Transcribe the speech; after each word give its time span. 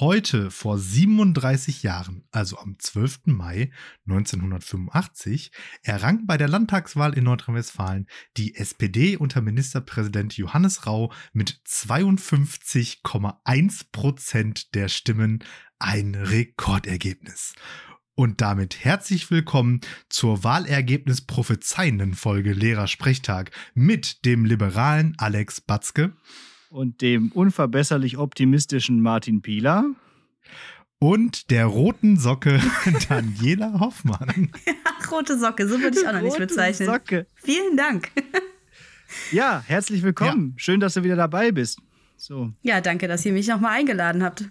Heute 0.00 0.50
vor 0.50 0.76
37 0.76 1.84
Jahren, 1.84 2.24
also 2.32 2.58
am 2.58 2.76
12. 2.80 3.26
Mai 3.26 3.70
1985, 4.08 5.52
errang 5.84 6.26
bei 6.26 6.36
der 6.36 6.48
Landtagswahl 6.48 7.14
in 7.14 7.22
Nordrhein-Westfalen 7.22 8.08
die 8.36 8.56
SPD 8.56 9.16
unter 9.16 9.40
Ministerpräsident 9.40 10.36
Johannes 10.36 10.88
Rau 10.88 11.12
mit 11.32 11.60
52,1 11.64 13.84
Prozent 13.92 14.74
der 14.74 14.88
Stimmen 14.88 15.44
ein 15.78 16.16
Rekordergebnis. 16.16 17.54
Und 18.16 18.40
damit 18.40 18.84
herzlich 18.84 19.30
willkommen 19.30 19.80
zur 20.08 20.42
Wahlergebnis 20.42 21.20
prophezeienden 21.20 22.14
Folge 22.14 22.52
Lehrersprechtag 22.52 23.52
mit 23.74 24.24
dem 24.24 24.44
liberalen 24.44 25.14
Alex 25.18 25.60
Batzke 25.60 26.16
und 26.74 27.02
dem 27.02 27.30
unverbesserlich 27.32 28.18
optimistischen 28.18 29.00
Martin 29.00 29.42
Pieler. 29.42 29.84
Und 30.98 31.50
der 31.50 31.66
roten 31.66 32.18
Socke 32.18 32.60
Daniela 33.08 33.78
Hoffmann. 33.78 34.50
Ja, 34.66 35.08
rote 35.10 35.38
Socke, 35.38 35.68
so 35.68 35.80
würde 35.80 36.00
ich 36.00 36.06
auch 36.06 36.12
noch 36.12 36.20
nicht 36.20 36.36
bezeichnen. 36.36 36.86
Socke. 36.86 37.26
Vielen 37.36 37.76
Dank. 37.76 38.10
Ja, 39.30 39.62
herzlich 39.64 40.02
willkommen. 40.02 40.54
Ja. 40.56 40.58
Schön, 40.58 40.80
dass 40.80 40.94
du 40.94 41.04
wieder 41.04 41.14
dabei 41.14 41.52
bist. 41.52 41.78
So. 42.16 42.52
Ja, 42.62 42.80
danke, 42.80 43.06
dass 43.06 43.24
ihr 43.24 43.32
mich 43.32 43.46
nochmal 43.46 43.78
eingeladen 43.78 44.24
habt. 44.24 44.50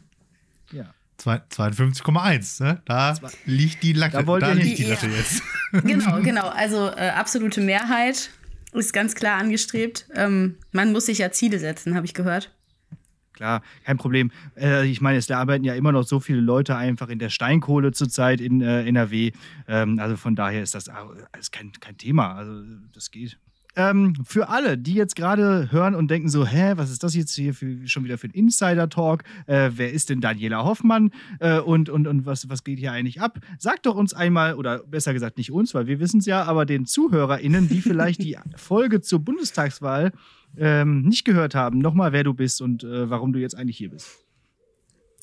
Ja. 0.72 0.94
52,1, 1.20 2.64
ne? 2.64 2.82
Da 2.86 3.14
Zwei. 3.14 3.30
liegt 3.46 3.84
die 3.84 3.92
Latte, 3.92 4.24
da, 4.24 4.40
da 4.40 4.54
liegt 4.54 4.78
die 4.78 4.86
Latte 4.86 5.08
ja. 5.08 5.18
jetzt. 5.18 5.42
Genau, 5.84 6.22
genau. 6.22 6.48
Also 6.48 6.88
äh, 6.96 7.10
absolute 7.10 7.60
Mehrheit 7.60 8.30
ist 8.80 8.94
ganz 8.94 9.16
klar 9.16 9.40
angestrebt. 9.40 10.08
Ähm, 10.16 10.58
man 10.72 10.92
muss 10.92 11.06
sich 11.06 11.20
ja 11.20 11.32
Ziele 11.32 11.60
setzen, 11.60 11.96
habe 11.96 12.06
ich 12.06 12.14
gehört. 12.14 12.52
Klar, 13.34 13.64
kein 13.84 13.98
Problem. 13.98 14.32
Äh, 14.56 14.88
ich 14.88 15.02
meine, 15.02 15.18
es 15.18 15.30
arbeiten 15.30 15.66
ja 15.66 15.74
immer 15.74 15.92
noch 15.92 16.04
so 16.04 16.20
viele 16.20 16.40
Leute 16.40 16.76
einfach 16.76 17.10
in 17.10 17.18
der 17.18 17.30
Steinkohle 17.30 17.92
zurzeit 17.92 18.40
in 18.40 18.62
äh, 18.62 18.86
NRW. 18.86 19.32
Ähm, 19.68 20.00
also 20.00 20.18
von 20.18 20.36
daher 20.36 20.62
ist 20.62 20.76
das 20.76 20.88
alles 20.88 21.50
kein, 21.52 21.72
kein 21.80 21.98
Thema. 21.98 22.36
Also 22.36 22.62
das 22.94 23.10
geht. 23.10 23.40
Ähm, 23.76 24.16
für 24.24 24.50
alle, 24.50 24.78
die 24.78 24.94
jetzt 24.94 25.16
gerade 25.16 25.72
hören 25.72 25.96
und 25.96 26.12
denken 26.12 26.30
so, 26.30 26.46
hä, 26.46 26.74
was 26.76 26.92
ist 26.92 27.04
das 27.04 27.16
jetzt 27.16 27.34
hier 27.34 27.54
für, 27.54 27.88
schon 27.88 28.04
wieder 28.04 28.18
für 28.18 28.28
ein 28.28 28.32
Insider-Talk? 28.32 29.24
Äh, 29.48 29.72
wer 29.76 29.92
ist 29.92 30.10
denn 30.10 30.22
Daniela 30.22 30.64
Hoffmann? 30.64 31.12
Äh, 31.40 31.60
und 31.60 31.90
und, 31.90 32.08
und 32.08 32.26
was, 32.26 32.50
was 32.50 32.64
geht 32.64 32.80
hier 32.80 32.92
eigentlich 32.92 33.22
ab? 33.22 33.40
Sagt 33.58 33.86
doch 33.86 33.96
uns 33.96 34.14
einmal, 34.14 34.56
oder 34.56 34.80
besser 34.80 35.14
gesagt 35.14 35.38
nicht 35.38 35.52
uns, 35.52 35.74
weil 35.74 35.88
wir 35.88 36.00
wissen 36.00 36.20
es 36.20 36.26
ja, 36.26 36.44
aber 36.44 36.66
den 36.66 36.86
ZuhörerInnen, 36.86 37.68
die 37.68 37.82
vielleicht 37.82 38.24
die 38.24 38.38
Folge 38.56 39.02
zur 39.02 39.20
Bundestagswahl 39.20 40.12
ähm, 40.56 41.02
nicht 41.02 41.26
gehört 41.26 41.56
haben, 41.56 41.80
nochmal, 41.80 42.12
wer 42.14 42.24
du 42.24 42.34
bist 42.34 42.62
und 42.62 42.84
äh, 42.84 43.10
warum 43.10 43.34
du 43.34 43.40
jetzt 43.40 43.58
eigentlich 43.58 43.78
hier 43.78 43.90
bist. 43.90 44.24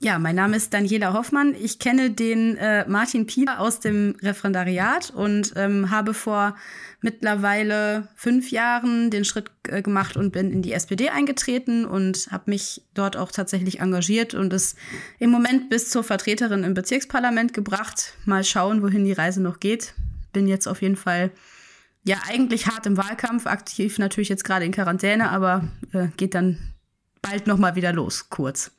Ja, 0.02 0.18
mein 0.18 0.34
Name 0.34 0.56
ist 0.56 0.72
Daniela 0.72 1.12
Hoffmann. 1.12 1.54
Ich 1.54 1.78
kenne 1.78 2.10
den 2.10 2.56
äh, 2.56 2.88
Martin 2.88 3.26
Pieler 3.26 3.60
aus 3.60 3.80
dem 3.80 4.16
Referendariat 4.22 5.10
und 5.10 5.52
ähm, 5.56 5.90
habe 5.90 6.14
vor 6.14 6.56
mittlerweile 7.02 8.08
fünf 8.14 8.50
Jahren 8.50 9.10
den 9.10 9.26
Schritt 9.26 9.50
äh, 9.68 9.82
gemacht 9.82 10.16
und 10.16 10.32
bin 10.32 10.50
in 10.50 10.62
die 10.62 10.72
SPD 10.72 11.10
eingetreten 11.10 11.84
und 11.84 12.28
habe 12.30 12.44
mich 12.50 12.82
dort 12.94 13.18
auch 13.18 13.30
tatsächlich 13.30 13.80
engagiert 13.80 14.32
und 14.32 14.54
es 14.54 14.74
im 15.18 15.28
Moment 15.28 15.68
bis 15.68 15.90
zur 15.90 16.02
Vertreterin 16.02 16.64
im 16.64 16.72
Bezirksparlament 16.72 17.52
gebracht. 17.52 18.14
Mal 18.24 18.42
schauen, 18.42 18.80
wohin 18.80 19.04
die 19.04 19.12
Reise 19.12 19.42
noch 19.42 19.60
geht. 19.60 19.92
Bin 20.32 20.48
jetzt 20.48 20.66
auf 20.66 20.80
jeden 20.80 20.96
Fall 20.96 21.30
ja 22.04 22.16
eigentlich 22.26 22.68
hart 22.68 22.86
im 22.86 22.96
Wahlkampf, 22.96 23.46
aktiv 23.46 23.98
natürlich 23.98 24.30
jetzt 24.30 24.44
gerade 24.44 24.64
in 24.64 24.72
Quarantäne, 24.72 25.28
aber 25.28 25.68
äh, 25.92 26.06
geht 26.16 26.34
dann 26.34 26.72
bald 27.20 27.46
noch 27.46 27.58
mal 27.58 27.74
wieder 27.74 27.92
los, 27.92 28.30
kurz. 28.30 28.72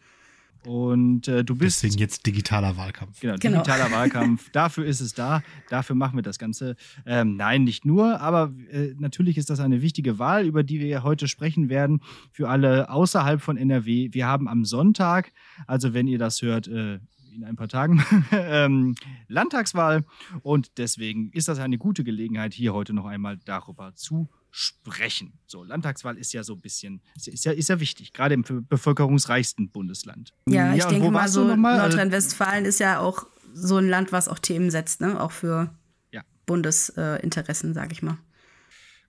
Und 0.65 1.27
äh, 1.27 1.43
du 1.43 1.55
bist. 1.55 1.81
Deswegen 1.81 1.99
jetzt 1.99 2.25
digitaler 2.25 2.77
Wahlkampf. 2.77 3.19
Genau, 3.19 3.35
genau. 3.39 3.57
digitaler 3.57 3.85
genau. 3.85 3.97
Wahlkampf. 3.97 4.49
Dafür 4.51 4.85
ist 4.85 5.01
es 5.01 5.13
da. 5.13 5.41
Dafür 5.69 5.95
machen 5.95 6.17
wir 6.17 6.23
das 6.23 6.37
Ganze. 6.37 6.75
Ähm, 7.05 7.35
nein, 7.35 7.63
nicht 7.63 7.85
nur, 7.85 8.21
aber 8.21 8.53
äh, 8.69 8.93
natürlich 8.97 9.37
ist 9.37 9.49
das 9.49 9.59
eine 9.59 9.81
wichtige 9.81 10.19
Wahl, 10.19 10.45
über 10.45 10.63
die 10.63 10.79
wir 10.79 11.03
heute 11.03 11.27
sprechen 11.27 11.69
werden. 11.69 12.01
Für 12.31 12.49
alle 12.49 12.89
außerhalb 12.89 13.41
von 13.41 13.57
NRW. 13.57 14.09
Wir 14.11 14.27
haben 14.27 14.47
am 14.47 14.65
Sonntag, 14.65 15.31
also 15.65 15.93
wenn 15.93 16.07
ihr 16.07 16.19
das 16.19 16.41
hört, 16.41 16.67
äh, 16.67 16.99
in 17.33 17.45
ein 17.45 17.55
paar 17.55 17.69
Tagen, 17.69 18.03
ähm, 18.31 18.95
Landtagswahl. 19.27 20.03
Und 20.41 20.77
deswegen 20.77 21.31
ist 21.31 21.47
das 21.47 21.59
eine 21.59 21.77
gute 21.77 22.03
Gelegenheit, 22.03 22.53
hier 22.53 22.73
heute 22.73 22.93
noch 22.93 23.05
einmal 23.05 23.37
darüber 23.45 23.95
zu 23.95 24.29
sprechen 24.29 24.40
sprechen. 24.51 25.39
So, 25.47 25.63
Landtagswahl 25.63 26.17
ist 26.17 26.33
ja 26.33 26.43
so 26.43 26.53
ein 26.53 26.61
bisschen, 26.61 27.01
ist 27.15 27.45
ja, 27.45 27.53
ist 27.53 27.69
ja 27.69 27.79
wichtig, 27.79 28.13
gerade 28.13 28.33
im 28.33 28.43
bevölkerungsreichsten 28.43 29.69
Bundesland. 29.69 30.33
Ja, 30.47 30.75
ich 30.75 30.83
denke 30.85 31.09
mal 31.09 31.29
so, 31.29 31.55
Nordrhein-Westfalen 31.55 32.65
ist 32.65 32.79
ja 32.79 32.99
auch 32.99 33.25
so 33.53 33.77
ein 33.77 33.87
Land, 33.87 34.11
was 34.11 34.27
auch 34.27 34.39
Themen 34.39 34.69
setzt, 34.69 35.01
ne? 35.01 35.19
auch 35.19 35.31
für 35.31 35.73
ja. 36.11 36.21
Bundesinteressen, 36.45 37.71
äh, 37.71 37.73
sage 37.73 37.93
ich 37.93 38.01
mal. 38.01 38.17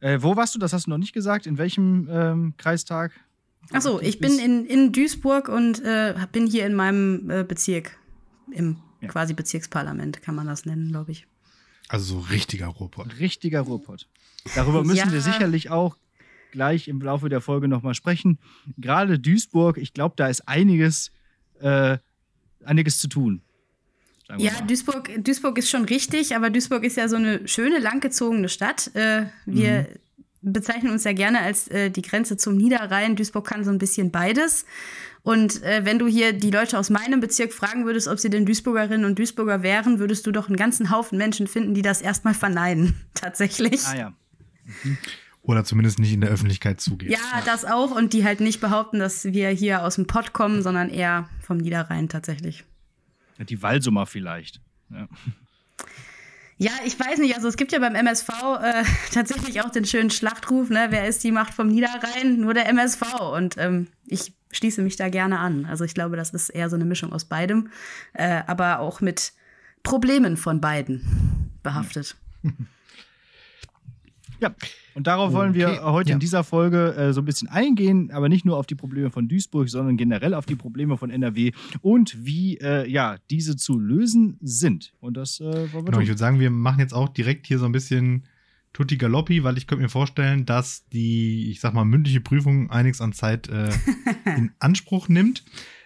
Äh, 0.00 0.22
wo 0.22 0.36
warst 0.36 0.54
du? 0.54 0.58
Das 0.58 0.72
hast 0.72 0.86
du 0.86 0.90
noch 0.90 0.98
nicht 0.98 1.12
gesagt. 1.12 1.46
In 1.46 1.58
welchem 1.58 2.08
ähm, 2.10 2.54
Kreistag? 2.56 3.12
Achso, 3.70 4.00
ich 4.00 4.18
bin 4.18 4.38
in, 4.38 4.66
in 4.66 4.92
Duisburg 4.92 5.48
und 5.48 5.80
äh, 5.84 6.14
bin 6.32 6.46
hier 6.46 6.66
in 6.66 6.74
meinem 6.74 7.30
äh, 7.30 7.44
Bezirk, 7.44 7.96
im 8.50 8.78
ja. 9.00 9.08
quasi 9.08 9.34
Bezirksparlament, 9.34 10.22
kann 10.22 10.34
man 10.34 10.46
das 10.46 10.66
nennen, 10.66 10.88
glaube 10.88 11.12
ich. 11.12 11.26
Also 11.88 12.14
so 12.14 12.20
richtiger 12.30 12.66
Ruhrpott. 12.66 13.18
Richtiger 13.20 13.60
Ruhrpott. 13.60 14.08
Darüber 14.54 14.84
müssen 14.84 15.08
ja. 15.08 15.12
wir 15.12 15.20
sicherlich 15.20 15.70
auch 15.70 15.96
gleich 16.52 16.88
im 16.88 17.00
Laufe 17.00 17.28
der 17.28 17.40
Folge 17.40 17.66
nochmal 17.66 17.94
sprechen. 17.94 18.38
Gerade 18.76 19.18
Duisburg, 19.18 19.78
ich 19.78 19.94
glaube, 19.94 20.14
da 20.16 20.28
ist 20.28 20.46
einiges, 20.46 21.10
äh, 21.60 21.98
einiges 22.64 22.98
zu 22.98 23.08
tun. 23.08 23.42
Ja, 24.38 24.52
Duisburg, 24.66 25.10
Duisburg 25.24 25.58
ist 25.58 25.68
schon 25.68 25.84
richtig, 25.84 26.34
aber 26.34 26.48
Duisburg 26.50 26.84
ist 26.84 26.96
ja 26.96 27.08
so 27.08 27.16
eine 27.16 27.46
schöne, 27.46 27.78
langgezogene 27.78 28.48
Stadt. 28.48 28.94
Äh, 28.94 29.26
wir 29.44 29.88
mhm. 30.42 30.52
bezeichnen 30.52 30.92
uns 30.92 31.04
ja 31.04 31.12
gerne 31.12 31.40
als 31.40 31.68
äh, 31.68 31.90
die 31.90 32.02
Grenze 32.02 32.36
zum 32.36 32.56
Niederrhein. 32.56 33.16
Duisburg 33.16 33.46
kann 33.46 33.64
so 33.64 33.70
ein 33.70 33.78
bisschen 33.78 34.10
beides. 34.10 34.64
Und 35.22 35.62
äh, 35.62 35.84
wenn 35.84 35.98
du 35.98 36.06
hier 36.06 36.32
die 36.32 36.50
Leute 36.50 36.78
aus 36.78 36.90
meinem 36.90 37.20
Bezirk 37.20 37.52
fragen 37.52 37.84
würdest, 37.84 38.08
ob 38.08 38.18
sie 38.18 38.30
denn 38.30 38.46
Duisburgerinnen 38.46 39.04
und 39.04 39.18
Duisburger 39.18 39.62
wären, 39.62 39.98
würdest 39.98 40.26
du 40.26 40.32
doch 40.32 40.48
einen 40.48 40.56
ganzen 40.56 40.90
Haufen 40.90 41.18
Menschen 41.18 41.46
finden, 41.46 41.74
die 41.74 41.82
das 41.82 42.00
erstmal 42.00 42.34
verneinen, 42.34 42.94
tatsächlich. 43.14 43.84
Ah 43.86 43.96
ja. 43.96 44.12
Mhm. 44.64 44.98
Oder 45.42 45.64
zumindest 45.64 45.98
nicht 45.98 46.12
in 46.12 46.20
der 46.20 46.30
Öffentlichkeit 46.30 46.80
zugeben. 46.80 47.12
Ja, 47.12 47.18
ja, 47.18 47.42
das 47.44 47.64
auch. 47.64 47.90
Und 47.90 48.12
die 48.12 48.24
halt 48.24 48.40
nicht 48.40 48.60
behaupten, 48.60 49.00
dass 49.00 49.24
wir 49.24 49.48
hier 49.48 49.82
aus 49.82 49.96
dem 49.96 50.06
Pott 50.06 50.32
kommen, 50.32 50.62
sondern 50.62 50.88
eher 50.88 51.28
vom 51.40 51.56
Niederrhein 51.56 52.08
tatsächlich. 52.08 52.64
Ja, 53.38 53.44
die 53.44 53.60
Walsummer 53.60 54.06
vielleicht. 54.06 54.60
Ja. 54.90 55.08
Ja, 56.58 56.70
ich 56.84 56.98
weiß 56.98 57.18
nicht. 57.18 57.34
Also 57.34 57.48
es 57.48 57.56
gibt 57.56 57.72
ja 57.72 57.80
beim 57.80 57.96
MSV 57.96 58.28
äh, 58.62 58.84
tatsächlich 59.12 59.60
auch 59.62 59.70
den 59.70 59.84
schönen 59.84 60.10
Schlachtruf, 60.10 60.70
ne? 60.70 60.86
Wer 60.90 61.08
ist 61.08 61.24
die 61.24 61.32
Macht 61.32 61.54
vom 61.54 61.66
Niederrhein? 61.66 62.38
Nur 62.38 62.54
der 62.54 62.68
MSV. 62.68 63.02
Und 63.32 63.56
ähm, 63.58 63.88
ich 64.06 64.32
schließe 64.52 64.80
mich 64.80 64.94
da 64.94 65.08
gerne 65.08 65.40
an. 65.40 65.64
Also 65.64 65.84
ich 65.84 65.94
glaube, 65.94 66.16
das 66.16 66.30
ist 66.30 66.50
eher 66.50 66.70
so 66.70 66.76
eine 66.76 66.84
Mischung 66.84 67.12
aus 67.12 67.24
beidem, 67.24 67.70
äh, 68.12 68.42
aber 68.46 68.78
auch 68.78 69.00
mit 69.00 69.32
Problemen 69.82 70.36
von 70.36 70.60
beiden 70.60 71.50
behaftet. 71.64 72.14
Ja, 72.44 72.50
und 74.94 75.06
darauf 75.06 75.28
okay. 75.28 75.34
wollen 75.34 75.54
wir 75.54 75.82
heute 75.84 76.10
ja. 76.10 76.14
in 76.14 76.20
dieser 76.20 76.44
Folge 76.44 76.94
äh, 76.94 77.12
so 77.12 77.20
ein 77.20 77.24
bisschen 77.24 77.48
eingehen, 77.48 78.10
aber 78.10 78.28
nicht 78.28 78.44
nur 78.44 78.56
auf 78.56 78.66
die 78.66 78.74
Probleme 78.74 79.10
von 79.10 79.28
Duisburg, 79.28 79.68
sondern 79.68 79.96
generell 79.96 80.34
auf 80.34 80.46
die 80.46 80.56
Probleme 80.56 80.96
von 80.96 81.10
NRW 81.10 81.52
und 81.80 82.24
wie 82.24 82.58
äh, 82.58 82.88
ja, 82.88 83.16
diese 83.30 83.56
zu 83.56 83.78
lösen 83.78 84.38
sind. 84.40 84.92
Und 85.00 85.16
das 85.16 85.40
äh, 85.40 85.44
wollen 85.44 85.54
wir 85.54 85.70
genau, 85.70 85.90
tun. 85.92 86.02
Ich 86.02 86.08
würde 86.08 86.18
sagen, 86.18 86.40
wir 86.40 86.50
machen 86.50 86.80
jetzt 86.80 86.94
auch 86.94 87.08
direkt 87.08 87.46
hier 87.46 87.58
so 87.58 87.66
ein 87.66 87.72
bisschen 87.72 88.24
Tutti 88.72 88.96
Galoppi, 88.96 89.44
weil 89.44 89.58
ich 89.58 89.66
könnte 89.66 89.82
mir 89.82 89.90
vorstellen, 89.90 90.46
dass 90.46 90.86
die, 90.88 91.50
ich 91.50 91.60
sag 91.60 91.74
mal, 91.74 91.84
mündliche 91.84 92.20
Prüfung 92.20 92.70
einiges 92.70 93.00
an 93.00 93.12
Zeit 93.12 93.48
äh, 93.48 93.70
in 94.36 94.50
Anspruch 94.58 95.08
nimmt. 95.08 95.44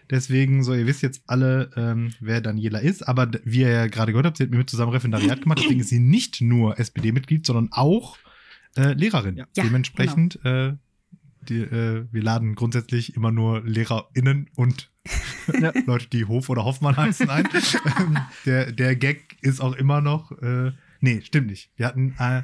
Deswegen, 0.09 0.63
so, 0.63 0.73
ihr 0.73 0.87
wisst 0.87 1.03
jetzt 1.03 1.23
alle, 1.27 1.71
ähm, 1.77 2.13
wer 2.21 2.41
Daniela 2.41 2.79
ist. 2.79 3.07
Aber 3.07 3.29
wie 3.45 3.63
ihr 3.63 3.71
ja 3.71 3.87
gerade 3.89 4.13
gehört 4.13 4.27
habt, 4.27 4.37
sie 4.37 4.45
hat 4.45 4.51
mit 4.51 4.59
mir 4.61 4.67
zusammen 4.67 4.93
Referendariat 4.93 5.43
gemacht. 5.43 5.59
Deswegen 5.63 5.81
ist 5.81 5.89
sie 5.89 5.99
nicht 5.99 6.41
nur 6.41 6.79
SPD-Mitglied, 6.79 7.45
sondern 7.45 7.71
auch 7.73 8.17
äh, 8.77 8.93
Lehrerin. 8.93 9.37
Ja. 9.37 9.47
Dementsprechend, 9.57 10.39
genau. 10.43 10.69
äh, 10.69 10.77
die, 11.49 11.61
äh, 11.61 12.07
wir 12.11 12.23
laden 12.23 12.55
grundsätzlich 12.55 13.15
immer 13.15 13.31
nur 13.31 13.63
LehrerInnen 13.65 14.51
und 14.55 14.91
ja. 15.61 15.73
Leute, 15.87 16.09
die 16.09 16.25
Hof 16.25 16.49
oder 16.49 16.65
Hoffmann 16.65 16.97
heißen, 16.97 17.31
ein. 17.31 17.49
ähm, 18.01 18.19
der, 18.45 18.73
der 18.73 18.97
Gag 18.97 19.37
ist 19.41 19.61
auch 19.61 19.75
immer 19.75 20.01
noch, 20.01 20.33
äh, 20.43 20.73
nee, 21.01 21.21
stimmt 21.23 21.49
nicht. 21.49 21.71
Wir 21.77 21.87
hatten 21.87 22.15
äh, 22.19 22.43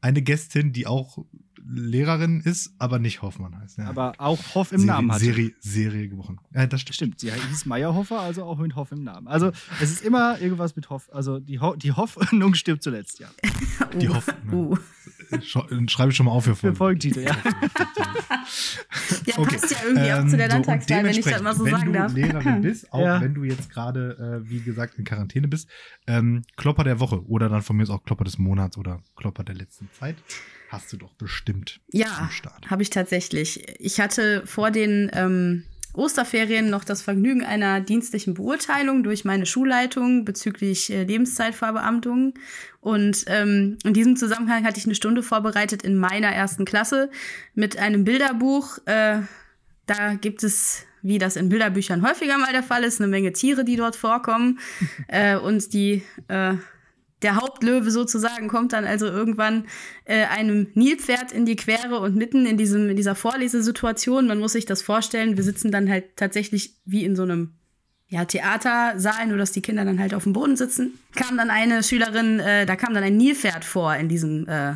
eine 0.00 0.22
Gästin, 0.22 0.72
die 0.72 0.86
auch 0.86 1.18
Lehrerin 1.66 2.40
ist, 2.40 2.74
aber 2.78 2.98
nicht 2.98 3.22
Hoffmann 3.22 3.58
heißt. 3.58 3.78
Ja. 3.78 3.88
Aber 3.88 4.14
auch 4.18 4.38
Hoff 4.54 4.72
im 4.72 4.80
Serie, 4.80 4.94
Namen 4.94 5.12
hat. 5.12 5.20
Serie, 5.20 5.52
Serie 5.60 6.08
gebrochen. 6.08 6.38
Ja, 6.52 6.66
das 6.66 6.82
stimmt. 6.82 6.94
stimmt. 6.94 7.20
Sie 7.20 7.32
hieß 7.32 7.64
Meyerhoffer, 7.64 8.20
also 8.20 8.44
auch 8.44 8.58
mit 8.58 8.76
Hoff 8.76 8.92
im 8.92 9.02
Namen. 9.02 9.26
Also 9.28 9.50
es 9.80 9.90
ist 9.90 10.04
immer 10.04 10.38
irgendwas 10.40 10.76
mit 10.76 10.90
Hoff. 10.90 11.08
Also 11.12 11.40
die, 11.40 11.60
Ho 11.60 11.74
die 11.74 11.92
Hoffnung 11.92 12.54
stirbt 12.54 12.82
zuletzt, 12.82 13.18
ja. 13.18 13.28
Die 13.98 14.08
Hoffnung. 14.08 14.78
Schreibe 15.42 16.10
ich 16.10 16.16
schon 16.16 16.26
mal 16.26 16.32
auf 16.32 16.44
für. 16.44 16.54
Für 16.54 16.74
Folgentitel, 16.74 17.20
ja. 17.20 17.36
ja, 19.26 19.38
okay. 19.38 19.56
passt 19.56 19.70
ja 19.70 19.78
irgendwie 19.84 20.08
ähm, 20.08 20.24
auch 20.24 20.30
zu 20.30 20.36
der 20.36 20.48
Landtagswahl, 20.48 21.00
so, 21.00 21.04
wenn 21.04 21.18
ich 21.18 21.24
das 21.24 21.42
mal 21.42 21.54
so 21.54 21.64
sagen 21.66 21.92
darf. 21.92 22.14
Wenn 22.14 22.22
du 22.22 22.28
Lehrerin 22.28 22.62
bist, 22.62 22.92
auch 22.92 23.00
ja. 23.00 23.20
wenn 23.20 23.34
du 23.34 23.44
jetzt 23.44 23.70
gerade, 23.70 24.42
äh, 24.44 24.48
wie 24.48 24.60
gesagt, 24.60 24.98
in 24.98 25.04
Quarantäne 25.04 25.48
bist, 25.48 25.68
ähm, 26.06 26.42
Klopper 26.56 26.84
der 26.84 27.00
Woche 27.00 27.24
oder 27.26 27.48
dann 27.48 27.62
von 27.62 27.76
mir 27.76 27.82
aus 27.84 27.90
auch 27.90 28.04
Klopper 28.04 28.24
des 28.24 28.38
Monats 28.38 28.76
oder 28.76 29.00
Klopper 29.16 29.44
der 29.44 29.54
letzten 29.54 29.88
Zeit, 29.92 30.16
hast 30.68 30.92
du 30.92 30.96
doch 30.96 31.14
bestimmt. 31.14 31.80
Ja, 31.92 32.28
habe 32.68 32.82
ich 32.82 32.90
tatsächlich. 32.90 33.64
Ich 33.78 34.00
hatte 34.00 34.42
vor 34.46 34.70
den 34.70 35.10
ähm, 35.14 35.64
Osterferien 35.94 36.70
noch 36.70 36.84
das 36.84 37.02
Vergnügen 37.02 37.44
einer 37.44 37.80
dienstlichen 37.80 38.34
Beurteilung 38.34 39.02
durch 39.02 39.24
meine 39.24 39.46
Schulleitung 39.46 40.24
bezüglich 40.24 40.90
äh, 40.90 41.04
Lebenszeitverbeamtung. 41.04 42.34
Und 42.80 43.24
ähm, 43.28 43.78
in 43.84 43.94
diesem 43.94 44.16
Zusammenhang 44.16 44.64
hatte 44.64 44.78
ich 44.78 44.86
eine 44.86 44.94
Stunde 44.94 45.22
vorbereitet 45.22 45.82
in 45.82 45.96
meiner 45.96 46.28
ersten 46.28 46.64
Klasse 46.64 47.10
mit 47.54 47.78
einem 47.78 48.04
Bilderbuch. 48.04 48.78
Äh, 48.86 49.20
da 49.86 50.14
gibt 50.14 50.42
es, 50.42 50.84
wie 51.02 51.18
das 51.18 51.36
in 51.36 51.48
Bilderbüchern 51.48 52.06
häufiger 52.06 52.38
mal 52.38 52.52
der 52.52 52.62
Fall 52.62 52.84
ist, 52.84 53.00
eine 53.00 53.08
Menge 53.08 53.32
Tiere, 53.32 53.64
die 53.64 53.76
dort 53.76 53.96
vorkommen. 53.96 54.58
äh, 55.08 55.36
und 55.36 55.72
die 55.72 56.02
äh, 56.28 56.54
der 57.24 57.36
Hauptlöwe 57.36 57.90
sozusagen 57.90 58.48
kommt 58.48 58.74
dann 58.74 58.84
also 58.84 59.06
irgendwann 59.06 59.66
äh, 60.04 60.26
einem 60.26 60.68
Nilpferd 60.74 61.32
in 61.32 61.46
die 61.46 61.56
Quere 61.56 61.98
und 61.98 62.14
mitten 62.14 62.46
in, 62.46 62.56
diesem, 62.56 62.90
in 62.90 62.96
dieser 62.96 63.14
Vorlesesituation, 63.14 64.26
man 64.26 64.38
muss 64.38 64.52
sich 64.52 64.66
das 64.66 64.82
vorstellen, 64.82 65.36
wir 65.36 65.42
sitzen 65.42 65.72
dann 65.72 65.88
halt 65.88 66.16
tatsächlich 66.16 66.76
wie 66.84 67.04
in 67.04 67.16
so 67.16 67.22
einem 67.22 67.54
ja, 68.08 68.26
Theatersaal, 68.26 69.26
nur 69.26 69.38
dass 69.38 69.52
die 69.52 69.62
Kinder 69.62 69.84
dann 69.86 69.98
halt 69.98 70.12
auf 70.14 70.24
dem 70.24 70.34
Boden 70.34 70.56
sitzen, 70.56 70.98
kam 71.14 71.38
dann 71.38 71.50
eine 71.50 71.82
Schülerin, 71.82 72.38
äh, 72.40 72.66
da 72.66 72.76
kam 72.76 72.92
dann 72.92 73.02
ein 73.02 73.16
Nilpferd 73.16 73.64
vor 73.64 73.96
in 73.96 74.08
diesem, 74.10 74.46
äh, 74.46 74.74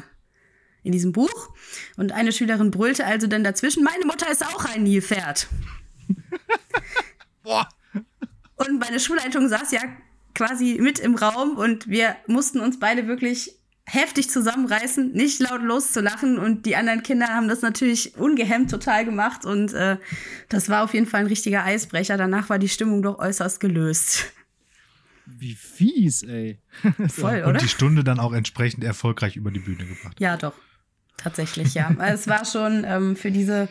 in 0.82 0.92
diesem 0.92 1.12
Buch. 1.12 1.50
Und 1.98 2.12
eine 2.12 2.32
Schülerin 2.32 2.70
brüllte 2.70 3.04
also 3.04 3.26
dann 3.26 3.44
dazwischen, 3.44 3.84
meine 3.84 4.06
Mutter 4.06 4.30
ist 4.30 4.44
auch 4.44 4.64
ein 4.74 4.84
Nilpferd. 4.84 5.48
Boah. 7.42 7.68
Und 8.56 8.80
meine 8.80 8.98
Schulleitung 8.98 9.48
saß 9.48 9.70
ja 9.72 9.82
quasi 10.38 10.78
mit 10.80 11.00
im 11.00 11.16
Raum 11.16 11.56
und 11.56 11.88
wir 11.88 12.14
mussten 12.28 12.60
uns 12.60 12.78
beide 12.78 13.08
wirklich 13.08 13.58
heftig 13.84 14.30
zusammenreißen, 14.30 15.12
nicht 15.12 15.40
laut 15.40 15.62
loszulachen 15.62 16.38
und 16.38 16.64
die 16.64 16.76
anderen 16.76 17.02
Kinder 17.02 17.26
haben 17.26 17.48
das 17.48 17.60
natürlich 17.60 18.16
ungehemmt 18.16 18.70
total 18.70 19.04
gemacht 19.04 19.44
und 19.44 19.72
äh, 19.72 19.96
das 20.48 20.68
war 20.68 20.84
auf 20.84 20.94
jeden 20.94 21.06
Fall 21.06 21.22
ein 21.22 21.26
richtiger 21.26 21.64
Eisbrecher. 21.64 22.16
Danach 22.16 22.50
war 22.50 22.60
die 22.60 22.68
Stimmung 22.68 23.02
doch 23.02 23.18
äußerst 23.18 23.58
gelöst. 23.58 24.32
Wie 25.26 25.54
fies, 25.54 26.22
ey. 26.22 26.60
Voll, 27.08 27.38
oder? 27.38 27.48
Und 27.48 27.62
die 27.62 27.68
Stunde 27.68 28.04
dann 28.04 28.20
auch 28.20 28.32
entsprechend 28.32 28.84
erfolgreich 28.84 29.34
über 29.34 29.50
die 29.50 29.60
Bühne 29.60 29.86
gebracht. 29.86 30.20
Ja, 30.20 30.36
doch. 30.36 30.54
Tatsächlich, 31.16 31.74
ja. 31.74 31.90
es 32.06 32.28
war 32.28 32.44
schon 32.44 32.84
ähm, 32.86 33.16
für 33.16 33.32
diese 33.32 33.68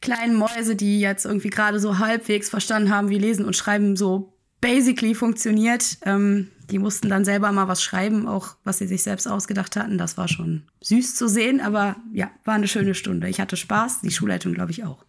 kleinen 0.00 0.36
Mäuse, 0.36 0.74
die 0.74 1.00
jetzt 1.00 1.26
irgendwie 1.26 1.50
gerade 1.50 1.80
so 1.80 1.98
halbwegs 1.98 2.48
verstanden 2.48 2.90
haben, 2.90 3.10
wie 3.10 3.18
Lesen 3.18 3.44
und 3.44 3.56
Schreiben 3.56 3.94
so 3.94 4.37
basically 4.60 5.14
funktioniert. 5.14 5.98
Ähm, 6.02 6.48
die 6.70 6.78
mussten 6.78 7.08
dann 7.08 7.24
selber 7.24 7.50
mal 7.52 7.68
was 7.68 7.82
schreiben, 7.82 8.28
auch 8.28 8.56
was 8.64 8.78
sie 8.78 8.86
sich 8.86 9.02
selbst 9.02 9.26
ausgedacht 9.26 9.76
hatten. 9.76 9.96
Das 9.96 10.18
war 10.18 10.28
schon 10.28 10.64
süß 10.82 11.14
zu 11.14 11.28
sehen, 11.28 11.60
aber 11.60 11.96
ja, 12.12 12.30
war 12.44 12.54
eine 12.54 12.68
schöne 12.68 12.94
Stunde. 12.94 13.28
Ich 13.28 13.40
hatte 13.40 13.56
Spaß, 13.56 14.02
die 14.02 14.10
Schulleitung 14.10 14.54
glaube 14.54 14.72
ich 14.72 14.84
auch. 14.84 15.04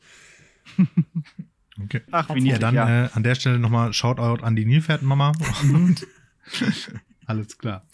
Okay. 1.82 2.02
Ach, 2.12 2.28
wie 2.30 2.42
niedlich, 2.42 2.52
ja, 2.54 2.60
dann 2.60 2.76
ja. 2.76 3.06
Äh, 3.06 3.10
an 3.14 3.24
der 3.24 3.36
Stelle 3.36 3.60
nochmal 3.60 3.94
Shoutout 3.94 4.44
an 4.44 4.56
die 4.56 4.66
Nilpferdmama. 4.66 5.32
Mhm. 5.64 5.96
Alles 7.26 7.58
klar. 7.58 7.86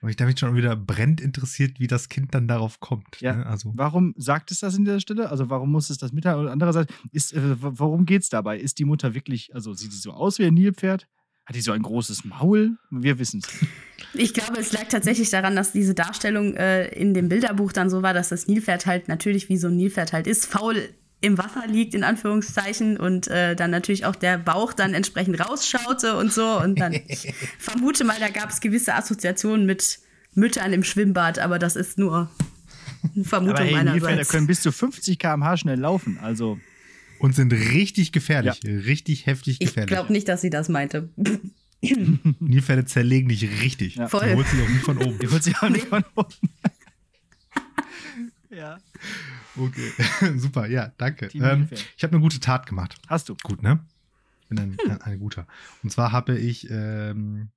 Aber 0.00 0.10
ich 0.10 0.16
da 0.16 0.26
mich 0.26 0.38
schon 0.38 0.54
wieder 0.54 0.76
brennend 0.76 1.20
interessiert, 1.20 1.80
wie 1.80 1.86
das 1.86 2.08
Kind 2.08 2.34
dann 2.34 2.46
darauf 2.48 2.80
kommt. 2.80 3.20
Ja. 3.20 3.36
Ne? 3.36 3.46
Also. 3.46 3.72
Warum 3.74 4.14
sagt 4.16 4.50
es 4.50 4.60
das 4.60 4.76
in 4.76 4.84
der 4.84 5.00
Stelle? 5.00 5.30
Also 5.30 5.50
warum 5.50 5.72
muss 5.72 5.90
es 5.90 5.98
das 5.98 6.12
mitteilen? 6.12 6.40
Und 6.40 6.48
andererseits, 6.48 6.92
ist, 7.12 7.32
äh, 7.32 7.40
worum 7.58 8.04
geht 8.04 8.22
es 8.22 8.28
dabei? 8.28 8.58
Ist 8.58 8.78
die 8.78 8.84
Mutter 8.84 9.14
wirklich, 9.14 9.54
also 9.54 9.72
sieht 9.74 9.92
sie 9.92 9.98
so 9.98 10.12
aus 10.12 10.38
wie 10.38 10.44
ein 10.44 10.54
Nilpferd? 10.54 11.08
Hat 11.46 11.54
die 11.54 11.60
so 11.60 11.72
ein 11.72 11.82
großes 11.82 12.24
Maul? 12.24 12.76
Wir 12.90 13.18
wissen 13.18 13.40
es. 13.44 13.66
Ich 14.18 14.32
glaube, 14.32 14.58
es 14.58 14.72
lag 14.72 14.88
tatsächlich 14.88 15.28
daran, 15.28 15.56
dass 15.56 15.72
diese 15.72 15.92
Darstellung 15.92 16.54
äh, 16.54 16.88
in 16.88 17.12
dem 17.12 17.28
Bilderbuch 17.28 17.72
dann 17.72 17.90
so 17.90 18.02
war, 18.02 18.14
dass 18.14 18.30
das 18.30 18.46
Nilpferd 18.46 18.86
halt 18.86 19.08
natürlich 19.08 19.50
wie 19.50 19.58
so 19.58 19.68
ein 19.68 19.76
Nilpferd 19.76 20.14
halt 20.14 20.26
ist, 20.26 20.46
faul 20.46 20.88
im 21.26 21.38
Wasser 21.38 21.66
liegt, 21.66 21.94
in 21.94 22.04
Anführungszeichen, 22.04 22.96
und 22.96 23.28
äh, 23.28 23.56
dann 23.56 23.70
natürlich 23.70 24.04
auch 24.04 24.16
der 24.16 24.38
Bauch 24.38 24.72
dann 24.72 24.94
entsprechend 24.94 25.40
rausschaute 25.40 26.16
und 26.16 26.32
so. 26.32 26.58
Und 26.60 26.80
dann, 26.80 26.92
ich 26.92 27.34
vermute 27.58 28.04
mal, 28.04 28.16
da 28.18 28.28
gab 28.28 28.50
es 28.50 28.60
gewisse 28.60 28.94
Assoziationen 28.94 29.66
mit 29.66 29.98
Müttern 30.34 30.72
im 30.72 30.84
Schwimmbad, 30.84 31.38
aber 31.38 31.58
das 31.58 31.76
ist 31.76 31.98
nur 31.98 32.30
eine 33.14 33.24
Vermutung 33.24 33.56
aber 33.56 33.64
hey, 33.64 33.74
meinerseits. 33.74 34.28
können 34.28 34.46
bis 34.46 34.60
zu 34.60 34.72
50 34.72 35.18
km/h 35.18 35.56
schnell 35.58 35.78
laufen, 35.78 36.18
also. 36.22 36.58
Und 37.18 37.34
sind 37.34 37.52
richtig 37.52 38.12
gefährlich, 38.12 38.60
ja. 38.62 38.70
richtig 38.70 39.26
heftig 39.26 39.58
gefährlich. 39.58 39.90
Ich 39.90 39.96
glaube 39.96 40.12
nicht, 40.12 40.28
dass 40.28 40.42
sie 40.42 40.50
das 40.50 40.68
meinte. 40.68 41.08
Nilpferde 41.80 42.84
zerlegen 42.84 43.28
dich 43.28 43.62
richtig. 43.62 43.96
Ja. 43.96 44.08
Voll. 44.08 44.28
Die 44.28 44.34
holt 44.34 44.46
sie 44.48 44.62
auch 44.62 44.68
nicht 44.68 44.84
von 44.84 44.98
oben. 44.98 45.18
Die 45.18 45.28
holt 45.28 45.42
sie 45.42 45.54
auch 45.56 45.68
nicht 45.68 45.86
von 45.86 46.04
oben. 46.14 46.34
ja. 48.50 48.78
Okay, 49.56 49.92
super, 50.36 50.66
ja, 50.66 50.92
danke. 50.98 51.28
Ähm, 51.34 51.68
ich 51.96 52.02
habe 52.02 52.12
eine 52.14 52.20
gute 52.20 52.40
Tat 52.40 52.66
gemacht. 52.66 52.96
Hast 53.06 53.28
du? 53.28 53.36
Gut, 53.42 53.62
ne? 53.62 53.80
Ich 54.42 54.48
bin 54.48 54.58
ein, 54.58 54.76
ein, 54.88 55.02
ein 55.02 55.18
guter. 55.18 55.46
Und 55.82 55.90
zwar 55.90 56.12
habe 56.12 56.38
ich, 56.38 56.70
ähm, 56.70 57.50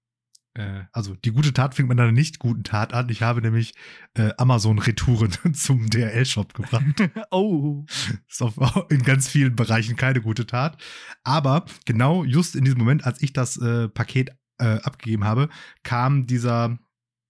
äh, 0.56 0.84
also 0.92 1.16
die 1.16 1.31
gute 1.31 1.54
Tat 1.54 1.75
fängt 1.75 1.88
man 1.88 1.98
dann 1.98 2.13
nicht 2.13 2.40
guten 2.40 2.63
Tat 2.63 2.94
an. 2.94 3.10
Ich 3.10 3.22
habe 3.22 3.42
nämlich 3.42 3.75
äh, 4.16 4.31
Amazon-Retouren 4.38 5.31
zum 5.54 5.90
DRL-Shop 5.90 6.54
gebracht. 6.54 6.86
oh. 7.31 7.86
Ist 8.28 8.42
auf, 8.42 8.57
in 8.90 9.04
ganz 9.04 9.28
vielen 9.28 9.56
Bereichen 9.56 9.95
keine 9.95 10.22
gute 10.22 10.48
Tat. 10.48 10.81
Aber 11.24 11.66
genau 11.86 12.24
just 12.24 12.56
in 12.56 12.63
diesem 12.63 12.80
Moment, 12.80 13.06
als 13.06 13.22
ich 13.22 13.34
das 13.34 13.57
äh, 13.57 13.88
Paket 13.90 14.31
äh, 14.57 14.80
abgegeben 14.81 15.25
habe, 15.25 15.50
kam 15.84 16.25
dieser 16.28 16.80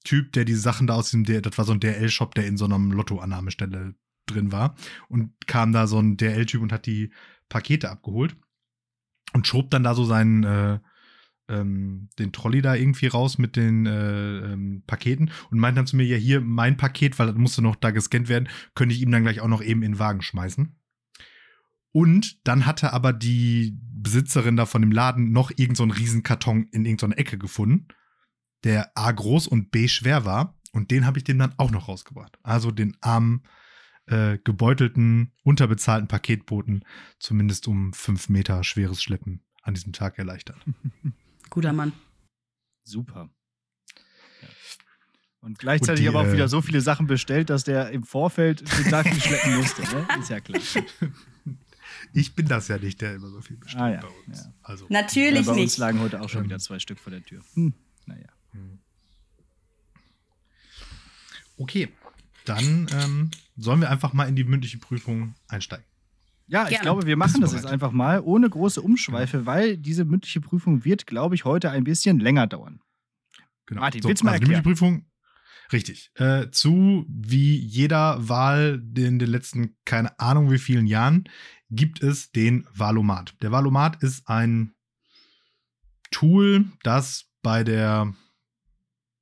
Typ, 0.06 0.32
der 0.32 0.46
diese 0.46 0.62
Sachen 0.62 0.88
da 0.88 0.96
aus 0.96 1.12
dem, 1.12 1.26
das 1.26 1.58
war 1.58 1.66
so 1.66 1.74
ein 1.74 1.82
DRL-Shop, 1.82 2.34
der 2.34 2.48
in 2.48 2.58
so 2.58 2.66
einem 2.66 2.92
Lottoannahmestelle 2.92 3.96
drin 4.30 4.52
war 4.52 4.76
und 5.08 5.34
kam 5.48 5.74
da 5.74 5.88
so 5.88 6.00
ein 6.00 6.18
DRL-Typ 6.18 6.62
und 6.62 6.72
hat 6.72 6.86
die 6.86 7.12
Pakete 7.50 7.90
abgeholt 7.90 8.36
und 9.34 9.48
schob 9.48 9.70
dann 9.72 9.84
da 9.84 9.94
so 9.96 10.06
seinen 10.06 10.44
äh, 10.44 10.80
ähm, 11.50 12.10
den 12.20 12.32
Trolley 12.32 12.62
da 12.62 12.76
irgendwie 12.76 13.08
raus 13.08 13.38
mit 13.38 13.56
den 13.56 13.86
äh, 13.86 14.54
ähm, 14.54 14.84
Paketen 14.86 15.32
und 15.50 15.60
meinte 15.60 15.80
dann 15.80 15.88
zu 15.88 15.96
mir, 15.96 16.06
ja, 16.06 16.16
hier 16.16 16.42
mein 16.42 16.78
Paket, 16.78 17.18
weil 17.20 17.28
das 17.28 17.36
musste 17.36 17.62
noch 17.62 17.76
da 17.76 17.92
gescannt 17.92 18.30
werden, 18.30 18.50
könnte 18.76 18.96
ich 18.96 19.02
ihm 19.02 19.12
dann 19.12 19.24
gleich 19.24 19.42
auch 19.42 19.48
noch 19.48 19.62
eben 19.62 19.84
in 19.84 19.94
den 19.94 20.00
Wagen 20.00 20.22
schmeißen. 20.22 20.76
Und 21.92 22.48
dann 22.48 22.68
hatte 22.68 22.94
aber 22.94 23.14
die 23.14 23.78
Besitzerin 23.82 24.56
da 24.56 24.68
von 24.68 24.82
dem 24.82 24.92
Laden 24.92 25.32
noch 25.32 25.50
irgendeinen 25.50 25.90
so 25.90 25.96
Riesenkarton 25.96 26.68
in 26.72 26.86
irgendeiner 26.86 27.18
Ecke 27.18 27.40
gefunden, 27.40 27.88
der 28.64 28.92
A 28.96 29.12
groß 29.12 29.48
und 29.48 29.72
B 29.72 29.88
schwer 29.88 30.24
war. 30.26 30.56
Und 30.72 30.92
den 30.92 31.08
habe 31.08 31.18
ich 31.18 31.24
dem 31.24 31.40
dann 31.40 31.56
auch 31.58 31.72
noch 31.72 31.88
rausgebracht. 31.88 32.38
Also 32.44 32.70
den 32.70 32.96
armen 33.02 33.42
äh, 34.10 34.38
gebeutelten, 34.44 35.32
unterbezahlten 35.44 36.08
Paketboten 36.08 36.84
zumindest 37.20 37.68
um 37.68 37.94
fünf 37.94 38.30
Meter 38.30 38.64
schweres 38.64 39.02
Schleppen 39.02 39.42
an 39.62 39.74
diesem 39.74 39.94
Tag 39.94 40.18
erleichtert. 40.18 40.58
Guter 41.50 41.74
Mann. 41.74 41.94
Super. 42.84 43.30
Und 45.42 45.58
gleichzeitig 45.58 46.06
und 46.08 46.14
die, 46.14 46.18
aber 46.18 46.28
auch 46.28 46.34
wieder 46.34 46.46
äh, 46.46 46.50
so 46.50 46.62
viele 46.62 46.82
Sachen 46.82 47.08
bestellt, 47.08 47.50
dass 47.50 47.64
der 47.64 47.92
im 47.92 48.04
Vorfeld 48.04 48.62
den 48.62 48.90
Tag 48.90 49.06
nicht 49.06 49.26
schleppen 49.26 49.56
musste. 49.56 49.84
Ne? 49.84 50.08
Ist 50.20 50.30
ja 50.30 50.40
klar. 50.40 50.62
Ich 52.14 52.34
bin 52.34 52.48
das 52.48 52.68
ja 52.70 52.78
nicht, 52.78 53.02
der 53.02 53.16
immer 53.16 53.30
so 53.30 53.42
viel 53.42 53.58
bestellt 53.58 53.84
ah, 53.84 53.90
ja. 53.90 54.02
bei 54.02 54.08
uns. 54.08 54.44
Ja. 54.44 54.54
Also, 54.62 54.86
Natürlich 54.90 55.46
ja, 55.46 55.52
bei 55.52 55.56
nicht. 55.56 55.56
Bei 55.56 55.62
uns 55.64 55.78
lagen 55.78 56.00
heute 56.00 56.22
auch 56.22 56.30
schon 56.30 56.44
wieder 56.44 56.58
zwei 56.60 56.80
Stück 56.80 57.00
vor 57.00 57.12
der 57.12 57.24
Tür. 57.24 57.42
Hm. 57.56 57.74
Naja. 58.06 58.28
Okay, 61.58 61.90
dann 62.50 62.88
ähm, 62.92 63.32
sollen 63.58 63.82
wir 63.82 63.90
einfach 63.90 64.14
mal 64.14 64.28
in 64.28 64.36
die 64.36 64.44
mündliche 64.44 64.78
Prüfung 64.78 65.36
einsteigen. 65.48 65.86
Ja, 66.48 66.64
Gerne. 66.64 66.76
ich 66.76 66.82
glaube, 66.82 67.06
wir 67.06 67.16
machen 67.16 67.42
das 67.42 67.54
jetzt 67.54 67.68
einfach 67.68 67.92
mal 67.92 68.22
ohne 68.22 68.50
große 68.50 68.82
Umschweife, 68.82 69.38
ja. 69.38 69.46
weil 69.46 69.78
diese 69.78 70.04
mündliche 70.04 70.42
Prüfung 70.42 70.84
wird, 70.84 71.06
glaube 71.06 71.36
ich, 71.36 71.46
heute 71.46 71.70
ein 71.70 71.84
bisschen 71.84 72.20
länger 72.20 72.48
dauern. 72.48 72.82
Genau. 73.68 73.82
Martin, 73.82 74.02
so, 74.02 74.10
willst 74.10 74.22
du 74.22 74.26
mal 74.26 74.32
also 74.32 74.42
erklären? 74.42 74.64
Die 74.64 74.68
Prüfung, 74.68 75.06
richtig. 75.72 76.10
Äh, 76.16 76.50
zu 76.50 77.06
wie 77.08 77.56
jeder 77.56 78.28
Wahl 78.28 78.82
in 78.98 79.20
den 79.20 79.30
letzten, 79.30 79.78
keine 79.86 80.20
Ahnung 80.20 80.50
wie 80.52 80.58
vielen 80.58 80.88
Jahren, 80.88 81.26
gibt 81.70 82.02
es 82.02 82.32
den 82.32 82.66
Wahlomat. 82.74 83.36
Der 83.44 83.52
Wahlomat 83.52 84.02
ist 84.02 84.28
ein 84.28 84.74
Tool, 86.10 86.66
das 86.82 87.28
bei 87.44 87.64
der 87.64 88.12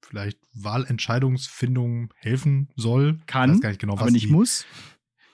vielleicht 0.08 0.40
Wahlentscheidungsfindung 0.54 2.14
helfen 2.18 2.70
soll. 2.76 3.20
Kann, 3.28 3.50
ich 3.50 3.56
weiß 3.56 3.62
gar 3.62 3.70
nicht 3.70 3.82
genau, 3.82 3.94
was 3.94 4.02
aber 4.02 4.12
nicht 4.12 4.28
die, 4.28 4.32
muss. 4.32 4.66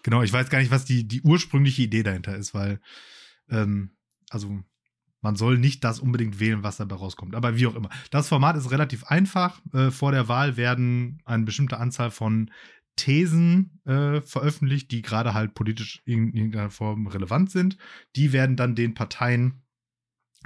Genau, 0.03 0.21
ich 0.23 0.33
weiß 0.33 0.49
gar 0.49 0.59
nicht, 0.59 0.71
was 0.71 0.85
die, 0.85 1.07
die 1.07 1.21
ursprüngliche 1.21 1.83
Idee 1.83 2.03
dahinter 2.03 2.35
ist, 2.35 2.53
weil, 2.53 2.81
ähm, 3.49 3.91
also 4.29 4.63
man 5.21 5.35
soll 5.37 5.57
nicht 5.57 5.83
das 5.83 5.99
unbedingt 5.99 6.39
wählen, 6.39 6.63
was 6.63 6.77
dabei 6.77 6.97
rauskommt. 6.97 7.33
Aber 7.33 7.57
wie 7.57 7.65
auch 7.65 7.75
immer. 7.75 7.89
Das 8.11 8.27
Format 8.27 8.57
ist 8.57 8.71
relativ 8.71 9.05
einfach. 9.05 9.61
Äh, 9.73 9.89
vor 9.89 10.11
der 10.11 10.27
Wahl 10.27 10.57
werden 10.57 11.21
eine 11.23 11.45
bestimmte 11.45 11.77
Anzahl 11.77 12.11
von 12.11 12.51
Thesen 12.95 13.79
äh, 13.85 14.21
veröffentlicht, 14.21 14.91
die 14.91 15.01
gerade 15.01 15.33
halt 15.33 15.55
politisch 15.55 16.01
in 16.05 16.33
irgendeiner 16.33 16.69
Form 16.69 17.07
relevant 17.07 17.51
sind. 17.51 17.77
Die 18.15 18.33
werden 18.33 18.55
dann 18.55 18.75
den 18.75 18.93
Parteien, 18.93 19.62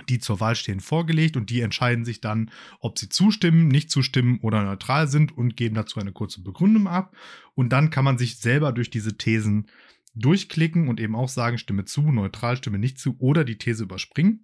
die 0.10 0.20
zur 0.20 0.40
Wahl 0.40 0.56
stehen, 0.56 0.80
vorgelegt 0.80 1.38
und 1.38 1.50
die 1.50 1.62
entscheiden 1.62 2.06
sich 2.06 2.22
dann, 2.22 2.52
ob 2.80 2.98
sie 3.00 3.10
zustimmen, 3.10 3.68
nicht 3.68 3.92
zustimmen 3.92 4.40
oder 4.42 4.64
neutral 4.64 5.08
sind 5.08 5.36
und 5.38 5.58
geben 5.58 5.76
dazu 5.76 6.00
eine 6.00 6.12
kurze 6.12 6.42
Begründung 6.42 6.88
ab. 6.88 7.16
Und 7.56 7.70
dann 7.70 7.90
kann 7.90 8.06
man 8.06 8.18
sich 8.18 8.38
selber 8.38 8.72
durch 8.72 8.90
diese 8.90 9.18
Thesen 9.18 9.68
durchklicken 10.16 10.88
und 10.88 11.00
eben 11.00 11.16
auch 11.16 11.30
sagen, 11.30 11.58
stimme 11.58 11.86
zu, 11.86 12.02
neutral, 12.12 12.58
stimme 12.58 12.80
nicht 12.80 13.00
zu 13.00 13.16
oder 13.20 13.44
die 13.44 13.58
These 13.58 13.84
überspringen. 13.84 14.42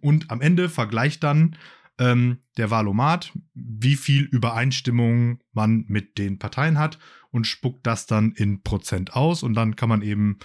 Und 0.00 0.30
am 0.30 0.40
Ende 0.40 0.68
vergleicht 0.68 1.22
dann 1.22 1.56
ähm, 1.98 2.38
der 2.56 2.70
Wahlomat, 2.70 3.32
wie 3.54 3.96
viel 3.96 4.22
Übereinstimmung 4.22 5.40
man 5.52 5.84
mit 5.88 6.18
den 6.18 6.38
Parteien 6.38 6.78
hat 6.78 6.98
und 7.30 7.46
spuckt 7.46 7.86
das 7.86 8.06
dann 8.06 8.32
in 8.32 8.62
Prozent 8.62 9.14
aus 9.14 9.42
und 9.42 9.54
dann 9.54 9.76
kann 9.76 9.88
man 9.88 10.02
eben 10.02 10.38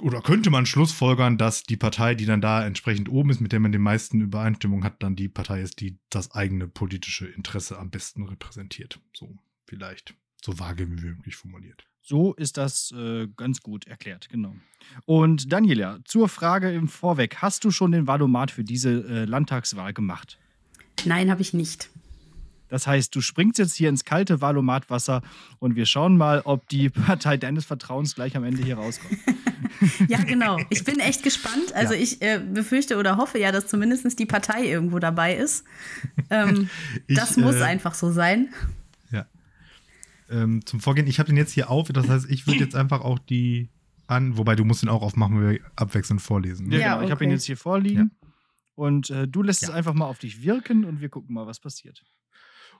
oder 0.00 0.20
könnte 0.22 0.50
man 0.50 0.66
schlussfolgern, 0.66 1.38
dass 1.38 1.64
die 1.64 1.76
Partei, 1.76 2.14
die 2.14 2.26
dann 2.26 2.40
da 2.40 2.64
entsprechend 2.64 3.08
oben 3.08 3.30
ist, 3.30 3.40
mit 3.40 3.52
der 3.52 3.60
man 3.60 3.72
die 3.72 3.78
meisten 3.78 4.20
Übereinstimmung 4.20 4.84
hat, 4.84 5.02
dann 5.02 5.16
die 5.16 5.28
Partei 5.28 5.60
ist, 5.60 5.80
die 5.80 5.98
das 6.10 6.32
eigene 6.32 6.68
politische 6.68 7.26
Interesse 7.26 7.78
am 7.78 7.90
besten 7.90 8.24
repräsentiert. 8.24 9.00
So 9.12 9.36
vielleicht 9.66 10.14
so 10.42 10.58
vage 10.58 10.88
wie 10.90 11.00
möglich 11.00 11.36
formuliert. 11.36 11.84
So 12.02 12.34
ist 12.34 12.58
das 12.58 12.92
äh, 12.92 13.28
ganz 13.34 13.62
gut 13.62 13.86
erklärt, 13.86 14.28
genau. 14.28 14.54
Und 15.06 15.50
Daniela, 15.50 16.00
zur 16.04 16.28
Frage 16.28 16.70
im 16.70 16.86
Vorweg, 16.86 17.36
hast 17.36 17.64
du 17.64 17.70
schon 17.70 17.92
den 17.92 18.06
Valomat 18.06 18.50
für 18.50 18.62
diese 18.62 18.90
äh, 18.90 19.24
Landtagswahl 19.24 19.94
gemacht? 19.94 20.38
Nein, 21.06 21.30
habe 21.30 21.40
ich 21.40 21.54
nicht. 21.54 21.88
Das 22.74 22.88
heißt, 22.88 23.14
du 23.14 23.20
springst 23.20 23.58
jetzt 23.60 23.74
hier 23.74 23.88
ins 23.88 24.04
kalte 24.04 24.40
Valomatwasser 24.40 25.22
und 25.60 25.76
wir 25.76 25.86
schauen 25.86 26.16
mal, 26.16 26.42
ob 26.44 26.68
die 26.68 26.90
Partei 27.06 27.36
deines 27.36 27.64
Vertrauens 27.64 28.16
gleich 28.16 28.36
am 28.36 28.42
Ende 28.42 28.64
hier 28.64 28.76
rauskommt. 28.76 29.18
ja, 30.08 30.22
genau. 30.24 30.58
Ich 30.70 30.82
bin 30.82 30.98
echt 30.98 31.22
gespannt. 31.22 31.72
Also 31.74 31.94
ja. 31.94 32.00
ich 32.00 32.20
äh, 32.20 32.40
befürchte 32.40 32.96
oder 32.96 33.16
hoffe 33.16 33.38
ja, 33.38 33.52
dass 33.52 33.68
zumindest 33.68 34.18
die 34.18 34.26
Partei 34.26 34.66
irgendwo 34.66 34.98
dabei 34.98 35.36
ist. 35.36 35.64
Ähm, 36.30 36.68
ich, 37.06 37.16
das 37.16 37.36
muss 37.36 37.54
äh, 37.54 37.62
einfach 37.62 37.94
so 37.94 38.10
sein 38.10 38.48
ähm, 40.30 40.64
zum 40.66 40.80
Vorgehen. 40.80 41.06
Ich 41.06 41.18
habe 41.18 41.28
den 41.28 41.36
jetzt 41.36 41.52
hier 41.52 41.70
auf, 41.70 41.88
das 41.88 42.08
heißt, 42.08 42.30
ich 42.30 42.46
würde 42.46 42.60
jetzt 42.60 42.74
einfach 42.74 43.00
auch 43.02 43.18
die 43.18 43.68
an, 44.06 44.36
wobei 44.36 44.54
du 44.54 44.64
musst 44.64 44.82
ihn 44.82 44.88
auch 44.88 45.02
aufmachen, 45.02 45.40
wenn 45.40 45.50
wir 45.50 45.60
abwechselnd 45.76 46.20
vorlesen. 46.20 46.68
Ne? 46.68 46.78
Ja, 46.78 46.80
genau. 46.80 46.96
Okay. 46.96 47.04
Ich 47.04 47.10
habe 47.10 47.24
ihn 47.24 47.30
jetzt 47.30 47.44
hier 47.44 47.56
vorliegen 47.56 48.10
ja. 48.20 48.28
und 48.74 49.10
äh, 49.10 49.26
du 49.26 49.42
lässt 49.42 49.62
ja. 49.62 49.68
es 49.68 49.74
einfach 49.74 49.94
mal 49.94 50.06
auf 50.06 50.18
dich 50.18 50.42
wirken 50.42 50.84
und 50.84 51.00
wir 51.00 51.08
gucken 51.08 51.34
mal, 51.34 51.46
was 51.46 51.60
passiert. 51.60 52.02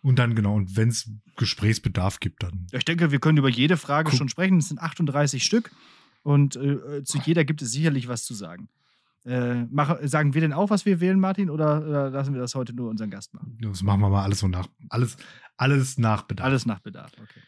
Und 0.04 0.18
dann, 0.18 0.34
genau, 0.34 0.54
und 0.54 0.76
wenn 0.76 0.90
es 0.90 1.10
Gesprächsbedarf 1.36 2.20
gibt, 2.20 2.42
dann. 2.42 2.66
Ich 2.72 2.84
denke, 2.84 3.10
wir 3.10 3.20
können 3.20 3.38
über 3.38 3.48
jede 3.48 3.78
Frage 3.78 4.10
Guck. 4.10 4.18
schon 4.18 4.28
sprechen. 4.28 4.58
Es 4.58 4.68
sind 4.68 4.78
38 4.78 5.42
Stück 5.42 5.70
und 6.22 6.56
äh, 6.56 7.02
zu 7.04 7.18
jeder 7.24 7.46
gibt 7.46 7.62
es 7.62 7.72
sicherlich 7.72 8.06
was 8.06 8.24
zu 8.24 8.34
sagen. 8.34 8.68
Äh, 9.24 9.64
mach, 9.70 9.96
sagen 10.02 10.34
wir 10.34 10.42
denn 10.42 10.52
auch, 10.52 10.68
was 10.68 10.84
wir 10.84 11.00
wählen, 11.00 11.18
Martin, 11.18 11.48
oder, 11.48 11.78
oder, 11.78 12.10
lassen 12.10 12.34
wir 12.34 12.40
das 12.42 12.54
heute 12.54 12.74
nur 12.74 12.90
unseren 12.90 13.08
Gast 13.08 13.32
machen? 13.32 13.56
Das 13.62 13.82
machen 13.82 14.00
wir 14.00 14.10
mal 14.10 14.24
alles 14.24 14.40
so 14.40 14.48
nach. 14.48 14.68
Alles, 14.90 15.16
alles 15.56 15.96
nach 15.96 16.24
Bedarf. 16.24 16.48
Alles 16.48 16.66
nach 16.66 16.80
Bedarf, 16.80 17.12
okay. 17.14 17.40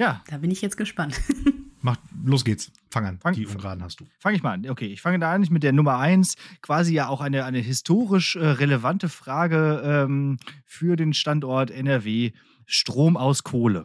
Ja. 0.00 0.24
Da 0.28 0.38
bin 0.38 0.50
ich 0.50 0.62
jetzt 0.62 0.78
gespannt. 0.78 1.20
Mach, 1.82 1.98
los 2.24 2.42
geht's. 2.42 2.72
Fang 2.90 3.04
an. 3.04 3.18
Fang, 3.18 3.34
Die 3.34 3.46
Ungraden 3.46 3.82
hast 3.84 4.00
du. 4.00 4.06
Fange 4.18 4.36
ich 4.36 4.42
mal 4.42 4.54
an. 4.54 4.68
Okay, 4.68 4.86
ich 4.86 5.02
fange 5.02 5.18
da 5.18 5.30
an 5.30 5.46
mit 5.50 5.62
der 5.62 5.72
Nummer 5.72 5.98
eins. 5.98 6.36
Quasi 6.62 6.94
ja 6.94 7.08
auch 7.08 7.20
eine, 7.20 7.44
eine 7.44 7.58
historisch 7.58 8.34
äh, 8.36 8.44
relevante 8.46 9.10
Frage 9.10 9.82
ähm, 9.84 10.38
für 10.64 10.96
den 10.96 11.12
Standort 11.12 11.70
NRW: 11.70 12.32
Strom 12.64 13.18
aus 13.18 13.44
Kohle. 13.44 13.84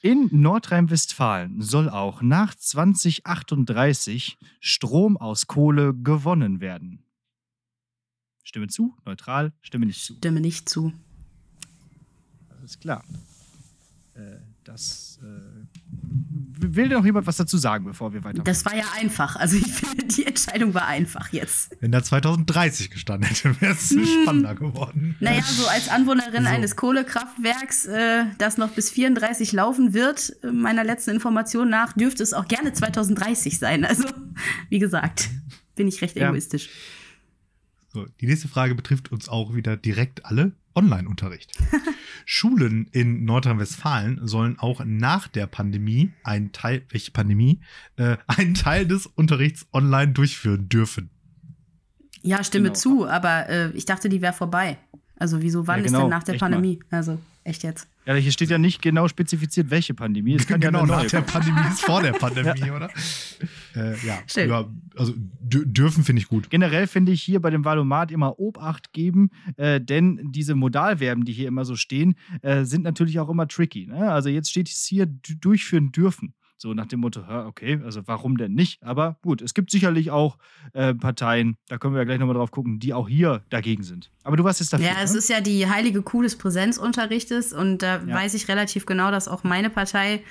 In 0.00 0.28
Nordrhein-Westfalen 0.30 1.60
soll 1.60 1.88
auch 1.90 2.22
nach 2.22 2.54
2038 2.54 4.38
Strom 4.60 5.16
aus 5.16 5.48
Kohle 5.48 5.92
gewonnen 5.92 6.60
werden. 6.60 7.04
Stimme 8.44 8.68
zu, 8.68 8.96
neutral, 9.04 9.52
stimme 9.60 9.86
nicht 9.86 10.04
zu. 10.04 10.14
Stimme 10.14 10.40
nicht 10.40 10.68
zu. 10.68 10.92
Alles 12.48 12.78
klar. 12.78 13.04
Äh, 14.14 14.49
das 14.64 15.18
äh, 15.22 15.60
will 16.62 16.88
noch 16.88 17.04
jemand 17.04 17.26
was 17.26 17.36
dazu 17.36 17.58
sagen, 17.58 17.84
bevor 17.84 18.12
wir 18.12 18.22
weitermachen? 18.24 18.44
Das 18.44 18.64
war 18.64 18.76
ja 18.76 18.84
einfach. 18.98 19.36
Also 19.36 19.56
ich 19.56 19.66
finde, 19.72 20.04
die 20.04 20.26
Entscheidung 20.26 20.74
war 20.74 20.86
einfach 20.86 21.32
jetzt. 21.32 21.76
Wenn 21.80 21.92
da 21.92 22.02
2030 22.02 22.90
gestanden 22.90 23.28
hätte, 23.28 23.60
wäre 23.60 23.72
es 23.72 23.90
hm. 23.90 24.04
spannender 24.04 24.54
geworden. 24.54 25.16
Naja, 25.20 25.42
so 25.42 25.66
als 25.66 25.88
Anwohnerin 25.88 26.44
so. 26.44 26.48
eines 26.48 26.76
Kohlekraftwerks, 26.76 27.86
äh, 27.86 28.24
das 28.38 28.58
noch 28.58 28.70
bis 28.70 28.90
34 28.90 29.52
laufen 29.52 29.94
wird, 29.94 30.36
meiner 30.42 30.84
letzten 30.84 31.10
Information 31.10 31.70
nach, 31.70 31.92
dürfte 31.94 32.22
es 32.22 32.32
auch 32.32 32.48
gerne 32.48 32.72
2030 32.72 33.58
sein. 33.58 33.84
Also, 33.84 34.04
wie 34.68 34.78
gesagt, 34.78 35.30
bin 35.74 35.88
ich 35.88 36.00
recht 36.02 36.16
ja. 36.16 36.28
egoistisch. 36.28 36.68
So, 37.92 38.06
die 38.20 38.26
nächste 38.26 38.46
Frage 38.46 38.74
betrifft 38.74 39.10
uns 39.10 39.28
auch 39.28 39.54
wieder 39.54 39.76
direkt 39.76 40.24
alle. 40.24 40.52
Online-Unterricht. 40.74 41.52
Schulen 42.24 42.88
in 42.92 43.24
Nordrhein-Westfalen 43.24 44.26
sollen 44.26 44.58
auch 44.58 44.82
nach 44.84 45.28
der 45.28 45.46
Pandemie 45.46 46.12
einen 46.24 46.52
Teil, 46.52 46.82
welche 46.90 47.10
Pandemie, 47.10 47.60
äh, 47.96 48.16
einen 48.26 48.54
Teil 48.54 48.86
des 48.86 49.06
Unterrichts 49.06 49.66
online 49.72 50.12
durchführen 50.12 50.68
dürfen. 50.68 51.10
Ja, 52.22 52.44
stimme 52.44 52.68
genau. 52.68 52.78
zu, 52.78 53.08
aber 53.08 53.48
äh, 53.48 53.70
ich 53.70 53.86
dachte, 53.86 54.08
die 54.08 54.20
wäre 54.20 54.32
vorbei. 54.32 54.78
Also 55.16 55.42
wieso, 55.42 55.66
wann 55.66 55.80
ja, 55.80 55.86
genau. 55.86 55.98
ist 55.98 56.02
denn 56.02 56.10
nach 56.10 56.22
der 56.22 56.34
Pandemie? 56.34 56.80
Mal. 56.90 56.98
Also 56.98 57.18
echt 57.44 57.62
jetzt. 57.62 57.88
Ja, 58.06 58.14
hier 58.14 58.32
steht 58.32 58.50
ja 58.50 58.58
nicht 58.58 58.82
genau 58.82 59.06
spezifiziert, 59.08 59.70
welche 59.70 59.94
Pandemie. 59.94 60.34
Es 60.34 60.46
kann 60.48 60.60
genau, 60.60 60.80
ja 60.80 60.86
nach 60.86 61.06
der 61.06 61.20
Pandemie 61.20 61.60
ist 61.70 61.82
vor 61.82 62.02
der 62.02 62.12
Pandemie, 62.18 62.66
ja. 62.66 62.74
oder? 62.74 62.90
Äh, 63.74 63.94
ja. 64.06 64.18
ja, 64.36 64.68
also 64.96 65.14
dürfen 65.16 66.04
finde 66.04 66.20
ich 66.20 66.28
gut. 66.28 66.50
Generell 66.50 66.86
finde 66.86 67.12
ich 67.12 67.22
hier 67.22 67.40
bei 67.40 67.50
dem 67.50 67.64
Valomat 67.64 68.10
immer 68.10 68.38
Obacht 68.38 68.92
geben, 68.92 69.30
äh, 69.56 69.80
denn 69.80 70.30
diese 70.32 70.54
Modalverben, 70.54 71.24
die 71.24 71.32
hier 71.32 71.48
immer 71.48 71.64
so 71.64 71.76
stehen, 71.76 72.14
äh, 72.42 72.64
sind 72.64 72.82
natürlich 72.82 73.18
auch 73.20 73.28
immer 73.28 73.48
tricky. 73.48 73.86
Ne? 73.86 74.10
Also 74.10 74.28
jetzt 74.28 74.50
steht 74.50 74.68
es 74.68 74.84
hier 74.84 75.06
durchführen 75.06 75.92
dürfen. 75.92 76.34
So 76.62 76.74
nach 76.74 76.84
dem 76.84 77.00
Motto, 77.00 77.22
okay, 77.46 77.80
also 77.82 78.02
warum 78.04 78.36
denn 78.36 78.52
nicht? 78.52 78.82
Aber 78.82 79.16
gut, 79.22 79.40
es 79.40 79.54
gibt 79.54 79.70
sicherlich 79.70 80.10
auch 80.10 80.36
äh, 80.74 80.92
Parteien, 80.92 81.56
da 81.68 81.78
können 81.78 81.94
wir 81.94 82.00
ja 82.00 82.04
gleich 82.04 82.18
nochmal 82.18 82.36
drauf 82.36 82.50
gucken, 82.50 82.78
die 82.78 82.92
auch 82.92 83.08
hier 83.08 83.42
dagegen 83.48 83.82
sind. 83.82 84.10
Aber 84.24 84.36
du 84.36 84.44
warst 84.44 84.60
jetzt 84.60 84.74
dafür. 84.74 84.84
Ja, 84.84 84.96
es 85.02 85.12
ne? 85.12 85.18
ist 85.18 85.30
ja 85.30 85.40
die 85.40 85.70
heilige 85.70 86.02
Kuh 86.02 86.20
des 86.20 86.36
Präsenzunterrichtes 86.36 87.54
und 87.54 87.78
da 87.78 88.02
ja. 88.04 88.14
weiß 88.14 88.34
ich 88.34 88.46
relativ 88.48 88.84
genau, 88.84 89.10
dass 89.10 89.26
auch 89.26 89.42
meine 89.42 89.70
Partei 89.70 90.22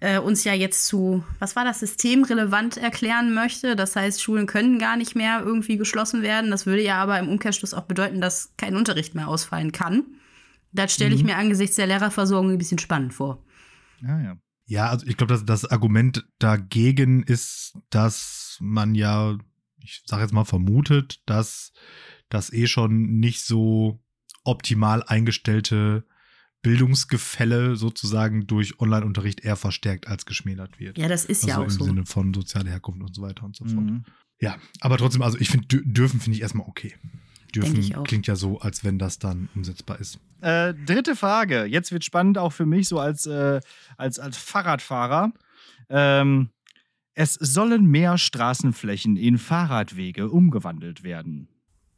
äh, 0.00 0.18
uns 0.18 0.42
ja 0.42 0.52
jetzt 0.52 0.84
zu, 0.88 1.22
was 1.38 1.54
war 1.54 1.64
das, 1.64 1.78
systemrelevant 1.78 2.76
erklären 2.76 3.32
möchte. 3.32 3.76
Das 3.76 3.94
heißt, 3.94 4.20
Schulen 4.20 4.48
können 4.48 4.80
gar 4.80 4.96
nicht 4.96 5.14
mehr 5.14 5.42
irgendwie 5.44 5.76
geschlossen 5.76 6.22
werden. 6.22 6.50
Das 6.50 6.66
würde 6.66 6.82
ja 6.82 7.00
aber 7.00 7.20
im 7.20 7.28
Umkehrschluss 7.28 7.72
auch 7.72 7.84
bedeuten, 7.84 8.20
dass 8.20 8.52
kein 8.56 8.74
Unterricht 8.74 9.14
mehr 9.14 9.28
ausfallen 9.28 9.70
kann. 9.70 10.06
Das 10.72 10.92
stelle 10.92 11.14
ich 11.14 11.20
mhm. 11.20 11.28
mir 11.28 11.36
angesichts 11.36 11.76
der 11.76 11.86
Lehrerversorgung 11.86 12.50
ein 12.50 12.58
bisschen 12.58 12.80
spannend 12.80 13.14
vor. 13.14 13.44
Ja, 14.02 14.20
ja. 14.20 14.36
Ja, 14.68 14.90
also 14.90 15.06
ich 15.06 15.16
glaube, 15.16 15.32
dass 15.32 15.46
das 15.46 15.64
Argument 15.64 16.26
dagegen 16.38 17.22
ist, 17.22 17.78
dass 17.88 18.58
man 18.60 18.94
ja, 18.94 19.38
ich 19.82 20.02
sage 20.04 20.22
jetzt 20.22 20.32
mal, 20.32 20.44
vermutet, 20.44 21.22
dass 21.24 21.72
das 22.28 22.52
eh 22.52 22.66
schon 22.66 23.18
nicht 23.18 23.42
so 23.44 23.98
optimal 24.44 25.02
eingestellte 25.02 26.04
Bildungsgefälle 26.60 27.76
sozusagen 27.76 28.46
durch 28.46 28.78
Online-Unterricht 28.78 29.40
eher 29.40 29.56
verstärkt 29.56 30.06
als 30.06 30.26
geschmälert 30.26 30.78
wird. 30.78 30.98
Ja, 30.98 31.08
das 31.08 31.24
ist 31.24 31.44
also 31.44 31.48
ja 31.48 31.58
auch 31.58 31.64
im 31.64 31.70
so. 31.70 31.80
Im 31.80 31.86
Sinne 31.86 32.06
von 32.06 32.34
soziale 32.34 32.68
Herkunft 32.68 33.00
und 33.00 33.14
so 33.14 33.22
weiter 33.22 33.44
und 33.44 33.56
so 33.56 33.64
mhm. 33.64 33.70
fort. 33.70 34.14
Ja, 34.38 34.58
aber 34.80 34.98
trotzdem, 34.98 35.22
also 35.22 35.38
ich 35.38 35.48
finde, 35.48 35.66
dürfen 35.82 36.20
finde 36.20 36.36
ich 36.36 36.42
erstmal 36.42 36.68
okay. 36.68 36.94
Dürfen 37.54 38.04
klingt 38.04 38.26
ja 38.26 38.36
so, 38.36 38.60
als 38.60 38.84
wenn 38.84 38.98
das 38.98 39.18
dann 39.18 39.48
umsetzbar 39.54 40.00
ist. 40.00 40.18
Äh, 40.40 40.74
dritte 40.74 41.16
Frage. 41.16 41.64
Jetzt 41.64 41.92
wird 41.92 42.04
spannend 42.04 42.38
auch 42.38 42.52
für 42.52 42.66
mich 42.66 42.88
so 42.88 43.00
als, 43.00 43.26
äh, 43.26 43.60
als, 43.96 44.18
als 44.18 44.36
Fahrradfahrer. 44.36 45.32
Ähm, 45.88 46.50
es 47.14 47.34
sollen 47.34 47.86
mehr 47.86 48.18
Straßenflächen 48.18 49.16
in 49.16 49.38
Fahrradwege 49.38 50.30
umgewandelt 50.30 51.02
werden. 51.02 51.48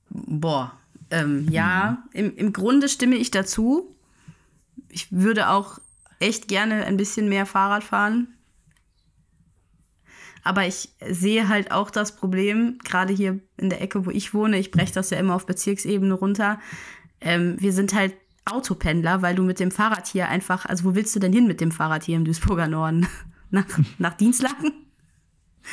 Boah, 0.08 0.72
ähm, 1.10 1.48
ja, 1.50 2.02
hm. 2.12 2.24
im, 2.30 2.36
im 2.36 2.52
Grunde 2.52 2.88
stimme 2.88 3.16
ich 3.16 3.30
dazu. 3.30 3.94
Ich 4.88 5.12
würde 5.12 5.50
auch 5.50 5.78
echt 6.20 6.48
gerne 6.48 6.84
ein 6.84 6.96
bisschen 6.96 7.28
mehr 7.28 7.46
Fahrrad 7.46 7.84
fahren. 7.84 8.28
Aber 10.42 10.66
ich 10.66 10.90
sehe 11.08 11.48
halt 11.48 11.70
auch 11.72 11.90
das 11.90 12.16
Problem, 12.16 12.78
gerade 12.84 13.12
hier 13.12 13.40
in 13.56 13.70
der 13.70 13.82
Ecke, 13.82 14.06
wo 14.06 14.10
ich 14.10 14.32
wohne, 14.32 14.58
ich 14.58 14.70
breche 14.70 14.92
das 14.92 15.10
ja 15.10 15.18
immer 15.18 15.34
auf 15.34 15.46
Bezirksebene 15.46 16.14
runter. 16.14 16.58
Ähm, 17.20 17.56
wir 17.58 17.72
sind 17.72 17.94
halt 17.94 18.14
Autopendler, 18.46 19.22
weil 19.22 19.34
du 19.34 19.42
mit 19.42 19.60
dem 19.60 19.70
Fahrrad 19.70 20.06
hier 20.06 20.28
einfach, 20.28 20.66
also 20.66 20.84
wo 20.84 20.94
willst 20.94 21.14
du 21.14 21.20
denn 21.20 21.32
hin 21.32 21.46
mit 21.46 21.60
dem 21.60 21.72
Fahrrad 21.72 22.04
hier 22.04 22.16
im 22.16 22.24
Duisburger 22.24 22.68
Norden? 22.68 23.06
nach, 23.50 23.66
nach 23.98 24.14
Dienstlaken? 24.14 24.72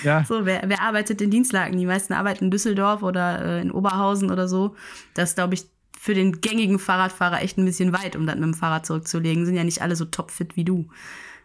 Ja. 0.04 0.26
So, 0.26 0.46
wer, 0.46 0.64
wer 0.68 0.82
arbeitet 0.82 1.22
in 1.22 1.32
Dienstlaken? 1.32 1.78
Die 1.78 1.86
meisten 1.86 2.14
arbeiten 2.14 2.46
in 2.46 2.52
Düsseldorf 2.52 3.04
oder 3.04 3.44
äh, 3.44 3.62
in 3.62 3.72
Oberhausen 3.72 4.32
oder 4.32 4.48
so. 4.48 4.76
Das 5.14 5.30
ist, 5.30 5.36
glaube 5.36 5.54
ich, 5.54 5.66
für 5.98 6.14
den 6.14 6.42
gängigen 6.42 6.78
Fahrradfahrer 6.78 7.42
echt 7.42 7.58
ein 7.58 7.66
bisschen 7.66 7.94
weit, 7.94 8.16
um 8.16 8.26
das 8.26 8.36
mit 8.36 8.44
dem 8.44 8.54
Fahrrad 8.54 8.86
zurückzulegen. 8.86 9.46
Sind 9.46 9.56
ja 9.56 9.64
nicht 9.64 9.82
alle 9.82 9.96
so 9.96 10.06
topfit 10.06 10.56
wie 10.56 10.66
du. 10.66 10.90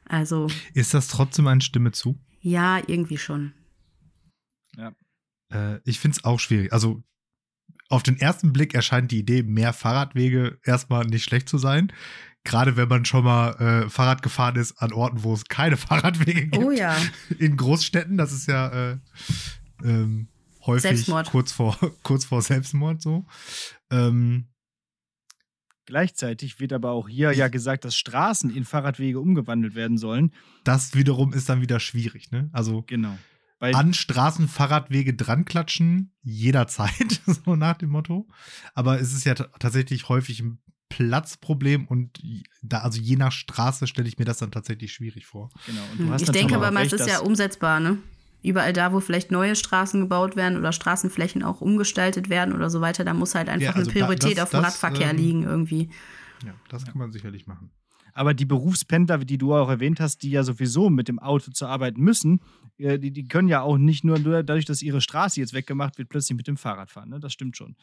Also. 0.06 0.48
Ist 0.74 0.92
das 0.92 1.08
trotzdem 1.08 1.46
eine 1.46 1.60
Stimme 1.60 1.92
zu? 1.92 2.18
Ja, 2.42 2.82
irgendwie 2.86 3.18
schon. 3.18 3.54
Ja. 4.76 4.94
Äh, 5.52 5.78
ich 5.84 5.98
finde 5.98 6.18
es 6.18 6.24
auch 6.24 6.40
schwierig. 6.40 6.72
Also 6.72 7.02
auf 7.88 8.02
den 8.02 8.18
ersten 8.18 8.52
Blick 8.52 8.74
erscheint 8.74 9.10
die 9.10 9.18
Idee, 9.18 9.42
mehr 9.42 9.72
Fahrradwege 9.72 10.58
erstmal 10.64 11.04
nicht 11.04 11.24
schlecht 11.24 11.48
zu 11.48 11.58
sein. 11.58 11.92
Gerade 12.44 12.76
wenn 12.76 12.88
man 12.88 13.04
schon 13.04 13.24
mal 13.24 13.50
äh, 13.84 13.88
Fahrrad 13.88 14.22
gefahren 14.22 14.56
ist 14.56 14.82
an 14.82 14.92
Orten, 14.92 15.22
wo 15.22 15.34
es 15.34 15.44
keine 15.44 15.76
Fahrradwege 15.78 16.46
gibt. 16.48 16.64
Oh 16.64 16.70
ja. 16.70 16.96
In 17.38 17.56
Großstädten, 17.56 18.16
das 18.16 18.32
ist 18.32 18.48
ja 18.48 18.92
äh, 18.92 18.98
ähm, 19.84 20.28
häufig 20.66 20.82
Selbstmord. 20.82 21.30
kurz 21.30 21.52
vor, 21.52 21.78
kurz 22.02 22.24
vor 22.24 22.42
Selbstmord 22.42 23.00
so. 23.00 23.26
Ähm, 23.90 24.48
Gleichzeitig 25.86 26.60
wird 26.60 26.72
aber 26.72 26.90
auch 26.92 27.08
hier 27.08 27.32
ja 27.32 27.48
gesagt, 27.48 27.84
dass 27.84 27.96
Straßen 27.96 28.54
in 28.54 28.64
Fahrradwege 28.64 29.20
umgewandelt 29.20 29.74
werden 29.74 29.98
sollen. 29.98 30.32
das 30.64 30.94
wiederum 30.94 31.32
ist 31.32 31.48
dann 31.48 31.60
wieder 31.60 31.80
schwierig, 31.80 32.30
ne? 32.30 32.48
Also 32.52 32.82
Genau. 32.86 33.16
Weil 33.58 33.76
an 33.76 33.94
Straßen 33.94 34.48
Fahrradwege 34.48 35.14
dranklatschen, 35.14 36.12
jederzeit, 36.22 37.20
so 37.44 37.54
nach 37.54 37.76
dem 37.78 37.90
Motto. 37.90 38.26
Aber 38.74 39.00
es 39.00 39.12
ist 39.12 39.24
ja 39.24 39.34
tatsächlich 39.34 40.08
häufig 40.08 40.40
ein 40.40 40.58
Platzproblem 40.88 41.86
und 41.86 42.20
da, 42.60 42.80
also 42.80 43.00
je 43.00 43.16
nach 43.16 43.32
Straße 43.32 43.86
stelle 43.86 44.08
ich 44.08 44.18
mir 44.18 44.24
das 44.24 44.38
dann 44.38 44.50
tatsächlich 44.50 44.92
schwierig 44.92 45.26
vor. 45.26 45.48
genau. 45.66 45.80
Und 45.92 46.00
du 46.00 46.04
Hm, 46.04 46.10
hast 46.12 46.22
Ich 46.22 46.30
denke 46.30 46.56
aber 46.56 46.80
es 46.82 46.92
ist 46.92 47.06
ja 47.08 47.20
umsetzbar, 47.20 47.80
ne? 47.80 47.98
Überall 48.42 48.72
da, 48.72 48.92
wo 48.92 49.00
vielleicht 49.00 49.30
neue 49.30 49.54
Straßen 49.56 50.00
gebaut 50.00 50.34
werden 50.36 50.58
oder 50.58 50.72
Straßenflächen 50.72 51.42
auch 51.42 51.60
umgestaltet 51.60 52.28
werden 52.28 52.54
oder 52.54 52.70
so 52.70 52.80
weiter, 52.80 53.04
da 53.04 53.14
muss 53.14 53.34
halt 53.34 53.48
einfach 53.48 53.62
Ja, 53.62 53.70
also 53.72 53.90
eine 53.90 54.00
da- 54.00 54.06
Priorität 54.06 54.36
das- 54.38 54.44
auf 54.44 54.50
dem 54.50 54.60
Radverkehr 54.60 55.10
ähm, 55.10 55.16
liegen 55.16 55.42
irgendwie. 55.44 55.90
Ja, 56.44 56.54
das 56.68 56.84
kann 56.84 56.98
man 56.98 57.12
sicherlich 57.12 57.46
machen. 57.46 57.70
Aber 58.14 58.34
die 58.34 58.44
Berufspendler, 58.44 59.18
die 59.18 59.38
du 59.38 59.54
auch 59.54 59.70
erwähnt 59.70 59.98
hast, 60.00 60.22
die 60.22 60.30
ja 60.30 60.42
sowieso 60.42 60.90
mit 60.90 61.08
dem 61.08 61.18
Auto 61.18 61.50
zur 61.52 61.68
Arbeit 61.68 61.96
müssen, 61.96 62.40
äh, 62.78 62.98
die, 62.98 63.10
die 63.10 63.24
können 63.26 63.48
ja 63.48 63.62
auch 63.62 63.78
nicht 63.78 64.04
nur 64.04 64.18
nur 64.18 64.42
dadurch, 64.42 64.64
dass 64.66 64.82
ihre 64.82 65.00
Straße 65.00 65.40
jetzt 65.40 65.54
weggemacht 65.54 65.96
wird, 65.96 66.08
plötzlich 66.10 66.36
mit 66.36 66.46
dem 66.46 66.56
Fahrrad 66.58 66.90
fahren. 66.90 67.08
Ne? 67.08 67.20
Das 67.20 67.32
stimmt 67.32 67.56
schon. 67.56 67.74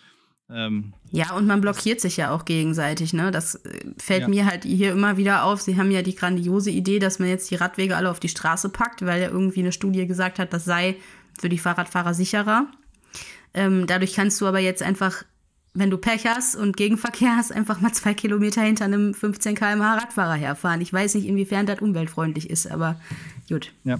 Ähm, 0.52 0.94
Ja, 1.12 1.34
und 1.34 1.46
man 1.48 1.62
blockiert 1.62 2.02
sich 2.02 2.18
ja 2.18 2.32
auch 2.32 2.46
gegenseitig, 2.46 3.14
ne? 3.14 3.32
Das 3.32 3.56
äh, 3.56 3.86
fällt 3.98 4.22
Ja. 4.24 4.28
mir 4.28 4.46
halt 4.46 4.64
hier 4.64 4.92
immer 4.92 5.18
wieder 5.18 5.44
auf. 5.44 5.62
Sie 5.62 5.78
haben 5.78 5.92
ja 5.92 6.02
die 6.02 6.16
grandiose 6.16 6.72
Idee, 6.72 7.00
dass 7.00 7.20
man 7.20 7.30
jetzt 7.30 7.50
die 7.52 7.56
Radwege 7.56 7.96
alle 7.96 8.10
auf 8.10 8.20
die 8.20 8.30
Straße 8.30 8.70
packt, 8.70 9.06
weil 9.06 9.22
ja 9.22 9.30
irgendwie 9.30 9.60
eine 9.62 9.72
Studie 9.72 10.08
gesagt 10.08 10.40
hat, 10.40 10.52
das 10.54 10.66
sei 10.66 10.96
für 11.40 11.50
die 11.50 11.58
Fahrradfahrer 11.60 12.14
sicherer. 12.14 12.68
Ähm, 13.54 13.86
dadurch 13.88 14.14
kannst 14.16 14.40
du 14.42 14.48
aber 14.48 14.60
jetzt 14.60 14.82
einfach, 14.84 15.24
wenn 15.74 15.90
du 15.90 15.98
Pech 15.98 16.26
hast 16.26 16.56
und 16.56 16.76
Gegenverkehr 16.78 17.36
hast, 17.36 17.52
einfach 17.52 17.80
mal 17.82 17.92
zwei 17.94 18.14
Kilometer 18.14 18.62
hinter 18.62 18.86
einem 18.86 19.14
15 19.14 19.56
km/h 19.56 19.96
Radfahrer 19.96 20.34
herfahren. 20.36 20.82
Ich 20.82 20.92
weiß 20.94 21.16
nicht, 21.16 21.26
inwiefern 21.28 21.66
das 21.66 21.80
umweltfreundlich 21.80 22.50
ist, 22.50 22.70
aber 22.70 23.00
gut, 23.48 23.72
ja. 23.84 24.00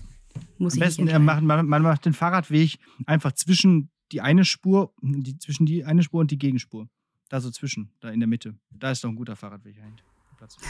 muss 0.58 0.74
Am 0.74 0.78
ich 0.80 0.86
besten 0.86 1.04
nicht 1.06 1.14
äh, 1.14 1.20
macht, 1.20 1.42
man, 1.44 1.66
man 1.68 1.82
macht 1.84 2.06
den 2.06 2.14
Fahrradweg 2.14 2.78
einfach 3.06 3.32
zwischen 3.34 3.90
die 4.12 4.22
eine 4.22 4.46
Spur, 4.46 4.94
die, 5.02 5.38
zwischen 5.38 5.66
die 5.66 5.86
eine 5.86 6.04
Spur 6.04 6.20
und 6.22 6.32
die 6.32 6.38
Gegenspur. 6.38 6.88
Da 7.30 7.40
so 7.42 7.52
zwischen, 7.52 7.92
da 8.00 8.10
in 8.10 8.20
der 8.20 8.28
Mitte. 8.28 8.56
Da 8.72 8.92
ist 8.92 9.04
doch 9.04 9.10
ein 9.10 9.16
guter 9.16 9.36
Fahrradweg 9.36 9.78
eigentlich. 9.82 10.06
Platz. 10.38 10.58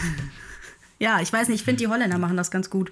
Ja, 1.01 1.22
ich 1.22 1.31
weiß 1.31 1.48
nicht, 1.48 1.60
ich 1.62 1.63
finde, 1.63 1.79
die 1.79 1.88
Holländer 1.88 2.17
machen 2.17 2.36
das 2.36 2.51
ganz 2.51 2.69
gut. 2.69 2.91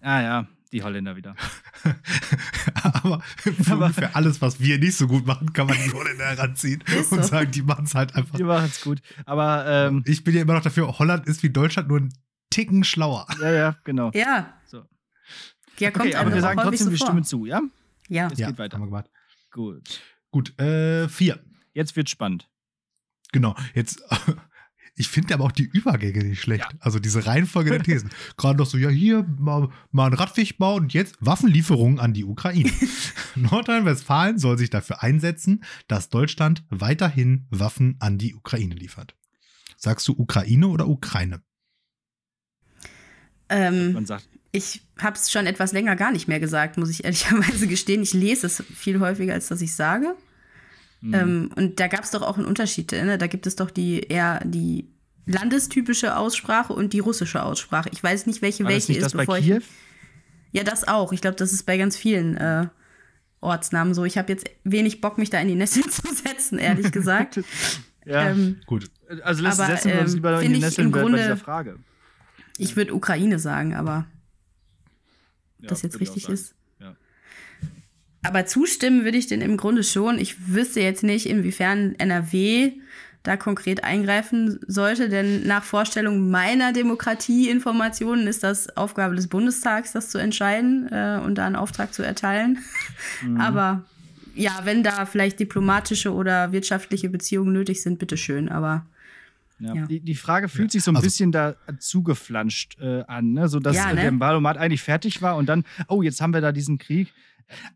Ah 0.00 0.22
ja, 0.22 0.46
die 0.70 0.84
Holländer 0.84 1.16
wieder. 1.16 1.34
Aber 2.84 3.20
für 3.42 3.74
ungefähr 3.74 4.14
alles, 4.14 4.40
was 4.40 4.60
wir 4.60 4.78
nicht 4.78 4.96
so 4.96 5.08
gut 5.08 5.26
machen, 5.26 5.52
kann 5.52 5.66
man 5.66 5.76
die 5.84 5.92
Holländer 5.92 6.26
heranziehen 6.36 6.80
Ist 6.86 7.10
und 7.10 7.24
so. 7.24 7.28
sagen, 7.28 7.50
die 7.50 7.62
machen 7.62 7.86
es 7.86 7.94
halt 7.96 8.14
einfach. 8.14 8.36
Die 8.36 8.44
machen 8.44 8.66
es 8.66 8.80
gut. 8.82 9.00
Aber 9.26 9.66
ähm, 9.66 10.04
Ich 10.06 10.22
bin 10.22 10.34
ja 10.36 10.42
immer 10.42 10.54
noch 10.54 10.62
dafür, 10.62 10.96
Holland 11.00 11.26
ist 11.26 11.42
wie 11.42 11.50
Deutschland 11.50 11.88
nur 11.88 11.98
ein 11.98 12.14
Ticken 12.50 12.84
schlauer. 12.84 13.26
ja, 13.40 13.50
ja, 13.50 13.76
genau. 13.82 14.12
Ja. 14.14 14.54
So. 14.66 14.84
Ja, 15.78 15.90
kommt 15.90 16.06
Okay, 16.06 16.14
aber 16.14 16.32
wir 16.32 16.40
sagen 16.40 16.60
trotzdem, 16.62 16.84
so 16.86 16.90
wir 16.92 16.98
stimmen 16.98 17.24
zu, 17.24 17.46
ja? 17.46 17.60
Ja. 18.08 18.28
Es 18.30 18.38
geht 18.38 18.58
weiter. 18.58 18.76
haben 18.76 18.82
wir 18.82 18.86
gemacht. 18.86 19.10
Gut. 19.50 20.00
Gut, 20.30 20.58
äh, 20.60 21.08
vier. 21.08 21.42
Jetzt 21.72 21.96
wird 21.96 22.08
spannend. 22.08 22.48
Genau, 23.32 23.54
jetzt, 23.74 24.02
ich 24.96 25.08
finde 25.08 25.34
aber 25.34 25.44
auch 25.44 25.52
die 25.52 25.64
Übergänge 25.64 26.24
nicht 26.24 26.40
schlecht. 26.40 26.72
Ja. 26.72 26.78
Also 26.80 26.98
diese 26.98 27.26
Reihenfolge 27.26 27.70
der 27.70 27.82
Thesen. 27.82 28.10
Gerade 28.36 28.58
noch 28.58 28.66
so, 28.66 28.78
ja, 28.78 28.88
hier 28.88 29.24
mal, 29.38 29.68
mal 29.90 30.06
einen 30.06 30.14
Radweg 30.14 30.58
bauen 30.58 30.84
und 30.84 30.94
jetzt 30.94 31.16
Waffenlieferungen 31.20 31.98
an 31.98 32.12
die 32.12 32.24
Ukraine. 32.24 32.70
Nordrhein-Westfalen 33.36 34.38
soll 34.38 34.58
sich 34.58 34.70
dafür 34.70 35.02
einsetzen, 35.02 35.64
dass 35.88 36.08
Deutschland 36.08 36.64
weiterhin 36.70 37.46
Waffen 37.50 37.96
an 38.00 38.18
die 38.18 38.34
Ukraine 38.34 38.74
liefert. 38.74 39.16
Sagst 39.76 40.06
du 40.08 40.12
Ukraine 40.12 40.68
oder 40.68 40.88
Ukraine? 40.88 41.42
Ähm, 43.48 43.92
Man 43.94 44.06
sagt, 44.06 44.28
ich 44.52 44.82
habe 45.00 45.16
es 45.16 45.30
schon 45.30 45.46
etwas 45.46 45.72
länger 45.72 45.94
gar 45.96 46.10
nicht 46.12 46.26
mehr 46.28 46.40
gesagt, 46.40 46.76
muss 46.76 46.90
ich 46.90 47.04
ehrlicherweise 47.04 47.66
gestehen. 47.66 48.02
Ich 48.02 48.12
lese 48.14 48.46
es 48.46 48.62
viel 48.74 49.00
häufiger, 49.00 49.34
als 49.34 49.48
dass 49.48 49.60
ich 49.60 49.74
sage. 49.74 50.14
hm, 51.00 51.14
Ähm, 51.14 51.50
und 51.56 51.78
da 51.80 51.86
gab 51.88 52.02
es 52.04 52.10
doch 52.10 52.22
auch 52.22 52.36
einen 52.36 52.46
Unterschied. 52.46 52.92
Ne? 52.92 53.16
Da 53.18 53.26
gibt 53.26 53.46
es 53.46 53.56
doch 53.56 53.70
die 53.70 54.00
eher 54.00 54.40
die 54.44 54.88
landestypische 55.26 56.16
Aussprache 56.16 56.72
und 56.72 56.92
die 56.92 56.98
russische 56.98 57.42
Aussprache. 57.42 57.88
Ich 57.92 58.02
weiß 58.02 58.26
nicht, 58.26 58.42
welche 58.42 58.64
war 58.64 58.70
das 58.72 58.88
welche 58.88 58.92
nicht 58.92 58.98
ist, 58.98 59.04
das 59.04 59.12
bei 59.12 59.18
bevor 59.24 59.38
Kiew? 59.38 59.58
ich. 59.58 59.64
Ja, 60.52 60.64
das 60.64 60.86
auch. 60.88 61.12
Ich 61.12 61.20
glaube, 61.20 61.36
das 61.36 61.52
ist 61.52 61.64
bei 61.64 61.76
ganz 61.76 61.96
vielen 61.96 62.36
äh, 62.36 62.66
Ortsnamen 63.40 63.94
so. 63.94 64.04
Ich 64.04 64.18
habe 64.18 64.32
jetzt 64.32 64.50
wenig 64.64 65.00
Bock, 65.00 65.16
mich 65.16 65.30
da 65.30 65.38
in 65.40 65.46
die 65.48 65.54
Nässe 65.54 65.80
zu 65.88 66.02
setzen, 66.12 66.58
ehrlich 66.58 66.90
gesagt. 66.92 67.40
Ja. 68.04 68.30
ähm, 68.30 68.56
Gut. 68.66 68.90
also 69.22 69.42
lässt 69.44 69.60
aber, 69.60 69.70
setzen 69.76 69.92
wir 69.92 70.00
uns 70.00 70.10
ähm, 70.10 70.16
lieber 70.16 70.32
in 70.34 70.40
find 70.40 70.56
die 70.56 70.60
Nesseln 70.60 70.86
im 70.86 70.90
bei, 70.92 70.98
bei 70.98 71.02
Grunde- 71.02 71.18
dieser 71.18 71.36
Frage. 71.36 71.76
ich 72.58 72.74
würde 72.76 72.94
Ukraine 72.94 73.38
sagen, 73.38 73.74
aber 73.74 74.06
Ja, 75.60 75.68
das 75.68 75.82
jetzt 75.82 76.00
richtig 76.00 76.28
ist. 76.28 76.54
Ja. 76.78 76.96
Aber 78.22 78.46
zustimmen 78.46 79.04
würde 79.04 79.18
ich 79.18 79.26
den 79.26 79.40
im 79.40 79.56
Grunde 79.56 79.82
schon. 79.82 80.18
Ich 80.18 80.48
wüsste 80.48 80.80
jetzt 80.80 81.02
nicht, 81.02 81.26
inwiefern 81.26 81.94
NRW 81.98 82.72
da 83.22 83.36
konkret 83.36 83.84
eingreifen 83.84 84.60
sollte, 84.66 85.10
denn 85.10 85.46
nach 85.46 85.62
Vorstellung 85.62 86.30
meiner 86.30 86.72
Demokratieinformationen 86.72 88.26
ist 88.26 88.42
das 88.42 88.76
Aufgabe 88.76 89.14
des 89.14 89.28
Bundestags, 89.28 89.92
das 89.92 90.08
zu 90.08 90.16
entscheiden 90.16 90.88
äh, 90.90 91.20
und 91.22 91.34
da 91.36 91.46
einen 91.46 91.56
Auftrag 91.56 91.92
zu 91.92 92.02
erteilen. 92.02 92.58
Mhm. 93.22 93.36
Aber 93.40 93.84
ja, 94.34 94.60
wenn 94.64 94.82
da 94.82 95.04
vielleicht 95.04 95.38
diplomatische 95.38 96.14
oder 96.14 96.52
wirtschaftliche 96.52 97.10
Beziehungen 97.10 97.52
nötig 97.52 97.82
sind, 97.82 97.98
bitteschön. 97.98 98.48
Aber 98.48 98.86
Ja. 99.60 99.74
Ja. 99.74 99.86
Die, 99.86 100.00
die 100.00 100.14
Frage 100.14 100.48
fühlt 100.48 100.72
sich 100.72 100.82
so 100.82 100.90
ein 100.90 100.96
Also- 100.96 101.06
bisschen 101.06 101.32
da 101.32 101.54
zugeflanscht 101.78 102.78
äh, 102.80 103.02
an, 103.02 103.32
ne? 103.32 103.48
so 103.48 103.60
dass 103.60 103.76
Ja, 103.76 103.90
äh, 103.90 103.94
ne? 103.94 104.00
der 104.02 104.20
Wahlomat 104.20 104.56
eigentlich 104.58 104.82
fertig 104.82 105.22
war 105.22 105.36
und 105.36 105.46
dann, 105.46 105.64
oh, 105.88 106.02
jetzt 106.02 106.20
haben 106.20 106.32
wir 106.32 106.40
da 106.40 106.52
diesen 106.52 106.78
Krieg. 106.78 107.12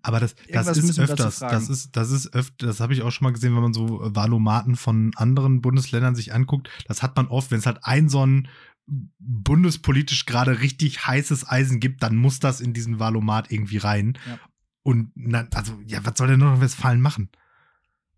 Aber 0.03 0.20
das, 0.20 0.37
das 0.53 0.77
ist 0.77 0.99
öfters. 1.01 1.40
Das 1.40 1.68
ist, 1.68 1.97
das 1.97 2.11
ist 2.12 2.33
öfter, 2.33 2.66
das 2.66 2.79
habe 2.81 2.92
ich 2.92 3.03
auch 3.03 3.11
schon 3.11 3.25
mal 3.25 3.33
gesehen, 3.33 3.55
wenn 3.57 3.62
man 3.62 3.75
so 3.75 4.01
Wahlomaten 4.03 4.77
von 4.77 5.11
anderen 5.16 5.61
Bundesländern 5.62 6.14
sich 6.14 6.33
anguckt. 6.33 6.70
Das 6.87 7.03
hat 7.03 7.16
man 7.16 7.27
oft, 7.27 7.51
wenn 7.51 7.59
es 7.59 7.66
halt 7.66 7.81
ein 7.83 8.09
so 8.09 8.25
ein 8.25 8.49
bundespolitisch 9.18 10.27
gerade 10.27 10.61
richtig 10.61 11.07
heißes 11.07 11.49
Eisen 11.49 11.81
gibt, 11.81 12.03
dann 12.03 12.16
muss 12.16 12.38
das 12.38 12.61
in 12.61 12.73
diesen 12.73 12.99
Wahlomat 12.99 13.51
irgendwie 13.51 13.79
rein. 13.79 14.18
Ja. 14.29 14.38
Und 14.83 15.11
na, 15.14 15.47
also, 15.55 15.79
ja, 15.87 16.05
was 16.05 16.18
soll 16.18 16.29
denn 16.29 16.40
Nordrhein-Westfalen 16.40 17.01
machen? 17.01 17.31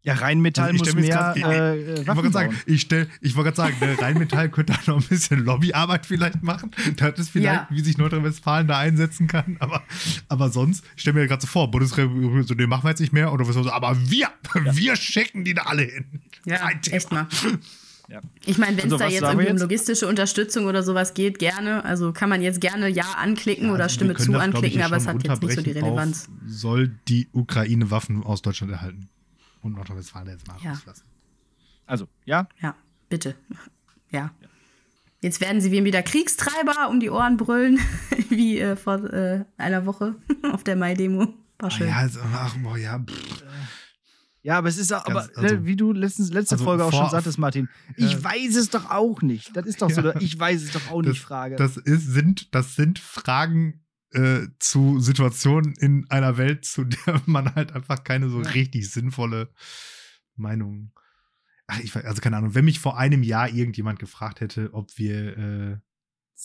Ja, 0.06 0.14
Rheinmetall 0.14 0.70
Also 0.70 0.84
ich 0.84 0.94
muss 0.94 1.02
mehr 1.04 1.16
grad- 1.16 1.36
äh, 1.36 1.40
Ich 1.40 1.86
wollte 1.88 2.06
Waffen 2.06 2.22
gerade 2.22 2.32
sagen, 2.32 2.56
ich, 2.66 2.80
stell, 2.80 3.08
ich 3.20 3.34
wollte 3.34 3.52
gerade 3.52 3.56
sagen, 3.56 3.76
ne, 3.84 4.00
Rheinmetall 4.00 4.48
könnte 4.50 4.72
da 4.72 4.92
noch 4.92 5.02
ein 5.02 5.08
bisschen 5.08 5.44
Lobbyarbeit 5.44 6.06
vielleicht 6.06 6.42
machen. 6.44 6.70
Das 6.96 7.18
ist 7.18 7.30
vielleicht, 7.30 7.46
Ja. 7.52 7.66
wie 7.70 7.80
sich 7.80 7.98
Nordrhein-Westfalen 7.98 8.68
da 8.68 8.78
einsetzen 8.78 9.26
kann. 9.26 9.56
Aber, 9.58 9.82
aber 10.28 10.50
sonst, 10.50 10.84
ich 10.94 11.02
stelle 11.02 11.18
mir 11.18 11.26
gerade 11.26 11.42
so 11.42 11.48
vor, 11.48 11.70
Bundesrepublik, 11.72 12.46
so, 12.46 12.54
den 12.54 12.68
machen 12.68 12.84
wir 12.84 12.90
jetzt 12.90 13.00
nicht 13.00 13.12
mehr. 13.12 13.32
Oder 13.32 13.48
was 13.48 13.54
so, 13.56 13.68
aber 13.68 13.96
wir, 14.08 14.28
wir 14.72 14.94
schicken 14.94 15.42
die 15.44 15.54
da 15.54 15.62
alle 15.62 15.82
hin. 15.82 16.04
ja, 16.44 16.56
Kein 16.58 16.80
Thema. 16.82 16.96
echt 16.96 17.10
mal. 17.12 17.26
Ja. 18.08 18.20
Ich 18.44 18.56
meine, 18.58 18.76
wenn 18.76 18.86
es 18.86 18.92
Also, 18.92 18.98
da 18.98 19.10
jetzt 19.10 19.22
irgendwie 19.24 19.50
um 19.50 19.56
logistische 19.56 20.06
Unterstützung 20.06 20.66
oder 20.66 20.84
sowas 20.84 21.14
geht, 21.14 21.40
gerne. 21.40 21.84
Also 21.84 22.12
kann 22.12 22.28
man 22.28 22.40
jetzt 22.40 22.60
gerne 22.60 22.86
Ja 22.88 23.14
anklicken 23.20 23.66
Ja, 23.66 23.72
oder 23.74 23.82
also 23.84 23.94
Stimme 23.96 24.14
zu 24.14 24.30
das, 24.30 24.36
ich, 24.38 24.42
anklicken, 24.54 24.82
aber 24.82 24.96
es 24.98 25.08
hat 25.08 25.24
jetzt 25.24 25.42
nicht 25.42 25.54
so 25.56 25.62
die 25.62 25.72
Relevanz. 25.72 26.28
Auf, 26.28 26.34
soll 26.46 26.94
die 27.08 27.26
Ukraine 27.32 27.90
Waffen 27.90 28.22
aus 28.22 28.42
Deutschland 28.42 28.72
erhalten? 28.72 29.08
Und 29.60 29.72
Nordrhein-Westfalen 29.74 30.28
jetzt 30.28 30.46
mal 30.48 30.56
Ja. 30.62 30.70
rauslassen. 30.72 31.04
Also, 31.86 32.08
ja, 32.24 32.48
Ja, 32.60 32.74
bitte. 33.08 33.34
Ja. 34.10 34.30
Jetzt 35.22 35.40
werden 35.40 35.60
sie 35.60 35.72
wie 35.72 35.84
wieder 35.84 36.02
Kriegstreiber 36.02 36.88
um 36.90 37.00
die 37.00 37.10
Ohren 37.10 37.36
brüllen, 37.36 37.78
wie 38.28 38.58
äh, 38.60 38.76
vor 38.76 39.02
äh, 39.12 39.44
einer 39.56 39.86
Woche 39.86 40.14
auf 40.52 40.62
der 40.64 40.76
Mai-Demo. 40.76 41.20
War 41.26 41.34
Ah, 41.58 41.70
schön. 41.70 41.88
ja, 41.88 41.96
also, 41.96 42.20
ach, 42.22 42.56
boah, 42.58 42.76
ja, 42.76 42.98
pff. 42.98 43.42
Ja, 44.42 44.58
aber 44.58 44.68
es 44.68 44.76
ist 44.78 44.92
auch, 44.92 45.04
aber 45.06 45.22
also- 45.22 45.40
ne, 45.40 45.64
wie 45.66 45.74
du 45.74 45.92
letztens, 45.92 46.30
letzte 46.32 46.54
Also 46.54 46.64
Folge 46.64 46.84
auch 46.84 46.92
schon 46.92 47.10
sagtest, 47.10 47.38
Martin, 47.38 47.68
ich 47.96 48.12
Ja. 48.12 48.22
weiß 48.24 48.54
es 48.56 48.70
doch 48.70 48.90
auch 48.90 49.22
nicht. 49.22 49.56
Das 49.56 49.66
ist 49.66 49.82
doch 49.82 49.90
so, 49.90 50.02
Ja. 50.02 50.20
ich 50.20 50.38
weiß 50.38 50.62
es 50.62 50.70
doch 50.72 50.90
auch 50.90 51.02
nicht, 51.02 51.20
Frage. 51.20 51.56
Das, 51.56 51.76
ist, 51.78 52.06
sind, 52.06 52.54
das 52.54 52.76
sind 52.76 52.98
Fragen 53.00 53.80
äh, 54.16 54.48
zu 54.58 54.98
Situationen 54.98 55.74
in 55.74 56.10
einer 56.10 56.38
Welt, 56.38 56.64
zu 56.64 56.84
der 56.84 57.22
man 57.26 57.54
halt 57.54 57.72
einfach 57.72 58.02
keine 58.02 58.28
so 58.28 58.38
richtig 58.38 58.90
sinnvolle 58.90 59.50
Meinung. 60.34 60.92
ach, 61.66 61.80
ich 61.80 61.94
also 61.94 62.20
keine 62.20 62.36
Ahnung, 62.38 62.54
wenn 62.54 62.64
mich 62.64 62.80
vor 62.80 62.98
einem 62.98 63.22
Jahr 63.22 63.48
irgendjemand 63.48 63.98
gefragt 63.98 64.40
hätte, 64.40 64.72
ob 64.72 64.96
wir 64.98 65.36
äh, 65.38 65.76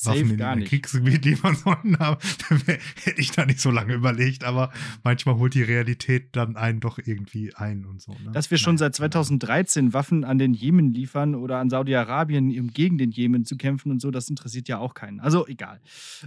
Waffen 0.04 0.32
in 0.32 0.38
gar 0.38 0.56
nicht. 0.56 0.70
Kriegsgebiet 0.70 1.26
liefern 1.26 1.58
wär, 1.66 2.18
hätte 3.04 3.22
ich 3.22 3.32
da 3.32 3.46
nicht 3.46 3.60
so 3.60 3.72
lange 3.72 3.94
überlegt, 3.94 4.44
aber 4.44 4.72
manchmal 5.04 5.36
holt 5.36 5.54
die 5.54 5.64
Realität 5.64 6.36
dann 6.36 6.56
einen 6.56 6.80
doch 6.80 6.98
irgendwie 6.98 7.54
ein 7.56 7.86
und 7.86 8.02
so. 8.02 8.14
Ne? 8.14 8.32
Dass 8.32 8.50
wir 8.52 8.58
schon 8.58 8.76
Naja, 8.76 8.86
seit 8.86 8.96
2013 8.96 9.94
Waffen 9.94 10.24
an 10.24 10.38
den 10.38 10.54
Jemen 10.54 10.94
liefern 10.94 11.36
oder 11.36 11.58
an 11.58 11.70
Saudi-Arabien, 11.70 12.58
um 12.60 12.68
gegen 12.68 12.98
den 12.98 13.12
Jemen 13.12 13.44
zu 13.44 13.58
kämpfen 13.58 13.92
und 13.92 14.02
so, 14.02 14.12
das 14.12 14.30
interessiert 14.30 14.68
ja 14.70 14.80
auch 14.80 14.94
keinen. 14.94 15.20
Also 15.20 15.46
egal. 15.48 15.82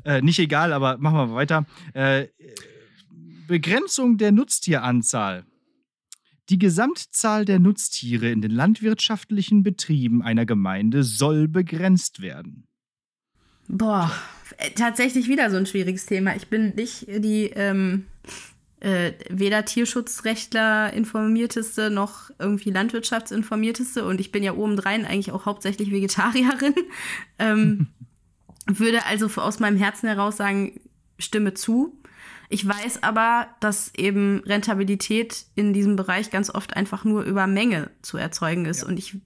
Äh, 0.04 0.20
nicht 0.20 0.38
egal, 0.38 0.72
aber 0.72 0.98
machen 0.98 1.16
wir 1.16 1.34
weiter. 1.34 1.66
Äh, 1.94 2.26
Begrenzung 3.46 4.18
der 4.18 4.32
Nutztieranzahl. 4.32 5.44
Die 6.50 6.58
Gesamtzahl 6.58 7.46
der 7.46 7.58
Nutztiere 7.58 8.30
in 8.30 8.42
den 8.42 8.50
landwirtschaftlichen 8.50 9.62
Betrieben 9.62 10.22
einer 10.22 10.44
Gemeinde 10.44 11.02
soll 11.02 11.48
begrenzt 11.48 12.20
werden. 12.20 12.66
Boah, 13.68 14.12
äh, 14.58 14.70
tatsächlich 14.70 15.28
wieder 15.28 15.50
so 15.50 15.56
ein 15.56 15.66
schwieriges 15.66 16.06
Thema. 16.06 16.36
Ich 16.36 16.48
bin 16.48 16.74
nicht 16.74 17.06
die 17.08 17.46
ähm, 17.54 18.06
äh, 18.80 19.12
weder 19.30 19.64
Tierschutzrechtler 19.64 20.92
informierteste 20.92 21.90
noch 21.90 22.30
irgendwie 22.38 22.70
Landwirtschaftsinformierteste 22.70 24.04
und 24.04 24.20
ich 24.20 24.30
bin 24.30 24.42
ja 24.42 24.52
obendrein 24.52 25.06
eigentlich 25.06 25.32
auch 25.32 25.46
hauptsächlich 25.46 25.90
Vegetarierin. 25.90 26.74
ähm, 27.38 27.86
würde 28.66 29.06
also 29.06 29.26
aus 29.40 29.60
meinem 29.60 29.76
Herzen 29.76 30.08
heraus 30.08 30.36
sagen, 30.36 30.80
stimme 31.18 31.54
zu. 31.54 31.98
Ich 32.48 32.66
weiß 32.66 33.02
aber, 33.02 33.48
dass 33.60 33.94
eben 33.94 34.42
Rentabilität 34.44 35.46
in 35.54 35.72
diesem 35.72 35.96
Bereich 35.96 36.30
ganz 36.30 36.50
oft 36.50 36.76
einfach 36.76 37.04
nur 37.04 37.22
über 37.22 37.46
Menge 37.46 37.90
zu 38.02 38.16
erzeugen 38.16 38.66
ist. 38.66 38.82
Ja. 38.82 38.88
Und 38.88 38.98
ich 38.98 39.16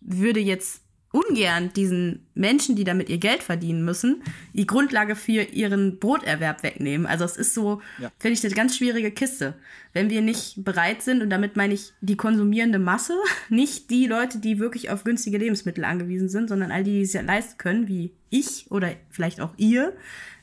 würde 0.00 0.40
jetzt 0.40 0.82
ungern 1.16 1.72
diesen 1.74 2.20
Menschen, 2.34 2.76
die 2.76 2.84
damit 2.84 3.08
ihr 3.08 3.16
Geld 3.18 3.42
verdienen 3.42 3.84
müssen, 3.84 4.22
die 4.52 4.66
Grundlage 4.66 5.16
für 5.16 5.42
ihren 5.42 5.98
Broterwerb 5.98 6.62
wegnehmen. 6.62 7.06
Also 7.06 7.24
es 7.24 7.36
ist 7.38 7.54
so, 7.54 7.80
Ja. 7.98 8.12
finde 8.18 8.38
ich, 8.38 8.44
eine 8.44 8.54
ganz 8.54 8.76
schwierige 8.76 9.10
Kiste. 9.10 9.54
Wenn 9.94 10.10
wir 10.10 10.20
nicht 10.20 10.62
bereit 10.62 11.00
sind, 11.02 11.22
und 11.22 11.30
damit 11.30 11.56
meine 11.56 11.72
ich 11.72 11.92
die 12.02 12.16
konsumierende 12.18 12.78
Masse, 12.78 13.14
nicht 13.48 13.88
die 13.90 14.06
Leute, 14.06 14.38
die 14.38 14.58
wirklich 14.58 14.90
auf 14.90 15.04
günstige 15.04 15.38
Lebensmittel 15.38 15.84
angewiesen 15.84 16.28
sind, 16.28 16.48
sondern 16.48 16.70
all 16.70 16.84
die, 16.84 16.92
die 16.92 17.02
es 17.02 17.14
ja 17.14 17.22
leisten 17.22 17.56
können, 17.56 17.88
wie 17.88 18.12
ich 18.28 18.70
oder 18.70 18.90
vielleicht 19.10 19.40
auch 19.40 19.54
ihr, 19.56 19.94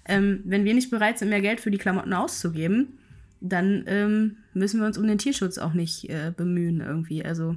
ähm, 0.06 0.42
wenn 0.46 0.66
wir 0.66 0.74
nicht 0.74 0.90
bereit 0.90 1.20
sind, 1.20 1.30
mehr 1.30 1.42
Geld 1.42 1.62
für 1.62 1.72
die 1.72 1.78
Klamotten 1.78 2.14
auszugeben, 2.14 2.98
dann 3.42 3.84
ähm, 3.88 4.38
müssen 4.54 4.80
wir 4.80 4.88
uns 4.88 4.98
um 4.98 5.06
den 5.06 5.18
Tierschutz 5.20 5.58
auch 5.58 5.74
nicht 5.74 6.10
äh, 6.10 6.32
bemühen 6.36 6.82
irgendwie. 6.82 7.24
Also 7.24 7.56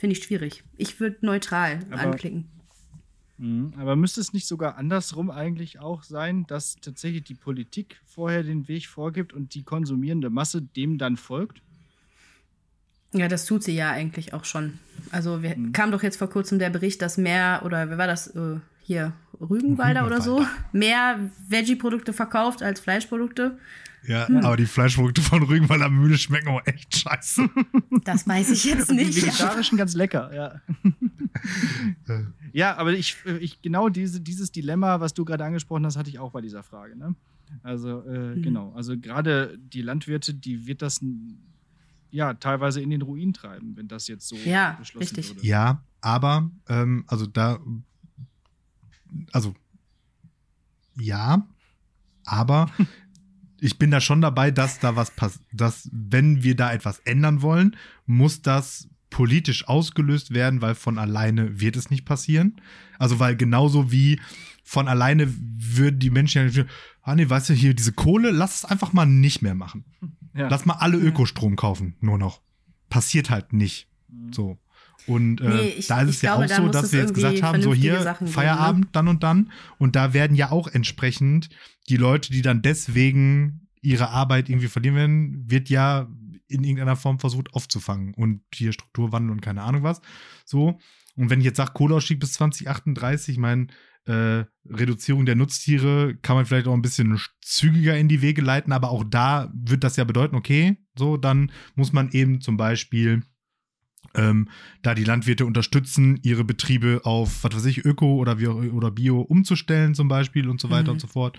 finde 0.00 0.16
ich 0.16 0.24
schwierig. 0.24 0.64
Ich 0.76 0.98
würde 0.98 1.18
neutral 1.20 1.80
Aber- 1.90 2.00
anklicken. 2.00 2.46
Mhm. 3.38 3.72
Aber 3.78 3.96
müsste 3.96 4.20
es 4.20 4.32
nicht 4.32 4.46
sogar 4.46 4.76
andersrum 4.76 5.30
eigentlich 5.30 5.78
auch 5.78 6.02
sein, 6.02 6.46
dass 6.46 6.76
tatsächlich 6.80 7.24
die 7.24 7.34
Politik 7.34 8.00
vorher 8.04 8.42
den 8.42 8.68
Weg 8.68 8.86
vorgibt 8.86 9.32
und 9.32 9.54
die 9.54 9.62
konsumierende 9.62 10.28
Masse 10.28 10.60
dem 10.60 10.98
dann 10.98 11.16
folgt? 11.16 11.62
Ja, 13.12 13.28
das 13.28 13.44
tut 13.46 13.62
sie 13.64 13.74
ja 13.74 13.90
eigentlich 13.90 14.34
auch 14.34 14.44
schon. 14.44 14.78
Also 15.10 15.42
wir, 15.42 15.56
Mhm. 15.56 15.72
kam 15.72 15.90
doch 15.90 16.02
jetzt 16.02 16.16
vor 16.18 16.28
kurzem 16.30 16.58
der 16.58 16.70
Bericht, 16.70 17.02
dass 17.02 17.16
mehr, 17.16 17.62
oder 17.64 17.88
wer 17.90 17.98
war 17.98 18.06
das 18.06 18.28
äh, 18.36 18.56
hier, 18.82 19.12
Rügenwalder 19.40 20.06
oder 20.06 20.20
so, 20.20 20.36
Rügenwalder. 20.36 20.68
mehr 20.72 21.30
Veggie-Produkte 21.48 22.12
verkauft 22.12 22.62
als 22.62 22.78
Fleischprodukte. 22.80 23.58
Ja, 24.06 24.28
Hm. 24.28 24.38
aber 24.38 24.56
die 24.56 24.66
Fleischprodukte 24.66 25.20
von 25.20 25.42
Rügenwalder 25.42 25.90
Mühle 25.90 26.16
schmecken 26.16 26.48
auch 26.48 26.64
echt 26.66 26.96
scheiße. 26.96 27.48
Das 28.04 28.26
weiß 28.26 28.50
ich 28.50 28.64
jetzt 28.64 28.90
Die 28.90 28.94
nicht. 28.94 29.14
vegetarischen 29.16 29.76
ganz 29.76 29.94
lecker, 29.94 30.34
ja. 30.34 30.60
Äh, 32.08 32.24
Ja, 32.52 32.76
aber 32.76 32.92
ich, 32.92 33.16
ich 33.40 33.62
genau 33.62 33.88
diese, 33.88 34.20
dieses 34.20 34.50
Dilemma, 34.52 35.00
was 35.00 35.14
du 35.14 35.24
gerade 35.24 35.44
angesprochen 35.44 35.84
hast, 35.86 35.96
hatte 35.96 36.10
ich 36.10 36.18
auch 36.18 36.32
bei 36.32 36.40
dieser 36.40 36.62
Frage. 36.62 36.96
Ne? 36.96 37.14
Also 37.62 38.02
äh, 38.06 38.36
Mhm. 38.36 38.42
genau, 38.42 38.72
also 38.72 38.98
gerade 38.98 39.56
die 39.58 39.82
Landwirte, 39.82 40.34
die 40.34 40.66
wird 40.66 40.82
das 40.82 41.00
ja 42.10 42.34
teilweise 42.34 42.80
in 42.80 42.90
den 42.90 43.02
Ruin 43.02 43.32
treiben, 43.32 43.76
wenn 43.76 43.86
das 43.88 44.08
jetzt 44.08 44.26
so 44.28 44.36
Ja, 44.36 44.72
beschlossen 44.78 45.14
richtig. 45.16 45.36
würde. 45.36 45.46
Ja, 45.46 45.84
aber, 46.00 46.50
ähm, 46.68 47.04
also 47.06 47.26
da, 47.26 47.58
also, 49.32 49.54
ja, 50.96 51.46
aber 52.24 52.70
ich 53.60 53.78
bin 53.78 53.90
da 53.90 54.00
schon 54.00 54.20
dabei, 54.20 54.50
dass 54.50 54.78
da 54.78 54.96
was 54.96 55.10
passiert, 55.10 55.44
dass, 55.52 55.88
wenn 55.92 56.42
wir 56.42 56.56
da 56.56 56.72
etwas 56.72 57.00
ändern 57.00 57.42
wollen, 57.42 57.76
muss 58.06 58.42
das 58.42 58.88
politisch 59.10 59.68
ausgelöst 59.68 60.32
werden, 60.32 60.62
weil 60.62 60.74
von 60.74 60.98
alleine 60.98 61.60
wird 61.60 61.76
es 61.76 61.90
nicht 61.90 62.04
passieren. 62.04 62.60
Also, 62.98 63.18
weil 63.18 63.36
genauso 63.36 63.90
wie 63.90 64.20
von 64.62 64.88
alleine 64.88 65.32
würden 65.36 65.98
die 65.98 66.10
Menschen 66.10 66.48
ja, 66.50 66.64
ah 67.02 67.14
nee, 67.14 67.28
weißt 67.28 67.50
du, 67.50 67.54
hier 67.54 67.74
diese 67.74 67.92
Kohle, 67.92 68.30
lass 68.30 68.56
es 68.56 68.64
einfach 68.64 68.92
mal 68.92 69.06
nicht 69.06 69.42
mehr 69.42 69.54
machen. 69.54 69.84
Ja. 70.34 70.48
Lass 70.48 70.64
mal 70.64 70.74
alle 70.74 70.96
Ökostrom 70.96 71.56
kaufen, 71.56 71.96
nur 72.00 72.18
noch. 72.18 72.40
Passiert 72.88 73.30
halt 73.30 73.52
nicht. 73.52 73.88
Mhm. 74.08 74.32
So. 74.32 74.58
Und 75.06 75.40
äh, 75.40 75.48
Nee, 75.48 75.68
ich- 75.78 75.86
da 75.86 76.02
ist 76.02 76.10
es 76.10 76.22
ja 76.22 76.36
glaube, 76.36 76.52
auch 76.52 76.56
so, 76.56 76.68
dass 76.68 76.92
wir 76.92 77.00
jetzt 77.00 77.14
gesagt 77.14 77.42
haben, 77.42 77.62
so 77.62 77.74
hier 77.74 78.02
Sachen 78.02 78.26
geben, 78.26 78.34
Feierabend 78.34 78.88
dann 78.92 79.08
und 79.08 79.22
dann. 79.22 79.50
Und 79.78 79.96
da 79.96 80.12
werden 80.12 80.36
ja 80.36 80.50
auch 80.50 80.68
entsprechend 80.68 81.48
die 81.88 81.96
Leute, 81.96 82.30
die 82.32 82.42
dann 82.42 82.62
deswegen 82.62 83.68
ihre 83.82 84.10
Arbeit 84.10 84.48
irgendwie 84.48 84.68
verlieren 84.68 84.96
werden, 84.96 85.44
wird 85.50 85.68
ja 85.70 86.08
in 86.48 86.64
irgendeiner 86.64 86.96
Form 86.96 87.18
versucht 87.18 87.54
aufzufangen. 87.54 88.12
Und 88.14 88.42
hier 88.54 88.72
Strukturwandel 88.72 89.30
und 89.30 89.40
keine 89.40 89.62
Ahnung 89.62 89.82
was. 89.82 90.00
So. 90.44 90.78
Und 91.16 91.30
wenn 91.30 91.40
ich 91.40 91.46
jetzt 91.46 91.56
sage, 91.56 91.72
Kohleausstieg 91.74 92.20
bis 92.20 92.32
2038, 92.34 93.34
ich 93.34 93.38
meine, 93.38 93.68
äh, 94.06 94.44
Reduzierung 94.68 95.26
der 95.26 95.36
Nutztiere 95.36 96.16
kann 96.22 96.36
man 96.36 96.46
vielleicht 96.46 96.66
auch 96.66 96.74
ein 96.74 96.82
bisschen 96.82 97.18
zügiger 97.42 97.96
in 97.98 98.08
die 98.08 98.22
Wege 98.22 98.40
leiten, 98.42 98.72
aber 98.72 98.90
auch 98.90 99.04
da 99.04 99.52
wird 99.54 99.84
das 99.84 99.96
ja 99.96 100.04
bedeuten, 100.04 100.36
okay, 100.36 100.78
so, 100.96 101.16
dann 101.16 101.52
muss 101.74 101.92
man 101.92 102.10
eben 102.12 102.40
zum 102.40 102.56
Beispiel 102.56 103.22
ähm, 104.14 104.48
da 104.82 104.94
die 104.94 105.04
Landwirte 105.04 105.46
unterstützen, 105.46 106.18
ihre 106.22 106.44
Betriebe 106.44 107.00
auf, 107.04 107.44
was 107.44 107.54
weiß 107.54 107.64
ich, 107.66 107.84
Öko 107.84 108.16
oder, 108.16 108.36
oder 108.72 108.90
Bio 108.90 109.20
umzustellen 109.20 109.94
zum 109.94 110.08
Beispiel 110.08 110.48
und 110.48 110.60
so 110.60 110.70
weiter 110.70 110.84
Mhm. 110.88 110.94
und 110.94 111.00
so 111.00 111.06
fort. 111.06 111.38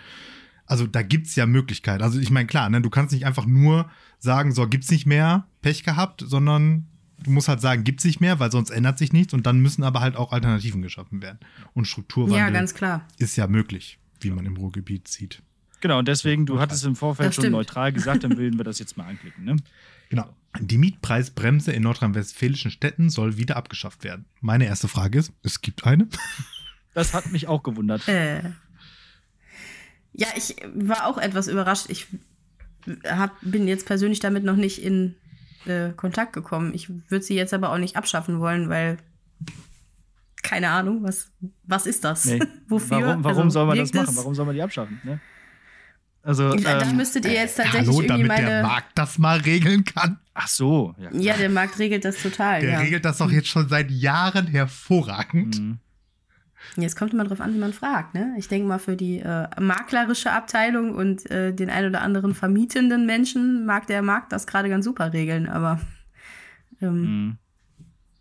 Also 0.66 0.88
da 0.88 1.02
gibt 1.02 1.28
es 1.28 1.36
ja 1.36 1.46
Möglichkeiten. 1.46 2.02
Also 2.04 2.20
ich 2.20 2.32
meine, 2.32 2.48
klar, 2.48 2.70
ne, 2.70 2.82
du 2.82 2.90
kannst 2.90 3.14
nicht 3.14 3.26
einfach 3.26 3.46
nur 3.46 3.90
sagen, 4.20 4.54
so 4.54 4.66
gibt's 4.68 4.90
nicht 4.90 5.06
mehr, 5.06 5.46
Pech 5.62 5.84
gehabt, 5.84 6.24
sondern 6.26 6.86
du 7.24 7.32
musst 7.32 7.50
halt 7.50 7.60
sagen, 7.60 7.84
gibt's 7.84 8.06
nicht 8.06 8.22
mehr, 8.22 8.40
weil 8.40 8.52
sonst 8.52 8.70
ändert 8.70 8.98
sich 8.98 9.12
nichts 9.12 9.34
und 9.34 9.46
dann 9.46 9.60
müssen 9.60 9.84
aber 9.84 10.00
halt 10.00 10.16
auch 10.16 10.32
Alternativen 10.32 10.82
geschaffen 10.82 11.22
werden. 11.22 11.40
Und 11.74 11.86
Strukturwandel 11.88 12.38
Ja, 12.38 12.50
ganz 12.52 12.74
klar. 12.74 13.06
ist 13.18 13.36
ja 13.36 13.48
möglich, 13.48 14.00
wie 14.22 14.32
man 14.32 14.46
im 14.46 14.56
Ruhrgebiet 14.56 15.08
sieht. 15.10 15.42
Genau, 15.82 16.00
und 16.00 16.08
deswegen, 16.08 16.46
du 16.46 16.60
hattest 16.60 16.86
im 16.86 16.96
Vorfeld 16.96 17.30
Das 17.30 17.36
schon 17.36 17.42
stimmt. 17.44 17.54
neutral 17.58 17.92
gesagt, 17.92 18.24
dann 18.24 18.38
würden 18.38 18.58
wir 18.58 18.64
das 18.64 18.80
jetzt 18.80 18.96
mal 18.98 19.08
anklicken. 19.08 19.44
Ne? 19.44 19.56
Genau. 20.12 20.28
Die 20.60 20.78
Mietpreisbremse 20.78 21.72
in 21.72 21.84
nordrhein-westfälischen 21.84 22.70
Städten 22.70 23.10
soll 23.10 23.38
wieder 23.38 23.56
abgeschafft 23.56 24.04
werden. 24.04 24.26
Meine 24.42 24.66
erste 24.66 24.90
Frage 24.90 25.20
ist, 25.20 25.34
es 25.42 25.62
gibt 25.62 25.86
eine? 25.88 26.08
Das 26.94 27.14
hat 27.14 27.32
mich 27.32 27.48
auch 27.48 27.64
gewundert. 27.64 28.06
Äh. 28.10 28.42
Ja, 30.12 30.28
ich 30.36 30.58
war 30.76 31.08
auch 31.08 31.18
etwas 31.18 31.48
überrascht. 31.48 31.86
Ich 31.88 32.08
hab, 33.06 33.32
bin 33.42 33.66
jetzt 33.66 33.86
persönlich 33.86 34.20
damit 34.20 34.44
noch 34.44 34.58
nicht 34.58 34.84
in 34.84 35.16
äh, 35.68 35.92
Kontakt 35.92 36.34
gekommen. 36.34 36.74
Ich 36.74 36.90
würde 37.10 37.24
sie 37.24 37.36
jetzt 37.36 37.54
aber 37.54 37.72
auch 37.72 37.78
nicht 37.78 37.96
abschaffen 37.96 38.42
wollen, 38.42 38.68
weil 38.68 38.98
keine 40.44 40.70
Ahnung, 40.70 41.02
was, 41.02 41.32
was 41.64 41.86
ist 41.86 42.04
das? 42.04 42.26
Nee. 42.26 42.42
Wofür? 42.68 43.00
Warum, 43.00 43.24
warum 43.24 43.44
Also, 43.44 43.50
soll 43.52 43.66
man 43.68 43.78
das 43.78 43.94
machen? 43.94 44.18
Warum 44.18 44.36
soll 44.36 44.46
man 44.46 44.56
die 44.56 44.62
abschaffen? 44.62 45.00
Ne? 45.06 45.22
Also, 46.24 46.54
Da, 46.56 46.80
da 46.80 46.90
ähm, 46.90 46.98
müsstet 46.98 47.26
ihr 47.26 47.34
jetzt 47.34 47.56
tatsächlich 47.58 47.88
Hallo, 47.88 48.02
irgendwie 48.02 48.28
damit 48.28 48.38
der 48.38 48.46
meine. 48.50 48.64
Markt 48.68 48.92
das 48.98 49.18
mal 49.18 49.40
regeln 49.40 49.84
kann. 49.86 50.20
ach 50.36 50.48
so. 50.48 50.94
Ja, 51.00 51.10
klar. 51.10 51.22
Ja, 51.22 51.38
der 51.38 51.50
Markt 51.50 51.80
regelt 51.80 52.06
das 52.06 52.22
total. 52.22 52.62
Der 52.62 52.72
ja. 52.72 52.80
regelt 52.80 53.06
das 53.06 53.18
doch 53.18 53.32
jetzt 53.32 53.48
schon 53.48 53.68
seit 53.70 53.90
Jahren 53.90 54.48
hervorragend. 54.48 55.60
Mhm. 55.60 55.80
Jetzt 56.78 56.96
kommt 56.96 57.12
immer 57.14 57.24
drauf 57.24 57.42
an, 57.42 57.56
wie 57.56 57.58
man 57.58 57.74
fragt. 57.74 58.14
Ne? 58.14 58.36
Ich 58.38 58.48
denke 58.48 58.68
mal, 58.68 58.78
für 58.78 58.96
die 58.96 59.18
äh, 59.20 59.48
maklerische 59.60 60.32
Abteilung 60.32 60.94
und 60.94 61.30
äh, 61.32 61.54
den 61.54 61.72
ein 61.72 61.88
oder 61.88 62.02
anderen 62.02 62.36
vermietenden 62.36 63.08
Menschen 63.08 63.66
mag 63.66 63.88
der 63.88 64.04
Markt 64.04 64.32
das 64.32 64.46
gerade 64.46 64.70
ganz 64.70 64.86
super 64.86 65.12
regeln, 65.12 65.50
aber 65.50 65.82
ähm, 66.82 67.02
Mhm. 67.02 67.38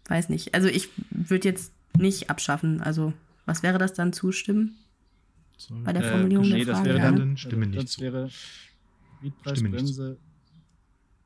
weiß 0.08 0.30
nicht. 0.30 0.54
Also 0.54 0.68
ich 0.68 0.88
würde 1.10 1.48
jetzt 1.48 1.72
nicht 1.98 2.30
abschaffen. 2.30 2.80
Also 2.80 3.12
was 3.44 3.62
wäre 3.62 3.76
das 3.78 3.92
dann 3.92 4.12
zustimmen 4.14 4.78
bei 5.68 5.92
der 5.92 6.02
Äh, 6.04 6.10
Formulierung 6.10 6.48
nee, 6.48 6.56
der 6.64 6.66
das 6.66 6.76
Frage? 6.78 6.88
wäre 6.88 6.98
ja, 6.98 7.04
dann, 7.04 7.14
ne? 7.14 7.20
Dann 7.20 7.36
stimme 7.36 7.66
also, 7.66 7.70
nicht 7.70 7.82
das 7.84 7.90
zu. 7.92 8.00
wäre 8.00 8.30
Mietpreisbremse. 9.22 10.18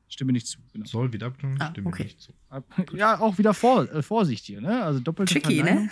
Stimme 0.07 0.33
nicht 0.33 0.47
zu. 0.47 0.59
Genau. 0.71 0.85
Soll 0.85 1.11
wieder 1.11 1.27
abgestimmt, 1.27 1.59
Ah, 1.61 1.71
stimme 1.71 1.87
okay. 1.87 2.03
nicht 2.03 2.21
zu. 2.21 2.31
Ab- 2.49 2.63
Ja, 2.93 3.19
auch 3.19 3.37
wieder 3.37 3.53
vor, 3.53 3.91
äh, 3.91 4.01
Vorsicht 4.03 4.45
hier, 4.45 4.61
ne? 4.61 4.83
Also 4.83 4.99
doppelte 4.99 5.33
Tricky, 5.33 5.57
ne? 5.57 5.63
Verneinung. 5.63 5.89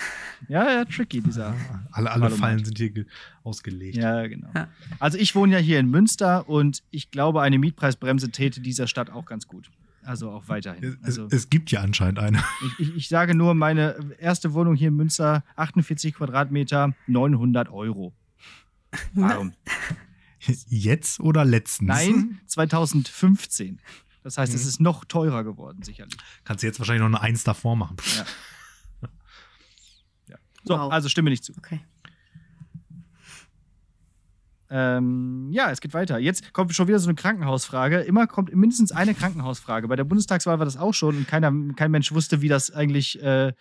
Ja, 0.48 0.72
ja, 0.72 0.86
tricky, 0.86 1.20
dieser. 1.22 1.48
Ah, 1.50 1.88
alle 1.92 2.12
alle. 2.12 2.30
Fallen 2.30 2.64
sind 2.64 2.78
hier 2.78 2.92
ge- 2.92 3.06
ausgelegt. 3.44 3.98
Ja, 3.98 4.26
genau. 4.28 4.50
Ja. 4.56 4.70
Also 5.00 5.18
ich 5.18 5.34
wohne 5.36 5.54
ja 5.54 5.60
hier 5.60 5.80
in 5.80 5.90
Münster 5.90 6.48
und 6.48 6.84
ich 6.92 7.10
glaube, 7.12 7.42
eine 7.42 7.58
Mietpreisbremse 7.58 8.30
täte 8.30 8.62
dieser 8.62 8.88
Stadt 8.88 9.10
auch 9.10 9.26
ganz 9.26 9.48
gut. 9.48 9.72
Also 10.04 10.30
auch 10.30 10.48
weiterhin. 10.48 10.98
Es, 11.02 11.06
Also, 11.18 11.28
es 11.32 11.50
gibt 11.50 11.72
ja 11.72 11.82
anscheinend 11.82 12.20
eine. 12.20 12.38
ich, 12.78 12.88
ich, 12.90 12.96
ich 12.96 13.08
sage 13.10 13.34
nur, 13.36 13.56
meine 13.56 13.96
erste 14.20 14.54
Wohnung 14.54 14.76
hier 14.76 14.90
in 14.90 14.96
Münster, 14.96 15.44
48 15.56 16.14
Quadratmeter, 16.14 16.94
900 17.08 17.70
Euro. 17.70 18.14
Warum? 19.14 19.54
Jetzt 20.68 21.20
oder 21.20 21.46
letztens? 21.46 21.88
Nein, 21.88 22.42
2015. 22.48 23.80
Das 24.24 24.38
heißt, 24.38 24.54
es 24.54 24.64
Mhm. 24.64 24.70
ist 24.70 24.80
noch 24.82 25.06
teurer 25.06 25.44
geworden, 25.44 25.84
sicherlich. 25.84 26.16
Kannst 26.44 26.64
du 26.64 26.68
jetzt 26.68 26.80
wahrscheinlich 26.80 27.02
noch 27.02 27.08
eine 27.08 27.22
Eins 27.22 27.44
davor 27.44 27.76
machen. 27.76 27.98
Ja. 28.18 28.26
ja. 30.28 30.38
So, 30.64 30.74
Wow. 30.78 30.92
also 30.92 31.10
stimme 31.10 31.30
nicht 31.30 31.44
zu. 31.44 31.54
Okay. 31.58 31.82
Ähm, 34.70 35.50
ja, 35.52 35.70
es 35.70 35.82
geht 35.82 35.94
weiter. 35.94 36.18
Jetzt 36.18 36.52
kommt 36.52 36.74
schon 36.74 36.88
wieder 36.88 36.98
so 37.00 37.08
eine 37.08 37.16
Krankenhausfrage. 37.16 38.00
Immer 38.00 38.26
kommt 38.26 38.54
mindestens 38.56 38.92
eine 38.92 39.14
Krankenhausfrage. 39.14 39.88
Bei 39.88 39.96
der 39.96 40.04
Bundestagswahl 40.04 40.58
war 40.58 40.66
das 40.66 40.78
auch 40.78 40.94
schon 40.94 41.16
und 41.18 41.28
keiner, 41.28 41.52
kein 41.76 41.92
Mensch 41.92 42.12
wusste, 42.12 42.42
wie 42.42 42.48
das 42.48 42.72
eigentlich, 42.72 43.22
äh, 43.22 43.54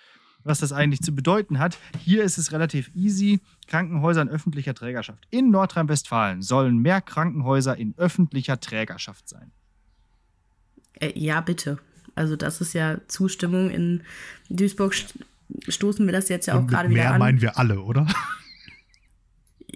was 0.45 0.61
das 0.61 0.73
eigentlich 0.73 1.01
zu 1.01 1.15
bedeuten 1.15 1.59
hat. 1.59 1.79
Hier 1.99 2.25
ist 2.25 2.39
es 2.39 2.53
relativ 2.53 2.91
easy. 2.95 3.41
Krankenhäuser 3.67 4.23
in 4.23 4.29
öffentlicher 4.29 4.75
Trägerschaft. 4.75 5.27
In 5.31 5.51
Nordrhein-Westfalen 5.51 6.43
sollen 6.43 6.79
mehr 6.79 7.01
Krankenhäuser 7.01 7.77
in 7.77 7.95
öffentlicher 7.97 8.61
Trägerschaft 8.61 9.29
sein. 9.29 9.53
Äh, 10.95 11.19
ja, 11.19 11.41
bitte. 11.41 11.79
Also 12.15 12.37
das 12.37 12.61
ist 12.61 12.75
ja 12.75 12.99
Zustimmung. 13.09 13.71
In 13.71 14.03
Duisburg 14.49 14.95
st 14.95 15.15
stoßen 15.69 16.07
wir 16.07 16.13
das 16.13 16.29
jetzt 16.31 16.47
ja 16.47 16.55
auch 16.55 16.67
gerade 16.67 16.89
wieder 16.89 17.03
mehr 17.03 17.13
an. 17.13 17.19
meinen 17.19 17.41
wir 17.43 17.59
alle, 17.59 17.81
oder? 17.81 18.07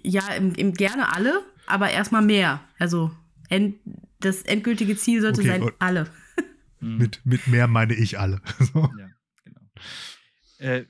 Ja, 0.03 0.27
im, 0.35 0.55
im 0.55 0.73
gerne 0.73 1.15
alle, 1.15 1.43
aber 1.67 1.91
erstmal 1.91 2.23
mehr. 2.23 2.61
Also 2.79 3.11
end, 3.49 3.77
das 4.21 4.43
endgültige 4.43 4.97
Ziel 4.97 5.21
sollte 5.21 5.41
Okay, 5.41 5.61
sein, 5.61 5.71
alle. 5.79 6.07
Mit, 6.81 7.21
mit 7.25 7.47
mehr 7.47 7.67
meine 7.67 7.95
ich 7.95 8.19
alle. 8.19 8.41
So. 8.73 8.91
Ja, 8.99 9.09
genau. 9.45 9.61
Äh, 10.59 10.85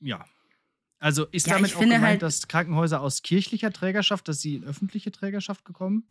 ja. 0.00 0.24
Also 1.00 1.26
ist 1.26 1.46
Ja, 1.46 1.54
damit 1.54 1.70
ich 1.70 1.76
auch 1.76 1.80
finde 1.80 1.96
gemeint, 1.96 2.10
halt- 2.12 2.22
dass 2.22 2.48
Krankenhäuser 2.48 3.00
aus 3.00 3.22
kirchlicher 3.22 3.72
Trägerschaft, 3.72 4.26
dass 4.28 4.40
sie 4.40 4.56
in 4.56 4.64
öffentliche 4.64 5.12
Trägerschaft 5.12 5.64
gekommen? 5.64 6.04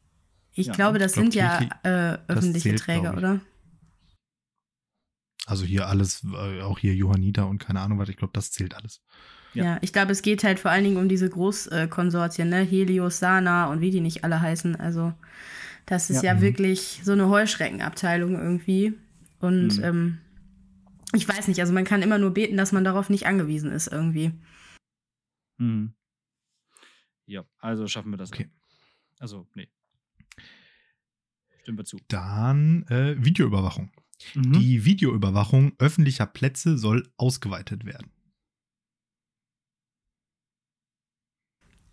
Ich 0.53 0.67
Ja, 0.67 0.73
glaube, 0.73 0.97
das 0.97 1.11
ich 1.11 1.15
glaub, 1.15 1.23
sind 1.25 1.35
ja 1.35 1.59
äh, 1.83 2.17
öffentliche 2.27 2.69
zählt, 2.69 2.79
Träger, 2.81 3.15
oder? 3.17 3.41
Also 5.45 5.63
hier 5.65 5.87
alles, 5.87 6.23
äh, 6.25 6.61
auch 6.61 6.79
hier 6.79 6.93
Johanniter 6.93 7.47
und 7.47 7.59
keine 7.59 7.79
Ahnung 7.81 7.99
was, 7.99 8.09
ich 8.09 8.17
glaube, 8.17 8.33
das 8.33 8.51
zählt 8.51 8.75
alles. 8.75 9.01
Ja. 9.53 9.63
Ja. 9.63 9.77
ich 9.81 9.93
glaube, 9.93 10.11
es 10.11 10.21
geht 10.21 10.43
halt 10.43 10.59
vor 10.59 10.71
allen 10.71 10.83
Dingen 10.83 10.97
um 10.97 11.07
diese 11.09 11.29
Großkonsortien, 11.29 12.49
ne? 12.49 12.61
Helios, 12.63 13.19
Sana 13.19 13.67
und 13.71 13.79
wie 13.81 13.91
die 13.91 14.01
nicht 14.01 14.23
alle 14.23 14.41
heißen. 14.41 14.75
Also, 14.75 15.13
das 15.85 16.09
ist 16.09 16.17
Ja. 16.23 16.33
ja, 16.33 16.35
Mhm. 16.35 16.41
wirklich 16.41 17.01
so 17.03 17.13
eine 17.13 17.29
Heuschreckenabteilung 17.29 18.35
irgendwie. 18.35 18.93
Und 19.39 19.77
Mhm. 19.77 19.83
ähm, 19.83 20.17
ich 21.13 21.27
weiß 21.27 21.47
nicht, 21.47 21.59
also 21.59 21.73
man 21.73 21.85
kann 21.85 22.01
immer 22.01 22.17
nur 22.17 22.31
beten, 22.31 22.57
dass 22.57 22.71
man 22.71 22.83
darauf 22.83 23.09
nicht 23.09 23.25
angewiesen 23.25 23.71
ist 23.71 23.87
irgendwie. 23.87 24.31
Mhm. 25.57 25.93
Ja, 27.25 27.45
also 27.59 27.87
schaffen 27.87 28.11
wir 28.11 28.17
das. 28.17 28.31
Okay. 28.31 28.49
Also, 29.19 29.47
nee. 29.55 29.69
Stimmen 31.61 31.77
wir 31.77 31.85
zu. 31.85 31.99
Dann 32.07 32.83
äh, 32.87 33.15
Videoüberwachung. 33.23 33.91
Mhm. 34.35 34.53
Die 34.53 34.85
Videoüberwachung 34.85 35.73
öffentlicher 35.79 36.25
Plätze 36.25 36.77
soll 36.77 37.11
ausgeweitet 37.17 37.85
werden. 37.85 38.11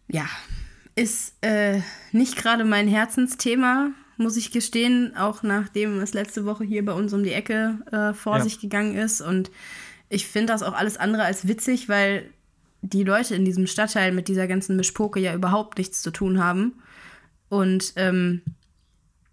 Ja, 0.09 0.29
ist 0.95 1.37
äh, 1.43 1.81
nicht 2.13 2.37
gerade 2.37 2.65
mein 2.65 2.87
Herzensthema, 2.87 3.93
muss 4.17 4.37
ich 4.37 4.51
gestehen, 4.53 5.17
auch 5.17 5.43
nachdem 5.43 6.01
es 6.01 6.15
letzte 6.15 6.45
Woche 6.45 6.65
hier 6.65 6.85
bei 6.85 6.93
uns 6.93 7.13
um 7.13 7.23
die 7.23 7.33
Ecke 7.33 7.79
äh, 7.91 8.15
vor 8.15 8.39
Ja. 8.39 8.43
sich 8.45 8.61
gegangen 8.61 8.97
ist. 8.97 9.21
Und 9.21 9.51
ich 10.09 10.27
finde 10.27 10.53
das 10.53 10.63
auch 10.63 10.75
alles 10.75 10.97
andere 10.97 11.25
als 11.25 11.49
witzig, 11.49 11.89
weil 11.89 12.31
die 12.83 13.05
Leute 13.05 13.35
in 13.35 13.45
diesem 13.45 13.67
Stadtteil 13.67 14.13
mit 14.13 14.29
dieser 14.29 14.47
ganzen 14.47 14.77
Mischpoke 14.77 15.19
ja 15.19 15.35
überhaupt 15.35 15.79
nichts 15.79 16.03
zu 16.03 16.11
tun 16.11 16.43
haben. 16.43 16.75
Und 17.49 17.93
ähm, 17.97 18.43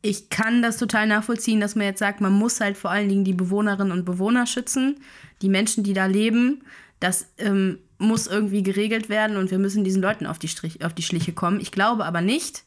ich 0.01 0.29
kann 0.29 0.61
das 0.61 0.77
total 0.77 1.05
nachvollziehen, 1.07 1.59
dass 1.59 1.75
man 1.75 1.85
jetzt 1.85 1.99
sagt, 1.99 2.21
man 2.21 2.33
muss 2.33 2.59
halt 2.59 2.77
vor 2.77 2.91
allen 2.91 3.09
Dingen 3.09 3.23
die 3.23 3.33
Bewohnerinnen 3.33 3.91
und 3.91 4.05
Bewohner 4.05 4.47
schützen, 4.47 4.97
die 5.41 5.49
Menschen, 5.49 5.83
die 5.83 5.93
da 5.93 6.05
leben. 6.07 6.63
Das 6.99 7.27
ähm, 7.37 7.79
muss 7.97 8.27
irgendwie 8.27 8.63
geregelt 8.63 9.09
werden 9.09 9.37
und 9.37 9.51
wir 9.51 9.59
müssen 9.59 9.83
diesen 9.83 10.01
Leuten 10.01 10.25
auf 10.25 10.39
die, 10.39 10.47
Strich, 10.47 10.83
auf 10.83 10.93
die 10.93 11.03
Schliche 11.03 11.33
kommen. 11.33 11.59
Ich 11.59 11.71
glaube 11.71 12.05
aber 12.05 12.21
nicht, 12.21 12.63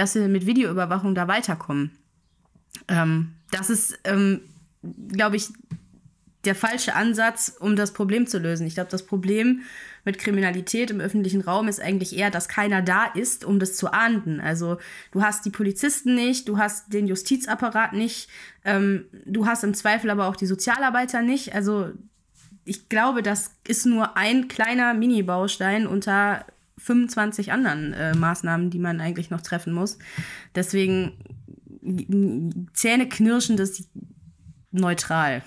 dass 0.00 0.14
wir 0.14 0.28
mit 0.28 0.46
Videoüberwachung 0.46 1.14
da 1.14 1.28
weiterkommen. 1.28 1.90
Ähm, 2.88 3.34
das 3.50 3.68
ist, 3.68 3.98
ähm, 4.04 4.40
glaube 5.12 5.36
ich, 5.36 5.48
der 6.44 6.54
falsche 6.54 6.94
Ansatz, 6.94 7.54
um 7.60 7.76
das 7.76 7.92
Problem 7.92 8.26
zu 8.26 8.38
lösen. 8.38 8.66
Ich 8.66 8.72
glaube, 8.72 8.90
das 8.90 9.04
Problem 9.04 9.60
mit 10.06 10.18
Kriminalität 10.18 10.90
im 10.90 11.02
öffentlichen 11.02 11.42
Raum 11.42 11.68
ist 11.68 11.82
eigentlich 11.82 12.16
eher, 12.16 12.30
dass 12.30 12.48
keiner 12.48 12.80
da 12.80 13.04
ist, 13.04 13.44
um 13.44 13.58
das 13.58 13.76
zu 13.76 13.92
ahnden. 13.92 14.40
Also 14.40 14.78
du 15.12 15.20
hast 15.20 15.44
die 15.44 15.50
Polizisten 15.50 16.14
nicht, 16.14 16.48
du 16.48 16.56
hast 16.56 16.94
den 16.94 17.06
Justizapparat 17.06 17.92
nicht, 17.92 18.30
ähm, 18.64 19.04
du 19.26 19.44
hast 19.44 19.64
im 19.64 19.74
Zweifel 19.74 20.08
aber 20.08 20.28
auch 20.28 20.36
die 20.36 20.46
Sozialarbeiter 20.46 21.20
nicht. 21.20 21.54
Also 21.54 21.90
ich 22.64 22.88
glaube, 22.88 23.22
das 23.22 23.50
ist 23.68 23.84
nur 23.84 24.16
ein 24.16 24.48
kleiner 24.48 24.94
Mini-Baustein 24.94 25.86
unter 25.86 26.46
25 26.80 27.52
anderen 27.52 27.92
äh, 27.92 28.14
Maßnahmen, 28.14 28.70
die 28.70 28.78
man 28.78 29.00
eigentlich 29.00 29.30
noch 29.30 29.40
treffen 29.40 29.72
muss. 29.72 29.98
Deswegen 30.54 31.12
Zähne 32.74 33.08
knirschendes 33.08 33.88
neutral. 34.70 35.42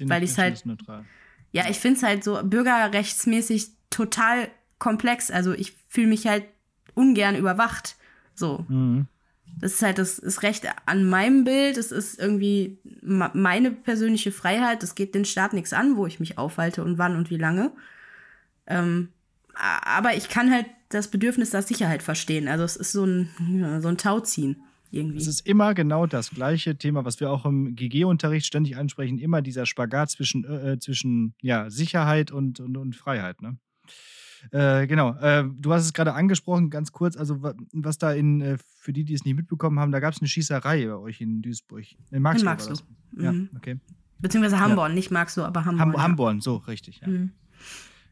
weil 0.00 0.22
ich's 0.22 0.38
halt- 0.38 0.54
Ist 0.54 0.66
neutral. 0.66 1.04
Ja, 1.52 1.68
ich 1.68 1.78
finde 1.78 1.96
es 1.98 2.02
halt 2.02 2.22
so 2.24 2.40
bürgerrechtsmäßig 2.44 3.70
total 3.90 4.48
komplex. 4.78 5.30
Also 5.30 5.52
ich 5.52 5.74
fühle 5.88 6.06
mich 6.06 6.26
halt 6.26 6.44
ungern 6.94 7.36
überwacht. 7.36 7.96
So. 8.34 8.64
Mhm. 8.68 9.06
Das 9.58 9.72
ist 9.74 9.82
halt 9.82 9.98
das, 9.98 10.16
das 10.18 10.42
Recht 10.44 10.64
an 10.86 11.04
meinem 11.04 11.42
Bild. 11.44 11.76
Es 11.76 11.90
ist 11.90 12.18
irgendwie 12.20 12.78
meine 13.02 13.72
persönliche 13.72 14.30
Freiheit. 14.30 14.82
Das 14.82 14.94
geht 14.94 15.14
den 15.14 15.24
Staat 15.24 15.52
nichts 15.52 15.72
an, 15.72 15.96
wo 15.96 16.06
ich 16.06 16.20
mich 16.20 16.38
aufhalte 16.38 16.84
und 16.84 16.98
wann 16.98 17.16
und 17.16 17.30
wie 17.30 17.36
lange. 17.36 17.72
Ähm, 18.68 19.08
aber 19.54 20.16
ich 20.16 20.28
kann 20.28 20.50
halt 20.50 20.66
das 20.88 21.08
Bedürfnis 21.10 21.52
nach 21.52 21.62
Sicherheit 21.62 22.02
verstehen. 22.02 22.48
Also 22.48 22.64
es 22.64 22.76
ist 22.76 22.92
so 22.92 23.04
ein, 23.04 23.28
ja, 23.52 23.80
so 23.80 23.88
ein 23.88 23.96
Tauziehen 23.96 24.62
irgendwie. 24.90 25.18
Es 25.18 25.26
ist 25.28 25.46
immer 25.46 25.72
genau 25.74 26.06
das 26.06 26.30
gleiche 26.30 26.76
Thema, 26.76 27.04
was 27.04 27.20
wir 27.20 27.30
auch 27.30 27.44
im 27.46 27.76
GG-Unterricht 27.76 28.46
ständig 28.46 28.76
ansprechen, 28.76 29.18
immer 29.18 29.40
dieser 29.42 29.66
Spagat 29.66 30.10
zwischen, 30.10 30.44
äh, 30.44 30.78
zwischen 30.80 31.34
ja, 31.42 31.70
Sicherheit 31.70 32.32
und, 32.32 32.58
und, 32.60 32.76
und 32.76 32.96
Freiheit. 32.96 33.40
Ne? 33.40 33.56
Äh, 34.52 34.86
genau, 34.86 35.14
äh, 35.20 35.44
du 35.58 35.72
hast 35.72 35.84
es 35.84 35.92
gerade 35.92 36.14
angesprochen, 36.14 36.70
ganz 36.70 36.92
kurz, 36.92 37.16
also 37.16 37.42
wa- 37.42 37.54
was 37.72 37.98
da 37.98 38.12
in, 38.12 38.40
äh, 38.40 38.56
für 38.78 38.92
die, 38.92 39.04
die 39.04 39.14
es 39.14 39.24
nicht 39.24 39.36
mitbekommen 39.36 39.78
haben, 39.78 39.92
da 39.92 40.00
gab 40.00 40.14
es 40.14 40.20
eine 40.20 40.28
Schießerei 40.28 40.86
bei 40.86 40.96
euch 40.96 41.20
in 41.20 41.42
Duisburg. 41.42 41.84
In 42.10 42.22
Marxloh 42.22 42.40
In 42.40 42.44
Marxloh. 42.46 42.74
Ja, 43.18 43.32
Mhm. 43.32 43.50
okay. 43.56 43.78
Beziehungsweise 44.18 44.58
Hamborn, 44.60 44.94
nicht 44.94 45.10
magst 45.10 45.36
du, 45.36 45.42
aber 45.42 45.64
Hamborn. 45.64 45.80
Ham 45.80 45.92
ja. 45.94 46.02
Hamborn, 46.02 46.40
so, 46.40 46.56
richtig. 46.56 47.00
Ja. 47.00 47.08
Mhm. 47.08 47.32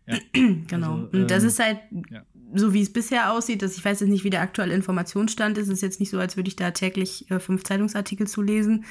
Ja. 0.09 0.19
Genau. 0.67 0.95
Also, 0.95 1.09
und 1.13 1.31
das 1.31 1.43
ähm, 1.43 1.49
ist 1.49 1.59
halt, 1.59 1.79
ja. 2.11 2.23
so 2.55 2.73
wie 2.73 2.83
es 2.83 2.93
bisher 2.93 3.33
aussieht, 3.33 3.63
dass 3.63 3.77
ich 3.77 3.85
weiß 3.85 4.01
jetzt 4.01 4.09
nicht, 4.09 4.25
wie 4.25 4.31
der 4.31 4.43
aktuelle 4.43 4.75
Informationsstand 4.75 5.59
ist. 5.59 5.69
Es 5.69 5.75
ist 5.75 5.83
jetzt 5.83 6.01
nicht 6.01 6.11
so, 6.11 6.19
als 6.19 6.37
würde 6.37 6.49
ich 6.49 6.57
da 6.57 6.71
täglich 6.71 7.31
äh, 7.31 7.39
fünf 7.39 7.65
Zeitungsartikel 7.65 8.27
zu 8.27 8.43
lesen. 8.43 8.85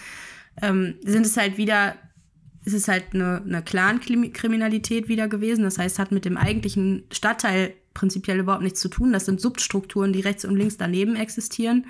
Ähm, 0.62 0.96
sind 1.04 1.26
es 1.26 1.38
halt 1.38 1.58
wieder, 1.58 1.96
es 2.66 2.74
ist 2.74 2.88
halt 2.88 3.06
eine, 3.14 3.42
eine 3.46 3.62
Clan-Kriminalität 3.62 5.08
wieder 5.08 5.28
gewesen. 5.28 5.64
Das 5.64 5.78
heißt, 5.78 6.00
hat 6.00 6.12
mit 6.12 6.26
dem 6.26 6.38
eigentlichen 6.38 7.04
Stadtteil 7.12 7.74
prinzipiell 7.94 8.40
überhaupt 8.40 8.64
nichts 8.64 8.80
zu 8.80 8.90
tun. 8.90 9.12
Das 9.12 9.26
sind 9.26 9.42
Substrukturen, 9.42 10.14
die 10.14 10.22
rechts 10.22 10.46
und 10.46 10.56
links 10.56 10.78
daneben 10.78 11.16
existieren. 11.16 11.88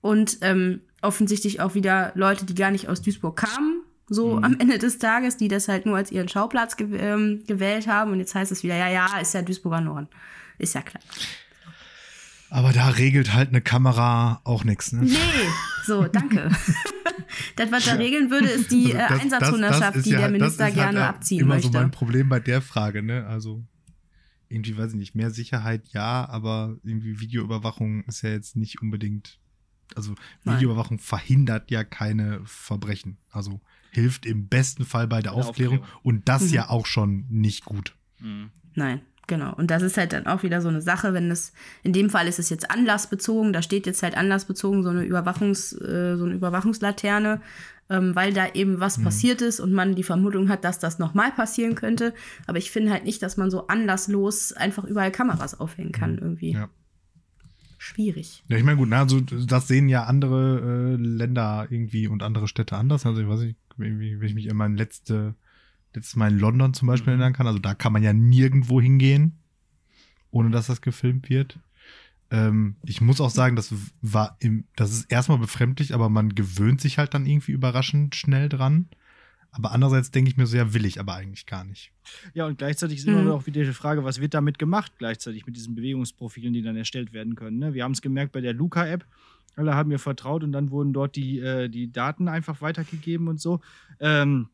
Und 0.00 0.38
ähm, 0.42 0.80
offensichtlich 1.02 1.60
auch 1.60 1.74
wieder 1.74 2.12
Leute, 2.14 2.44
die 2.44 2.54
gar 2.54 2.70
nicht 2.70 2.88
aus 2.88 3.02
Duisburg 3.02 3.36
kamen, 3.36 3.82
so 4.10 4.36
Mhm. 4.36 4.44
am 4.44 4.58
Ende 4.60 4.76
des 4.78 4.98
Tages, 4.98 5.36
die 5.38 5.48
das 5.48 5.68
halt 5.68 5.86
nur 5.86 5.96
als 5.96 6.10
ihren 6.12 6.28
Schauplatz 6.28 6.76
gew 6.76 6.94
ähm, 6.96 7.42
gewählt 7.46 7.86
haben. 7.86 8.10
Und 8.12 8.18
jetzt 8.18 8.34
heißt 8.34 8.50
es 8.52 8.62
wieder, 8.62 8.76
ja, 8.76 8.88
ja, 8.90 9.18
ist 9.18 9.32
ja 9.34 9.40
Duisburger 9.42 9.80
Norden. 9.80 10.08
Ist 10.58 10.74
ja 10.74 10.82
klar. 10.82 11.02
Aber 12.50 12.72
da 12.72 12.88
regelt 12.88 13.32
halt 13.32 13.50
eine 13.50 13.60
Kamera 13.60 14.40
auch 14.44 14.64
nichts. 14.64 14.90
Ne? 14.92 15.02
Nee, 15.02 15.14
so, 15.86 16.08
danke. 16.08 16.50
das, 17.56 17.70
was 17.70 17.84
da 17.84 17.94
regeln 17.94 18.30
würde, 18.30 18.48
ist 18.48 18.72
die 18.72 18.86
Also 18.94 18.98
äh, 18.98 19.08
das- 19.08 19.20
Einsatzhunderschaft, 19.20 19.82
das 19.90 19.96
ist 19.98 20.06
die 20.06 20.10
ja- 20.10 20.18
der 20.18 20.28
das 20.28 20.32
Minister 20.32 20.68
ist 20.68 20.76
halt 20.76 20.84
gerne 20.86 21.04
auch 21.04 21.08
abziehen 21.10 21.40
immer 21.42 21.54
möchte. 21.54 21.68
so 21.68 21.78
mein 21.78 21.90
Problem 21.92 22.28
bei 22.28 22.40
der 22.40 22.60
Frage, 22.60 23.02
ne? 23.02 23.24
Also 23.26 23.64
irgendwie 24.48 24.76
weiß 24.76 24.90
ich 24.90 24.98
nicht, 24.98 25.14
mehr 25.14 25.30
Sicherheit 25.30 25.86
ja, 25.92 26.28
aber 26.28 26.76
irgendwie 26.82 27.20
Videoüberwachung 27.20 28.02
ist 28.04 28.22
ja 28.22 28.30
jetzt 28.30 28.56
nicht 28.56 28.82
unbedingt. 28.82 29.38
Also 29.94 30.16
Nein. 30.42 30.56
Videoüberwachung 30.56 30.98
verhindert 30.98 31.70
ja 31.70 31.84
keine 31.84 32.40
Verbrechen. 32.44 33.18
Also 33.30 33.60
hilft 33.90 34.26
im 34.26 34.48
besten 34.48 34.84
Fall 34.84 35.06
bei 35.06 35.20
der 35.20 35.32
Aufklärung, 35.32 35.80
Aufklärung. 35.80 36.00
und 36.02 36.28
das 36.28 36.42
Mhm. 36.42 36.54
ja 36.54 36.70
auch 36.70 36.86
schon 36.86 37.26
nicht 37.28 37.64
gut. 37.64 37.94
Mhm. 38.20 38.50
Nein, 38.74 39.00
Genau. 39.30 39.54
Und 39.54 39.70
das 39.70 39.82
ist 39.84 39.96
halt 39.96 40.12
dann 40.12 40.26
auch 40.26 40.42
wieder 40.42 40.60
so 40.60 40.66
eine 40.68 40.82
Sache, 40.82 41.14
wenn 41.14 41.30
es, 41.30 41.52
in 41.84 41.92
dem 41.92 42.10
Fall 42.10 42.26
ist 42.26 42.40
es 42.40 42.50
jetzt 42.50 42.68
anlassbezogen, 42.68 43.52
da 43.52 43.62
steht 43.62 43.86
jetzt 43.86 44.02
halt 44.02 44.16
anlassbezogen 44.16 44.82
so 44.82 44.88
eine 44.88 45.04
Überwachungs, 45.04 45.72
äh, 45.72 46.16
so 46.16 46.24
eine 46.24 46.34
Überwachungslaterne, 46.34 47.40
ähm, 47.90 48.16
weil 48.16 48.32
da 48.32 48.48
eben 48.54 48.80
was 48.80 48.98
mhm. 48.98 49.04
passiert 49.04 49.40
ist 49.40 49.60
und 49.60 49.72
man 49.72 49.94
die 49.94 50.02
Vermutung 50.02 50.48
hat, 50.48 50.64
dass 50.64 50.80
das 50.80 50.98
nochmal 50.98 51.30
passieren 51.30 51.76
könnte. 51.76 52.12
Aber 52.48 52.58
ich 52.58 52.72
finde 52.72 52.90
halt 52.90 53.04
nicht, 53.04 53.22
dass 53.22 53.36
man 53.36 53.52
so 53.52 53.68
anlasslos 53.68 54.52
einfach 54.52 54.82
überall 54.82 55.12
Kameras 55.12 55.60
aufhängen 55.60 55.92
kann, 55.92 56.14
mhm. 56.14 56.22
irgendwie. 56.22 56.52
Ja. 56.54 56.68
Schwierig. 57.78 58.42
Ja, 58.48 58.56
ich 58.56 58.64
meine, 58.64 58.78
gut, 58.78 58.92
also 58.92 59.20
das 59.20 59.68
sehen 59.68 59.88
ja 59.88 60.06
andere 60.06 60.96
äh, 60.98 61.02
Länder 61.02 61.68
irgendwie 61.70 62.08
und 62.08 62.24
andere 62.24 62.48
Städte 62.48 62.76
anders. 62.76 63.06
Also 63.06 63.20
ich 63.20 63.28
weiß 63.28 63.40
nicht, 63.40 63.59
wenn 63.80 64.22
ich 64.22 64.34
mich 64.34 64.50
an 64.50 64.56
mein 64.56 64.76
letzte, 64.76 65.34
letztes 65.94 66.16
Mal 66.16 66.32
in 66.32 66.38
London 66.38 66.74
zum 66.74 66.88
Beispiel 66.88 67.14
mhm. 67.14 67.20
erinnern 67.20 67.32
kann, 67.34 67.46
also 67.46 67.58
da 67.58 67.74
kann 67.74 67.92
man 67.92 68.02
ja 68.02 68.12
nirgendwo 68.12 68.80
hingehen, 68.80 69.38
ohne 70.30 70.50
dass 70.50 70.66
das 70.66 70.80
gefilmt 70.80 71.28
wird. 71.28 71.58
Ähm, 72.30 72.76
ich 72.84 73.00
muss 73.00 73.20
auch 73.20 73.30
sagen, 73.30 73.56
das 73.56 73.74
war 74.00 74.36
im, 74.40 74.64
das 74.76 74.92
ist 74.92 75.10
erstmal 75.10 75.38
befremdlich, 75.38 75.94
aber 75.94 76.08
man 76.08 76.34
gewöhnt 76.34 76.80
sich 76.80 76.98
halt 76.98 77.14
dann 77.14 77.26
irgendwie 77.26 77.52
überraschend 77.52 78.14
schnell 78.14 78.48
dran. 78.48 78.88
Aber 79.52 79.72
andererseits 79.72 80.12
denke 80.12 80.30
ich 80.30 80.36
mir 80.36 80.46
so, 80.46 80.56
ja, 80.56 80.74
will 80.74 80.84
ich 80.84 81.00
aber 81.00 81.14
eigentlich 81.14 81.46
gar 81.46 81.64
nicht. 81.64 81.92
Ja, 82.34 82.46
und 82.46 82.58
gleichzeitig 82.58 82.98
ist 82.98 83.08
immer 83.08 83.22
mhm. 83.22 83.30
auch 83.32 83.46
wieder 83.46 83.64
die 83.64 83.72
Frage, 83.72 84.04
was 84.04 84.20
wird 84.20 84.34
damit 84.34 84.60
gemacht, 84.60 84.92
gleichzeitig 84.98 85.44
mit 85.44 85.56
diesen 85.56 85.74
Bewegungsprofilen, 85.74 86.52
die 86.52 86.62
dann 86.62 86.76
erstellt 86.76 87.12
werden 87.12 87.34
können. 87.34 87.58
Ne? 87.58 87.74
Wir 87.74 87.82
haben 87.82 87.92
es 87.92 88.00
gemerkt 88.00 88.32
bei 88.32 88.40
der 88.40 88.52
Luca-App. 88.54 89.04
Alle 89.56 89.74
haben 89.74 89.88
mir 89.88 89.98
vertraut 89.98 90.42
und 90.44 90.52
dann 90.52 90.70
wurden 90.70 90.92
dort 90.92 91.16
die, 91.16 91.38
äh, 91.40 91.68
die 91.68 91.92
Daten 91.92 92.28
einfach 92.28 92.60
weitergegeben 92.62 93.28
und 93.28 93.40
so. 93.40 93.60
Ähm, 93.98 94.48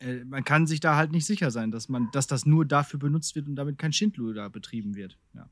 äh, 0.00 0.24
man 0.24 0.44
kann 0.44 0.66
sich 0.66 0.80
da 0.80 0.96
halt 0.96 1.12
nicht 1.12 1.26
sicher 1.26 1.50
sein, 1.50 1.70
dass, 1.70 1.88
man, 1.88 2.08
dass 2.12 2.26
das 2.26 2.46
nur 2.46 2.64
dafür 2.64 2.98
benutzt 2.98 3.34
wird 3.34 3.48
und 3.48 3.56
damit 3.56 3.78
kein 3.78 3.92
Schindluder 3.92 4.50
betrieben 4.50 4.94
wird. 4.94 5.16
Ja. 5.34 5.48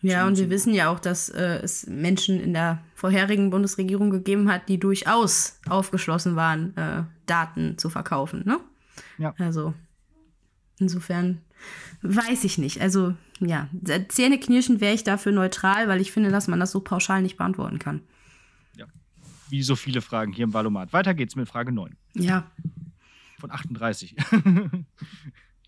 Ja, 0.00 0.26
und 0.28 0.38
wir 0.38 0.48
wissen 0.48 0.74
ja 0.74 0.90
auch, 0.90 1.00
dass 1.00 1.28
äh, 1.28 1.58
es 1.62 1.86
Menschen 1.88 2.38
in 2.38 2.52
der 2.52 2.80
vorherigen 2.94 3.50
Bundesregierung 3.50 4.10
gegeben 4.10 4.50
hat, 4.50 4.68
die 4.68 4.78
durchaus 4.78 5.58
aufgeschlossen 5.68 6.36
waren, 6.36 6.76
äh, 6.76 7.02
Daten 7.26 7.78
zu 7.78 7.90
verkaufen. 7.90 8.44
Ne? 8.46 8.60
Ja. 9.18 9.34
Also 9.38 9.74
insofern 10.78 11.40
weiß 12.02 12.44
ich 12.44 12.58
nicht. 12.58 12.80
Also 12.80 13.14
ja, 13.40 13.68
Zähneknirschen 14.08 14.80
wäre 14.80 14.94
ich 14.94 15.04
dafür 15.04 15.32
neutral, 15.32 15.88
weil 15.88 16.00
ich 16.00 16.12
finde, 16.12 16.30
dass 16.30 16.48
man 16.48 16.60
das 16.60 16.70
so 16.70 16.80
pauschal 16.80 17.22
nicht 17.22 17.36
beantworten 17.36 17.78
kann. 17.78 18.02
Ja, 18.76 18.86
wie 19.48 19.62
so 19.62 19.76
viele 19.76 20.00
Fragen 20.00 20.32
hier 20.32 20.44
im 20.44 20.54
Valomat. 20.54 20.92
Weiter 20.92 21.14
geht's 21.14 21.36
mit 21.36 21.48
Frage 21.48 21.72
9. 21.72 21.96
Ja. 22.14 22.50
Von 23.38 23.50
38. 23.50 24.16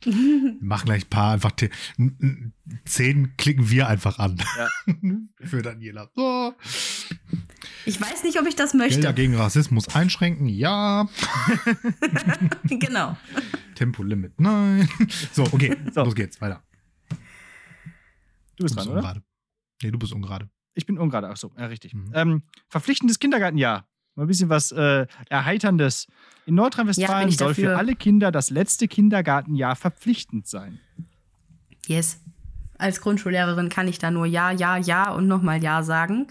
Wir 0.02 0.56
machen 0.60 0.86
gleich 0.86 1.04
ein 1.04 1.10
paar 1.10 1.34
einfach 1.34 1.52
zehn 2.84 3.36
klicken 3.36 3.70
wir 3.70 3.86
einfach 3.86 4.18
an. 4.18 4.42
Ja. 4.56 4.68
Für 5.46 5.62
Daniela. 5.62 6.08
So. 6.16 6.54
Ich 7.84 8.00
weiß 8.00 8.24
nicht, 8.24 8.40
ob 8.40 8.46
ich 8.46 8.56
das 8.56 8.72
möchte. 8.72 9.00
Gelder 9.00 9.12
gegen 9.12 9.34
Rassismus 9.36 9.88
einschränken, 9.94 10.46
ja. 10.46 11.08
genau. 12.64 13.16
Tempolimit, 13.80 14.38
nein. 14.38 14.86
So, 15.32 15.44
okay, 15.44 15.74
so. 15.94 16.04
los 16.04 16.14
geht's, 16.14 16.38
weiter. 16.38 16.62
Du 17.08 17.16
bist, 17.16 17.18
du 18.58 18.64
bist 18.64 18.76
dran, 18.76 18.88
ungerade. 18.88 19.20
oder? 19.20 19.26
Nee, 19.82 19.90
du 19.90 19.98
bist 19.98 20.12
ungerade. 20.12 20.50
Ich 20.74 20.84
bin 20.84 20.98
ungerade, 20.98 21.30
ach 21.30 21.38
so, 21.38 21.50
ja, 21.56 21.64
richtig. 21.64 21.94
Mhm. 21.94 22.10
Ähm, 22.12 22.42
verpflichtendes 22.68 23.18
Kindergartenjahr. 23.18 23.86
Mal 24.16 24.24
ein 24.24 24.26
bisschen 24.26 24.50
was 24.50 24.70
äh, 24.72 25.06
Erheiterndes. 25.30 26.08
In 26.44 26.56
Nordrhein-Westfalen 26.56 27.30
ja, 27.30 27.34
soll 27.34 27.54
für 27.54 27.78
alle 27.78 27.94
Kinder 27.94 28.30
das 28.30 28.50
letzte 28.50 28.86
Kindergartenjahr 28.86 29.76
verpflichtend 29.76 30.46
sein. 30.46 30.78
Yes. 31.86 32.20
Als 32.76 33.00
Grundschullehrerin 33.00 33.70
kann 33.70 33.88
ich 33.88 33.98
da 33.98 34.10
nur 34.10 34.26
Ja, 34.26 34.50
Ja, 34.50 34.76
Ja 34.76 35.10
und 35.10 35.26
nochmal 35.26 35.62
Ja 35.62 35.82
sagen. 35.82 36.26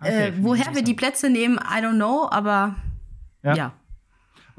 Okay, 0.00 0.28
äh, 0.28 0.32
woher 0.40 0.74
wir 0.74 0.82
die 0.82 0.94
Plätze 0.94 1.30
nehmen, 1.30 1.56
I 1.56 1.82
don't 1.82 1.96
know, 1.96 2.28
aber 2.30 2.76
ja. 3.42 3.54
ja. 3.54 3.79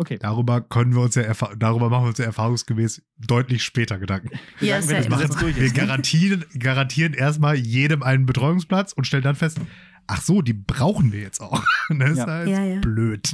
Okay. 0.01 0.17
Darüber 0.19 0.61
können 0.61 0.95
wir 0.95 1.01
uns 1.01 1.13
ja 1.13 1.31
darüber 1.55 1.91
machen 1.91 2.05
wir 2.05 2.09
uns 2.09 2.17
ja 2.17 2.25
erfahrungsgemäß 2.25 3.03
deutlich 3.19 3.63
später 3.63 3.99
Gedanken. 3.99 4.31
Ja, 4.59 4.77
ist 4.77 4.89
ja 4.89 5.07
machen, 5.07 5.29
wir 5.55 5.71
garantieren, 5.73 6.43
garantieren 6.57 7.13
erstmal 7.13 7.55
jedem 7.55 8.01
einen 8.01 8.25
Betreuungsplatz 8.25 8.93
und 8.93 9.05
stellen 9.05 9.21
dann 9.21 9.35
fest, 9.35 9.61
ach 10.07 10.19
so, 10.19 10.41
die 10.41 10.53
brauchen 10.53 11.11
wir 11.11 11.19
jetzt 11.19 11.39
auch. 11.39 11.63
Das 11.89 12.09
ist 12.13 12.17
ja. 12.17 12.25
halt 12.25 12.49
ja, 12.49 12.63
ja. 12.63 12.79
blöd. 12.79 13.31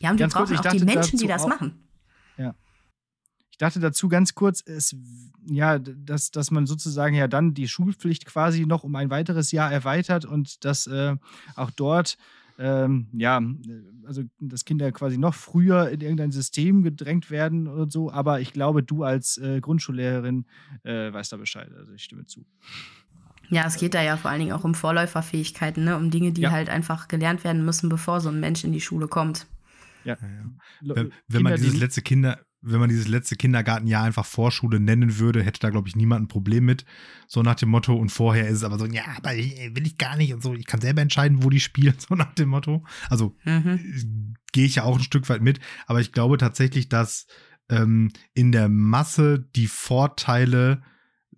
Ja, 0.00 0.10
und 0.10 0.18
wir 0.18 0.24
ganz 0.24 0.34
brauchen 0.34 0.56
kurz, 0.56 0.66
auch 0.66 0.72
die 0.72 0.84
Menschen, 0.84 1.16
die 1.20 1.28
das 1.28 1.42
auch, 1.42 1.48
machen. 1.48 1.86
Ja. 2.38 2.56
Ich 3.52 3.58
dachte 3.58 3.78
dazu 3.78 4.08
ganz 4.08 4.34
kurz, 4.34 4.64
es, 4.66 4.96
ja, 5.46 5.78
dass, 5.78 6.32
dass 6.32 6.50
man 6.50 6.66
sozusagen 6.66 7.14
ja 7.14 7.28
dann 7.28 7.54
die 7.54 7.68
Schulpflicht 7.68 8.26
quasi 8.26 8.66
noch 8.66 8.82
um 8.82 8.96
ein 8.96 9.10
weiteres 9.10 9.52
Jahr 9.52 9.70
erweitert 9.70 10.24
und 10.24 10.64
dass 10.64 10.88
äh, 10.88 11.14
auch 11.54 11.70
dort 11.70 12.18
ähm, 12.58 13.08
ja, 13.12 13.42
also 14.06 14.22
dass 14.38 14.64
Kinder 14.64 14.92
quasi 14.92 15.18
noch 15.18 15.34
früher 15.34 15.90
in 15.90 16.00
irgendein 16.00 16.30
System 16.30 16.82
gedrängt 16.82 17.30
werden 17.30 17.66
oder 17.66 17.90
so. 17.90 18.10
Aber 18.10 18.40
ich 18.40 18.52
glaube, 18.52 18.82
du 18.82 19.02
als 19.02 19.38
äh, 19.38 19.60
Grundschullehrerin 19.60 20.46
äh, 20.84 21.12
weißt 21.12 21.32
da 21.32 21.36
Bescheid. 21.36 21.70
Also 21.76 21.92
ich 21.92 22.04
stimme 22.04 22.26
zu. 22.26 22.44
Ja, 23.50 23.66
es 23.66 23.76
geht 23.76 23.94
da 23.94 24.02
ja 24.02 24.16
vor 24.16 24.30
allen 24.30 24.40
Dingen 24.40 24.52
auch 24.52 24.64
um 24.64 24.74
Vorläuferfähigkeiten, 24.74 25.84
ne? 25.84 25.96
um 25.96 26.10
Dinge, 26.10 26.32
die 26.32 26.42
ja. 26.42 26.50
halt 26.50 26.70
einfach 26.70 27.08
gelernt 27.08 27.44
werden 27.44 27.64
müssen, 27.64 27.88
bevor 27.88 28.20
so 28.20 28.30
ein 28.30 28.40
Mensch 28.40 28.64
in 28.64 28.72
die 28.72 28.80
Schule 28.80 29.08
kommt. 29.08 29.46
Ja. 30.04 30.16
ja. 30.20 30.94
Wenn, 30.94 31.12
wenn 31.28 31.42
man 31.42 31.56
dieses 31.56 31.78
letzte 31.78 32.02
Kinder, 32.02 32.40
wenn 32.64 32.80
man 32.80 32.88
dieses 32.88 33.08
letzte 33.08 33.36
Kindergartenjahr 33.36 34.04
einfach 34.04 34.24
Vorschule 34.24 34.80
nennen 34.80 35.18
würde, 35.18 35.42
hätte 35.42 35.60
da, 35.60 35.70
glaube 35.70 35.88
ich, 35.88 35.96
niemand 35.96 36.24
ein 36.24 36.28
Problem 36.28 36.64
mit. 36.64 36.84
So 37.26 37.42
nach 37.42 37.54
dem 37.54 37.68
Motto. 37.68 37.94
Und 37.94 38.10
vorher 38.10 38.48
ist 38.48 38.58
es 38.58 38.64
aber 38.64 38.78
so, 38.78 38.86
ja, 38.86 39.04
aber 39.16 39.30
will 39.32 39.86
ich 39.86 39.98
gar 39.98 40.16
nicht 40.16 40.32
und 40.32 40.42
so. 40.42 40.54
Ich 40.54 40.66
kann 40.66 40.80
selber 40.80 41.02
entscheiden, 41.02 41.44
wo 41.44 41.50
die 41.50 41.60
spielen, 41.60 41.94
so 41.98 42.14
nach 42.14 42.34
dem 42.34 42.48
Motto. 42.48 42.84
Also 43.10 43.36
mhm. 43.44 44.34
gehe 44.52 44.64
ich 44.64 44.76
ja 44.76 44.84
auch 44.84 44.96
ein 44.96 45.04
Stück 45.04 45.28
weit 45.28 45.42
mit. 45.42 45.60
Aber 45.86 46.00
ich 46.00 46.12
glaube 46.12 46.38
tatsächlich, 46.38 46.88
dass 46.88 47.26
ähm, 47.68 48.10
in 48.32 48.52
der 48.52 48.68
Masse 48.68 49.46
die 49.54 49.68
Vorteile 49.68 50.82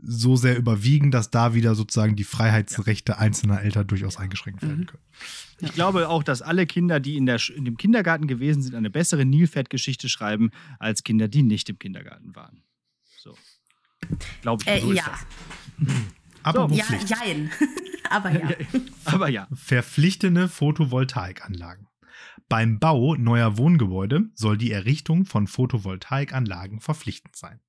so 0.03 0.37
sehr 0.37 0.57
überwiegen, 0.57 1.11
dass 1.11 1.31
da 1.31 1.55
wieder 1.55 1.75
sozusagen 1.75 2.17
die 2.17 2.25
Freiheitsrechte 2.25 3.13
ja. 3.13 3.19
einzelner 3.19 3.63
Eltern 3.63 3.87
durchaus 3.87 4.17
eingeschränkt 4.17 4.63
werden 4.63 4.81
mhm. 4.81 4.87
können. 4.87 5.03
Ich 5.61 5.73
glaube 5.73 6.09
auch, 6.09 6.23
dass 6.23 6.43
alle 6.43 6.67
Kinder, 6.67 7.01
die 7.01 7.17
in, 7.17 7.27
der, 7.27 7.41
in 7.55 7.65
dem 7.65 7.77
Kindergarten 7.77 8.27
gewesen 8.27 8.63
sind, 8.63 8.75
eine 8.75 8.91
bessere 8.91 9.25
Nilpferd-Geschichte 9.25 10.09
schreiben, 10.09 10.51
als 10.79 11.03
Kinder, 11.03 11.29
die 11.29 11.43
nicht 11.43 11.69
im 11.69 11.79
Kindergarten 11.79 12.35
waren. 12.37 12.63
So. 13.19 13.35
Glaube 14.43 14.63
ich. 14.63 14.69
Äh, 14.69 14.81
so 14.81 14.93
ja. 14.93 15.19
Aber 16.43 16.69
so. 16.69 16.75
ja, 16.75 16.85
jein. 17.07 17.51
Aber 18.11 18.31
ja. 18.31 18.49
Aber 19.05 19.29
ja. 19.29 19.49
Verpflichtende 19.53 20.49
Photovoltaikanlagen. 20.49 21.89
Beim 22.49 22.79
Bau 22.79 23.17
neuer 23.17 23.59
Wohngebäude 23.59 24.31
soll 24.35 24.57
die 24.57 24.71
Errichtung 24.71 25.25
von 25.25 25.47
Photovoltaikanlagen 25.47 26.81
verpflichtend 26.81 27.35
sein. 27.35 27.61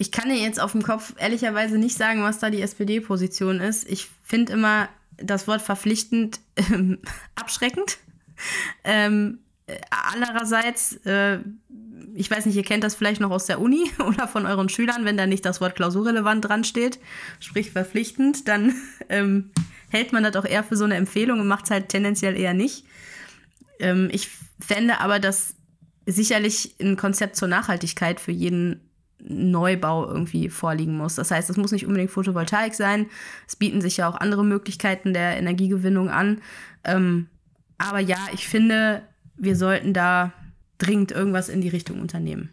Ich 0.00 0.12
kann 0.12 0.28
dir 0.28 0.36
jetzt 0.36 0.60
auf 0.60 0.70
dem 0.70 0.82
Kopf 0.82 1.14
ehrlicherweise 1.18 1.76
nicht 1.76 1.96
sagen, 1.96 2.22
was 2.22 2.38
da 2.38 2.50
die 2.50 2.62
SPD-Position 2.62 3.58
ist. 3.58 3.90
Ich 3.90 4.06
finde 4.22 4.52
immer 4.52 4.88
das 5.16 5.48
Wort 5.48 5.60
verpflichtend 5.60 6.38
ähm, 6.54 6.98
abschreckend. 7.34 7.98
Ähm, 8.84 9.40
andererseits, 9.90 11.04
äh, 11.04 11.40
ich 12.14 12.30
weiß 12.30 12.46
nicht, 12.46 12.54
ihr 12.54 12.62
kennt 12.62 12.84
das 12.84 12.94
vielleicht 12.94 13.20
noch 13.20 13.32
aus 13.32 13.46
der 13.46 13.60
Uni 13.60 13.90
oder 14.06 14.28
von 14.28 14.46
euren 14.46 14.68
Schülern, 14.68 15.04
wenn 15.04 15.16
da 15.16 15.26
nicht 15.26 15.44
das 15.44 15.60
Wort 15.60 15.74
klausurrelevant 15.74 16.44
dran 16.44 16.62
steht, 16.62 17.00
sprich 17.40 17.72
verpflichtend, 17.72 18.46
dann 18.46 18.76
ähm, 19.08 19.50
hält 19.88 20.12
man 20.12 20.22
das 20.22 20.36
auch 20.36 20.44
eher 20.44 20.62
für 20.62 20.76
so 20.76 20.84
eine 20.84 20.94
Empfehlung 20.94 21.40
und 21.40 21.48
macht 21.48 21.64
es 21.64 21.72
halt 21.72 21.88
tendenziell 21.88 22.36
eher 22.36 22.54
nicht. 22.54 22.84
Ähm, 23.80 24.10
ich 24.12 24.30
fände 24.60 25.00
aber, 25.00 25.18
dass 25.18 25.56
sicherlich 26.06 26.76
ein 26.80 26.96
Konzept 26.96 27.34
zur 27.34 27.48
Nachhaltigkeit 27.48 28.20
für 28.20 28.30
jeden 28.30 28.87
Neubau 29.20 30.06
irgendwie 30.06 30.48
vorliegen 30.48 30.96
muss. 30.96 31.16
Das 31.16 31.30
heißt, 31.30 31.50
es 31.50 31.56
muss 31.56 31.72
nicht 31.72 31.86
unbedingt 31.86 32.10
Photovoltaik 32.10 32.74
sein. 32.74 33.06
Es 33.46 33.56
bieten 33.56 33.80
sich 33.80 33.96
ja 33.96 34.08
auch 34.08 34.16
andere 34.16 34.44
Möglichkeiten 34.44 35.12
der 35.12 35.36
Energiegewinnung 35.36 36.08
an. 36.08 36.40
Ähm, 36.84 37.28
aber 37.78 38.00
ja, 38.00 38.18
ich 38.32 38.46
finde, 38.46 39.02
wir 39.36 39.56
sollten 39.56 39.92
da 39.92 40.32
dringend 40.78 41.10
irgendwas 41.10 41.48
in 41.48 41.60
die 41.60 41.68
Richtung 41.68 42.00
unternehmen. 42.00 42.50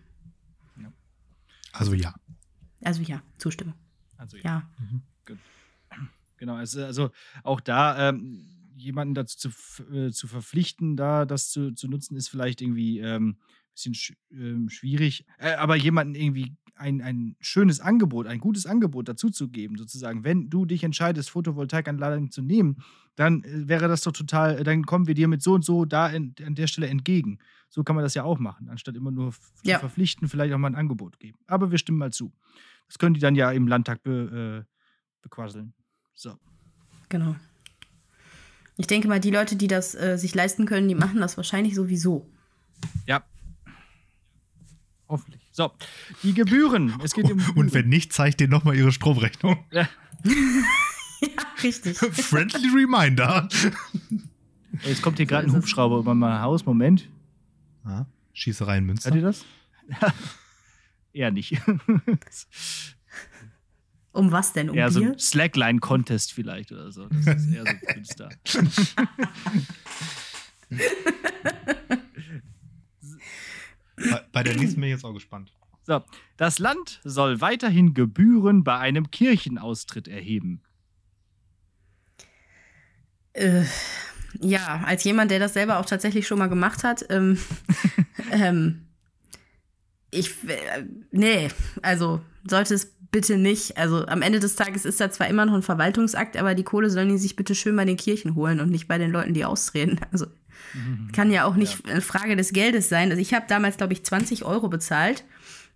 Also 1.72 1.94
ja. 1.94 2.16
Also 2.84 3.02
ja, 3.02 3.22
Zustimmung. 3.38 3.76
Also 4.18 4.38
ja. 4.38 4.44
ja. 4.44 4.70
Mhm. 4.80 5.02
Genau, 6.38 6.56
also, 6.56 6.84
also 6.84 7.12
auch 7.44 7.62
da 7.62 8.10
ähm, 8.10 8.46
jemanden 8.76 9.16
dazu 9.16 9.50
zu, 9.50 9.84
äh, 9.94 10.12
zu 10.12 10.28
verpflichten, 10.28 10.98
da 10.98 11.26
das 11.26 11.50
zu, 11.50 11.74
zu 11.74 11.88
nutzen, 11.88 12.16
ist 12.16 12.28
vielleicht 12.28 12.62
irgendwie 12.62 13.00
ähm, 13.00 13.38
bisschen 13.76 13.94
sch 13.94 14.14
äh, 14.32 14.70
schwierig, 14.70 15.26
äh, 15.38 15.54
aber 15.54 15.76
jemanden 15.76 16.16
irgendwie 16.16 16.56
ein, 16.76 17.02
ein 17.02 17.36
schönes 17.40 17.80
Angebot, 17.80 18.28
ein 18.28 18.40
gutes 18.40 18.66
Angebot 18.66 19.08
dazu 19.08 19.30
zu 19.30 19.50
geben, 19.50 19.78
sozusagen. 19.78 20.24
Wenn 20.24 20.50
du 20.50 20.66
dich 20.66 20.84
entscheidest, 20.84 21.30
Photovoltaikanlagen 21.30 22.32
zu 22.32 22.42
nehmen, 22.42 22.78
dann 23.16 23.44
äh, 23.44 23.68
wäre 23.68 23.88
das 23.88 24.02
doch 24.02 24.12
total, 24.12 24.60
äh, 24.60 24.64
dann 24.64 24.86
kommen 24.86 25.08
wir 25.08 25.14
dir 25.14 25.28
mit 25.28 25.42
so 25.42 25.54
und 25.54 25.64
so 25.64 25.86
da 25.86 26.08
in, 26.10 26.36
an 26.46 26.56
der 26.56 26.68
Stelle 26.68 26.88
entgegen. 26.88 27.40
So 27.70 27.84
kann 27.84 27.96
man 27.96 28.04
das 28.04 28.14
ja 28.14 28.24
auch 28.24 28.40
machen, 28.40 28.70
anstatt 28.70 28.96
immer 28.96 29.12
nur 29.12 29.34
ja. 29.64 29.76
zu 29.76 29.82
verpflichten, 29.82 30.28
vielleicht 30.28 30.54
auch 30.54 30.58
mal 30.58 30.68
ein 30.68 30.76
Angebot 30.76 31.20
geben. 31.20 31.38
Aber 31.48 31.72
wir 31.72 31.78
stimmen 31.78 32.00
mal 32.00 32.12
zu. 32.12 32.34
Das 32.88 33.00
können 33.00 33.14
die 33.14 33.20
dann 33.20 33.36
ja 33.36 33.52
im 33.52 33.68
Landtag 33.68 34.04
be, 34.04 34.66
äh, 34.66 34.72
bequasseln. 35.22 35.74
So. 36.14 36.38
Genau. 37.10 37.36
Ich 38.78 38.88
denke 38.88 39.08
mal, 39.08 39.20
die 39.20 39.32
Leute, 39.32 39.56
die 39.56 39.68
das 39.68 39.96
äh, 39.96 40.18
sich 40.18 40.36
leisten 40.36 40.66
können, 40.66 40.88
die 40.88 40.96
machen 40.96 41.22
das 41.22 41.38
wahrscheinlich 41.38 41.76
sowieso. 41.76 42.30
Ja. 43.08 43.24
Hoffentlich. 45.08 45.42
So, 45.52 45.72
die 46.24 46.34
Gebühren. 46.34 46.94
Es 47.04 47.14
geht 47.14 47.30
um 47.30 47.40
Und 47.56 47.74
wenn 47.74 47.88
nicht, 47.90 48.12
zeigt 48.12 48.40
denen 48.40 48.52
nochmal 48.52 48.76
ihre 48.76 48.92
Stromrechnung. 48.92 49.64
Ja. 49.72 49.88
ja, 51.22 51.30
richtig. 51.64 51.98
Friendly 51.98 52.70
Reminder. 52.70 53.48
Jetzt 54.84 55.02
kommt 55.02 55.18
hier 55.18 55.26
gerade 55.26 55.48
ein. 55.48 55.54
Hubschrauber 55.54 56.00
über 56.00 56.16
mein 56.16 56.42
Haus. 56.42 56.66
Moment. 56.66 57.08
Ah, 57.84 58.06
Schießerei 58.34 58.80
in 58.80 58.86
Münster. 58.86 59.12
Hört 59.12 59.18
ihr 59.18 59.22
das? 59.22 59.46
Eher 61.14 61.32
nicht. 61.32 61.62
Um 64.12 64.32
was 64.32 64.54
denn? 64.54 64.70
Um 64.70 64.78
eher 64.78 64.92
so 64.92 65.02
ein 65.02 65.20
Slackline-Contest 65.20 66.32
vielleicht 66.32 66.72
oder 66.72 66.90
so. 66.90 67.10
Das 67.26 67.44
ist 67.44 67.54
eher 67.54 67.66
so 67.66 67.94
Künstler. 67.94 68.30
Bei, 73.96 74.22
bei 74.32 74.44
der 74.44 74.56
nächsten 74.56 74.82
bin 74.82 74.90
ich 74.90 74.96
jetzt 74.96 75.06
auch 75.06 75.14
gespannt. 75.14 75.52
So, 75.84 76.02
das 76.38 76.60
Land 76.60 77.00
soll 77.04 77.42
weiterhin 77.42 77.94
Gebühren 77.94 78.64
bei 78.64 78.78
einem 78.78 79.12
Kirchenaustritt 79.12 80.08
erheben. 80.08 80.62
Äh, 83.34 83.66
ja, 84.40 84.84
als 84.86 85.04
jemand, 85.04 85.32
der 85.32 85.40
das 85.40 85.54
selber 85.54 85.80
auch 85.80 85.86
tatsächlich 85.86 86.28
schon 86.28 86.40
mal 86.40 86.48
gemacht 86.48 86.84
hat, 86.84 87.06
ähm, 87.10 87.38
ähm, 88.32 88.88
ich, 90.12 90.32
äh, 90.48 90.86
nee, 91.12 91.50
also 91.82 92.22
sollte 92.48 92.74
es 92.74 92.96
bitte 93.12 93.38
nicht. 93.38 93.78
Also 93.78 94.06
am 94.08 94.22
Ende 94.22 94.40
des 94.40 94.56
Tages 94.56 94.86
ist 94.86 95.00
da 95.00 95.12
zwar 95.12 95.28
immer 95.28 95.46
noch 95.46 95.54
ein 95.54 95.62
Verwaltungsakt, 95.62 96.36
aber 96.38 96.56
die 96.56 96.64
Kohle 96.64 96.90
sollen 96.90 97.10
die 97.10 97.18
sich 97.18 97.36
bitte 97.36 97.56
schön 97.56 97.76
bei 97.76 97.86
den 97.86 97.98
Kirchen 97.98 98.36
holen 98.36 98.60
und 98.60 98.70
nicht 98.70 98.88
bei 98.88 98.98
den 98.98 99.12
Leuten, 99.12 99.34
die 99.34 99.46
austreten. 99.46 100.00
Also 100.12 100.28
kann 101.14 101.32
ja 101.32 101.46
auch 101.46 101.56
nicht 101.56 101.88
eine 101.90 102.02
Frage 102.02 102.36
des 102.36 102.54
Geldes 102.54 102.90
sein. 102.90 103.10
Also 103.10 103.22
ich 103.22 103.34
habe 103.34 103.46
damals, 103.48 103.78
glaube 103.78 103.94
ich, 103.94 104.04
20 104.04 104.46
Euro 104.46 104.68
bezahlt. 104.68 105.24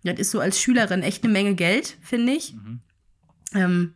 Das 0.02 0.18
ist 0.18 0.30
so 0.30 0.40
als 0.40 0.60
Schülerin 0.60 1.02
echt 1.02 1.24
eine 1.24 1.32
Menge 1.32 1.54
Geld, 1.54 1.98
finde 2.00 2.32
ich. 2.32 2.54
Mhm. 2.54 2.80
Ähm, 3.54 3.94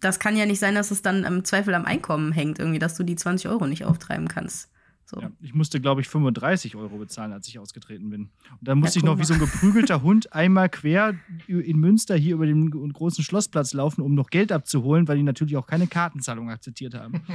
das 0.00 0.18
kann 0.18 0.36
ja 0.36 0.46
nicht 0.46 0.58
sein, 0.58 0.74
dass 0.74 0.90
es 0.90 1.02
dann 1.02 1.24
im 1.24 1.44
Zweifel 1.44 1.74
am 1.74 1.84
Einkommen 1.84 2.32
hängt, 2.32 2.58
irgendwie, 2.58 2.78
dass 2.78 2.96
du 2.96 3.02
die 3.02 3.16
20 3.16 3.48
Euro 3.50 3.66
nicht 3.66 3.84
auftreiben 3.84 4.28
kannst. 4.28 4.70
So. 5.14 5.20
Ja, 5.20 5.30
ich 5.42 5.52
musste, 5.52 5.78
glaube 5.80 6.00
ich, 6.00 6.08
35 6.08 6.74
Euro 6.76 6.96
bezahlen, 6.96 7.32
als 7.32 7.46
ich 7.46 7.58
ausgetreten 7.58 8.08
bin. 8.08 8.30
Und 8.50 8.68
dann 8.68 8.78
musste 8.78 8.98
Ja, 8.98 9.02
ich 9.02 9.04
noch 9.04 9.18
wie 9.18 9.24
so 9.24 9.34
ein 9.34 9.40
geprügelter 9.40 10.02
Hund 10.02 10.32
einmal 10.32 10.70
quer 10.70 11.14
in 11.46 11.78
Münster 11.78 12.16
hier 12.16 12.34
über 12.34 12.46
den 12.46 12.70
großen 12.70 13.22
Schlossplatz 13.22 13.74
laufen, 13.74 14.00
um 14.00 14.14
noch 14.14 14.30
Geld 14.30 14.52
abzuholen, 14.52 15.06
weil 15.08 15.18
die 15.18 15.22
natürlich 15.22 15.56
auch 15.58 15.66
keine 15.66 15.86
Kartenzahlung 15.86 16.50
akzeptiert 16.50 16.94
haben. 16.94 17.22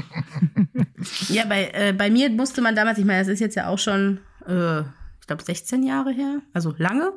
Ja, 1.29 1.45
bei, 1.45 1.69
äh, 1.73 1.93
bei 1.93 2.09
mir 2.09 2.29
musste 2.29 2.61
man 2.61 2.75
damals, 2.75 2.97
ich 2.97 3.05
meine, 3.05 3.19
das 3.19 3.27
ist 3.27 3.39
jetzt 3.39 3.55
ja 3.55 3.67
auch 3.67 3.77
schon, 3.77 4.19
äh, 4.47 4.81
ich 4.81 5.27
glaube, 5.27 5.43
16 5.43 5.83
Jahre 5.83 6.11
her, 6.11 6.41
also 6.53 6.73
lange, 6.77 7.13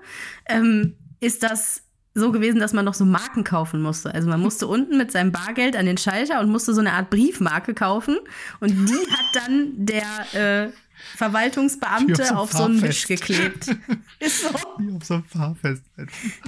ähm, 0.46 0.96
ist 1.20 1.42
das 1.42 1.82
so 2.20 2.30
gewesen, 2.32 2.60
dass 2.60 2.72
man 2.72 2.84
noch 2.84 2.94
so 2.94 3.04
Marken 3.04 3.44
kaufen 3.44 3.82
musste. 3.82 4.14
Also 4.14 4.28
man 4.28 4.40
musste 4.40 4.66
unten 4.68 4.96
mit 4.96 5.10
seinem 5.10 5.32
Bargeld 5.32 5.76
an 5.76 5.86
den 5.86 5.98
Schalter 5.98 6.40
und 6.40 6.50
musste 6.50 6.74
so 6.74 6.80
eine 6.80 6.92
Art 6.92 7.10
Briefmarke 7.10 7.74
kaufen. 7.74 8.18
Und 8.60 8.70
die 8.70 8.92
hat 9.12 9.44
dann 9.44 9.86
der 9.86 10.66
äh, 10.66 10.72
Verwaltungsbeamte 11.16 12.24
so 12.26 12.34
auf 12.34 12.52
so 12.52 12.64
einen. 12.64 12.82
Wisch 12.82 13.06
geklebt. 13.06 13.68
ist 14.20 14.42
so. 14.42 14.48
Wie 14.78 14.92
auf 14.94 15.04
so 15.04 15.14
einem 15.14 15.24
Fahrfest. 15.24 15.84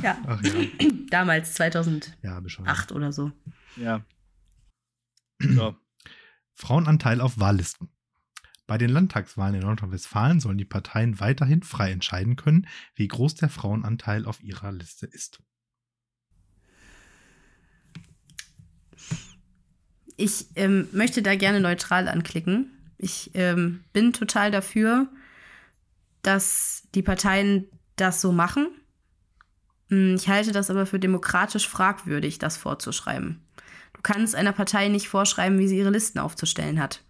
Ja, 0.03 0.17
Ach 0.27 0.43
ja. 0.43 0.53
damals 1.11 1.55
2008 1.55 2.19
Ja, 2.23 2.97
oder 2.97 3.13
so. 3.13 3.33
Ja. 3.77 4.05
So. 5.45 5.75
Frauenanteil 6.55 7.21
auf 7.21 7.41
Wahllisten. 7.41 7.89
Bei 8.69 8.79
den 8.79 8.91
Landtagswahlen 8.91 9.57
in 9.57 9.63
Nordrhein-Westfalen 9.63 10.39
sollen 10.39 10.57
die 10.57 10.65
Parteien 10.65 11.19
weiterhin 11.19 11.63
frei 11.63 11.91
entscheiden 11.91 12.37
können, 12.37 12.69
wie 12.95 13.09
groß 13.09 13.35
der 13.35 13.49
Frauenanteil 13.49 14.25
auf 14.25 14.43
ihrer 14.43 14.71
Liste 14.71 15.07
ist. 15.07 15.43
Ich 20.17 20.47
ähm, 20.57 20.89
möchte 20.93 21.23
da 21.23 21.35
gerne 21.35 21.61
neutral 21.61 22.09
anklicken. 22.09 22.71
Ich 22.99 23.31
ähm, 23.35 23.83
bin 23.93 24.13
total 24.13 24.51
dafür, 24.51 25.09
dass 26.23 26.85
die 26.95 27.03
Parteien 27.03 27.69
das 27.97 28.21
so 28.21 28.33
machen. 28.33 28.69
Hm, 29.89 30.15
Ich 30.15 30.29
halte 30.29 30.53
das 30.53 30.71
aber 30.71 30.87
für 30.87 30.99
demokratisch 30.99 31.69
fragwürdig, 31.69 32.39
das 32.39 32.57
vorzuschreiben. 32.57 33.41
Du 33.95 34.01
kannst 34.03 34.35
einer 34.35 34.53
Partei 34.53 34.89
nicht 34.89 35.09
vorschreiben, 35.09 35.59
wie 35.59 35.69
sie 35.69 35.79
ihre 35.79 35.91
Listen 35.91 36.19
aufzustellen 36.19 36.81
hat. 36.81 37.03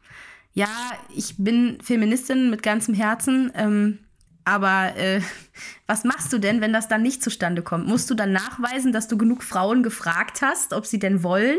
Ja, 0.55 0.69
ich 1.15 1.37
bin 1.39 1.79
Feministin 1.83 2.51
mit 2.51 2.63
ganzem 2.63 2.95
Herzen, 2.95 3.51
ähm, 3.55 3.99
aber 4.45 4.97
äh, 4.97 5.21
was 5.87 6.05
machst 6.05 6.33
du 6.33 6.39
denn, 6.39 6.61
wenn 6.61 6.73
das 6.73 6.89
dann 6.89 7.03
nicht 7.03 7.23
zustande 7.23 7.63
kommt? 7.63 7.87
Musst 7.87 8.11
du 8.11 8.15
dann 8.15 8.33
nachweisen, 8.33 8.93
dass 8.93 9.09
du 9.09 9.17
genug 9.17 9.43
Frauen 9.43 9.83
gefragt 9.83 10.43
hast, 10.43 10.73
ob 10.73 10.87
sie 10.87 10.99
denn 10.99 11.23
wollen? 11.23 11.59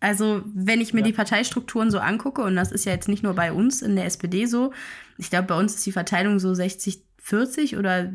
Also, 0.00 0.42
wenn 0.54 0.80
ich 0.80 0.92
mir 0.92 1.00
Ja. 1.00 1.06
die 1.06 1.12
Parteistrukturen 1.12 1.90
so 1.90 1.98
angucke, 1.98 2.42
und 2.42 2.54
das 2.54 2.70
ist 2.70 2.84
ja 2.84 2.92
jetzt 2.92 3.08
nicht 3.08 3.22
nur 3.22 3.34
bei 3.34 3.52
uns 3.52 3.80
in 3.82 3.96
der 3.96 4.04
SPD 4.04 4.46
so, 4.46 4.72
ich 5.16 5.30
glaube, 5.30 5.48
bei 5.48 5.58
uns 5.58 5.74
ist 5.74 5.86
die 5.86 5.92
Verteilung 5.92 6.38
so 6.38 6.52
60, 6.54 7.02
40 7.18 7.76
oder 7.76 8.12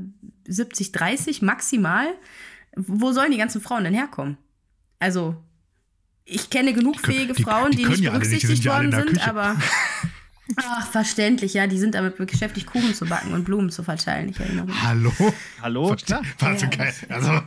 70, 0.48 0.92
30 0.92 1.42
maximal. 1.42 2.06
Wo 2.76 3.12
sollen 3.12 3.32
die 3.32 3.38
ganzen 3.40 3.62
Frauen 3.62 3.84
denn 3.84 3.94
herkommen? 3.96 4.38
Also, 5.00 5.36
ich 6.24 6.50
kenne 6.52 6.74
genug 6.74 6.94
Die 6.98 7.02
können- 7.02 7.18
fähige 7.18 7.34
die- 7.34 7.44
Frauen, 7.44 7.72
die 7.72 7.78
die, 7.78 7.86
nicht 7.86 8.00
ja 8.02 8.12
alle 8.12 8.20
nicht, 8.20 8.32
die 8.32 8.36
berücksichtigt 8.48 8.64
sind 8.64 8.72
worden 8.72 8.92
sind, 8.92 9.08
Küche. 9.18 9.28
aber. 9.30 9.56
Ach, 10.58 10.88
verständlich, 10.92 11.54
ja, 11.54 11.66
die 11.66 11.80
sind 11.80 11.96
damit 11.96 12.18
beschäftigt, 12.18 12.68
Kuchen 12.68 12.94
zu 12.94 13.06
backen 13.06 13.34
und 13.34 13.44
Blumen 13.46 13.70
zu 13.70 13.84
verteilen. 13.84 14.30
Ich 14.30 14.40
erinnere 14.40 14.66
mich. 14.66 14.82
Hallo? 14.84 15.12
Hallo? 15.62 15.88
Verste- 15.94 16.22
Was, 16.40 16.62
Ja. 16.62 16.68
kein- 16.68 16.94
Also, 17.10 17.42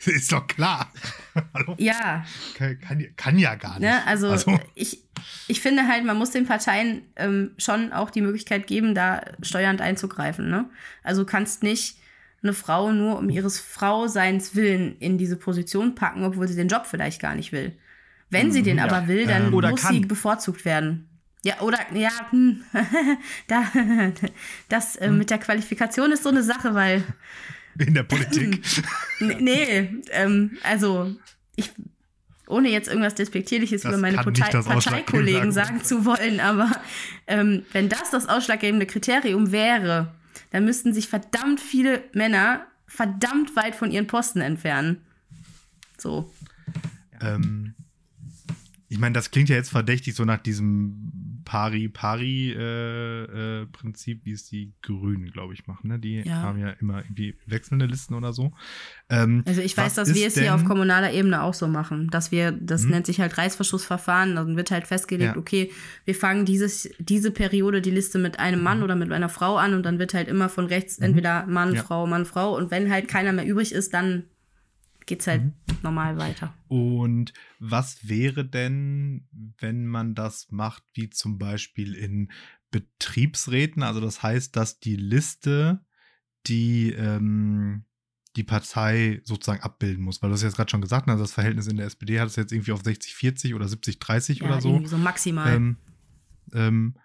ist 0.04 0.32
doch 0.32 0.46
klar. 0.46 0.92
Ja, 1.76 2.24
Kann, 2.56 2.80
kann, 2.80 3.06
kann 3.16 3.38
ja 3.38 3.56
gar 3.56 3.78
nicht. 3.78 3.82
Ne, 3.82 4.06
also, 4.06 4.34
ich, 4.74 5.02
ich 5.48 5.60
finde 5.60 5.86
halt, 5.86 6.04
man 6.04 6.16
muss 6.16 6.30
den 6.30 6.46
Parteien 6.46 7.02
ähm, 7.16 7.50
schon 7.58 7.92
auch 7.92 8.08
die 8.10 8.22
Möglichkeit 8.22 8.66
geben, 8.66 8.94
da 8.94 9.20
steuernd 9.42 9.82
einzugreifen. 9.82 10.48
Ne? 10.48 10.70
Also 11.02 11.24
du 11.24 11.26
kannst 11.26 11.62
nicht 11.62 11.98
eine 12.42 12.54
Frau 12.54 12.92
nur 12.92 13.18
um 13.18 13.28
ihres 13.28 13.60
Frauseins 13.60 14.54
willen 14.54 14.96
in 14.98 15.18
diese 15.18 15.36
Position 15.36 15.94
packen, 15.94 16.24
obwohl 16.24 16.48
sie 16.48 16.56
den 16.56 16.68
Job 16.68 16.86
vielleicht 16.86 17.20
gar 17.20 17.34
nicht 17.34 17.52
will. 17.52 17.76
Wenn 18.30 18.50
sie 18.50 18.62
den 18.62 18.78
ja. 18.78 18.84
aber 18.84 19.08
will, 19.08 19.26
dann 19.26 19.46
Ähm, 19.46 19.50
muss 19.50 19.82
kann. 19.82 19.94
sie 19.94 20.00
bevorzugt 20.00 20.64
werden. 20.64 21.08
Ja, 21.44 21.60
oder, 21.60 21.78
ja, 21.94 22.10
hm, 22.30 22.62
da, 23.46 23.62
das 24.68 24.96
äh, 24.96 25.10
mit 25.10 25.30
der 25.30 25.38
Qualifikation 25.38 26.10
ist 26.10 26.22
so 26.24 26.30
eine 26.30 26.42
Sache, 26.42 26.74
weil 26.74 27.04
In 27.78 27.94
der 27.94 28.02
Politik. 28.04 28.62
Nee, 29.20 29.88
ähm, 30.10 30.58
also 30.62 31.14
ich, 31.56 31.72
ohne 32.46 32.68
jetzt 32.68 32.88
irgendwas 32.88 33.14
Despektierliches 33.14 33.82
Das 33.82 33.92
über 33.92 33.98
meine 34.00 34.18
Partei 34.18 34.50
Parteikollegen 34.50 35.52
sagen 35.52 35.82
zu 35.82 36.04
wollen, 36.04 36.40
aber 36.40 36.70
ähm, 37.26 37.64
wenn 37.72 37.88
das 37.88 38.10
das 38.10 38.28
ausschlaggebende 38.28 38.84
Kriterium 38.84 39.52
wäre, 39.52 40.12
dann 40.50 40.64
müssten 40.66 40.92
sich 40.92 41.08
verdammt 41.08 41.60
viele 41.60 42.04
Männer 42.12 42.66
verdammt 42.86 43.56
weit 43.56 43.74
von 43.74 43.90
ihren 43.90 44.06
Posten 44.06 44.40
entfernen. 44.40 44.98
So. 45.98 46.30
ähm, 47.20 47.74
ich 48.88 48.98
meine, 48.98 49.14
das 49.14 49.30
klingt 49.30 49.48
ja 49.48 49.56
jetzt 49.56 49.70
verdächtig 49.70 50.14
so 50.14 50.24
nach 50.24 50.38
diesem 50.38 51.10
Pari-Pari-Prinzip, 51.46 54.24
wie 54.24 54.32
es 54.32 54.44
die 54.48 54.72
Grünen, 54.82 55.30
glaube 55.30 55.54
ich, 55.54 55.66
machen. 55.66 55.88
Ne? 55.88 55.98
Die 55.98 56.22
Ja. 56.24 56.42
haben 56.42 56.58
ja 56.58 56.70
immer 56.80 56.98
irgendwie 56.98 57.34
wechselnde 57.46 57.86
Listen 57.86 58.14
oder 58.14 58.32
so. 58.32 58.52
Ähm, 59.08 59.42
Also 59.46 59.60
ich 59.62 59.76
weiß, 59.76 59.94
dass 59.94 60.14
wir 60.14 60.26
es 60.26 60.38
hier 60.38 60.54
auf 60.54 60.64
kommunaler 60.64 61.12
Ebene 61.12 61.42
auch 61.42 61.54
so 61.54 61.68
machen, 61.68 62.08
dass 62.10 62.32
wir, 62.32 62.52
das 62.52 62.84
Mhm. 62.84 62.90
nennt 62.90 63.06
sich 63.06 63.20
halt 63.20 63.38
Reißverschlussverfahren, 63.38 64.34
dann 64.36 64.56
wird 64.56 64.70
halt 64.70 64.86
festgelegt, 64.86 65.34
Ja. 65.34 65.40
okay, 65.40 65.70
wir 66.04 66.14
fangen 66.14 66.44
dieses, 66.44 66.90
diese 66.98 67.30
Periode 67.30 67.80
die 67.80 67.90
Liste 67.90 68.18
mit 68.18 68.38
einem 68.38 68.62
Mann 68.62 68.82
oder 68.82 68.96
mit 68.96 69.12
einer 69.12 69.28
Frau 69.28 69.56
an 69.56 69.74
und 69.74 69.84
dann 69.84 69.98
wird 69.98 70.14
halt 70.14 70.28
immer 70.28 70.48
von 70.48 70.66
rechts 70.66 70.98
entweder 70.98 71.46
Mann, 71.46 71.70
Mhm. 71.70 71.76
Ja. 71.76 71.82
Frau, 71.84 72.06
Mann, 72.06 72.24
Frau 72.26 72.56
und 72.56 72.70
wenn 72.70 72.90
halt 72.90 73.08
keiner 73.08 73.32
mehr 73.32 73.46
übrig 73.46 73.72
ist, 73.72 73.94
dann 73.94 74.24
geht's 75.06 75.26
halt 75.26 75.44
Mhm. 75.44 75.52
normal 75.82 76.18
weiter. 76.18 76.52
Und 76.68 77.32
was 77.58 78.08
wäre 78.08 78.44
denn, 78.44 79.28
wenn 79.58 79.86
man 79.86 80.14
das 80.14 80.48
macht, 80.50 80.82
wie 80.94 81.08
zum 81.10 81.38
Beispiel 81.38 81.94
in 81.94 82.30
Betriebsräten? 82.70 83.82
Also 83.82 84.00
das 84.00 84.22
heißt, 84.22 84.56
dass 84.56 84.80
die 84.80 84.96
Liste, 84.96 85.84
die 86.46 86.92
ähm, 86.92 87.84
die 88.36 88.44
Partei 88.44 89.20
sozusagen 89.24 89.62
abbilden 89.62 90.04
muss. 90.04 90.20
Weil 90.20 90.28
du 90.28 90.34
hast 90.34 90.42
jetzt 90.42 90.56
gerade 90.56 90.70
schon 90.70 90.82
gesagt, 90.82 91.08
also 91.08 91.22
das 91.24 91.32
Verhältnis 91.32 91.68
in 91.68 91.78
der 91.78 91.86
SPD 91.86 92.20
hat 92.20 92.28
es 92.28 92.36
jetzt 92.36 92.52
irgendwie 92.52 92.72
auf 92.72 92.82
60-40 92.82 93.54
oder 93.54 93.66
70-30 93.66 94.40
Ja, 94.40 94.46
oder 94.46 94.60
so. 94.60 94.82
so 94.84 94.98
maximal. 94.98 95.54
ähm, 95.54 95.76
ähm, 96.52 96.98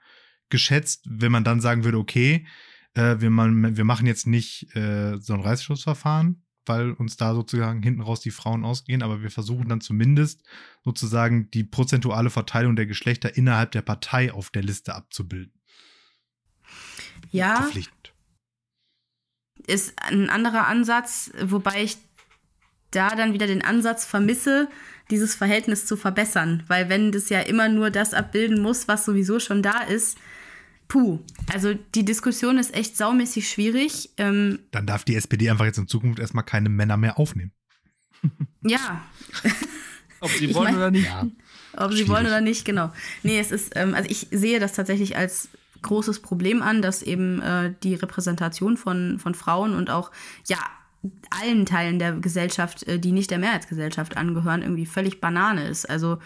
geschätzt, 0.49 1.05
wenn 1.07 1.31
man 1.31 1.45
dann 1.45 1.61
sagen 1.61 1.85
würde, 1.85 1.97
okay, 1.97 2.45
äh, 2.95 3.21
wir, 3.21 3.29
man, 3.29 3.77
wir 3.77 3.85
machen 3.85 4.05
jetzt 4.05 4.27
nicht 4.27 4.75
äh, 4.75 5.17
so 5.19 5.33
ein 5.33 5.39
Reißschussverfahren, 5.39 6.43
weil 6.65 6.91
uns 6.91 7.17
da 7.17 7.33
sozusagen 7.33 7.81
hinten 7.81 8.01
raus 8.01 8.21
die 8.21 8.31
Frauen 8.31 8.63
ausgehen, 8.63 9.03
aber 9.03 9.21
wir 9.21 9.31
versuchen 9.31 9.69
dann 9.69 9.81
zumindest 9.81 10.43
sozusagen 10.83 11.49
die 11.51 11.63
prozentuale 11.63 12.29
Verteilung 12.29 12.75
der 12.75 12.85
Geschlechter 12.85 13.35
innerhalb 13.35 13.71
der 13.71 13.81
Partei 13.81 14.31
auf 14.31 14.49
der 14.49 14.63
Liste 14.63 14.95
abzubilden. 14.95 15.53
Ja. 17.31 17.55
Verpflichtend. 17.55 18.13
Ist 19.67 19.93
ein 20.01 20.29
anderer 20.29 20.67
Ansatz, 20.67 21.31
wobei 21.41 21.83
ich 21.83 21.97
da 22.91 23.15
dann 23.15 23.33
wieder 23.33 23.47
den 23.47 23.63
Ansatz 23.63 24.05
vermisse, 24.05 24.69
dieses 25.09 25.35
Verhältnis 25.35 25.85
zu 25.85 25.97
verbessern. 25.97 26.63
Weil 26.67 26.89
wenn 26.89 27.11
das 27.11 27.29
ja 27.29 27.41
immer 27.41 27.69
nur 27.69 27.89
das 27.89 28.13
abbilden 28.13 28.61
muss, 28.61 28.87
was 28.87 29.05
sowieso 29.05 29.39
schon 29.39 29.61
da 29.61 29.81
ist, 29.81 30.17
puh. 30.91 31.19
Also 31.53 31.73
die 31.95 32.03
Diskussion 32.03 32.57
ist 32.57 32.73
echt 32.73 32.97
saumäßig 32.97 33.49
schwierig. 33.49 34.09
Ähm, 34.17 34.59
dann 34.71 34.85
darf 34.85 35.05
die 35.05 35.15
SPD 35.15 35.49
einfach 35.49 35.63
jetzt 35.63 35.77
in 35.77 35.87
Zukunft 35.87 36.19
erstmal 36.19 36.43
keine 36.43 36.67
Männer 36.67 36.97
mehr 36.97 37.17
aufnehmen. 37.17 37.53
Ja. 38.61 39.01
Ob 40.19 40.29
sie 40.31 40.53
wollen 40.53 40.65
mein, 40.65 40.75
oder 40.75 40.91
nicht. 40.91 41.05
Ja. 41.05 41.25
Ob 41.77 41.93
sie 41.93 42.09
wollen 42.09 42.25
oder 42.25 42.41
nicht, 42.41 42.65
genau. 42.65 42.91
Nee, 43.23 43.39
es 43.39 43.51
ist, 43.51 43.71
ähm, 43.75 43.95
also 43.95 44.09
ich 44.09 44.27
sehe 44.31 44.59
das 44.59 44.73
tatsächlich 44.73 45.15
als 45.15 45.47
großes 45.81 46.19
Problem 46.19 46.61
an, 46.61 46.81
dass 46.81 47.01
eben 47.01 47.41
äh, 47.41 47.73
die 47.83 47.95
Repräsentation 47.95 48.75
von, 48.75 49.17
von 49.17 49.33
Frauen 49.33 49.73
und 49.73 49.89
auch, 49.89 50.11
ja, 50.47 50.59
allen 51.29 51.65
Teilen 51.65 51.99
der 51.99 52.11
Gesellschaft, 52.13 52.83
äh, 52.83 52.99
die 52.99 53.13
nicht 53.13 53.31
der 53.31 53.39
Mehrheitsgesellschaft 53.39 54.17
angehören, 54.17 54.61
irgendwie 54.61 54.85
völlig 54.85 55.21
Banane 55.21 55.67
ist. 55.67 55.89
Also 55.89 56.19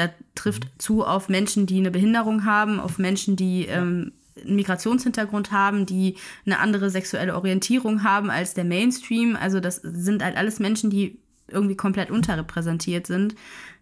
da 0.00 0.10
trifft 0.34 0.64
mhm. 0.64 0.68
zu 0.78 1.04
auf 1.04 1.28
Menschen, 1.28 1.66
die 1.66 1.78
eine 1.78 1.90
Behinderung 1.90 2.44
haben, 2.44 2.80
auf 2.80 2.98
Menschen, 2.98 3.36
die 3.36 3.66
ähm, 3.66 4.12
einen 4.42 4.56
Migrationshintergrund 4.56 5.52
haben, 5.52 5.86
die 5.86 6.16
eine 6.46 6.58
andere 6.58 6.90
sexuelle 6.90 7.34
Orientierung 7.34 8.02
haben 8.02 8.30
als 8.30 8.54
der 8.54 8.64
Mainstream. 8.64 9.36
Also 9.36 9.60
das 9.60 9.76
sind 9.76 10.24
halt 10.24 10.36
alles 10.36 10.58
Menschen, 10.58 10.90
die 10.90 11.18
irgendwie 11.48 11.76
komplett 11.76 12.10
unterrepräsentiert 12.10 13.06
sind. 13.06 13.34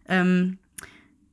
Ähm, 0.09 0.59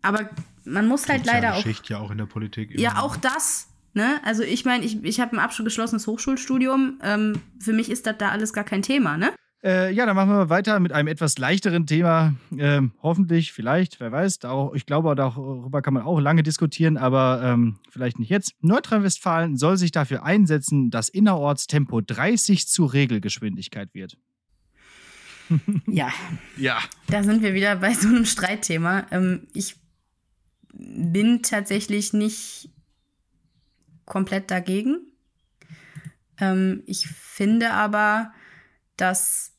aber 0.02 0.30
man 0.66 0.88
muss 0.88 1.10
halt 1.10 1.26
leider 1.26 1.56
auch. 1.56 1.62
Schicht 1.62 1.90
ja 1.90 2.00
auch 2.00 2.12
in 2.12 2.18
der 2.18 2.26
Politik. 2.26 2.80
Ja, 2.80 3.00
auch 3.00 3.16
das. 3.16 3.70
Ne? 3.94 4.20
Also 4.24 4.44
ich 4.44 4.66
meine, 4.66 4.84
ich, 4.84 5.04
ich 5.04 5.20
habe 5.20 5.36
ein 5.36 5.40
abgeschlossenes 5.40 6.06
Hochschulstudium. 6.06 7.00
Ähm, 7.02 7.42
für 7.60 7.74
mich 7.74 7.90
ist 7.90 8.06
das 8.06 8.18
da 8.18 8.30
alles 8.30 8.54
gar 8.54 8.66
kein 8.66 8.82
Thema, 8.82 9.18
ne? 9.18 9.32
Äh, 9.66 9.91
ja, 9.93 10.05
dann 10.05 10.16
machen 10.16 10.30
wir 10.30 10.49
weiter 10.49 10.80
mit 10.80 10.91
einem 10.91 11.07
etwas 11.07 11.39
leichteren 11.39 11.88
Thema. 11.88 12.36
Ähm, 12.55 12.91
hoffentlich, 13.01 13.51
vielleicht, 13.51 13.99
wer 13.99 14.11
weiß. 14.11 14.45
Auch, 14.45 14.76
ich 14.76 14.86
glaube, 14.86 15.16
darüber 15.16 15.82
kann 15.82 15.95
man 15.95 16.03
auch 16.03 16.20
lange 16.20 16.43
diskutieren, 16.43 16.97
aber 16.97 17.41
ähm, 17.43 17.80
vielleicht 17.89 18.20
nicht 18.20 18.30
jetzt. 18.30 18.53
Nordrhein-Westfalen 18.61 19.57
soll 19.57 19.78
sich 19.78 19.91
dafür 19.91 20.24
einsetzen, 20.24 20.91
dass 20.91 21.09
innerorts 21.09 21.66
Tempo 21.66 21.99
30 21.99 22.68
zur 22.68 22.93
Regelgeschwindigkeit 22.93 23.91
wird. 23.95 24.20
ja. 25.88 26.13
Ja. 26.57 26.78
Da 27.07 27.24
sind 27.24 27.41
wir 27.41 27.55
wieder 27.55 27.78
bei 27.78 27.95
so 27.95 28.07
einem 28.07 28.26
Streitthema. 28.26 29.07
Ähm, 29.09 29.47
ich 29.53 29.78
bin 30.74 31.41
tatsächlich 31.41 32.13
nicht 32.13 32.70
komplett 34.05 34.51
dagegen. 34.51 34.99
Ähm, 36.39 36.84
ich 36.86 37.07
finde 37.07 37.72
aber, 37.72 38.32
dass 38.95 39.55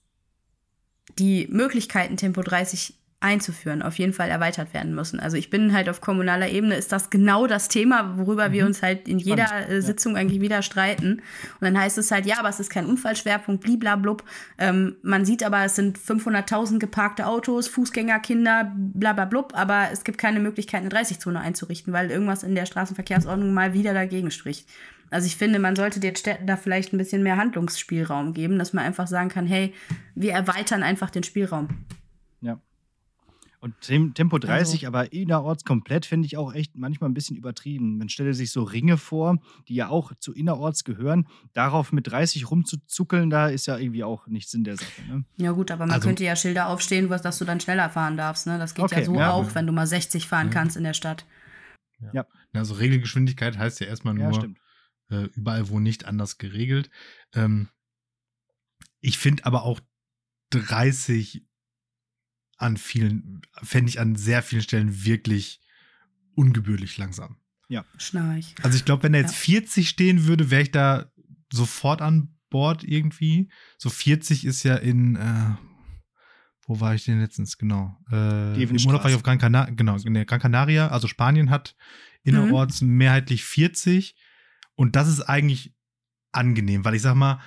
die 1.19 1.49
Möglichkeiten, 1.51 2.17
Tempo 2.17 2.43
30 2.43 2.95
einzuführen, 3.21 3.83
auf 3.83 3.99
jeden 3.99 4.13
Fall 4.13 4.29
erweitert 4.29 4.75
werden 4.75 4.95
müssen. 4.95 5.19
Also 5.19 5.39
ich 5.39 5.49
bin 5.49 5.73
halt 5.73 5.89
auf 5.89 6.03
kommunaler 6.03 6.51
Ebene, 6.51 6.77
ist 6.77 6.93
das 6.93 7.09
genau 7.09 7.47
das 7.47 7.69
Thema, 7.69 8.19
worüber 8.19 8.51
mhm. 8.51 8.53
wir 8.53 8.67
uns 8.67 8.83
halt 8.83 9.09
in 9.09 9.19
jeder 9.19 9.47
Spannend. 9.47 9.71
Äh, 9.71 9.83
Sitzung 9.83 10.15
ja. 10.15 10.21
eigentlich 10.21 10.41
wieder 10.41 10.61
streiten. 10.61 11.13
Und 11.13 11.23
dann 11.63 11.79
heißt 11.79 11.97
es 11.97 12.11
halt, 12.11 12.27
ja, 12.27 12.39
aber 12.39 12.51
es 12.51 12.61
ist 12.61 12.69
kein 12.69 12.85
Unfallschwerpunkt, 12.85 13.65
bliblablub. 13.65 14.23
Ähm, 14.59 14.97
man 15.03 15.25
sieht 15.25 15.43
aber, 15.43 15.65
es 15.65 15.77
sind 15.77 15.99
500.000 15.99 16.79
geparkte 16.79 17.27
Autos, 17.27 17.69
Fußgängerkinder, 17.69 18.73
blablablub, 18.77 19.55
aber 19.57 19.89
es 19.93 20.05
gibt 20.05 20.19
keine 20.19 20.39
Möglichkeit, 20.39 20.83
eine 20.83 20.91
30-Zone 20.91 21.41
einzurichten, 21.41 21.95
weil 21.95 22.11
irgendwas 22.11 22.43
in 22.43 22.55
der 22.55 22.67
Straßenverkehrsordnung 22.67 23.55
mal 23.55 23.73
wieder 23.73 23.95
dagegen 23.95 24.31
spricht. 24.31 24.69
Also 25.11 25.27
ich 25.27 25.37
finde, 25.37 25.59
man 25.59 25.77
sollte 25.77 26.01
den 26.01 26.17
Städten 26.17 26.47
da 26.47 26.57
vielleicht 26.57 26.93
ein 26.93 26.99
bisschen 26.99 27.23
mehr 27.23 27.37
Handlungsspielraum 27.37 28.35
geben, 28.35 28.59
dass 28.59 28.73
man 28.73 28.85
einfach 28.85 29.07
sagen 29.07 29.29
kann, 29.29 29.47
hey, 29.47 29.73
wir 30.15 30.33
erweitern 30.33 30.83
einfach 30.83 31.11
den 31.11 31.23
Spielraum. 31.23 31.69
Ja. 32.41 32.61
Und 33.61 33.81
Tempo 34.15 34.39
30, 34.39 34.75
also. 34.75 34.87
aber 34.87 35.13
innerorts 35.13 35.65
komplett, 35.65 36.07
finde 36.07 36.27
ich 36.27 36.37
auch 36.37 36.55
echt 36.55 36.77
manchmal 36.77 37.11
ein 37.11 37.15
bisschen 37.15 37.37
übertrieben. 37.37 37.99
Man 37.99 38.09
stelle 38.09 38.35
sich 38.35 38.53
so 38.53 38.63
Ringe 38.63 38.97
vor, 38.97 39.39
die 39.69 39.75
ja 39.75 39.89
auch 39.89 40.13
zu 40.19 40.35
innerorts 40.35 40.85
gehören. 40.85 41.27
Darauf 41.53 41.93
mit 41.93 42.11
30 42.11 42.51
rumzuzuckeln, 42.51 43.31
da 43.31 43.49
ist 43.49 43.67
ja 43.67 43.79
irgendwie 43.79 44.05
auch 44.05 44.27
nicht 44.27 44.51
Sinn 44.51 44.65
der 44.65 44.77
Sache. 44.77 45.03
Ne? 45.09 45.25
Ja, 45.37 45.53
gut, 45.53 45.71
aber 45.71 45.87
man 45.87 45.95
also, 45.95 46.07
könnte 46.07 46.25
ja 46.25 46.37
Schilder 46.37 46.69
aufstehen, 46.69 47.09
dass 47.09 47.39
du 47.39 47.45
dann 47.45 47.61
schneller 47.61 47.91
fahren 47.91 48.17
darfst. 48.17 48.47
Ne? 48.47 48.59
Das 48.59 48.75
geht 48.75 48.85
okay, 48.85 49.01
ja 49.01 49.07
so 49.07 49.15
ja, 49.15 49.33
auch, 49.33 49.55
wenn 49.55 49.67
du 49.67 49.73
mal 49.73 49.87
60 49.87 50.27
fahren 50.27 50.49
ja. 50.49 50.53
kannst 50.53 50.77
in 50.77 50.85
der 50.85 50.95
Stadt. 50.95 51.25
Ja. 52.01 52.11
ja. 52.13 52.27
Also 52.55 52.75
Regelgeschwindigkeit 52.75 53.59
heißt 53.59 53.81
ja 53.81 53.87
erstmal 53.87 54.15
nur 54.15 54.33
äh, 55.11 55.29
überall, 55.35 55.69
wo 55.69 55.81
nicht 55.81 56.05
anders 56.05 56.39
geregelt. 56.39 56.91
Ähm, 57.35 57.69
ich 59.01 59.19
finde 59.19 59.45
aber 59.45 59.65
auch 59.65 59.81
30 60.51 61.45
an 62.57 62.77
vielen, 62.77 63.43
fände 63.63 63.91
ich 63.91 64.01
an 64.01 64.17
sehr 64.17 64.43
vielen 64.43 64.63
Stellen 64.63 65.05
wirklich 65.05 65.61
ungebührlich 66.35 66.97
langsam. 66.97 67.37
Ja. 67.69 67.85
Schnarch. 67.99 68.55
Also 68.63 68.77
ich 68.77 68.85
glaube, 68.85 69.03
wenn 69.03 69.13
da 69.13 69.19
jetzt 69.19 69.33
ja. 69.33 69.61
40 69.61 69.89
stehen 69.89 70.27
würde, 70.27 70.51
wäre 70.51 70.63
ich 70.63 70.71
da 70.71 71.11
sofort 71.53 72.01
an 72.01 72.37
Bord 72.51 72.85
irgendwie. 72.85 73.51
So 73.79 73.91
40 73.91 74.45
ist 74.45 74.63
ja 74.63 74.77
in, 74.77 75.17
äh, 75.17 75.57
wo 76.67 76.81
war 76.81 76.95
ich 76.95 77.05
denn 77.05 77.21
letztens? 77.21 77.59
Genau. 77.59 77.97
Äh, 78.11 78.63
Im 78.63 78.77
Urlaub 78.87 79.03
war 79.03 79.11
ich 79.11 79.17
auf 79.17 79.23
Gran 79.23 79.39
Canaria, 79.39 79.75
genau, 79.75 79.97
in 79.97 80.15
der 80.15 80.25
Gran 80.25 80.41
Canaria, 80.41 80.89
also 80.89 81.09
Spanien 81.09 81.51
hat 81.51 81.77
innerorts 82.23 82.81
mhm. 82.81 82.97
mehrheitlich 82.97 83.45
40. 83.45 84.17
Und 84.77 84.95
das 84.95 85.09
ist 85.09 85.23
eigentlich 85.23 85.75
angenehm, 86.33 86.85
weil 86.85 86.95
ich 86.95 87.03
sag 87.03 87.15
mal, 87.15 87.41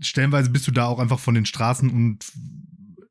stellenweise 0.00 0.50
bist 0.50 0.66
du 0.66 0.72
da 0.72 0.86
auch 0.86 0.98
einfach 0.98 1.18
von 1.18 1.34
den 1.34 1.46
Straßen 1.46 1.90
und 1.90 2.24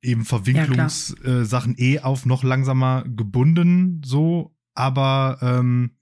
eben 0.02 0.26
Verwinklungssachen 0.26 1.76
ja, 1.78 1.84
äh, 1.84 1.94
eh 1.94 2.00
auf 2.00 2.26
noch 2.26 2.44
langsamer 2.44 3.04
gebunden, 3.04 4.02
so, 4.04 4.56
aber 4.74 5.38
ähm, 5.42 5.96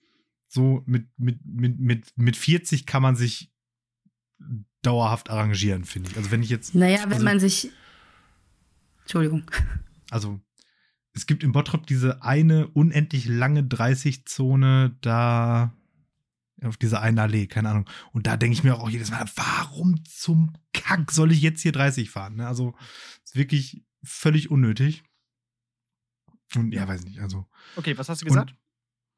so 0.48 0.84
mit, 0.86 1.08
mit, 1.18 1.46
mit, 1.46 1.80
mit, 1.80 2.18
mit 2.18 2.38
40 2.38 2.86
kann 2.86 3.04
man 3.04 3.16
sich 3.16 3.52
dauerhaft 4.82 5.30
arrangieren, 5.30 5.84
finde 5.84 6.10
ich. 6.10 6.18
Also 6.18 6.32
wenn 6.32 6.42
ich 6.42 6.50
jetzt. 6.50 6.76
Naja, 6.76 7.04
wenn 7.04 7.14
also, 7.14 7.26
man 7.26 7.40
sich. 7.40 7.72
Entschuldigung. 9.02 9.44
Also, 10.10 10.40
es 11.14 11.26
gibt 11.26 11.44
in 11.44 11.52
Bottrop 11.52 11.86
diese 11.86 12.24
eine 12.24 12.68
unendlich 12.68 13.26
lange 13.26 13.62
30-Zone, 13.62 14.98
da 15.02 15.76
auf 16.64 16.78
dieser 16.78 17.02
einen 17.02 17.20
Allee, 17.20 17.48
keine 17.48 17.70
Ahnung. 17.70 17.90
Und 18.12 18.28
da 18.28 18.38
denke 18.38 18.54
ich 18.54 18.64
mir 18.64 18.76
auch 18.76 18.90
jedes 18.90 19.12
Mal, 19.12 19.26
warum 19.36 20.04
zum 20.06 20.54
Kack 20.74 21.12
soll 21.12 21.32
ich 21.32 21.42
jetzt 21.42 21.62
hier 21.62 21.72
30 21.72 22.10
fahren? 22.10 22.36
Ne? 22.36 22.48
Also, 22.48 22.76
ist 23.24 23.36
wirklich 23.36 23.84
völlig 24.04 24.52
unnötig. 24.52 25.04
Und 26.56 26.74
ja, 26.74 26.88
weiß 26.88 27.04
nicht, 27.04 27.20
also. 27.20 27.46
Okay, 27.76 27.98
was 27.98 28.10
hast 28.10 28.22
du 28.22 28.26
gesagt? 28.26 28.56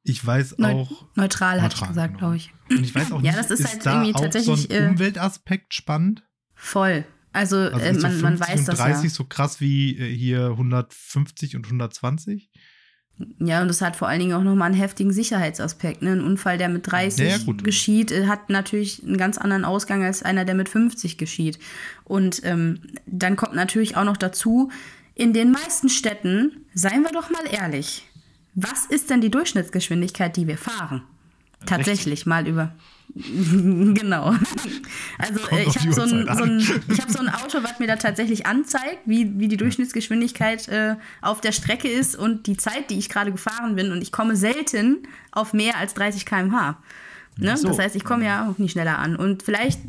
ich 0.04 0.24
weiß 0.24 0.54
auch. 0.54 0.58
Neutral, 0.58 1.06
neutral 1.14 1.62
hatte 1.62 1.76
ich 1.76 1.88
gesagt, 1.88 2.08
genau. 2.08 2.18
glaube 2.18 2.36
ich. 2.36 2.52
Und 2.70 2.82
ich 2.82 2.94
weiß 2.94 3.12
auch 3.12 3.20
nicht, 3.20 3.30
ja, 3.30 3.36
das 3.36 3.50
ist, 3.50 3.60
ist 3.60 3.68
halt 3.68 3.86
da 3.86 4.02
irgendwie 4.02 4.20
tatsächlich. 4.20 4.62
So 4.62 4.68
ein 4.68 4.84
äh, 4.84 4.88
Umweltaspekt 4.88 5.74
spannend? 5.74 6.24
Voll. 6.54 7.04
Also, 7.32 7.56
also 7.56 7.78
äh, 7.78 7.92
man, 7.94 8.16
so 8.16 8.22
man 8.22 8.40
weiß 8.40 8.64
das. 8.64 8.78
30 8.78 9.04
ja. 9.04 9.10
so 9.10 9.24
krass 9.24 9.60
wie 9.60 9.96
äh, 9.96 10.14
hier 10.14 10.48
150 10.50 11.56
und 11.56 11.64
120? 11.64 12.50
Ja, 13.38 13.62
und 13.62 13.68
das 13.68 13.80
hat 13.80 13.96
vor 13.96 14.08
allen 14.08 14.20
Dingen 14.20 14.32
auch 14.34 14.42
nochmal 14.42 14.66
einen 14.66 14.78
heftigen 14.78 15.12
Sicherheitsaspekt. 15.12 16.02
Ne? 16.02 16.12
Ein 16.12 16.20
Unfall, 16.22 16.58
der 16.58 16.68
mit 16.68 16.90
30 16.90 17.28
ja, 17.28 17.36
ja, 17.36 17.52
geschieht, 17.62 18.10
äh, 18.10 18.26
hat 18.26 18.50
natürlich 18.50 19.02
einen 19.04 19.16
ganz 19.16 19.38
anderen 19.38 19.64
Ausgang 19.64 20.04
als 20.04 20.22
einer, 20.22 20.44
der 20.44 20.54
mit 20.54 20.68
50 20.68 21.18
geschieht. 21.18 21.58
Und 22.04 22.40
ähm, 22.44 22.80
dann 23.06 23.36
kommt 23.36 23.54
natürlich 23.54 23.96
auch 23.96 24.04
noch 24.04 24.16
dazu, 24.16 24.70
in 25.14 25.32
den 25.32 25.50
meisten 25.50 25.88
Städten, 25.88 26.64
seien 26.74 27.02
wir 27.02 27.12
doch 27.12 27.30
mal 27.30 27.44
ehrlich, 27.50 28.06
was 28.54 28.86
ist 28.86 29.10
denn 29.10 29.20
die 29.20 29.30
Durchschnittsgeschwindigkeit, 29.30 30.36
die 30.36 30.46
wir 30.46 30.58
fahren? 30.58 31.02
Tatsächlich 31.66 32.26
mal 32.26 32.46
über. 32.46 32.74
genau. 33.94 34.34
Also 35.18 35.40
äh, 35.50 35.64
ich 35.66 35.78
habe 35.78 35.92
so, 35.92 36.02
ein, 36.02 36.26
so, 36.60 36.74
hab 37.02 37.10
so 37.10 37.18
ein 37.18 37.28
Auto, 37.28 37.62
was 37.62 37.78
mir 37.78 37.86
da 37.86 37.96
tatsächlich 37.96 38.46
anzeigt, 38.46 39.00
wie, 39.04 39.38
wie 39.38 39.48
die 39.48 39.58
Durchschnittsgeschwindigkeit 39.58 40.68
äh, 40.68 40.96
auf 41.20 41.40
der 41.42 41.52
Strecke 41.52 41.88
ist 41.88 42.16
und 42.16 42.46
die 42.46 42.56
Zeit, 42.56 42.88
die 42.88 42.98
ich 42.98 43.10
gerade 43.10 43.30
gefahren 43.30 43.76
bin. 43.76 43.92
Und 43.92 44.00
ich 44.00 44.12
komme 44.12 44.34
selten 44.34 45.06
auf 45.30 45.52
mehr 45.52 45.76
als 45.76 45.92
30 45.94 46.24
km/h. 46.24 46.78
Ne? 47.36 47.56
So. 47.56 47.68
Das 47.68 47.78
heißt, 47.78 47.96
ich 47.96 48.04
komme 48.04 48.24
ja 48.24 48.48
auch 48.48 48.58
nie 48.58 48.70
schneller 48.70 48.98
an. 48.98 49.14
Und 49.16 49.42
vielleicht, 49.42 49.80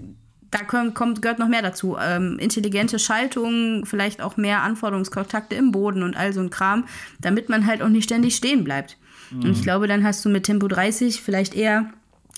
da 0.52 0.60
kommt, 0.60 1.22
gehört 1.22 1.40
noch 1.40 1.48
mehr 1.48 1.62
dazu. 1.62 1.96
Ähm, 2.00 2.38
intelligente 2.40 3.00
Schaltungen, 3.00 3.86
vielleicht 3.86 4.22
auch 4.22 4.36
mehr 4.36 4.64
Anforderungskontakte 4.64 5.56
im 5.56 5.72
Boden 5.72 6.04
und 6.04 6.18
all 6.18 6.34
so 6.34 6.42
ein 6.42 6.50
Kram, 6.50 6.86
damit 7.22 7.48
man 7.48 7.66
halt 7.66 7.82
auch 7.82 7.90
nicht 7.90 8.04
ständig 8.04 8.36
stehen 8.36 8.66
bleibt. 8.66 8.98
Mhm. 9.32 9.44
Und 9.44 9.52
ich 9.52 9.64
glaube, 9.64 9.88
dann 9.88 10.04
hast 10.04 10.26
du 10.26 10.30
mit 10.30 10.44
Tempo 10.44 10.68
30 10.68 11.22
vielleicht 11.22 11.56
eher 11.56 11.90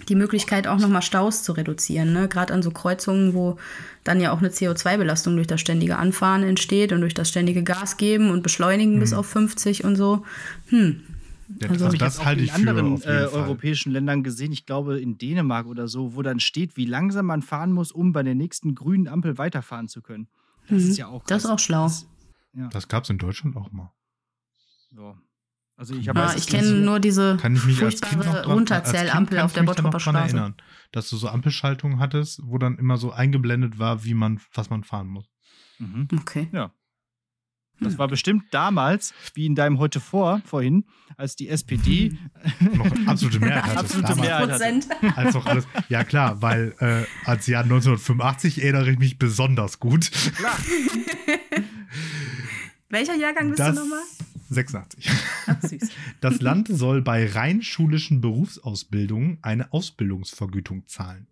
die 0.09 0.15
Möglichkeit, 0.15 0.67
auch 0.67 0.79
nochmal 0.79 1.01
Staus 1.01 1.43
zu 1.43 1.53
reduzieren. 1.53 2.13
Ne? 2.13 2.27
Gerade 2.27 2.53
an 2.53 2.61
so 2.61 2.71
Kreuzungen, 2.71 3.33
wo 3.33 3.57
dann 4.03 4.19
ja 4.19 4.31
auch 4.31 4.39
eine 4.39 4.49
CO2-Belastung 4.49 5.35
durch 5.35 5.47
das 5.47 5.61
ständige 5.61 5.97
Anfahren 5.97 6.43
entsteht 6.43 6.91
und 6.91 7.01
durch 7.01 7.13
das 7.13 7.29
ständige 7.29 7.63
Gas 7.63 7.97
geben 7.97 8.29
und 8.29 8.43
beschleunigen 8.43 8.95
mhm. 8.95 8.99
bis 8.99 9.13
auf 9.13 9.25
50 9.27 9.83
und 9.83 9.95
so. 9.95 10.23
Hm. 10.67 11.01
Ja, 11.61 11.69
also, 11.69 11.85
also 11.85 11.97
das 11.97 12.25
halte 12.25 12.41
ich 12.41 12.49
in 12.49 12.67
anderen 12.67 13.01
äh, 13.03 13.27
europäischen 13.31 13.91
Ländern 13.91 14.23
gesehen, 14.23 14.51
ich 14.51 14.65
glaube 14.65 14.99
in 14.99 15.19
Dänemark 15.19 15.67
oder 15.67 15.87
so, 15.87 16.15
wo 16.15 16.23
dann 16.23 16.39
steht, 16.39 16.75
wie 16.75 16.85
langsam 16.85 17.27
man 17.27 17.43
fahren 17.43 17.71
muss, 17.71 17.91
um 17.91 18.13
bei 18.13 18.23
der 18.23 18.33
nächsten 18.33 18.73
grünen 18.73 19.07
Ampel 19.07 19.37
weiterfahren 19.37 19.87
zu 19.87 20.01
können. 20.01 20.27
Das 20.67 20.83
mhm. 20.83 20.89
ist 20.89 20.97
ja 20.97 21.07
auch 21.07 21.19
krass. 21.19 21.27
Das 21.27 21.43
ist 21.45 21.49
auch 21.51 21.59
schlau. 21.59 21.83
Das, 21.83 22.07
ja. 22.53 22.67
das 22.69 22.87
gab 22.87 23.03
es 23.03 23.11
in 23.11 23.19
Deutschland 23.19 23.55
auch 23.57 23.71
mal. 23.71 23.91
So. 24.95 25.15
Also 25.77 25.93
ich, 25.93 26.05
ja, 26.05 26.33
ich 26.35 26.47
kenne 26.47 26.71
nur 26.71 27.01
diese 27.01 27.35
kann 27.35 27.55
ich 27.55 27.65
mich 27.65 27.79
furchtbare 27.79 28.45
Runterzählampel 28.45 29.39
auf 29.39 29.51
der 29.51 29.63
Bottroper 29.63 29.99
Straße. 29.99 30.17
Erinnern, 30.17 30.55
dass 30.91 31.09
du 31.09 31.17
so 31.17 31.27
Ampelschaltungen 31.27 31.99
hattest, 31.99 32.39
wo 32.43 32.57
dann 32.57 32.77
immer 32.77 32.97
so 32.97 33.11
eingeblendet 33.11 33.77
war, 33.77 34.05
wie 34.05 34.13
man, 34.13 34.39
was 34.53 34.69
man 34.69 34.85
fahren 34.85 35.07
muss. 35.07 35.25
Mhm. 35.79 36.07
Okay. 36.17 36.47
Ja. 36.53 36.71
Das 37.81 37.93
hm. 37.93 37.99
war 37.99 38.07
bestimmt 38.07 38.45
damals, 38.51 39.13
wie 39.33 39.45
in 39.45 39.55
deinem 39.55 39.79
heute 39.79 39.99
vor, 39.99 40.41
vorhin, 40.45 40.85
als 41.17 41.35
die 41.35 41.49
SPD 41.49 42.17
noch 42.59 43.07
absolute 43.07 43.39
Mehrheit 43.39 43.65
hatte. 43.65 43.79
absolute 43.79 44.15
Mehrheit 44.15 44.51
hatte. 44.51 45.17
Als 45.17 45.35
auch 45.35 45.45
alles, 45.45 45.67
ja 45.89 46.05
klar, 46.05 46.41
weil 46.41 46.73
äh, 46.79 47.03
als 47.25 47.47
Jahr 47.47 47.63
1985 47.63 48.63
erinnere 48.63 48.91
ich 48.91 48.99
mich 48.99 49.19
besonders 49.19 49.79
gut. 49.79 50.09
Klar. 50.37 50.57
Welcher 52.89 53.15
Jahrgang 53.15 53.49
bist 53.49 53.59
das, 53.59 53.75
du 53.75 53.81
nochmal? 53.81 54.03
86. 54.49 55.09
Ach, 55.47 55.61
süß. 55.61 55.89
Das 56.21 56.41
Land 56.41 56.67
soll 56.69 57.01
bei 57.01 57.27
rein 57.27 57.61
schulischen 57.61 58.21
Berufsausbildungen 58.21 59.39
eine 59.41 59.71
Ausbildungsvergütung 59.73 60.87
zahlen. 60.87 61.27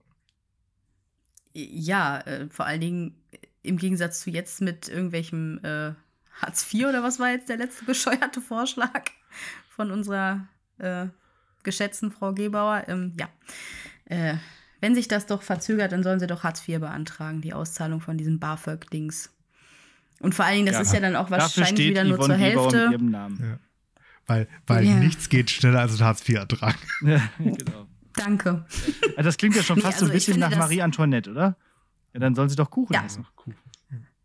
Ja, 1.54 2.20
äh, 2.22 2.50
vor 2.50 2.66
allen 2.66 2.82
Dingen 2.82 3.16
im 3.62 3.78
Gegensatz 3.78 4.22
zu 4.22 4.30
jetzt 4.30 4.62
mit 4.62 4.88
irgendwelchem 4.90 5.60
äh, 5.64 5.94
Hartz 6.42 6.72
IV 6.74 6.88
oder 6.88 7.04
was 7.04 7.20
war 7.20 7.32
jetzt 7.32 7.50
der 7.50 7.58
letzte 7.58 7.86
bescheuerte 7.86 8.42
Vorschlag 8.42 9.06
von 9.70 9.92
unserer 9.92 10.48
äh, 10.80 11.08
geschätzten 11.64 12.12
Frau 12.12 12.34
Gebauer? 12.34 12.86
Ähm, 12.88 13.14
ja. 13.20 13.30
Äh, 14.06 14.36
wenn 14.82 14.96
sich 14.96 15.08
das 15.08 15.28
doch 15.28 15.44
verzögert, 15.44 15.94
dann 15.94 16.04
sollen 16.04 16.20
sie 16.20 16.28
doch 16.28 16.44
Hartz 16.44 16.68
IV 16.68 16.82
beantragen, 16.82 17.40
die 17.40 17.54
Auszahlung 17.54 18.02
von 18.02 18.18
diesem 18.18 18.40
BAföG-Dings. 18.40 19.33
Und 20.20 20.36
vor 20.36 20.46
allen 20.46 20.56
Dingen, 20.56 20.68
das 20.68 20.76
ja, 20.76 20.82
ist 20.82 20.94
ja 20.94 21.00
dann 21.00 21.16
auch 21.16 21.30
wahrscheinlich 21.32 21.90
wieder 21.90 22.04
nur 22.04 22.20
zur 22.20 22.36
Hälfte. 22.36 22.98
Ja. 23.12 23.60
Weil, 24.26 24.48
weil 24.68 24.86
ja. 24.86 24.96
nichts 24.96 25.28
geht 25.30 25.50
schneller 25.50 25.82
als 25.82 26.00
ein 26.00 26.06
Hartz-IV-Ertrag. 26.06 26.76
Ja, 27.02 27.22
genau. 27.38 27.88
Danke. 28.16 28.66
Das 29.18 29.38
klingt 29.38 29.56
ja 29.56 29.64
schon 29.64 29.82
fast 29.82 29.86
nee, 29.86 29.94
also 29.94 30.06
so 30.06 30.12
ein 30.12 30.16
bisschen 30.16 30.40
nach 30.40 30.56
Marie 30.56 30.82
Antoinette, 30.82 31.32
oder? 31.32 31.58
Ja, 32.14 32.20
dann 32.20 32.36
sollen 32.36 32.48
sie 32.48 32.56
doch 32.56 32.70
Kuchen 32.70 32.94
ja. 32.94 33.04
essen. 33.04 33.26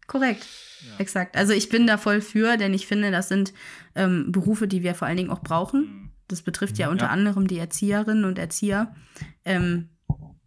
Korrekt. 0.07 0.47
Ja. 0.87 0.99
Exakt. 0.99 1.37
Also 1.37 1.53
ich 1.53 1.69
bin 1.69 1.87
da 1.87 1.99
voll 1.99 2.21
für, 2.21 2.57
denn 2.57 2.75
ich 2.75 2.87
finde, 2.87 3.11
das 3.11 3.29
sind 3.29 3.53
ähm, 3.95 4.31
Berufe, 4.31 4.69
die 4.69 4.83
wir 4.83 4.95
vor 4.95 5.09
allen 5.09 5.17
Dingen 5.17 5.31
auch 5.31 5.43
brauchen. 5.43 5.81
Mhm. 5.81 6.11
Das 6.29 6.43
betrifft 6.43 6.79
ja 6.79 6.91
unter 6.91 7.07
ja. 7.07 7.11
anderem 7.11 7.47
die 7.47 7.59
Erzieherinnen 7.59 8.25
und 8.25 8.39
Erzieher. 8.39 8.95
Ähm, 9.45 9.89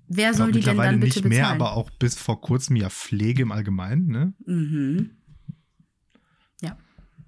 wer 0.07 0.33
soll 0.33 0.51
die 0.51 0.61
denn 0.61 0.77
dann 0.77 0.99
bitte 0.99 1.19
nicht 1.19 1.29
mehr, 1.29 1.47
aber 1.47 1.73
auch 1.73 1.89
bis 1.89 2.15
vor 2.15 2.41
kurzem 2.41 2.75
ja 2.75 2.89
Pflege 2.89 3.41
im 3.41 3.51
Allgemeinen, 3.51 4.07
ne? 4.07 4.33
Mhm. 4.45 5.11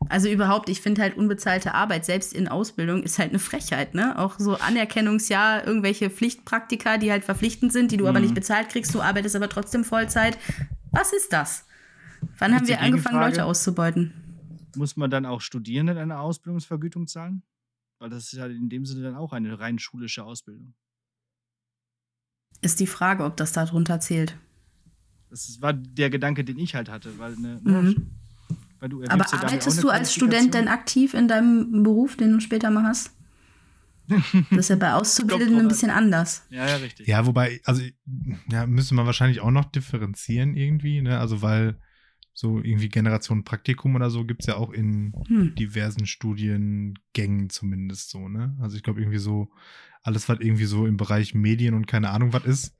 Also 0.09 0.29
überhaupt, 0.29 0.69
ich 0.69 0.81
finde 0.81 1.01
halt 1.01 1.17
unbezahlte 1.17 1.73
Arbeit, 1.73 2.05
selbst 2.05 2.33
in 2.33 2.47
Ausbildung, 2.47 3.03
ist 3.03 3.19
halt 3.19 3.29
eine 3.29 3.39
Frechheit, 3.39 3.93
ne? 3.93 4.17
Auch 4.19 4.39
so 4.39 4.57
Anerkennungsjahr, 4.57 5.65
irgendwelche 5.65 6.09
Pflichtpraktika, 6.09 6.97
die 6.97 7.11
halt 7.11 7.23
verpflichtend 7.23 7.71
sind, 7.71 7.91
die 7.91 7.97
du 7.97 8.03
mhm. 8.03 8.09
aber 8.09 8.19
nicht 8.19 8.35
bezahlt 8.35 8.69
kriegst, 8.69 8.93
du 8.93 9.01
arbeitest 9.01 9.35
aber 9.35 9.49
trotzdem 9.49 9.83
Vollzeit. 9.83 10.37
Was 10.91 11.13
ist 11.13 11.33
das? 11.33 11.65
Wann 12.37 12.51
Jetzt 12.51 12.61
haben 12.61 12.67
wir 12.67 12.81
angefangen, 12.81 13.19
Leute 13.19 13.45
auszubeuten? 13.45 14.13
Muss 14.75 14.95
man 14.95 15.09
dann 15.09 15.25
auch 15.25 15.41
Studierenden 15.41 15.97
eine 15.97 16.19
Ausbildungsvergütung 16.19 17.07
zahlen? 17.07 17.43
Weil 17.99 18.09
das 18.09 18.25
ist 18.25 18.33
ja 18.33 18.45
in 18.47 18.69
dem 18.69 18.85
Sinne 18.85 19.03
dann 19.03 19.15
auch 19.15 19.33
eine 19.33 19.59
rein 19.59 19.79
schulische 19.79 20.23
Ausbildung. 20.23 20.73
Ist 22.61 22.79
die 22.79 22.87
Frage, 22.87 23.23
ob 23.23 23.37
das 23.37 23.51
da 23.51 23.65
drunter 23.65 23.99
zählt. 23.99 24.37
Das 25.29 25.61
war 25.61 25.73
der 25.73 26.09
Gedanke, 26.09 26.43
den 26.43 26.59
ich 26.59 26.75
halt 26.75 26.89
hatte, 26.89 27.17
weil 27.17 27.35
eine, 27.35 27.59
mhm. 27.63 28.11
Aber 28.83 29.25
ja 29.25 29.39
arbeitest 29.39 29.83
du 29.83 29.89
als 29.89 30.13
Student 30.13 30.53
denn 30.53 30.67
aktiv 30.67 31.13
in 31.13 31.27
deinem 31.27 31.83
Beruf, 31.83 32.17
den 32.17 32.31
du 32.33 32.39
später 32.39 32.69
mal 32.69 32.83
hast? 32.83 33.11
Das 34.49 34.59
ist 34.59 34.69
ja 34.69 34.75
bei 34.75 34.93
Auszubildenden 34.93 35.61
ein 35.61 35.67
bisschen 35.67 35.89
anders. 35.89 36.45
Ja, 36.49 36.67
ja, 36.67 36.75
richtig. 36.75 37.07
Ja, 37.07 37.25
wobei, 37.25 37.61
also, 37.63 37.81
ja, 38.49 38.65
müsste 38.65 38.95
man 38.95 39.05
wahrscheinlich 39.05 39.39
auch 39.39 39.51
noch 39.51 39.65
differenzieren 39.65 40.55
irgendwie, 40.55 41.01
ne? 41.01 41.19
Also, 41.19 41.41
weil 41.41 41.79
so 42.33 42.59
irgendwie 42.59 42.89
Generation 42.89 43.43
Praktikum 43.43 43.95
oder 43.95 44.09
so 44.09 44.25
gibt 44.25 44.41
es 44.41 44.47
ja 44.47 44.55
auch 44.55 44.71
in 44.71 45.13
hm. 45.27 45.55
diversen 45.55 46.05
Studiengängen 46.05 47.49
zumindest 47.49 48.09
so, 48.09 48.27
ne? 48.27 48.57
Also, 48.59 48.75
ich 48.75 48.83
glaube, 48.83 48.99
irgendwie 48.99 49.19
so, 49.19 49.49
alles, 50.01 50.27
was 50.27 50.39
irgendwie 50.41 50.65
so 50.65 50.85
im 50.85 50.97
Bereich 50.97 51.33
Medien 51.33 51.73
und 51.73 51.87
keine 51.87 52.09
Ahnung 52.09 52.33
was 52.33 52.45
ist, 52.45 52.77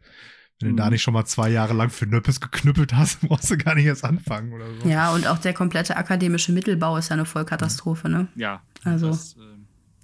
wenn 0.59 0.69
du 0.69 0.75
da 0.75 0.85
mhm. 0.85 0.91
nicht 0.93 1.01
schon 1.01 1.13
mal 1.13 1.25
zwei 1.25 1.49
Jahre 1.49 1.73
lang 1.73 1.89
für 1.89 2.05
Nöppes 2.05 2.39
geknüppelt 2.39 2.93
hast, 2.93 3.21
brauchst 3.27 3.51
du 3.51 3.57
gar 3.57 3.75
nicht 3.75 3.85
erst 3.85 4.05
anfangen 4.05 4.53
oder 4.53 4.65
so. 4.81 4.87
Ja, 4.87 5.13
und 5.13 5.27
auch 5.27 5.37
der 5.37 5.53
komplette 5.53 5.97
akademische 5.97 6.51
Mittelbau 6.51 6.97
ist 6.97 7.09
ja 7.09 7.13
eine 7.13 7.25
Vollkatastrophe, 7.25 8.09
ne? 8.09 8.27
Ja. 8.35 8.61
Also. 8.83 9.07
Das, 9.07 9.35
äh 9.37 9.53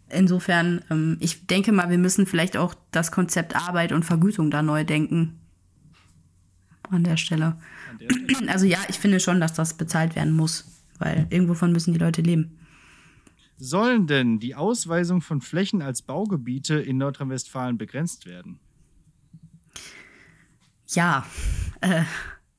insofern, 0.10 0.82
ähm, 0.90 1.18
ich 1.20 1.48
denke 1.48 1.72
mal, 1.72 1.90
wir 1.90 1.98
müssen 1.98 2.26
vielleicht 2.26 2.58
auch 2.58 2.76
das 2.92 3.12
Konzept 3.12 3.56
Arbeit 3.56 3.92
und 3.92 4.04
Vergütung 4.04 4.52
da 4.52 4.62
neu 4.62 4.84
denken. 4.84 5.40
An 6.90 7.04
der 7.04 7.18
Stelle. 7.18 7.58
An 7.90 8.00
der 8.00 8.10
Stelle. 8.10 8.48
Also 8.50 8.66
ja, 8.66 8.80
ich 8.88 9.00
finde 9.00 9.20
schon, 9.20 9.40
dass 9.40 9.54
das 9.54 9.76
bezahlt 9.76 10.16
werden 10.16 10.36
muss, 10.36 10.84
weil 10.98 11.28
irgendwovon 11.30 11.72
müssen 11.72 11.94
die 11.94 12.00
Leute 12.00 12.22
leben. 12.22 12.58
Sollen 13.58 14.08
denn 14.08 14.40
die 14.40 14.56
Ausweisung 14.56 15.22
von 15.22 15.42
Flächen 15.42 15.82
als 15.82 16.02
Baugebiete 16.02 16.76
in 16.76 16.98
Nordrhein-Westfalen 16.98 17.78
begrenzt 17.78 18.26
werden? 18.26 18.60
Ja, 20.90 21.26
äh, 21.82 22.04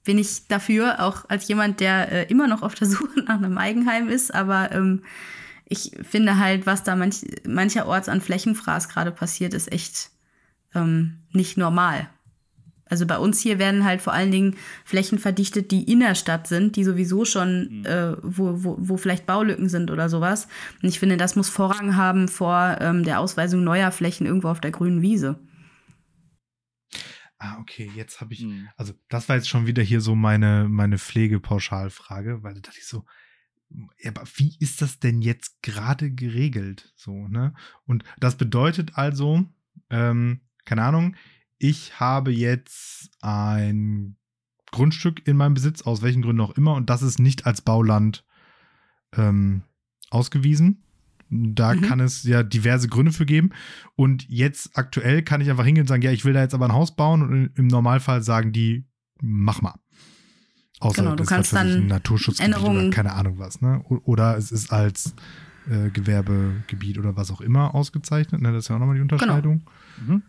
bin 0.05 0.18
ich 0.18 0.47
dafür, 0.49 1.01
auch 1.01 1.28
als 1.28 1.47
jemand, 1.49 1.81
der 1.81 2.11
äh, 2.11 2.31
immer 2.31 2.49
noch 2.49 2.62
auf 2.62 2.74
der 2.74 2.87
Suche 2.89 3.20
nach 3.20 3.37
einem 3.37 3.59
Eigenheim 3.59 4.09
ist, 4.09 4.35
aber 4.35 4.72
ähm, 4.72 5.03
ich 5.66 5.93
finde 6.03 6.39
halt, 6.39 6.66
was 6.66 6.83
da 6.83 6.97
manch, 6.97 7.22
mancherorts 7.47 8.09
an 8.09 8.20
Flächenfraß 8.20 8.89
gerade 8.89 9.12
passiert, 9.12 9.55
ist 9.55 9.70
echt 9.70 10.11
ähm, 10.74 11.18
nicht 11.33 11.57
normal. 11.57 12.09
Also 12.87 13.07
bei 13.07 13.18
uns 13.18 13.39
hier 13.39 13.61
werden 13.61 13.85
halt 13.85 14.03
vor 14.03 14.12
allen 14.12 14.33
Dingen 14.33 14.57
Flächen 14.85 15.20
verdichtet, 15.20 15.70
die 15.70 15.85
in 15.85 16.01
der 16.01 16.16
Stadt 16.16 16.49
sind, 16.49 16.74
die 16.74 16.83
sowieso 16.83 17.24
schon, 17.24 17.83
mhm. 17.83 17.87
äh, 17.87 18.16
wo, 18.20 18.64
wo, 18.64 18.76
wo 18.81 18.97
vielleicht 18.97 19.26
Baulücken 19.26 19.68
sind 19.68 19.93
oder 19.93 20.09
sowas. 20.09 20.49
Und 20.83 20.89
ich 20.89 20.99
finde, 20.99 21.16
das 21.16 21.37
muss 21.37 21.49
Vorrang 21.49 21.95
haben 21.95 22.26
vor 22.26 22.78
ähm, 22.81 23.05
der 23.05 23.20
Ausweisung 23.20 23.62
neuer 23.62 23.93
Flächen 23.93 24.26
irgendwo 24.26 24.49
auf 24.49 24.61
der 24.61 24.72
grünen 24.72 25.03
Wiese. 25.03 25.39
Ah, 27.43 27.59
okay, 27.59 27.91
jetzt 27.97 28.20
habe 28.20 28.34
ich, 28.34 28.43
mhm. 28.43 28.68
also 28.76 28.93
das 29.09 29.30
war 29.30 29.36
jetzt 29.36 29.49
schon 29.49 29.66
wieder 29.66 29.82
hier 29.82 30.03
so 30.03 30.14
meine, 30.14 30.68
meine 30.68 30.99
Pflegepauschalfrage, 30.99 32.43
weil 32.43 32.53
da 32.53 32.61
dachte 32.61 32.78
ich 32.78 32.86
so, 32.86 33.07
ja, 33.99 34.11
aber 34.11 34.24
wie 34.36 34.55
ist 34.59 34.82
das 34.82 34.99
denn 34.99 35.22
jetzt 35.22 35.62
gerade 35.62 36.11
geregelt? 36.11 36.93
So, 36.97 37.28
ne? 37.28 37.55
Und 37.86 38.05
das 38.18 38.36
bedeutet 38.36 38.99
also, 38.99 39.47
ähm, 39.88 40.43
keine 40.66 40.82
Ahnung, 40.82 41.16
ich 41.57 41.99
habe 41.99 42.30
jetzt 42.30 43.11
ein 43.22 44.16
Grundstück 44.70 45.26
in 45.26 45.38
meinem 45.38 45.55
Besitz, 45.55 45.80
aus 45.80 46.03
welchen 46.03 46.20
Gründen 46.20 46.43
auch 46.43 46.59
immer, 46.59 46.74
und 46.74 46.91
das 46.91 47.01
ist 47.01 47.18
nicht 47.18 47.47
als 47.47 47.62
Bauland 47.62 48.22
ähm, 49.16 49.62
ausgewiesen. 50.11 50.84
Da 51.31 51.74
mhm. 51.74 51.83
kann 51.83 52.01
es 52.01 52.24
ja 52.24 52.43
diverse 52.43 52.89
Gründe 52.89 53.12
für 53.12 53.26
geben. 53.26 53.51
Und 53.97 54.28
jetzt 54.28 54.76
aktuell 54.76 55.22
kann 55.22 55.41
ich 55.41 55.49
einfach 55.49 55.64
hingehen 55.64 55.83
und 55.83 55.89
sagen, 55.89 56.03
ja, 56.03 56.11
ich 56.11 56.24
will 56.24 56.33
da 56.33 56.41
jetzt 56.43 56.55
aber 56.55 56.66
ein 56.66 56.72
Haus 56.72 56.97
bauen 56.97 57.22
und 57.22 57.51
im 57.57 57.68
Normalfall 57.68 58.22
sagen 58.22 58.53
die, 58.53 58.87
mach 59.20 59.62
mal. 59.62 59.74
Außer 60.81 61.03
genau, 61.03 61.14
du 61.14 61.24
kannst 61.24 61.53
dann 61.53 61.91
Änderungen 62.39 62.87
oder 62.87 62.91
keine 62.91 63.12
Ahnung 63.12 63.39
was, 63.39 63.61
ne? 63.61 63.83
Oder 63.85 64.39
es 64.39 64.51
ist 64.51 64.72
als 64.72 65.14
äh, 65.70 65.91
Gewerbegebiet 65.91 66.99
oder 66.99 67.16
was 67.16 67.31
auch 67.31 67.43
immer 67.43 67.74
ausgezeichnet, 67.74 68.41
ne? 68.41 68.51
Das 68.53 68.64
ist 68.64 68.68
ja 68.68 68.76
auch 68.76 68.81
nochmal 68.81 68.97
die 68.97 69.03
genau. 69.03 69.14
Unterscheidung. 69.14 69.64
Genau. 69.99 70.14
Mhm. 70.14 70.22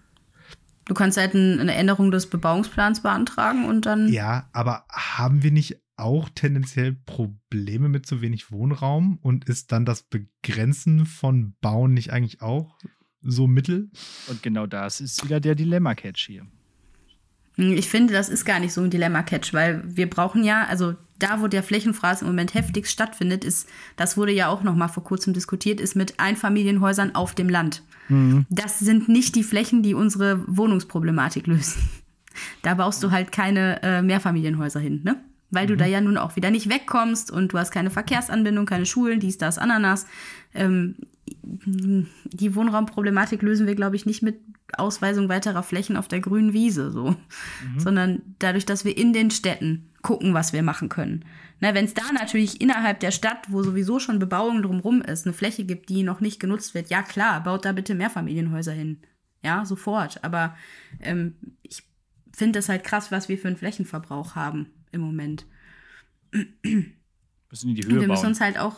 Du 0.85 0.93
kannst 0.93 1.17
halt 1.17 1.33
eine 1.33 1.73
Änderung 1.73 2.11
des 2.11 2.27
Bebauungsplans 2.27 3.01
beantragen 3.01 3.65
und 3.65 3.85
dann. 3.85 4.11
Ja, 4.11 4.49
aber 4.51 4.83
haben 4.91 5.41
wir 5.41 5.51
nicht 5.51 5.77
auch 6.01 6.29
tendenziell 6.29 6.93
Probleme 7.05 7.89
mit 7.89 8.05
zu 8.05 8.21
wenig 8.21 8.51
Wohnraum 8.51 9.19
und 9.21 9.45
ist 9.45 9.71
dann 9.71 9.85
das 9.85 10.03
Begrenzen 10.03 11.05
von 11.05 11.53
Bauen 11.61 11.93
nicht 11.93 12.11
eigentlich 12.11 12.41
auch 12.41 12.77
so 13.21 13.47
Mittel? 13.47 13.89
Und 14.27 14.43
genau 14.43 14.65
das 14.65 15.01
ist 15.01 15.23
wieder 15.23 15.39
der 15.39 15.55
Dilemma-Catch 15.55 16.25
hier. 16.25 16.45
Hm, 17.55 17.73
ich 17.73 17.89
finde, 17.89 18.13
das 18.13 18.29
ist 18.29 18.45
gar 18.45 18.59
nicht 18.59 18.73
so 18.73 18.81
ein 18.81 18.89
Dilemma-Catch, 18.89 19.53
weil 19.53 19.83
wir 19.85 20.09
brauchen 20.09 20.43
ja, 20.43 20.65
also 20.65 20.95
da, 21.19 21.41
wo 21.41 21.47
der 21.47 21.63
Flächenfraß 21.63 22.21
im 22.21 22.27
Moment 22.27 22.53
heftigst 22.53 22.91
stattfindet, 22.91 23.43
ist, 23.43 23.69
das 23.95 24.17
wurde 24.17 24.31
ja 24.31 24.47
auch 24.47 24.63
noch 24.63 24.75
mal 24.75 24.87
vor 24.87 25.03
kurzem 25.03 25.33
diskutiert, 25.33 25.79
ist 25.79 25.95
mit 25.95 26.19
Einfamilienhäusern 26.19 27.13
auf 27.13 27.35
dem 27.35 27.49
Land. 27.49 27.83
Mhm. 28.09 28.45
Das 28.49 28.79
sind 28.79 29.07
nicht 29.07 29.35
die 29.35 29.43
Flächen, 29.43 29.83
die 29.83 29.93
unsere 29.93 30.43
Wohnungsproblematik 30.47 31.47
lösen. 31.47 31.89
Da 32.61 32.75
baust 32.75 33.03
du 33.03 33.11
halt 33.11 33.31
keine 33.31 33.83
äh, 33.83 34.01
Mehrfamilienhäuser 34.01 34.79
hin, 34.79 35.01
ne? 35.03 35.21
Weil 35.51 35.65
mhm. 35.65 35.69
du 35.69 35.77
da 35.77 35.85
ja 35.85 36.01
nun 36.01 36.17
auch 36.17 36.35
wieder 36.35 36.49
nicht 36.49 36.69
wegkommst 36.69 37.29
und 37.29 37.53
du 37.53 37.59
hast 37.59 37.71
keine 37.71 37.91
Verkehrsanbindung, 37.91 38.65
keine 38.65 38.85
Schulen, 38.85 39.19
dies, 39.19 39.37
das, 39.37 39.57
Ananas. 39.57 40.07
Ähm, 40.53 40.95
die 41.43 42.55
Wohnraumproblematik 42.55 43.41
lösen 43.41 43.67
wir, 43.67 43.75
glaube 43.75 43.95
ich, 43.95 44.05
nicht 44.05 44.21
mit 44.21 44.39
Ausweisung 44.77 45.29
weiterer 45.29 45.63
Flächen 45.63 45.97
auf 45.97 46.07
der 46.07 46.21
grünen 46.21 46.53
Wiese, 46.53 46.91
so, 46.91 47.11
mhm. 47.11 47.79
sondern 47.79 48.21
dadurch, 48.39 48.65
dass 48.65 48.85
wir 48.85 48.97
in 48.97 49.13
den 49.13 49.31
Städten 49.31 49.89
gucken, 50.01 50.33
was 50.33 50.53
wir 50.53 50.63
machen 50.63 50.89
können. 50.89 51.25
Wenn 51.59 51.85
es 51.85 51.93
da 51.93 52.11
natürlich 52.11 52.59
innerhalb 52.59 53.01
der 53.01 53.11
Stadt, 53.11 53.45
wo 53.49 53.61
sowieso 53.61 53.99
schon 53.99 54.17
Bebauung 54.17 54.63
drumherum 54.63 55.01
ist, 55.03 55.27
eine 55.27 55.33
Fläche 55.33 55.63
gibt, 55.63 55.89
die 55.89 56.01
noch 56.01 56.19
nicht 56.19 56.39
genutzt 56.39 56.73
wird, 56.73 56.89
ja 56.89 57.03
klar, 57.03 57.43
baut 57.43 57.65
da 57.65 57.71
bitte 57.71 57.93
Mehrfamilienhäuser 57.93 58.71
hin. 58.71 59.01
Ja, 59.43 59.63
sofort. 59.65 60.23
Aber 60.23 60.55
ähm, 61.01 61.35
ich 61.61 61.83
finde 62.33 62.59
es 62.59 62.69
halt 62.69 62.83
krass, 62.83 63.11
was 63.11 63.29
wir 63.29 63.37
für 63.37 63.47
einen 63.47 63.57
Flächenverbrauch 63.57 64.33
haben 64.35 64.67
im 64.91 65.01
Moment. 65.01 65.45
Müssen 66.31 67.69
in 67.69 67.75
die 67.75 67.83
Höhe 67.85 67.91
wir 67.91 67.99
bauen. 67.99 68.07
müssen 68.09 68.27
uns 68.27 68.41
halt 68.41 68.57
auch, 68.57 68.77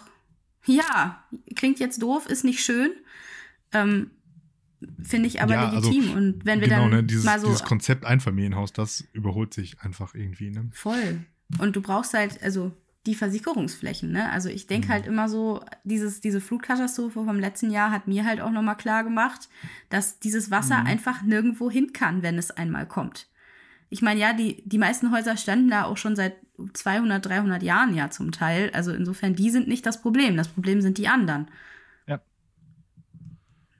ja, 0.66 1.24
klingt 1.56 1.80
jetzt 1.80 2.02
doof, 2.02 2.28
ist 2.28 2.44
nicht 2.44 2.62
schön. 2.62 2.92
Ähm, 3.72 4.12
Finde 5.02 5.28
ich 5.28 5.42
aber 5.42 5.54
ja, 5.54 5.70
also 5.70 5.90
legitim. 5.90 6.10
Also, 6.10 6.18
und 6.18 6.46
wenn 6.46 6.60
wir 6.60 6.68
genau, 6.68 6.82
dann 6.82 6.90
ne, 6.92 7.04
dieses, 7.04 7.24
mal 7.24 7.40
so. 7.40 7.48
Dieses 7.48 7.64
Konzept 7.64 8.06
Einfamilienhaus, 8.06 8.74
das 8.74 9.02
überholt 9.14 9.54
sich 9.54 9.80
einfach 9.82 10.14
irgendwie, 10.14 10.50
ne? 10.50 10.70
Voll. 10.74 11.24
Und 11.60 11.76
du 11.76 11.82
brauchst 11.82 12.14
halt, 12.14 12.42
also 12.44 12.72
die 13.06 13.16
Versicherungsflächen, 13.16 14.12
ne? 14.12 14.32
Also 14.32 14.50
ich 14.50 14.68
denke 14.68 14.88
mhm. 14.88 14.92
halt 14.92 15.08
immer 15.08 15.30
so, 15.30 15.64
dieses, 15.84 16.22
diese 16.22 16.42
Flutkatastrophe 16.42 17.24
vom 17.24 17.40
letzten 17.40 17.72
Jahr 17.72 17.92
hat 17.92 18.08
mir 18.08 18.26
halt 18.26 18.42
auch 18.42 18.52
nochmal 18.52 18.78
klar 18.78 19.04
gemacht, 19.04 19.50
dass 19.90 20.20
dieses 20.20 20.52
Wasser 20.52 20.82
mhm. 20.82 20.88
einfach 20.88 21.22
nirgendwo 21.22 21.70
hin 21.70 21.94
kann, 21.94 22.24
wenn 22.24 22.38
es 22.38 22.52
einmal 22.52 22.88
kommt. 22.88 23.28
Ich 23.94 24.02
meine, 24.02 24.20
ja, 24.20 24.34
die, 24.34 24.64
die 24.66 24.78
meisten 24.78 25.12
Häuser 25.12 25.38
standen 25.38 25.70
da 25.70 25.86
auch 25.86 25.98
schon 25.98 26.16
seit 26.16 26.36
200, 26.74 27.26
300 27.26 27.64
Jahren 27.64 27.96
ja 27.96 28.10
zum 28.10 28.32
Teil. 28.32 28.72
Also 28.74 28.92
insofern, 28.92 29.36
die 29.36 29.50
sind 29.50 29.68
nicht 29.68 29.86
das 29.86 30.02
Problem. 30.02 30.36
Das 30.36 30.48
Problem 30.48 30.82
sind 30.82 30.98
die 30.98 31.08
anderen. 31.08 31.48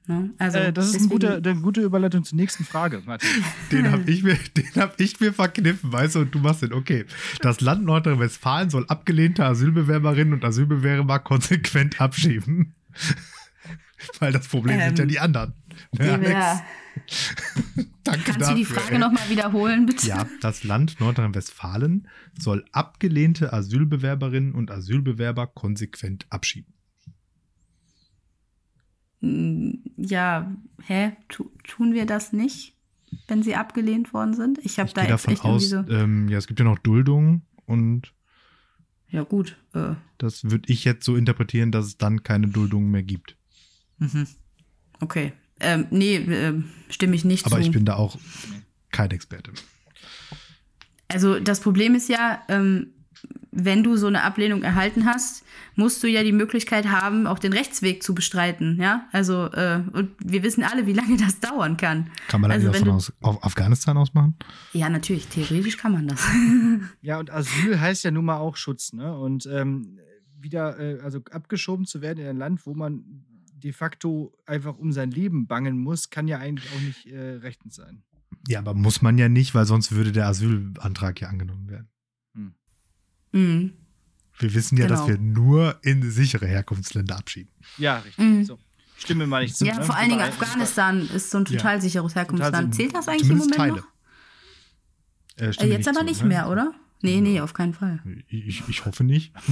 Ne? 0.08 0.32
Also 0.38 0.58
äh, 0.58 0.74
das 0.74 0.90
ist 0.90 1.00
eine 1.00 1.08
gute, 1.08 1.36
eine 1.38 1.56
gute 1.56 1.82
Überleitung 1.82 2.26
zur 2.26 2.36
nächsten 2.36 2.66
Frage, 2.66 3.02
Martin. 3.06 3.30
Den 3.72 3.92
habe 3.92 4.10
ich, 4.12 4.22
mir, 4.24 4.38
hab 4.76 5.00
ich 5.00 5.20
mir 5.20 5.32
verkniffen, 5.32 5.94
weißt 5.94 6.16
du, 6.16 6.20
und 6.20 6.36
du 6.36 6.40
machst 6.40 6.62
den, 6.62 6.74
okay. 6.74 7.06
Das 7.42 7.62
Land 7.62 7.86
Nordrhein-Westfalen 7.86 8.70
soll 8.70 8.86
abgelehnte 8.88 9.46
Asylbewerberinnen 9.46 10.34
und 10.34 10.44
Asylbewerber 10.44 11.20
konsequent 11.20 12.02
abschieben. 12.02 12.76
Weil 14.20 14.34
das 14.34 14.48
Problem 14.50 14.78
ähm, 14.78 14.88
sind 14.88 15.00
ja 15.00 15.04
ähm, 15.04 15.10
die 15.10 15.20
anderen. 15.20 15.54
Ja, 15.94 16.18
ja. 16.18 16.62
Danke 18.04 18.24
Kannst 18.24 18.42
dafür, 18.42 18.48
du 18.50 18.56
die 18.56 18.66
Frage 18.66 19.00
nochmal 19.00 19.30
wiederholen, 19.30 19.86
bitte? 19.86 20.08
Ja, 20.08 20.28
das 20.42 20.64
Land 20.64 21.00
Nordrhein-Westfalen 21.00 22.08
soll 22.38 22.66
abgelehnte 22.72 23.54
Asylbewerberinnen 23.54 24.54
und 24.54 24.72
Asylbewerber 24.72 25.48
konsequent 25.48 26.26
abschieben 26.30 26.74
ja, 29.96 30.54
hä, 30.86 31.14
tu, 31.30 31.50
tun 31.64 31.94
wir 31.94 32.06
das 32.06 32.34
nicht, 32.34 32.76
wenn 33.28 33.42
sie 33.42 33.56
abgelehnt 33.56 34.14
worden 34.14 34.34
sind? 34.34 34.60
Ich 34.64 34.80
habe 34.80 34.92
da 34.94 35.02
jetzt 35.02 35.12
davon 35.12 35.34
echt 35.34 35.46
aus, 35.46 35.70
so 35.70 35.78
ähm, 35.78 36.28
ja, 36.28 36.38
es 36.38 36.48
gibt 36.48 36.60
ja 36.60 36.66
noch 36.66 36.80
Duldung 36.80 37.44
und 37.66 38.14
ja 39.10 39.24
gut. 39.24 39.58
Äh. 39.74 39.94
Das 40.18 40.44
würde 40.46 40.72
ich 40.72 40.84
jetzt 40.84 41.06
so 41.06 41.16
interpretieren, 41.16 41.72
dass 41.72 41.86
es 41.86 41.98
dann 41.98 42.24
keine 42.24 42.48
Duldung 42.48 42.90
mehr 42.90 43.04
gibt. 43.04 43.38
Mhm. 44.00 44.28
Okay. 45.00 45.34
Ähm, 45.64 45.88
nee, 45.90 46.16
äh, 46.18 46.62
stimme 46.90 47.16
ich 47.16 47.26
nicht 47.26 47.46
Aber 47.46 47.56
zu. 47.56 47.62
ich 47.62 47.72
bin 47.72 47.86
da 47.86 47.96
auch 47.96 48.18
kein 48.92 49.12
Experte. 49.12 49.52
Also 51.08 51.40
das 51.40 51.60
Problem 51.60 51.96
ist 51.96 52.10
ja, 52.10 52.42
ähm, 52.48 52.88
wenn 53.52 53.84
du 53.84 53.96
so 53.98 54.08
eine 54.08 54.24
Ablehnung 54.24 54.64
erhalten 54.64 55.06
hast, 55.06 55.44
musst 55.76 56.02
du 56.04 56.08
ja 56.08 56.24
die 56.24 56.32
Möglichkeit 56.32 56.88
haben, 56.88 57.28
auch 57.28 57.40
den 57.40 57.54
Rechtsweg 57.54 58.04
zu 58.04 58.14
bestreiten, 58.14 58.80
ja. 58.82 59.08
Also 59.12 59.46
äh, 59.52 59.84
und 59.94 60.12
wir 60.20 60.44
wissen 60.44 60.64
alle, 60.64 60.86
wie 60.88 60.94
lange 60.94 61.18
das 61.18 61.40
dauern 61.40 61.78
kann. 61.78 62.10
Kann 62.28 62.42
man 62.42 62.52
also, 62.52 62.70
das 62.70 62.80
von 62.80 62.90
aus, 62.90 63.14
auf 63.22 63.44
Afghanistan 63.44 63.98
aus 63.98 64.14
machen? 64.14 64.36
Ja, 64.74 64.90
natürlich. 64.90 65.28
Theoretisch 65.28 65.78
kann 65.78 65.94
man 65.94 66.08
das. 66.08 66.26
ja, 67.02 67.20
und 67.20 67.32
Asyl 67.32 67.80
heißt 67.80 68.04
ja 68.04 68.12
nun 68.12 68.26
mal 68.26 68.38
auch 68.38 68.58
Schutz, 68.58 68.94
ne? 68.94 69.16
Und 69.16 69.46
ähm, 69.46 70.00
wieder, 70.40 70.80
äh, 70.80 71.00
also 71.02 71.22
abgeschoben 71.32 71.86
zu 71.86 72.02
werden 72.02 72.20
in 72.20 72.28
ein 72.28 72.38
Land, 72.38 72.66
wo 72.66 72.74
man 72.74 73.24
de 73.64 73.72
facto 73.72 74.34
einfach 74.46 74.78
um 74.78 74.92
sein 74.92 75.12
Leben 75.12 75.48
bangen 75.48 75.78
muss, 75.78 76.10
kann 76.10 76.28
ja 76.28 76.40
eigentlich 76.40 76.70
auch 76.76 76.82
nicht 76.82 77.08
äh, 77.08 77.36
rechtens 77.36 77.76
sein. 77.76 78.04
Ja, 78.48 78.60
aber 78.60 78.74
muss 78.74 79.02
man 79.02 79.18
ja 79.18 79.30
nicht, 79.30 79.56
weil 79.56 79.66
sonst 79.66 79.94
würde 79.94 80.12
der 80.12 80.28
Asylantrag 80.28 81.22
ja 81.22 81.30
angenommen 81.30 81.70
werden. 81.70 81.88
Hm. 82.36 82.54
Mhm. 83.32 83.74
Wir 84.38 84.54
wissen 84.54 84.78
ja, 84.78 84.88
genau. 84.88 85.00
dass 85.00 85.08
wir 85.08 85.18
nur 85.18 85.80
in 85.84 86.10
sichere 86.10 86.48
Herkunftsländer 86.48 87.16
abschieben. 87.16 87.52
Ja, 87.78 88.00
richtig. 88.00 88.18
Mhm. 88.18 88.44
So. 88.44 88.60
Stimme 88.98 89.28
mal 89.28 89.44
nicht 89.44 89.56
zu. 89.56 89.66
Ja, 89.66 89.78
ne? 89.78 89.84
vor 89.84 89.96
allen 89.96 90.10
Dingen 90.10 90.22
Afghanistan 90.22 91.02
ist 91.02 91.30
so 91.30 91.38
ein 91.38 91.46
total 91.46 91.76
ja. 91.76 91.82
sicheres 91.82 92.16
Herkunftsland. 92.16 92.76
Zählt 92.76 92.96
das 92.96 93.08
eigentlich 93.08 93.30
im 93.30 93.38
Moment 93.38 93.56
Teile. 93.56 93.76
noch? 93.78 93.88
Äh, 95.38 95.68
jetzt 95.68 95.88
aber 95.88 96.00
zu, 96.00 96.06
nicht 96.06 96.22
ne? 96.22 96.28
mehr, 96.28 96.50
oder? 96.50 96.74
Nee, 97.02 97.22
nee, 97.22 97.42
auf 97.42 97.54
keinen 97.54 97.74
Fall. 97.74 98.02
Ich, 98.28 98.64
ich 98.68 98.86
hoffe 98.86 99.04
nicht. 99.04 99.34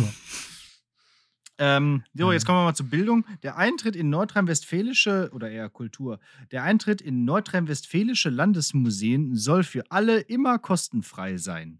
Ähm, 1.64 2.04
so, 2.16 2.32
jetzt 2.32 2.48
kommen 2.48 2.58
wir 2.58 2.64
mal 2.64 2.74
zur 2.74 2.88
Bildung. 2.88 3.24
Der 3.44 3.56
Eintritt 3.56 3.96
in 3.96 4.10
nordrhein-westfälische 4.10 5.30
oder 5.32 5.52
eher 5.52 5.70
Kultur. 5.70 6.20
Der 6.52 6.64
Eintritt 6.64 7.02
in 7.02 7.24
nordrhein-westfälische 7.24 8.32
Landesmuseen 8.32 9.36
soll 9.36 9.64
für 9.64 9.84
alle 9.92 10.22
immer 10.22 10.58
kostenfrei 10.58 11.38
sein. 11.38 11.78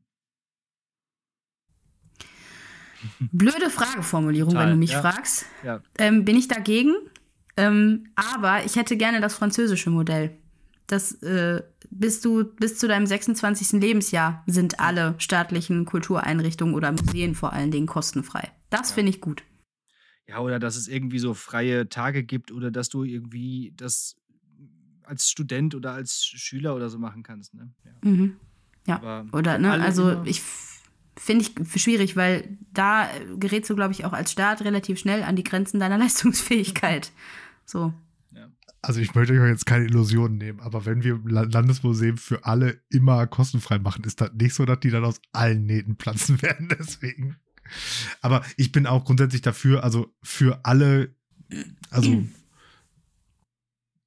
Blöde 3.32 3.72
Frageformulierung, 3.72 4.52
Total, 4.54 4.68
wenn 4.68 4.74
du 4.76 4.80
mich 4.80 4.92
ja. 4.92 5.02
fragst. 5.02 5.48
Ja. 5.64 5.82
Ähm, 5.98 6.26
bin 6.26 6.36
ich 6.36 6.48
dagegen? 6.48 6.94
Ähm, 7.58 8.06
aber 8.16 8.64
ich 8.64 8.76
hätte 8.76 8.96
gerne 8.98 9.20
das 9.20 9.34
französische 9.34 9.90
Modell. 9.90 10.38
Das 10.86 11.14
äh, 11.24 11.64
bis 11.90 12.22
du 12.22 12.44
bis 12.44 12.78
zu 12.78 12.88
deinem 12.88 13.08
26. 13.08 13.82
Lebensjahr 13.82 14.44
sind 14.46 14.80
alle 14.80 15.16
staatlichen 15.18 15.86
Kultureinrichtungen 15.86 16.76
oder 16.76 16.92
Museen 16.92 17.34
vor 17.34 17.52
allen 17.52 17.72
Dingen 17.72 17.88
kostenfrei. 17.88 18.52
Das 18.70 18.90
ja. 18.90 18.96
finde 18.96 19.10
ich 19.10 19.22
gut. 19.22 19.44
Ja, 20.28 20.40
oder 20.40 20.60
dass 20.60 20.76
es 20.76 20.88
irgendwie 20.88 21.20
so 21.20 21.34
freie 21.34 21.90
Tage 21.90 22.24
gibt 22.24 22.52
oder 22.52 22.72
dass 22.72 22.90
du 22.90 23.04
irgendwie 23.04 23.74
das 23.76 24.16
als 25.04 25.30
Student 25.30 25.76
oder 25.76 25.94
als 25.94 26.24
Schüler 26.24 26.76
oder 26.76 26.90
so 26.90 26.98
machen 26.98 27.24
kannst. 27.24 27.54
Ne? 27.54 27.70
Ja. 27.84 28.10
Mhm. 28.10 28.38
ja. 28.88 29.26
oder 29.34 29.58
ne, 29.58 29.72
also 29.72 30.24
ich 30.24 30.42
finde 31.18 31.46
ich 31.46 31.82
schwierig, 31.82 32.16
weil 32.16 32.58
da 32.74 33.10
gerätst 33.38 33.70
du, 33.70 33.76
glaube 33.76 33.92
ich, 33.92 34.06
auch 34.06 34.14
als 34.14 34.32
Staat 34.32 34.62
relativ 34.62 35.00
schnell 35.00 35.24
an 35.24 35.36
die 35.36 35.44
Grenzen 35.44 35.80
deiner 35.80 35.98
Leistungsfähigkeit. 36.00 37.12
So. 37.66 37.94
Also 38.84 39.00
ich 39.00 39.14
möchte 39.14 39.34
euch 39.34 39.50
jetzt 39.50 39.68
keine 39.68 39.86
Illusionen 39.86 40.38
nehmen, 40.38 40.60
aber 40.60 40.86
wenn 40.86 41.04
wir 41.04 41.20
Landesmuseum 41.24 42.18
für 42.18 42.46
alle 42.46 42.82
immer 42.90 43.28
kostenfrei 43.28 43.78
machen, 43.78 44.04
ist 44.06 44.22
das 44.22 44.34
nicht 44.34 44.56
so, 44.56 44.66
dass 44.66 44.80
die 44.80 44.90
dann 44.90 45.06
aus 45.06 45.22
allen 45.34 45.66
Nähten 45.66 45.98
platzen 45.98 46.42
werden. 46.42 46.68
Deswegen. 46.80 47.36
Aber 48.22 48.44
ich 48.58 48.72
bin 48.72 48.86
auch 48.86 49.06
grundsätzlich 49.06 49.42
dafür, 49.42 49.84
also 49.84 50.14
für 50.22 50.66
alle, 50.66 51.16
also 51.90 52.24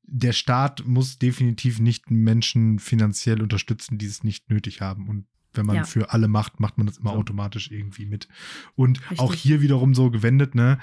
der 0.03 0.33
Staat 0.33 0.87
muss 0.87 1.19
definitiv 1.19 1.81
nicht 1.81 2.11
Menschen 2.11 2.79
finanziell 2.79 3.43
unterstützen, 3.43 3.99
die 3.99 4.07
es 4.07 4.23
nicht 4.23 4.51
nötig 4.51 4.81
haben. 4.81 5.09
Und 5.09 5.27
wenn 5.55 5.67
man 5.67 5.77
ja. 5.77 5.85
für 5.85 6.13
alle 6.13 6.29
macht, 6.29 6.61
macht 6.61 6.79
man 6.79 6.87
das 6.87 6.99
immer 6.99 7.13
so. 7.13 7.19
automatisch 7.19 7.71
irgendwie 7.71 8.07
mit. 8.07 8.29
Und 8.75 9.01
Richtig. 9.03 9.19
auch 9.21 9.35
hier 9.35 9.61
wiederum 9.61 9.95
so 9.95 10.11
gewendet, 10.11 10.55
ne? 10.55 10.79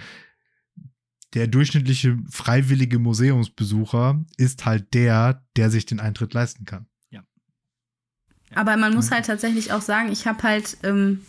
Der 1.34 1.48
durchschnittliche 1.48 2.18
freiwillige 2.30 3.00
Museumsbesucher 3.00 4.26
ist 4.36 4.66
halt 4.66 4.94
der, 4.94 5.46
der 5.56 5.70
sich 5.70 5.86
den 5.86 6.02
Eintritt 6.02 6.34
leisten 6.34 6.66
kann. 6.66 6.88
Aber 8.56 8.78
man 8.78 8.94
muss 8.94 9.12
halt 9.12 9.26
tatsächlich 9.26 9.72
auch 9.72 9.82
sagen, 9.82 10.12
ich 10.12 10.28
habe 10.28 10.44
halt 10.44 10.78
ähm, 10.84 11.22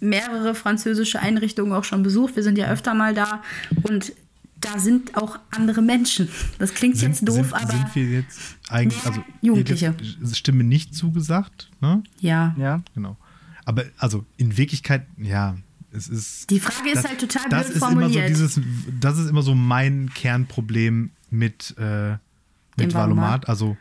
mehrere 0.00 0.54
französische 0.54 1.20
Einrichtungen 1.20 1.72
auch 1.72 1.84
schon 1.84 2.02
besucht. 2.02 2.36
Wir 2.36 2.42
sind 2.42 2.58
ja 2.58 2.68
öfter 2.68 2.94
mal 2.94 3.14
da 3.14 3.42
und 3.84 4.12
da 4.60 4.78
sind 4.78 5.16
auch 5.16 5.38
andere 5.50 5.82
Menschen. 5.82 6.28
Das 6.58 6.74
klingt 6.74 6.96
sind, 6.96 7.10
jetzt 7.10 7.28
doof, 7.28 7.36
sind, 7.36 7.54
aber. 7.54 7.72
Sind 7.72 7.94
wir 7.94 8.10
jetzt 8.10 8.56
eigentlich, 8.68 9.04
also 9.04 9.22
Jugendliche. 9.42 9.94
Stimme 10.32 10.64
nicht 10.64 10.94
zugesagt, 10.94 11.70
ne? 11.80 12.02
Ja. 12.20 12.54
Ja. 12.58 12.82
Genau. 12.94 13.16
Aber 13.64 13.84
also 13.98 14.24
in 14.36 14.56
Wirklichkeit, 14.56 15.06
ja, 15.18 15.56
es 15.92 16.08
ist. 16.08 16.50
Die 16.50 16.60
Frage 16.60 16.90
ist 16.90 16.96
das, 16.96 17.08
halt 17.08 17.20
total 17.20 17.48
das 17.48 17.66
blöd 17.66 17.74
ist 17.74 17.78
formuliert. 17.78 18.28
Immer 18.28 18.36
so 18.36 18.46
dieses, 18.46 18.60
das 19.00 19.18
ist 19.18 19.28
immer 19.28 19.42
so 19.42 19.54
mein 19.54 20.10
Kernproblem 20.14 21.10
mit, 21.30 21.74
äh, 21.78 22.16
mit 22.76 22.94
Valomat. 22.94 23.48
Also 23.48 23.76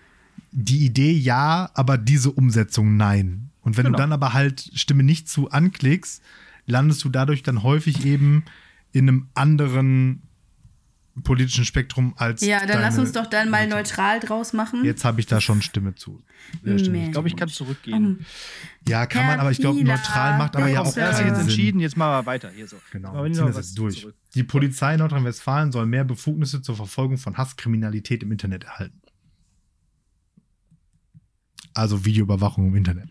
die 0.56 0.86
Idee 0.86 1.12
ja, 1.12 1.70
aber 1.74 1.98
diese 1.98 2.32
Umsetzung 2.32 2.96
nein. 2.96 3.52
Und 3.62 3.78
wenn 3.78 3.86
genau. 3.86 3.98
du 3.98 4.02
dann 4.02 4.14
aber 4.14 4.34
halt 4.34 4.72
Stimme 4.74 5.04
nicht 5.04 5.28
zu 5.28 5.50
anklickst, 5.52 6.22
landest 6.66 7.04
du 7.04 7.10
dadurch 7.10 7.44
dann 7.44 7.62
häufig 7.62 8.06
eben 8.06 8.46
in 8.94 9.10
einem 9.10 9.28
anderen 9.34 10.22
politischen 11.24 11.66
Spektrum 11.66 12.14
als. 12.18 12.42
Ja, 12.42 12.66
dann 12.66 12.82
lass 12.82 12.98
uns 12.98 13.12
doch 13.12 13.26
dann 13.26 13.50
mal 13.50 13.68
neutral 13.68 14.20
draus 14.20 14.54
machen. 14.54 14.84
Jetzt 14.86 15.04
habe 15.04 15.20
ich 15.20 15.26
da 15.26 15.42
schon 15.42 15.62
Stimme 15.62 15.96
zu. 15.96 16.22
Stimme 16.62 16.90
Nee. 16.90 17.06
Ich 17.06 17.12
glaube, 17.12 17.28
ich 17.28 17.36
kann 17.36 17.50
zurückgehen. 17.50 18.26
Ja, 18.88 19.06
kann 19.08 19.26
man, 19.26 19.40
aber 19.40 19.52
ich 19.52 19.58
glaube, 19.58 19.84
neutral 19.84 20.38
macht 20.38 20.56
aber 20.56 20.68
ja 20.68 20.82
auch 20.82 20.94
keinen 20.94 21.08
jetzt 21.08 21.18
Sinn. 21.18 21.48
entschieden, 21.48 21.80
jetzt 21.80 21.98
machen 21.98 22.12
wir 22.12 22.26
weiter. 22.26 22.50
Hier 22.50 22.68
so. 22.68 22.78
Genau, 22.92 23.10
Aber 23.10 23.26
wir 23.26 23.34
ziehen 23.34 23.46
das 23.48 23.58
jetzt 23.58 23.78
durch. 23.78 24.02
zurück. 24.02 24.16
Die 24.36 24.44
Polizei 24.44 24.96
Nordrhein-Westfalen 24.96 25.72
soll 25.72 25.86
mehr 25.86 26.04
Befugnisse 26.04 26.62
zur 26.62 26.76
Verfolgung 26.76 27.18
von 27.18 27.38
Hasskriminalität 27.38 28.24
im 28.24 28.32
Internet 28.32 28.66
erhalten. 28.66 29.02
Also 31.76 32.04
Videoüberwachung 32.06 32.70
im 32.70 32.76
Internet. 32.76 33.10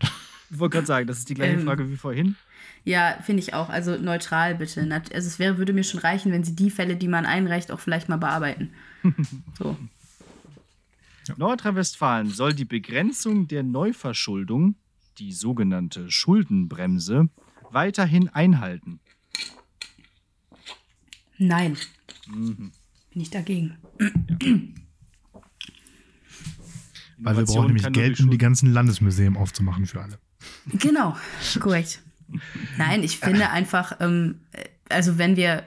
Ich 0.51 0.59
wollte 0.59 0.73
gerade 0.73 0.87
sagen, 0.87 1.07
das 1.07 1.19
ist 1.19 1.29
die 1.29 1.35
gleiche 1.35 1.53
Ähm. 1.59 1.65
Frage 1.65 1.89
wie 1.89 1.95
vorhin. 1.95 2.35
Ja, 2.83 3.17
finde 3.23 3.41
ich 3.41 3.53
auch. 3.53 3.69
Also 3.69 3.95
neutral 3.97 4.55
bitte. 4.55 4.81
Also 4.91 5.27
es 5.27 5.39
wäre, 5.39 5.57
würde 5.57 5.73
mir 5.73 5.83
schon 5.83 5.99
reichen, 5.99 6.31
wenn 6.31 6.43
sie 6.43 6.55
die 6.55 6.69
Fälle, 6.69 6.95
die 6.95 7.07
man 7.07 7.25
einreicht, 7.25 7.71
auch 7.71 7.79
vielleicht 7.79 8.09
mal 8.09 8.17
bearbeiten. 8.17 8.71
So. 9.57 9.77
Nordrhein-Westfalen 11.37 12.29
soll 12.29 12.53
die 12.53 12.65
Begrenzung 12.65 13.47
der 13.47 13.63
Neuverschuldung, 13.63 14.75
die 15.17 15.31
sogenannte 15.31 16.11
Schuldenbremse, 16.11 17.29
weiterhin 17.71 18.29
einhalten. 18.29 18.99
Nein. 21.37 21.77
Mhm. 22.27 22.71
Bin 23.11 23.21
ich 23.21 23.29
dagegen. 23.31 23.77
Weil 27.17 27.37
wir 27.37 27.45
brauchen 27.45 27.67
nämlich 27.67 27.91
Geld, 27.91 28.19
um 28.19 28.29
die 28.29 28.37
ganzen 28.37 28.71
Landesmuseen 28.71 29.37
aufzumachen 29.37 29.85
für 29.85 30.01
alle. 30.01 30.17
Genau, 30.73 31.15
korrekt. 31.59 32.01
Nein, 32.77 33.03
ich 33.03 33.19
finde 33.19 33.49
einfach, 33.49 33.97
ähm, 33.99 34.39
äh, 34.51 34.65
also 34.89 35.17
wenn 35.17 35.35
wir, 35.35 35.63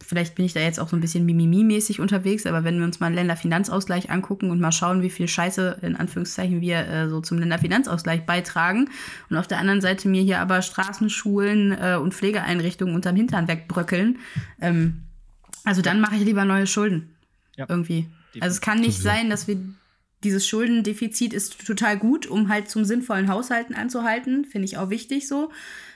vielleicht 0.00 0.34
bin 0.34 0.44
ich 0.44 0.52
da 0.52 0.60
jetzt 0.60 0.78
auch 0.80 0.88
so 0.88 0.96
ein 0.96 1.00
bisschen 1.00 1.24
Mimimi-mäßig 1.26 2.00
unterwegs, 2.00 2.46
aber 2.46 2.64
wenn 2.64 2.78
wir 2.78 2.84
uns 2.84 3.00
mal 3.00 3.06
einen 3.06 3.16
Länderfinanzausgleich 3.16 4.10
angucken 4.10 4.50
und 4.50 4.60
mal 4.60 4.72
schauen, 4.72 5.02
wie 5.02 5.10
viel 5.10 5.28
Scheiße 5.28 5.78
in 5.82 5.96
Anführungszeichen 5.96 6.60
wir 6.60 6.86
äh, 6.86 7.08
so 7.08 7.20
zum 7.20 7.38
Länderfinanzausgleich 7.38 8.26
beitragen 8.26 8.90
und 9.28 9.36
auf 9.36 9.46
der 9.46 9.58
anderen 9.58 9.80
Seite 9.80 10.08
mir 10.08 10.22
hier 10.22 10.40
aber 10.40 10.62
Straßen, 10.62 11.08
Schulen 11.08 11.72
äh, 11.72 11.96
und 11.96 12.14
Pflegeeinrichtungen 12.14 12.94
unterm 12.94 13.16
Hintern 13.16 13.48
wegbröckeln, 13.48 14.18
ähm, 14.60 15.02
also 15.64 15.82
dann 15.82 16.00
mache 16.00 16.16
ich 16.16 16.24
lieber 16.24 16.44
neue 16.44 16.66
Schulden. 16.66 17.14
Ja. 17.56 17.66
Irgendwie. 17.68 18.06
Also 18.40 18.54
es 18.54 18.60
kann 18.60 18.80
nicht 18.80 19.00
sein, 19.00 19.28
dass 19.28 19.46
wir 19.46 19.58
dieses 20.24 20.46
Schuldendefizit 20.46 21.32
ist 21.32 21.66
total 21.66 21.98
gut, 21.98 22.26
um 22.26 22.48
halt 22.48 22.68
zum 22.68 22.84
sinnvollen 22.84 23.28
Haushalten 23.28 23.74
anzuhalten, 23.74 24.44
finde 24.44 24.66
ich 24.66 24.76
auch 24.76 24.90
wichtig 24.90 25.26
so. 25.26 25.50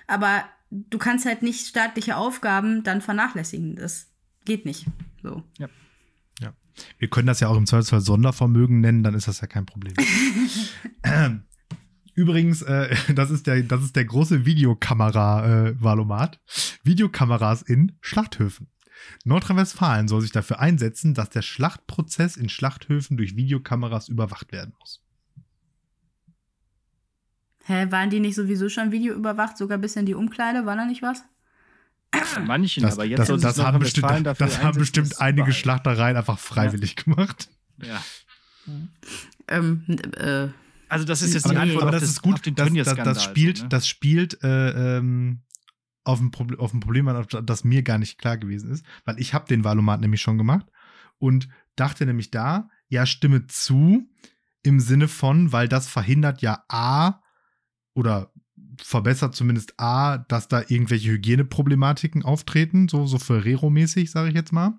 Aber 0.06 0.44
du 0.70 0.98
kannst 0.98 1.26
halt 1.26 1.42
nicht 1.42 1.66
staatliche 1.66 2.16
Aufgaben 2.16 2.82
dann 2.82 3.00
vernachlässigen. 3.00 3.76
Das 3.76 4.10
geht 4.44 4.64
nicht. 4.64 4.86
So. 5.22 5.42
Wir 6.98 7.08
können 7.08 7.26
das 7.26 7.40
ja 7.40 7.48
auch 7.48 7.56
im 7.56 7.66
Zweifelsfall 7.66 8.00
Sondervermögen 8.00 8.80
nennen, 8.80 9.02
dann 9.02 9.14
ist 9.14 9.28
das 9.28 9.40
ja 9.40 9.46
kein 9.46 9.66
Problem. 9.66 9.94
Übrigens, 12.14 12.62
äh, 12.62 12.94
das, 13.14 13.30
ist 13.30 13.46
der, 13.46 13.62
das 13.62 13.82
ist 13.82 13.96
der 13.96 14.04
große 14.04 14.46
Videokamera-Valomat. 14.46 16.40
Videokameras 16.84 17.62
in 17.62 17.98
Schlachthöfen. 18.00 18.68
Nordrhein-Westfalen 19.24 20.08
soll 20.08 20.20
sich 20.20 20.32
dafür 20.32 20.60
einsetzen, 20.60 21.14
dass 21.14 21.30
der 21.30 21.42
Schlachtprozess 21.42 22.36
in 22.36 22.48
Schlachthöfen 22.48 23.16
durch 23.16 23.36
Videokameras 23.36 24.08
überwacht 24.08 24.52
werden 24.52 24.74
muss. 24.78 25.00
Hä, 27.66 27.86
waren 27.90 28.10
die 28.10 28.20
nicht 28.20 28.34
sowieso 28.34 28.68
schon 28.68 28.92
videoüberwacht, 28.92 29.56
sogar 29.56 29.78
bis 29.78 29.96
in 29.96 30.04
die 30.06 30.14
Umkleide? 30.14 30.66
War 30.66 30.76
da 30.76 30.84
nicht 30.84 31.02
was? 31.02 31.22
Bei 32.12 32.40
manchen, 32.40 32.82
Das, 32.82 32.94
aber 32.94 33.04
jetzt 33.06 33.20
das, 33.20 33.28
soll 33.28 33.38
sich 33.38 33.48
das, 33.48 33.58
haben, 33.58 33.78
bestimmt, 33.78 34.02
Nordrhein-Westfalen 34.02 34.24
dafür 34.24 34.46
das 34.46 34.62
haben 34.62 34.78
bestimmt 34.78 35.20
einige 35.20 35.42
überall- 35.42 35.52
Schlachtereien 35.52 36.16
einfach 36.16 36.38
freiwillig 36.38 36.96
gemacht. 36.96 37.48
Ja. 37.82 38.02
Ähm, 39.48 39.84
äh, 40.16 40.48
Also 40.88 41.04
das 41.06 41.22
ist 41.22 41.34
jetzt 41.34 41.46
die 41.48 41.54
nee. 41.54 41.58
Antwort 41.58 41.82
Aber 41.82 41.86
auf, 41.90 41.92
das 41.94 42.02
das, 42.02 42.10
ist 42.10 42.22
gut. 42.22 42.34
auf 42.34 42.40
den 42.42 42.54
Das, 42.54 42.70
das, 42.72 42.94
das 42.96 43.24
spielt, 43.24 43.56
so, 43.58 43.62
ne? 43.64 43.68
das 43.70 43.88
spielt 43.88 44.42
äh, 44.44 44.98
ähm, 44.98 45.40
auf, 46.04 46.20
ein 46.20 46.30
Problem, 46.30 46.60
auf 46.60 46.72
ein 46.72 46.80
Problem 46.80 47.08
an, 47.08 47.26
das 47.44 47.64
mir 47.64 47.82
gar 47.82 47.98
nicht 47.98 48.18
klar 48.18 48.36
gewesen 48.36 48.70
ist, 48.70 48.84
weil 49.04 49.18
ich 49.18 49.34
habe 49.34 49.48
den 49.48 49.64
Valomat 49.64 50.00
nämlich 50.00 50.20
schon 50.20 50.38
gemacht 50.38 50.66
und 51.18 51.48
dachte 51.76 52.06
nämlich 52.06 52.30
da, 52.30 52.68
ja, 52.88 53.06
stimme 53.06 53.46
zu 53.46 54.08
im 54.62 54.80
Sinne 54.80 55.08
von, 55.08 55.52
weil 55.52 55.68
das 55.68 55.88
verhindert 55.88 56.42
ja 56.42 56.64
A 56.68 57.22
oder 57.94 58.32
verbessert 58.80 59.34
zumindest 59.34 59.74
A, 59.78 60.18
dass 60.18 60.48
da 60.48 60.60
irgendwelche 60.60 61.10
Hygieneproblematiken 61.10 62.22
auftreten, 62.22 62.88
so, 62.88 63.06
so 63.06 63.18
Ferrero-mäßig, 63.18 64.10
sage 64.10 64.28
ich 64.28 64.34
jetzt 64.34 64.52
mal. 64.52 64.78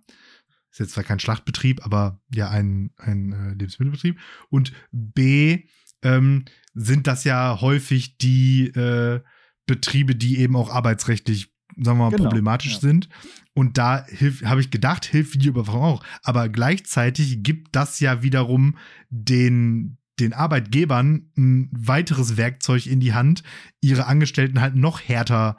Ist 0.71 0.80
jetzt 0.80 0.91
zwar 0.93 1.03
kein 1.03 1.19
Schlachtbetrieb, 1.19 1.86
aber 1.86 2.19
ja 2.34 2.49
ein, 2.49 2.91
ein 2.97 3.32
äh, 3.32 3.49
Lebensmittelbetrieb. 3.51 4.19
Und 4.49 4.73
B, 4.91 5.63
ähm, 6.01 6.45
sind 6.73 7.07
das 7.07 7.23
ja 7.23 7.61
häufig 7.61 8.17
die 8.17 8.67
äh, 8.67 9.21
Betriebe, 9.66 10.16
die 10.16 10.38
eben 10.39 10.55
auch 10.55 10.70
arbeitsrechtlich, 10.70 11.51
sagen 11.78 11.97
wir 11.97 12.05
mal, 12.05 12.11
Genau, 12.11 12.24
problematisch 12.26 12.74
ja. 12.74 12.80
sind. 12.80 13.09
Und 13.53 13.78
da 13.78 14.05
habe 14.43 14.61
ich 14.61 14.70
gedacht, 14.70 15.05
hilft 15.05 15.34
Videoüberwachung 15.34 15.82
auch. 15.82 16.03
Aber 16.24 16.49
gleichzeitig 16.49 17.43
gibt 17.43 17.76
das 17.76 17.99
ja 17.99 18.22
wiederum 18.22 18.78
den, 19.09 19.97
den 20.20 20.34
Arbeitgebern 20.34 21.32
ein 21.38 21.70
weiteres 21.72 22.38
Werkzeug 22.38 22.86
in 22.86 22.99
die 22.99 23.13
Hand, 23.13 23.43
ihre 23.82 24.05
Angestellten 24.07 24.61
halt 24.61 24.76
noch 24.76 25.01
härter 25.01 25.57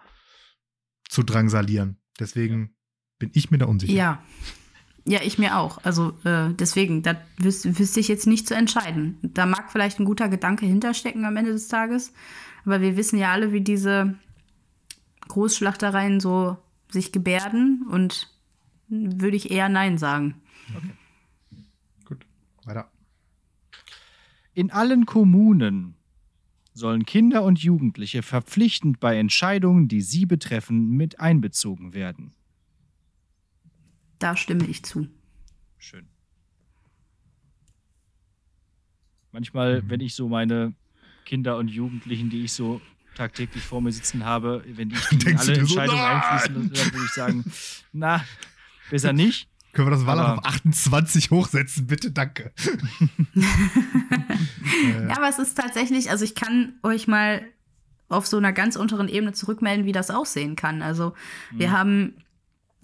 zu 1.09 1.23
drangsalieren. 1.23 1.99
Deswegen 2.21 2.75
bin 3.19 3.31
ich 3.35 3.51
mir 3.51 3.59
da 3.59 3.67
unsicher. 3.67 3.93
ja. 3.93 4.23
Ja, 5.09 5.21
ich 5.23 5.39
mir 5.39 5.57
auch. 5.57 5.79
Also 5.85 6.19
äh, 6.25 6.53
deswegen, 6.53 7.03
da 7.05 7.15
wüs 7.39 7.65
wüsste 7.79 8.01
ich 8.01 8.09
jetzt 8.09 8.27
nicht 8.27 8.49
zu 8.49 8.57
entscheiden. 8.57 9.19
Da 9.23 9.47
mag 9.47 9.71
vielleicht 9.71 10.01
ein 10.01 10.05
guter 10.05 10.29
Gedanke 10.29 10.67
hinterstecken 10.67 11.25
am 11.25 11.37
Ende 11.37 11.53
des 11.53 11.69
Tages, 11.69 12.13
aber 12.67 12.81
wir 12.81 12.97
wissen 12.97 13.19
ja 13.19 13.33
alle, 13.33 13.53
wie 13.53 13.61
diese 13.63 14.17
Großschlachtereien 15.29 16.21
so 16.21 16.59
sich 16.91 17.13
gebärden 17.13 17.87
und 17.91 18.29
würde 18.89 19.37
ich 19.37 19.51
eher 19.51 19.69
Nein 19.69 19.99
sagen. 19.99 20.41
Gut, 22.05 22.27
weiter. 22.65 22.91
In 24.55 24.71
allen 24.71 25.07
Kommunen 25.07 25.95
sollen 26.73 27.05
Kinder 27.07 27.43
und 27.43 27.59
Jugendliche 27.63 28.23
verpflichtend 28.23 29.01
bei 29.01 29.19
Entscheidungen, 29.19 29.89
die 29.89 30.03
sie 30.03 30.27
betreffen, 30.27 30.91
mit 30.91 31.21
einbezogen 31.21 31.95
werden. 31.95 32.35
Da 34.19 34.37
stimme 34.37 34.67
ich 34.67 34.83
zu. 34.85 35.09
Schön. 35.79 36.07
Manchmal, 39.33 39.83
Mhm. 39.83 39.91
wenn 39.91 40.01
ich 40.01 40.15
so 40.15 40.29
meine 40.29 40.75
Kinder 41.27 41.59
und 41.59 41.69
Jugendlichen, 41.69 42.31
die 42.31 42.45
ich 42.45 42.55
so 42.55 42.81
tagtäglich 43.17 43.63
vor 43.63 43.83
mir 43.83 43.93
sitzen 43.93 44.25
habe, 44.25 44.65
wenn 44.67 44.89
die 44.89 44.97
alle 45.37 45.43
so, 45.43 45.53
Entscheidungen 45.53 45.99
nein! 45.99 46.23
einfließen, 46.23 46.73
dann 46.73 46.93
würde 46.93 47.05
ich 47.05 47.13
sagen, 47.13 47.45
na, 47.93 48.25
besser 48.91 49.13
nicht. 49.13 49.49
Können 49.73 49.89
wir 49.89 49.91
das 49.91 50.07
Wahlland 50.07 50.39
auf 50.39 50.45
28 50.47 51.31
hochsetzen? 51.31 51.87
Bitte, 51.87 52.11
danke. 52.11 52.53
äh, 53.35 53.41
Ja, 55.07 55.17
aber 55.19 55.29
es 55.29 55.39
ist 55.39 55.55
tatsächlich, 55.55 56.09
also 56.11 56.25
ich 56.25 56.35
kann 56.35 56.75
euch 56.83 57.07
mal 57.07 57.43
auf 58.09 58.27
so 58.27 58.39
einer 58.39 58.55
ganz 58.55 58.77
unteren 58.77 59.09
Ebene 59.09 59.33
zurückmelden, 59.33 59.85
wie 59.85 59.93
das 59.93 60.11
aussehen 60.11 60.57
kann. 60.57 60.81
Also 60.81 61.13
wir 61.51 61.73
haben 61.73 62.15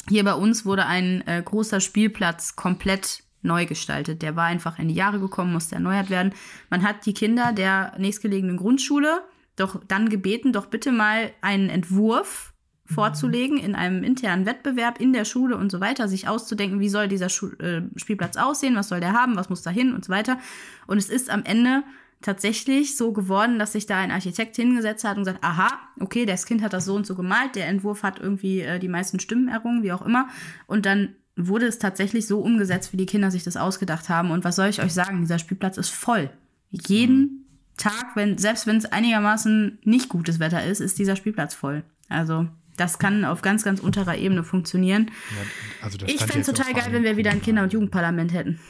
hier 0.08 0.24
bei 0.24 0.34
uns 0.34 0.66
wurde 0.66 0.84
ein 0.86 1.26
äh, 1.26 1.40
großer 1.44 1.80
Spielplatz 1.80 2.56
komplett 2.56 3.22
neu 3.42 3.66
gestaltet. 3.66 4.22
Der 4.22 4.36
war 4.36 4.46
einfach 4.46 4.78
in 4.78 4.88
die 4.88 4.94
Jahre 4.94 5.20
gekommen, 5.20 5.52
musste 5.52 5.74
erneuert 5.74 6.10
werden. 6.10 6.32
Man 6.70 6.82
hat 6.82 7.06
die 7.06 7.14
Kinder 7.14 7.52
der 7.52 7.92
nächstgelegenen 7.98 8.56
Grundschule 8.56 9.22
doch 9.56 9.80
dann 9.86 10.08
gebeten, 10.08 10.52
doch 10.52 10.66
bitte 10.66 10.92
mal 10.92 11.30
einen 11.40 11.68
Entwurf 11.68 12.52
vorzulegen 12.86 13.58
in 13.58 13.74
einem 13.74 14.02
internen 14.02 14.46
Wettbewerb 14.46 15.00
in 15.00 15.12
der 15.12 15.24
Schule 15.24 15.56
und 15.56 15.70
so 15.70 15.80
weiter, 15.80 16.08
sich 16.08 16.28
auszudenken, 16.28 16.80
wie 16.80 16.88
soll 16.88 17.08
dieser 17.08 17.28
Schu 17.28 17.48
äh, 17.58 17.82
Spielplatz 17.96 18.36
aussehen, 18.36 18.76
was 18.76 18.88
soll 18.88 19.00
der 19.00 19.12
haben, 19.12 19.36
was 19.36 19.48
muss 19.48 19.62
da 19.62 19.70
hin 19.70 19.94
und 19.94 20.04
so 20.04 20.12
weiter. 20.12 20.38
Und 20.86 20.98
es 20.98 21.08
ist 21.08 21.30
am 21.30 21.44
Ende 21.44 21.84
tatsächlich 22.20 22.96
so 22.96 23.12
geworden, 23.12 23.58
dass 23.58 23.72
sich 23.72 23.86
da 23.86 23.98
ein 23.98 24.10
Architekt 24.10 24.56
hingesetzt 24.56 25.04
hat 25.04 25.16
und 25.16 25.24
gesagt, 25.24 25.42
aha, 25.42 25.68
okay, 26.00 26.24
das 26.24 26.46
Kind 26.46 26.62
hat 26.62 26.72
das 26.72 26.84
so 26.84 26.94
und 26.94 27.06
so 27.06 27.14
gemalt, 27.14 27.56
der 27.56 27.66
Entwurf 27.66 28.02
hat 28.02 28.20
irgendwie 28.20 28.60
äh, 28.60 28.78
die 28.78 28.88
meisten 28.88 29.20
Stimmen 29.20 29.48
errungen, 29.48 29.82
wie 29.82 29.92
auch 29.92 30.02
immer. 30.02 30.28
Und 30.66 30.86
dann 30.86 31.16
wurde 31.36 31.66
es 31.66 31.78
tatsächlich 31.78 32.26
so 32.26 32.40
umgesetzt, 32.40 32.92
wie 32.92 32.96
die 32.96 33.06
Kinder 33.06 33.30
sich 33.30 33.44
das 33.44 33.56
ausgedacht 33.56 34.08
haben. 34.08 34.30
Und 34.30 34.44
was 34.44 34.56
soll 34.56 34.68
ich 34.68 34.82
euch 34.82 34.92
sagen? 34.92 35.20
Dieser 35.20 35.38
Spielplatz 35.38 35.76
ist 35.78 35.90
voll. 35.90 36.30
Jeden 36.70 37.46
Tag, 37.76 38.14
wenn, 38.14 38.38
selbst 38.38 38.66
wenn 38.66 38.76
es 38.76 38.86
einigermaßen 38.86 39.78
nicht 39.84 40.08
gutes 40.08 40.38
Wetter 40.40 40.64
ist, 40.64 40.80
ist 40.80 40.98
dieser 40.98 41.16
Spielplatz 41.16 41.54
voll. 41.54 41.84
Also, 42.08 42.48
das 42.76 42.98
kann 42.98 43.24
auf 43.24 43.42
ganz, 43.42 43.64
ganz 43.64 43.80
unterer 43.80 44.16
Ebene 44.16 44.44
funktionieren. 44.44 45.10
ja, 45.30 45.84
also 45.84 45.98
Ich 46.06 46.18
fände 46.18 46.40
es 46.40 46.46
total 46.46 46.72
geil, 46.74 46.88
wenn 46.90 47.04
wir 47.04 47.16
wieder 47.16 47.30
ein. 47.30 47.42
Kinder- 47.42 47.62
und 47.62 47.72
Jugendparlament 47.72 48.32
hätten. 48.32 48.60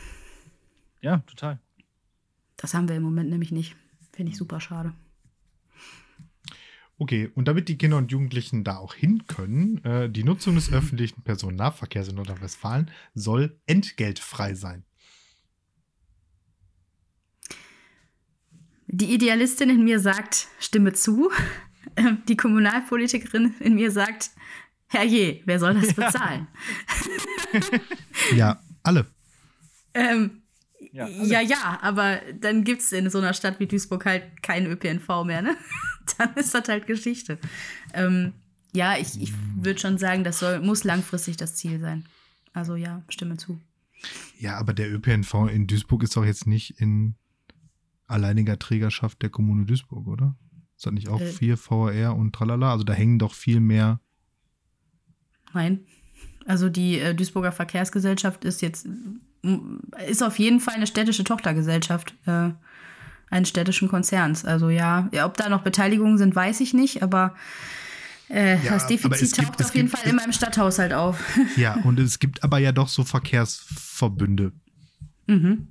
Ja, 1.01 1.19
total. 1.27 1.59
Das 2.57 2.75
haben 2.75 2.89
wir 2.89 2.97
im 2.97 3.03
Moment 3.03 3.31
nämlich 3.31 3.51
nicht. 3.51 3.77
Finde 4.13 4.31
ich 4.31 4.39
super 4.39 4.61
schade. 4.61 4.93
Okay, 6.99 7.31
und 7.35 7.49
damit 7.49 7.69
die 7.69 7.79
Kinder 7.79 7.97
und 7.97 8.13
Jugendlichen 8.13 8.65
da 8.65 8.77
auch 8.77 8.95
hin 8.95 9.27
können, 9.27 9.85
äh, 9.85 10.09
die 10.09 10.25
Nutzung 10.25 10.55
des 10.55 10.73
öffentlichen 10.73 11.23
Personennahverkehrs 11.23 12.09
in 12.09 12.17
Nordrhein-Westfalen 12.17 12.91
soll 13.15 13.59
entgeltfrei 13.67 14.55
sein. 14.55 14.85
Die 18.87 19.15
Idealistin 19.15 19.71
in 19.71 19.85
mir 19.85 19.99
sagt, 20.01 20.49
stimme 20.59 20.93
zu. 20.93 21.31
Die 22.29 22.37
Kommunalpolitikerin 22.37 23.55
in 23.61 23.75
mir 23.75 23.91
sagt, 23.91 24.31
herrje, 24.87 25.43
wer 25.47 25.59
soll 25.59 25.75
das 25.75 25.95
bezahlen? 25.95 26.47
ja, 28.37 28.63
alle. 28.83 29.07
ähm, 29.95 30.43
ja, 30.93 31.09
ja, 31.09 31.41
ja, 31.41 31.79
aber 31.81 32.21
dann 32.39 32.65
gibt 32.65 32.83
es 32.83 32.93
in 32.93 33.09
so 33.09 33.19
einer 33.19 33.33
Stadt 33.33 33.59
wie 33.61 33.67
Duisburg 33.67 34.05
halt 34.05 34.43
keinen 34.43 34.67
ÖPNV 34.67 35.25
mehr, 35.25 35.41
ne? 35.41 35.57
dann 36.19 36.35
ist 36.35 36.55
das 36.55 36.69
halt 36.69 36.87
Geschichte. 36.87 37.39
Ähm, 37.95 38.33
ja, 38.75 38.97
ich, 38.97 39.21
ich 39.21 39.33
würde 39.57 39.79
schon 39.79 39.99
sagen, 39.99 40.25
das 40.25 40.39
soll, 40.39 40.61
muss 40.61 40.85
langfristig 40.85 41.37
das 41.37 41.55
Ziel 41.55 41.81
sein. 41.81 42.05
Also 42.53 42.77
ja, 42.77 43.03
stimme 43.09 43.37
zu. 43.37 43.61
Ja, 44.39 44.59
aber 44.59 44.73
der 44.73 44.93
ÖPNV 44.93 45.49
in 45.53 45.67
Duisburg 45.67 46.03
ist 46.03 46.17
doch 46.17 46.25
jetzt 46.25 46.47
nicht 46.47 46.81
in 46.81 47.15
alleiniger 48.07 48.59
Trägerschaft 48.59 49.23
der 49.23 49.31
Kommune 49.31 49.65
Duisburg, 49.65 50.07
oder? 50.07 50.37
Ist 50.77 50.87
das 50.87 50.93
nicht 50.93 51.09
auch 51.09 51.21
äh, 51.21 51.27
4 51.27 51.57
VR 51.57 52.17
und 52.17 52.35
tralala? 52.35 52.73
Also 52.73 52.85
da 52.85 52.93
hängen 52.93 53.19
doch 53.19 53.35
viel 53.35 53.61
mehr. 53.61 54.01
Nein. 55.55 55.81
Also 56.47 56.69
die 56.69 56.99
äh, 56.99 57.15
Duisburger 57.15 57.53
Verkehrsgesellschaft 57.53 58.45
ist 58.45 58.63
jetzt, 58.63 58.89
ist 60.09 60.23
auf 60.23 60.39
jeden 60.39 60.61
Fall 60.61 60.75
eine 60.75 60.87
städtische 60.87 61.25
Tochtergesellschaft 61.25 62.15
äh, 62.27 62.51
eines 63.33 63.49
städtischen 63.49 63.89
Konzerns. 63.89 64.45
Also 64.45 64.69
ja, 64.71 65.09
ja, 65.13 65.27
ob 65.27 65.37
da 65.37 65.49
noch 65.49 65.63
Beteiligungen 65.63 66.19
sind, 66.19 66.37
weiß 66.37 66.61
ich 66.61 66.75
nicht, 66.75 67.03
aber 67.03 67.35
äh, 68.29 68.63
ja, 68.65 68.73
das 68.73 68.87
Defizit 68.87 69.37
taucht 69.37 69.59
gibt, 69.59 69.65
auf 69.65 69.75
jeden 69.75 69.89
gibt, 69.89 69.99
Fall 69.99 70.11
in 70.11 70.17
meinem 70.17 70.33
Stadthaushalt 70.33 70.93
auf. 70.93 71.19
Ja, 71.57 71.75
und 71.85 71.99
es 71.99 72.19
gibt 72.19 72.43
aber 72.45 72.59
ja 72.59 72.73
doch 72.73 72.89
so 72.89 73.05
Verkehrsverbünde. 73.05 74.53
Mhm. 75.27 75.69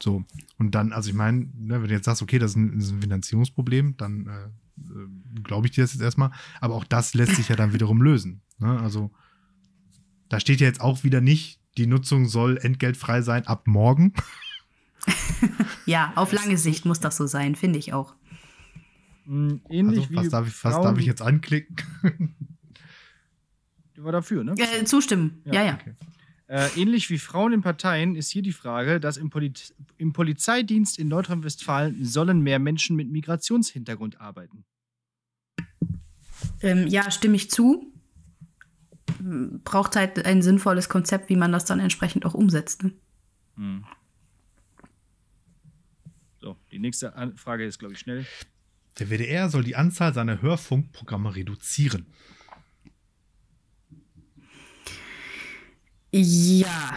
So. 0.00 0.24
Und 0.58 0.74
dann, 0.74 0.92
also 0.92 1.08
ich 1.10 1.14
meine, 1.14 1.48
ne, 1.56 1.80
wenn 1.80 1.88
du 1.88 1.94
jetzt 1.94 2.04
sagst, 2.04 2.22
okay, 2.22 2.38
das 2.38 2.52
ist 2.52 2.56
ein, 2.56 2.78
ist 2.78 2.92
ein 2.92 3.02
Finanzierungsproblem, 3.02 3.96
dann 3.96 4.26
äh, 4.26 4.82
äh, 4.82 5.42
glaube 5.42 5.66
ich 5.66 5.72
dir 5.72 5.84
das 5.84 5.94
jetzt 5.94 6.02
erstmal. 6.02 6.30
Aber 6.60 6.74
auch 6.74 6.84
das 6.84 7.14
lässt 7.14 7.36
sich 7.36 7.48
ja 7.48 7.56
dann 7.56 7.72
wiederum 7.72 8.02
lösen. 8.02 8.42
Ne? 8.58 8.78
Also 8.80 9.10
da 10.28 10.40
steht 10.40 10.60
ja 10.60 10.66
jetzt 10.66 10.80
auch 10.80 11.04
wieder 11.04 11.20
nicht, 11.20 11.60
die 11.76 11.86
Nutzung 11.86 12.26
soll 12.26 12.56
entgeltfrei 12.58 13.22
sein 13.22 13.46
ab 13.46 13.66
morgen. 13.66 14.12
ja, 15.86 16.12
auf 16.16 16.32
lange 16.32 16.58
Sicht 16.58 16.84
muss 16.84 17.00
das 17.00 17.16
so 17.16 17.26
sein, 17.26 17.54
finde 17.54 17.78
ich 17.78 17.92
auch. 17.92 18.14
Hm, 19.26 19.60
ähnlich 19.68 20.08
also, 20.08 20.16
was 20.16 20.24
wie 20.24 20.28
darf 20.30 20.48
ich, 20.48 20.64
was 20.64 20.74
darf 20.74 20.98
ich 20.98 21.06
jetzt 21.06 21.22
anklicken? 21.22 22.34
Die 23.96 24.04
war 24.04 24.12
dafür, 24.12 24.44
ne? 24.44 24.54
Äh, 24.58 24.84
zustimmen, 24.84 25.40
ja, 25.44 25.54
ja. 25.54 25.64
ja. 25.64 25.74
Okay. 25.74 25.94
Äh, 26.48 26.68
ähnlich 26.76 27.10
wie 27.10 27.18
Frauen 27.18 27.52
in 27.52 27.62
Parteien 27.62 28.14
ist 28.14 28.30
hier 28.30 28.42
die 28.42 28.52
Frage, 28.52 29.00
dass 29.00 29.16
im, 29.16 29.30
Poli 29.30 29.52
im 29.98 30.12
Polizeidienst 30.12 30.96
in 30.96 31.08
Nordrhein-Westfalen 31.08 32.04
sollen 32.04 32.40
mehr 32.40 32.60
Menschen 32.60 32.94
mit 32.94 33.10
Migrationshintergrund 33.10 34.20
arbeiten. 34.20 34.64
Ähm, 36.60 36.86
ja, 36.86 37.10
stimme 37.10 37.34
ich 37.34 37.50
zu. 37.50 37.92
Braucht 39.64 39.96
halt 39.96 40.24
ein 40.24 40.40
sinnvolles 40.40 40.88
Konzept, 40.88 41.30
wie 41.30 41.36
man 41.36 41.50
das 41.50 41.64
dann 41.64 41.80
entsprechend 41.80 42.24
auch 42.24 42.34
umsetzt. 42.34 42.84
Ne? 42.84 42.92
Hm. 43.56 43.84
Die 46.76 46.82
nächste 46.82 47.10
Frage 47.36 47.64
ist, 47.64 47.78
glaube 47.78 47.94
ich, 47.94 48.00
schnell. 48.00 48.26
Der 48.98 49.08
WDR 49.08 49.48
soll 49.48 49.64
die 49.64 49.76
Anzahl 49.76 50.12
seiner 50.12 50.42
Hörfunkprogramme 50.42 51.34
reduzieren. 51.34 52.04
Ja, 56.12 56.94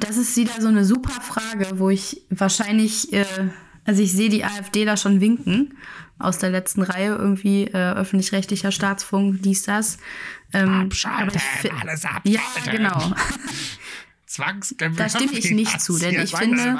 das 0.00 0.18
ist 0.18 0.36
wieder 0.36 0.60
so 0.60 0.68
eine 0.68 0.84
super 0.84 1.18
Frage, 1.22 1.78
wo 1.78 1.88
ich 1.88 2.26
wahrscheinlich, 2.28 3.10
äh, 3.14 3.24
also 3.86 4.02
ich 4.02 4.12
sehe 4.12 4.28
die 4.28 4.44
AfD 4.44 4.84
da 4.84 4.98
schon 4.98 5.22
winken 5.22 5.78
aus 6.18 6.36
der 6.36 6.50
letzten 6.50 6.82
Reihe, 6.82 7.14
irgendwie 7.14 7.68
äh, 7.68 7.94
öffentlich-rechtlicher 7.94 8.70
Staatsfunk, 8.70 9.40
dies, 9.40 9.62
das. 9.62 9.96
Ähm, 10.52 10.82
abschalten, 10.82 11.40
alles 11.80 12.04
abschalten. 12.04 12.32
Ja, 12.32 12.70
genau. 12.70 13.14
Zwangsgebühr. 14.26 14.98
Da 14.98 15.08
stimme 15.08 15.32
ich 15.32 15.52
nicht 15.52 15.80
zu, 15.80 15.98
denn 15.98 16.20
ich 16.20 16.36
finde. 16.36 16.78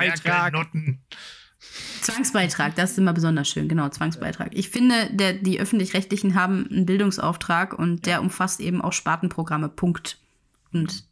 Zwangsbeitrag, 2.00 2.74
das 2.74 2.92
ist 2.92 2.98
immer 2.98 3.12
besonders 3.12 3.48
schön, 3.48 3.68
genau, 3.68 3.88
Zwangsbeitrag. 3.88 4.50
Ich 4.54 4.70
finde, 4.70 5.08
der, 5.12 5.34
die 5.34 5.60
Öffentlich-Rechtlichen 5.60 6.34
haben 6.34 6.68
einen 6.68 6.86
Bildungsauftrag 6.86 7.78
und 7.78 8.06
der 8.06 8.20
umfasst 8.20 8.60
eben 8.60 8.82
auch 8.82 8.92
Spartenprogramme, 8.92 9.68
Punkt. 9.68 10.18
Und 10.72 11.04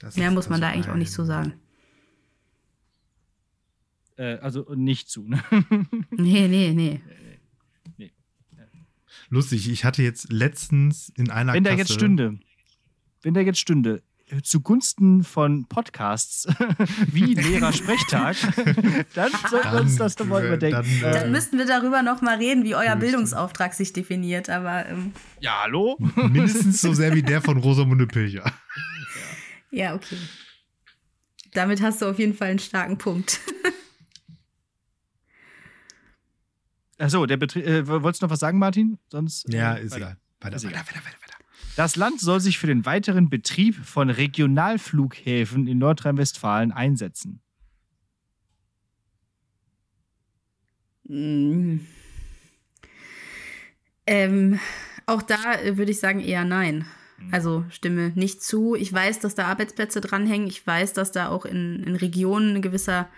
das 0.00 0.16
Mehr 0.16 0.30
muss 0.30 0.48
man 0.48 0.60
da 0.60 0.68
eigentlich 0.68 0.90
auch 0.90 0.96
nicht 0.96 1.12
so 1.12 1.24
sagen. 1.24 1.54
Äh, 4.16 4.38
also 4.38 4.66
nicht 4.74 5.08
zu, 5.08 5.22
ne? 5.28 5.42
nee, 6.10 6.48
nee, 6.48 6.72
nee. 6.74 7.00
nee. 7.96 8.12
Lustig, 9.28 9.68
ich 9.68 9.84
hatte 9.84 10.02
jetzt 10.02 10.32
letztens 10.32 11.10
in 11.16 11.30
einer 11.30 11.54
Wenn 11.54 11.64
der 11.64 11.76
jetzt 11.76 11.92
stünde, 11.92 12.38
wenn 13.22 13.34
der 13.34 13.44
jetzt 13.44 13.58
stünde, 13.58 14.02
zugunsten 14.42 15.22
von 15.22 15.66
Podcasts 15.66 16.46
wie 17.12 17.34
Lehrersprechtag, 17.34 18.36
dann 19.14 19.30
sollten 19.48 19.72
wir 19.72 19.80
uns 19.80 19.96
das 19.96 20.16
doch 20.16 20.26
mal 20.26 20.44
überdenken. 20.44 20.86
Dann, 21.00 21.10
äh, 21.10 21.20
dann 21.20 21.30
müssten 21.30 21.58
wir 21.58 21.66
darüber 21.66 22.02
noch 22.02 22.22
mal 22.22 22.36
reden, 22.36 22.64
wie 22.64 22.74
euer 22.74 22.96
Bildungsauftrag 22.96 23.74
sich 23.74 23.92
definiert. 23.92 24.50
Aber 24.50 24.86
ähm, 24.86 25.12
ja, 25.40 25.62
hallo? 25.62 25.96
Mindestens 26.16 26.80
so 26.80 26.92
sehr 26.92 27.14
wie 27.14 27.22
der 27.22 27.40
von 27.40 27.58
Rosamunde 27.58 28.06
Pilcher. 28.06 28.52
Ja, 29.70 29.94
okay. 29.94 30.18
Damit 31.52 31.80
hast 31.80 32.02
du 32.02 32.06
auf 32.06 32.18
jeden 32.18 32.34
Fall 32.34 32.48
einen 32.48 32.58
starken 32.58 32.98
Punkt. 32.98 33.40
Achso, 36.98 37.26
der 37.26 37.36
Betrie 37.36 37.62
äh, 37.62 37.86
wolltest 37.86 38.22
du 38.22 38.26
noch 38.26 38.32
was 38.32 38.40
sagen, 38.40 38.58
Martin? 38.58 38.98
Sonst. 39.08 39.52
Ja, 39.52 39.74
ist 39.74 39.96
egal. 39.96 40.16
Weiter, 40.40 40.56
weiter, 40.56 40.78
weiter, 40.78 40.96
weiter. 40.96 41.25
Das 41.76 41.96
Land 41.96 42.20
soll 42.20 42.40
sich 42.40 42.58
für 42.58 42.66
den 42.66 42.86
weiteren 42.86 43.28
Betrieb 43.28 43.76
von 43.84 44.08
Regionalflughäfen 44.08 45.66
in 45.66 45.78
Nordrhein-Westfalen 45.78 46.72
einsetzen. 46.72 47.40
Mm. 51.04 51.80
Ähm, 54.06 54.60
auch 55.04 55.22
da 55.22 55.36
würde 55.64 55.90
ich 55.90 56.00
sagen 56.00 56.20
eher 56.20 56.44
nein. 56.44 56.86
Mhm. 57.18 57.34
Also 57.34 57.64
stimme 57.70 58.12
nicht 58.14 58.42
zu. 58.42 58.74
Ich 58.74 58.92
weiß, 58.92 59.20
dass 59.20 59.34
da 59.34 59.46
Arbeitsplätze 59.46 60.00
dranhängen. 60.00 60.48
Ich 60.48 60.66
weiß, 60.66 60.92
dass 60.92 61.12
da 61.12 61.28
auch 61.28 61.44
in, 61.44 61.82
in 61.82 61.96
Regionen 61.96 62.56
ein 62.56 62.62
gewisser 62.62 63.08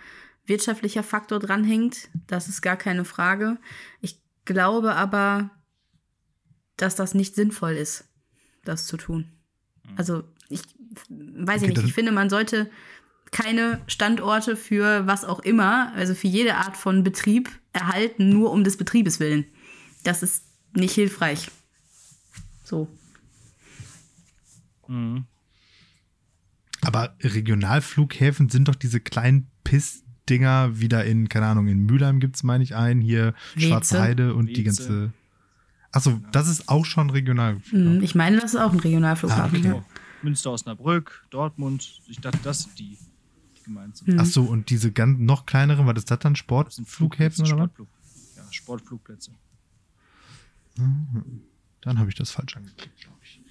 wirtschaftlicher 0.45 1.03
Faktor 1.03 1.39
dranhängt. 1.39 2.09
Das 2.27 2.47
ist 2.47 2.61
gar 2.61 2.77
keine 2.77 3.05
Frage. 3.05 3.57
Ich 4.01 4.19
glaube 4.45 4.95
aber, 4.95 5.51
dass 6.75 6.95
das 6.95 7.13
nicht 7.13 7.35
sinnvoll 7.35 7.73
ist, 7.73 8.08
das 8.63 8.85
zu 8.87 8.97
tun. 8.97 9.29
Mhm. 9.83 9.97
Also 9.97 10.23
ich 10.49 10.61
weiß 11.09 11.61
okay, 11.61 11.71
ich 11.71 11.77
nicht. 11.77 11.87
Ich 11.87 11.93
finde, 11.93 12.11
man 12.11 12.29
sollte 12.29 12.69
keine 13.31 13.81
Standorte 13.87 14.55
für 14.55 15.05
was 15.05 15.23
auch 15.23 15.39
immer, 15.39 15.93
also 15.93 16.15
für 16.15 16.27
jede 16.27 16.55
Art 16.55 16.75
von 16.75 17.03
Betrieb 17.03 17.49
erhalten, 17.73 18.29
nur 18.29 18.51
um 18.51 18.63
des 18.63 18.77
Betriebes 18.77 19.19
willen. 19.19 19.45
Das 20.03 20.23
ist 20.23 20.45
nicht 20.73 20.93
hilfreich. 20.93 21.49
So. 22.63 22.87
Mhm. 24.87 25.25
Aber 26.81 27.15
Regionalflughäfen 27.21 28.49
sind 28.49 28.67
doch 28.67 28.75
diese 28.75 28.99
kleinen 28.99 29.47
Piss-Dinger 29.63 30.79
wieder 30.79 31.03
in, 31.05 31.29
keine 31.29 31.47
Ahnung, 31.47 31.67
in 31.67 31.85
Mülheim 31.85 32.19
gibt 32.19 32.37
es, 32.37 32.43
meine 32.43 32.63
ich, 32.63 32.75
einen, 32.75 33.01
hier 33.01 33.33
Schwarze 33.57 34.01
Heide 34.01 34.33
und 34.33 34.47
Wietze. 34.47 34.53
die 34.55 34.63
ganze. 34.63 35.13
Achso, 35.91 36.21
das 36.31 36.47
ist 36.47 36.69
auch 36.69 36.85
schon 36.85 37.09
Regionalflughafen. 37.09 37.97
Mhm, 37.97 38.03
ich 38.03 38.15
meine, 38.15 38.37
das 38.37 38.53
ist 38.53 38.59
auch 38.59 38.71
ein 38.71 38.79
Regionalflughafen. 38.79 39.65
Ah, 39.65 39.73
okay. 39.73 39.83
Münster, 40.21 40.51
Osnabrück, 40.51 41.25
Dortmund. 41.29 42.01
Ich 42.07 42.19
dachte, 42.19 42.39
das 42.43 42.63
sind 42.63 42.77
die, 42.77 42.97
die 43.57 43.63
gemeint 43.63 43.97
sind. 43.97 44.09
Mhm. 44.09 44.19
Achso, 44.19 44.43
und 44.43 44.69
diese 44.69 44.91
ganz 44.91 45.19
noch 45.19 45.45
kleineren, 45.45 45.87
was 45.87 45.97
ist 45.97 46.11
das 46.11 46.19
dann? 46.19 46.35
Sportflughäfen 46.35 47.45
oder 47.51 47.69
was? 47.77 48.35
Ja, 48.35 48.43
Sportflugplätze. 48.51 49.31
Mhm. 50.77 51.41
Dann 51.81 51.97
habe 51.99 52.09
ich 52.09 52.15
das 52.15 52.31
falsch 52.31 52.57
angeklickt, 52.57 52.99
glaube 52.99 53.17
ich. 53.23 53.41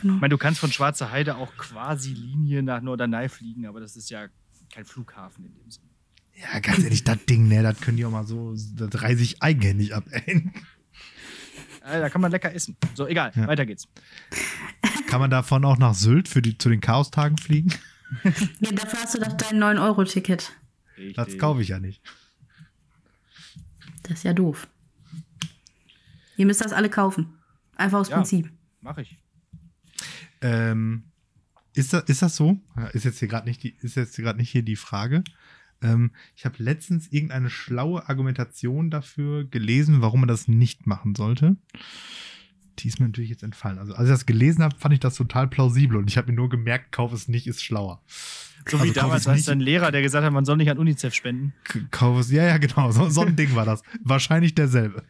Genau. 0.00 0.14
Ich 0.14 0.20
meine, 0.20 0.30
du 0.30 0.38
kannst 0.38 0.60
von 0.60 0.72
Schwarzer 0.72 1.10
Heide 1.10 1.36
auch 1.36 1.56
quasi 1.56 2.12
Linie 2.12 2.62
nach 2.62 2.82
Norderney 2.82 3.28
fliegen, 3.28 3.66
aber 3.66 3.80
das 3.80 3.96
ist 3.96 4.10
ja 4.10 4.28
kein 4.72 4.84
Flughafen 4.84 5.44
in 5.46 5.54
dem 5.54 5.70
Sinne. 5.70 5.86
Ja, 6.34 6.58
ganz 6.60 6.78
ehrlich, 6.82 7.04
das 7.04 7.24
Ding, 7.26 7.48
ne, 7.48 7.62
das 7.62 7.80
können 7.80 7.96
die 7.96 8.04
auch 8.04 8.10
mal 8.10 8.26
so, 8.26 8.54
das 8.74 9.02
reiße 9.02 9.22
ich 9.22 9.42
eigenhändig 9.42 9.94
ab, 9.94 10.04
ey. 10.10 10.50
Da 11.98 12.08
kann 12.10 12.20
man 12.20 12.30
lecker 12.30 12.54
essen. 12.54 12.76
So, 12.94 13.06
egal, 13.06 13.32
ja. 13.34 13.46
weiter 13.46 13.66
geht's. 13.66 13.88
Kann 15.08 15.20
man 15.20 15.30
davon 15.30 15.64
auch 15.64 15.78
nach 15.78 15.94
Sylt 15.94 16.28
für 16.28 16.40
die, 16.42 16.56
zu 16.58 16.68
den 16.68 16.80
Chaostagen 16.80 17.38
fliegen? 17.38 17.72
Ja, 18.60 18.72
dafür 18.72 18.98
hast 19.00 19.14
du 19.14 19.20
doch 19.20 19.32
dein 19.34 19.62
9-Euro-Ticket. 19.62 20.50
Das 21.14 21.38
kaufe 21.38 21.62
ich 21.62 21.68
ja 21.68 21.78
nicht. 21.78 22.02
Das 24.02 24.14
ist 24.18 24.22
ja 24.24 24.32
doof. 24.32 24.66
Ihr 26.36 26.44
müsst 26.46 26.60
das 26.60 26.72
alle 26.72 26.90
kaufen. 26.90 27.38
Einfach 27.76 28.00
aus 28.00 28.08
Ja. 28.08 28.16
Prinzip. 28.16 28.50
Mach 28.80 28.98
ich. 28.98 29.16
Ähm, 30.40 31.04
ist, 31.74 31.92
das, 31.92 32.02
ist 32.08 32.22
das 32.22 32.34
so? 32.34 32.58
Ist 32.94 33.04
jetzt 33.04 33.20
hier 33.20 33.28
gerade 33.28 33.46
nicht, 33.48 33.62
die- 33.62 33.76
ist 33.80 33.94
jetzt 33.96 34.16
gerade 34.16 34.38
nicht 34.38 34.50
hier 34.50 34.62
die 34.64 34.74
Frage. 34.76 35.22
Ähm, 35.82 36.12
ich 36.36 36.44
habe 36.44 36.62
letztens 36.62 37.08
irgendeine 37.08 37.50
schlaue 37.50 38.08
Argumentation 38.08 38.90
dafür 38.90 39.44
gelesen, 39.44 40.02
warum 40.02 40.20
man 40.20 40.28
das 40.28 40.48
nicht 40.48 40.86
machen 40.86 41.14
sollte. 41.14 41.56
Die 42.78 42.88
ist 42.88 43.00
mir 43.00 43.06
natürlich 43.06 43.30
jetzt 43.30 43.42
entfallen. 43.42 43.78
Also, 43.78 43.94
als 43.94 44.08
ich 44.08 44.14
das 44.14 44.26
gelesen 44.26 44.62
habe, 44.62 44.76
fand 44.78 44.94
ich 44.94 45.00
das 45.00 45.14
total 45.14 45.48
plausibel 45.48 45.96
und 45.96 46.08
ich 46.08 46.16
habe 46.16 46.30
mir 46.30 46.36
nur 46.36 46.48
gemerkt, 46.48 46.92
kauf 46.92 47.12
es 47.12 47.28
nicht, 47.28 47.46
ist 47.46 47.62
schlauer. 47.62 48.02
So 48.68 48.76
Also 48.76 48.88
wie 48.88 48.94
damals 48.94 49.22
es 49.22 49.28
als 49.28 49.44
dein 49.46 49.60
Lehrer, 49.60 49.90
der 49.90 50.02
gesagt 50.02 50.24
hat, 50.24 50.32
man 50.32 50.44
soll 50.44 50.58
nicht 50.58 50.70
an 50.70 50.78
UNICEF 50.78 51.14
spenden. 51.14 51.54
Kauf 51.90 52.20
es, 52.20 52.30
ja, 52.30 52.44
ja, 52.44 52.58
genau, 52.58 52.90
so, 52.90 53.08
so 53.08 53.22
ein 53.22 53.34
Ding 53.34 53.54
war 53.54 53.64
das. 53.64 53.82
Wahrscheinlich 54.02 54.54
derselbe. 54.54 55.02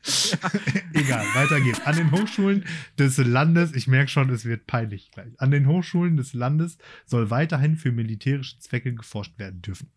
Egal, 0.94 1.24
weiter 1.34 1.60
geht's. 1.60 1.84
An 1.84 1.96
den 1.96 2.12
Hochschulen 2.12 2.64
des 2.98 3.18
Landes, 3.18 3.74
ich 3.74 3.88
merke 3.88 4.08
schon, 4.08 4.30
es 4.30 4.44
wird 4.44 4.66
peinlich 4.66 5.10
gleich. 5.10 5.32
An 5.40 5.50
den 5.50 5.66
Hochschulen 5.66 6.16
des 6.16 6.32
Landes 6.32 6.78
soll 7.06 7.30
weiterhin 7.30 7.76
für 7.76 7.90
militärische 7.90 8.58
Zwecke 8.60 8.94
geforscht 8.94 9.38
werden 9.38 9.62
dürfen. 9.62 9.90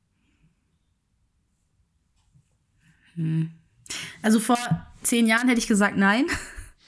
Hm. 2.82 2.90
Also 4.22 4.40
vor 4.40 4.58
zehn 5.02 5.28
Jahren 5.28 5.48
hätte 5.48 5.60
ich 5.60 5.68
gesagt 5.68 5.98
nein. 5.98 6.26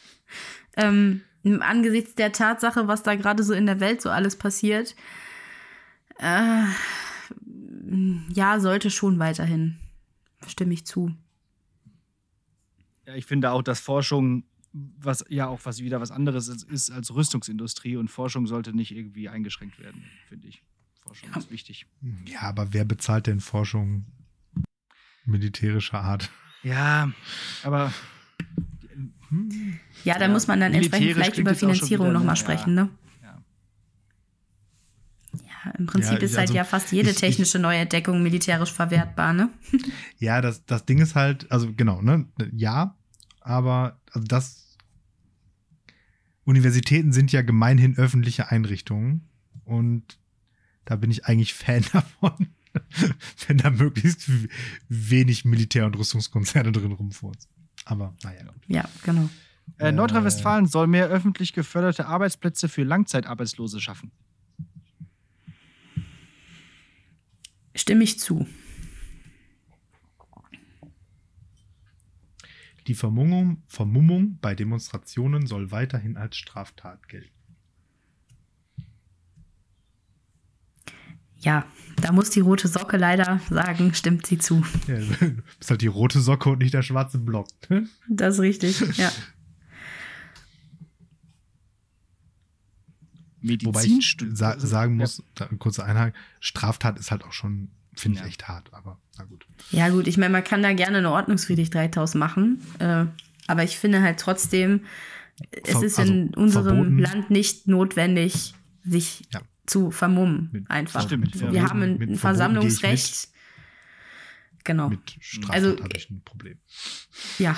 ähm, 0.78 1.22
angesichts 1.44 2.16
der 2.16 2.32
Tatsache, 2.32 2.88
was 2.88 3.04
da 3.04 3.16
gerade 3.16 3.44
so 3.44 3.54
in 3.54 3.66
der 3.66 3.80
Welt 3.80 4.02
so 4.02 4.10
alles 4.10 4.36
passiert, 4.36 4.96
äh, 6.18 6.64
ja, 8.34 8.60
sollte 8.60 8.90
schon 8.90 9.20
weiterhin. 9.20 9.78
Stimme 10.48 10.74
ich 10.74 10.86
zu. 10.86 11.16
Ja, 13.06 13.16
ich 13.16 13.26
finde 13.26 13.52
auch, 13.52 13.62
dass 13.62 13.80
Forschung, 13.80 14.44
was 14.74 15.24
ja 15.30 15.48
auch 15.48 15.60
was 15.64 15.80
wieder 15.80 16.02
was 16.02 16.12
anderes 16.12 16.48
ist, 16.48 16.64
ist 16.64 16.92
als 16.92 17.14
Rüstungsindustrie 17.14 17.98
und 17.98 18.10
Forschung 18.10 18.48
sollte 18.48 18.74
nicht 18.74 18.92
irgendwie 18.92 19.30
eingeschränkt 19.30 19.80
werden, 19.80 20.04
finde 20.28 20.48
ich. 20.48 20.64
Forschung 21.02 21.30
Ja. 21.30 21.38
ist 21.38 21.52
wichtig. 21.52 21.86
Ja, 22.26 22.42
aber 22.42 22.74
wer 22.74 22.86
bezahlt 22.86 23.28
denn 23.28 23.40
Forschung 23.40 24.06
militärischer 25.26 26.02
Art? 26.02 26.30
Ja, 26.64 27.12
aber 27.64 27.92
Ja, 30.04 30.18
da 30.18 30.26
Ja, 30.26 30.28
muss 30.32 30.48
man 30.48 30.60
dann 30.60 30.74
entsprechend 30.74 31.12
vielleicht 31.14 31.38
über 31.38 31.56
Finanzierung 31.56 32.08
ne? 32.08 32.14
nochmal 32.14 32.36
Ja. 32.36 32.36
sprechen, 32.38 32.74
ne? 32.76 32.90
ja. 33.22 33.42
Ja, 35.66 35.72
im 35.78 35.86
Prinzip 35.88 36.12
Ja, 36.14 36.18
ich- 36.18 36.24
ist 36.24 36.32
halt 36.38 36.50
also, 36.50 36.54
ja 36.56 36.64
fast 36.64 36.92
jede 36.92 37.10
ich- 37.10 37.16
ich- 37.16 37.20
technische 37.22 37.60
Neuentdeckung 37.60 38.22
militärisch 38.24 38.72
verwertbar, 38.72 39.34
ne? 39.34 39.50
Ja, 40.20 40.42
das, 40.42 40.66
das 40.66 40.86
Ding 40.86 41.00
ist 41.00 41.16
halt, 41.16 41.52
also 41.52 41.74
genau, 41.74 42.02
ne? 42.02 42.28
Ja, 42.54 42.96
aber 43.42 44.00
also 44.12 44.26
das 44.28 44.78
Universitäten 46.46 47.12
sind 47.12 47.32
ja 47.32 47.42
gemeinhin 47.42 47.98
öffentliche 47.98 48.50
Einrichtungen 48.52 49.28
und 49.66 50.20
da 50.86 50.96
bin 50.96 51.10
ich 51.12 51.26
eigentlich 51.26 51.54
Fan 51.54 51.84
davon, 51.94 52.48
wenn 53.48 53.58
da 53.58 53.70
möglichst 53.70 54.30
wenig 54.90 55.46
Militär- 55.46 55.86
und 55.86 55.98
Rüstungskonzerne 55.98 56.72
drin 56.72 56.92
rumfurzen. 56.92 57.50
Aber 57.86 58.16
naja. 58.24 58.44
gut. 58.44 58.64
Ja, 58.68 58.88
genau. 59.04 59.30
Äh, 59.78 59.90
Äh. 59.90 59.92
Nordrhein-Westfalen 59.92 60.68
soll 60.68 60.88
mehr 60.88 61.08
öffentlich 61.08 61.54
geförderte 61.54 62.06
Arbeitsplätze 62.08 62.70
für 62.70 62.84
Langzeitarbeitslose 62.84 63.80
schaffen. 63.80 64.12
Stimme 67.76 68.04
ich 68.04 68.20
zu. 68.20 68.48
Die 72.88 72.94
Vermummung, 72.94 73.64
Vermummung 73.68 74.38
bei 74.42 74.54
Demonstrationen 74.54 75.48
soll 75.48 75.72
weiterhin 75.72 76.18
als 76.18 76.38
Straftat 76.38 77.10
gelten. 77.10 77.35
Ja, 81.46 81.64
da 82.02 82.12
muss 82.12 82.32
die 82.32 82.40
rote 82.40 82.68
Socke 82.68 82.98
leider 82.98 83.40
sagen, 83.50 83.94
stimmt 83.94 84.26
sie 84.26 84.38
zu. 84.40 84.64
Ja, 84.88 84.96
du 85.20 85.36
bist 85.60 85.70
halt 85.70 85.82
die 85.82 85.88
rote 85.88 86.20
Socke 86.20 86.50
und 86.50 86.60
nicht 86.60 86.74
der 86.74 86.82
schwarze 86.82 87.20
Block. 87.20 87.48
Das 88.10 88.36
ist 88.36 88.42
richtig, 88.42 88.98
ja. 88.98 89.12
Wobei 93.64 93.84
ich 93.84 94.18
sa 94.34 94.52
also, 94.52 94.66
sagen 94.66 94.94
ja. 94.96 95.02
muss, 95.04 95.22
da, 95.36 95.46
ein 95.46 95.60
kurzer 95.60 95.86
Einhalt, 95.86 96.16
Straftat 96.40 96.98
ist 96.98 97.12
halt 97.12 97.24
auch 97.24 97.32
schon, 97.32 97.70
finde 97.96 98.18
ich, 98.18 98.22
Ja. 98.24 98.28
echt 98.28 98.48
hart, 98.48 98.74
aber 98.74 98.98
na 99.18 99.26
gut. 99.26 99.46
Ja, 99.70 99.90
gut, 99.90 100.08
ich 100.08 100.18
meine, 100.18 100.32
man 100.32 100.44
kann 100.44 100.64
da 100.64 100.74
gerne 100.74 100.98
eine 100.98 101.12
Ordnungswidrigkeit 101.12 101.96
draus 101.96 102.16
machen. 102.16 102.60
Äh, 102.80 103.06
aber 103.48 103.64
ich 103.64 103.78
finde 103.78 104.02
halt 104.02 104.20
trotzdem, 104.20 104.82
es 105.64 105.74
Ver- 105.74 105.84
ist 105.84 106.00
also 106.00 106.12
in 106.12 106.34
unserem 106.34 106.66
verboten- 106.78 106.98
Land 107.00 107.30
nicht 107.30 107.68
notwendig, 107.68 108.56
sich 108.84 109.22
Ja. 109.32 109.42
Zu 109.66 109.92
vermummen. 109.92 110.66
Einfach. 110.70 111.02
Stimmt, 111.04 111.36
ja. 111.36 111.42
Wir 111.42 111.62
Verboten- 111.62 111.70
haben 111.70 111.82
ein, 111.82 112.02
ein 112.02 112.16
Versammlungsrecht. 112.16 113.30
Genau. 114.64 114.90
Mit 114.90 115.18
Straftat 115.20 115.56
Also- 115.56 115.84
habe 115.84 115.98
ich 115.98 116.10
ein 116.10 116.22
Problem. 116.24 116.58
Ja, 117.38 117.56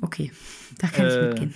okay. 0.00 0.32
Da 0.78 0.88
kann 0.88 1.06
Äh, 1.06 1.18
ich 1.18 1.28
mitgehen. 1.40 1.54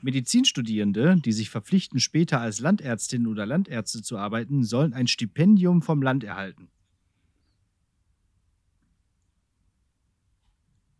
Medizinstudierende, 0.00 1.16
die 1.24 1.32
sich 1.32 1.50
verpflichten, 1.50 1.98
später 1.98 2.40
als 2.40 2.60
Landärztin 2.60 3.26
oder 3.26 3.46
Landärzte 3.46 4.00
zu 4.02 4.16
arbeiten, 4.16 4.62
sollen 4.64 4.94
ein 4.94 5.08
Stipendium 5.08 5.82
vom 5.82 6.02
Land 6.02 6.22
erhalten. 6.24 6.68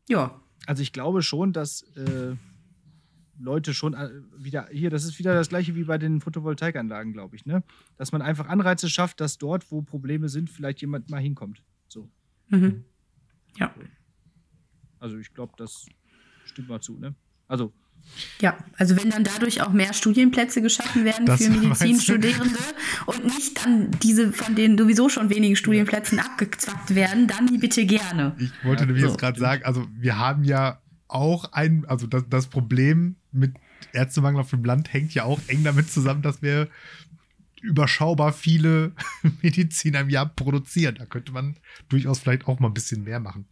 Ja, 0.09 0.41
Also 0.67 0.83
ich 0.83 0.93
glaube 0.93 1.23
schon, 1.23 1.53
dass 1.53 1.83
äh, 1.97 2.37
Leute 3.41 3.73
schon 3.75 3.95
äh, 3.95 4.11
wieder, 4.37 4.69
hier, 4.71 4.91
das 4.91 5.05
ist 5.05 5.19
wieder 5.19 5.35
das 5.35 5.49
gleiche 5.49 5.75
wie 5.75 5.85
bei 5.85 5.99
den 5.99 6.21
Photovoltaikanlagen, 6.21 7.13
glaube 7.13 7.37
ich, 7.37 7.47
ne? 7.47 7.63
Dass 7.97 8.13
man 8.13 8.23
einfach 8.23 8.49
Anreize 8.49 8.89
schafft, 8.89 9.21
dass 9.21 9.39
dort, 9.39 9.71
wo 9.71 9.83
Probleme 9.83 10.29
sind, 10.29 10.51
vielleicht 10.51 10.81
jemand 10.81 11.11
mal 11.11 11.21
hinkommt. 11.21 11.63
So. 11.89 12.11
mhm. 12.49 12.85
ja. 13.57 13.73
Also 15.01 15.19
ich 15.19 15.33
glaube, 15.33 15.53
das 15.57 15.87
stimmt 16.45 16.69
mal 16.69 16.81
zu, 16.81 16.99
ne? 16.99 17.15
Also, 17.47 17.73
Ja, 18.41 18.59
also 18.77 18.97
wenn 18.97 19.11
dann 19.11 19.25
dadurch 19.25 19.63
auch 19.63 19.73
mehr 19.73 19.93
Studienplätze 19.93 20.61
geschaffen 20.61 21.05
werden 21.05 21.27
Das 21.27 21.43
für? 21.43 21.51
Medizinstudierende 21.51 22.59
und 23.07 23.25
nicht 23.25 23.65
dann 23.65 23.91
diese 24.03 24.33
von 24.33 24.55
den 24.55 24.77
sowieso 24.77 25.09
schon 25.09 25.31
wenigen 25.31 25.57
Studienplätzen 25.57 26.19
abgezwackt 26.19 26.95
werden, 26.95 27.29
dann 27.29 27.61
bitte 27.61 27.87
gerne. 27.87 28.35
Ich 28.39 28.53
wollte 28.65 28.83
Ja, 28.83 28.87
nämlich 28.87 29.05
so. 29.05 29.11
jetzt 29.11 29.19
gerade 29.19 29.39
sagen, 29.39 29.65
also 29.65 29.87
wir 29.93 30.19
haben 30.19 30.43
ja 30.45 30.81
auch 31.07 31.53
ein, 31.53 31.85
also 31.87 32.07
das, 32.07 32.25
das 32.29 32.49
Problem 32.49 33.17
mit 33.33 33.55
Ärztemangel 33.93 34.41
auf 34.41 34.51
dem 34.51 34.65
Land 34.65 34.93
hängt 34.93 35.15
ja 35.15 35.25
auch 35.25 35.41
eng 35.49 35.65
damit 35.65 35.91
zusammen, 35.91 36.23
dass 36.23 36.43
wir 36.43 36.69
überschaubar 37.61 38.33
viele 38.33 38.93
Mediziner 39.43 40.01
im 40.01 40.11
Jahr 40.11 40.27
produzieren. 40.27 40.97
Da 40.99 41.07
könnte 41.07 41.33
man 41.33 41.57
durchaus 41.89 42.21
vielleicht 42.21 42.47
auch 42.47 42.61
mal 42.61 42.69
ein 42.69 42.75
bisschen 42.75 43.05
mehr 43.05 43.21
machen. 43.21 43.47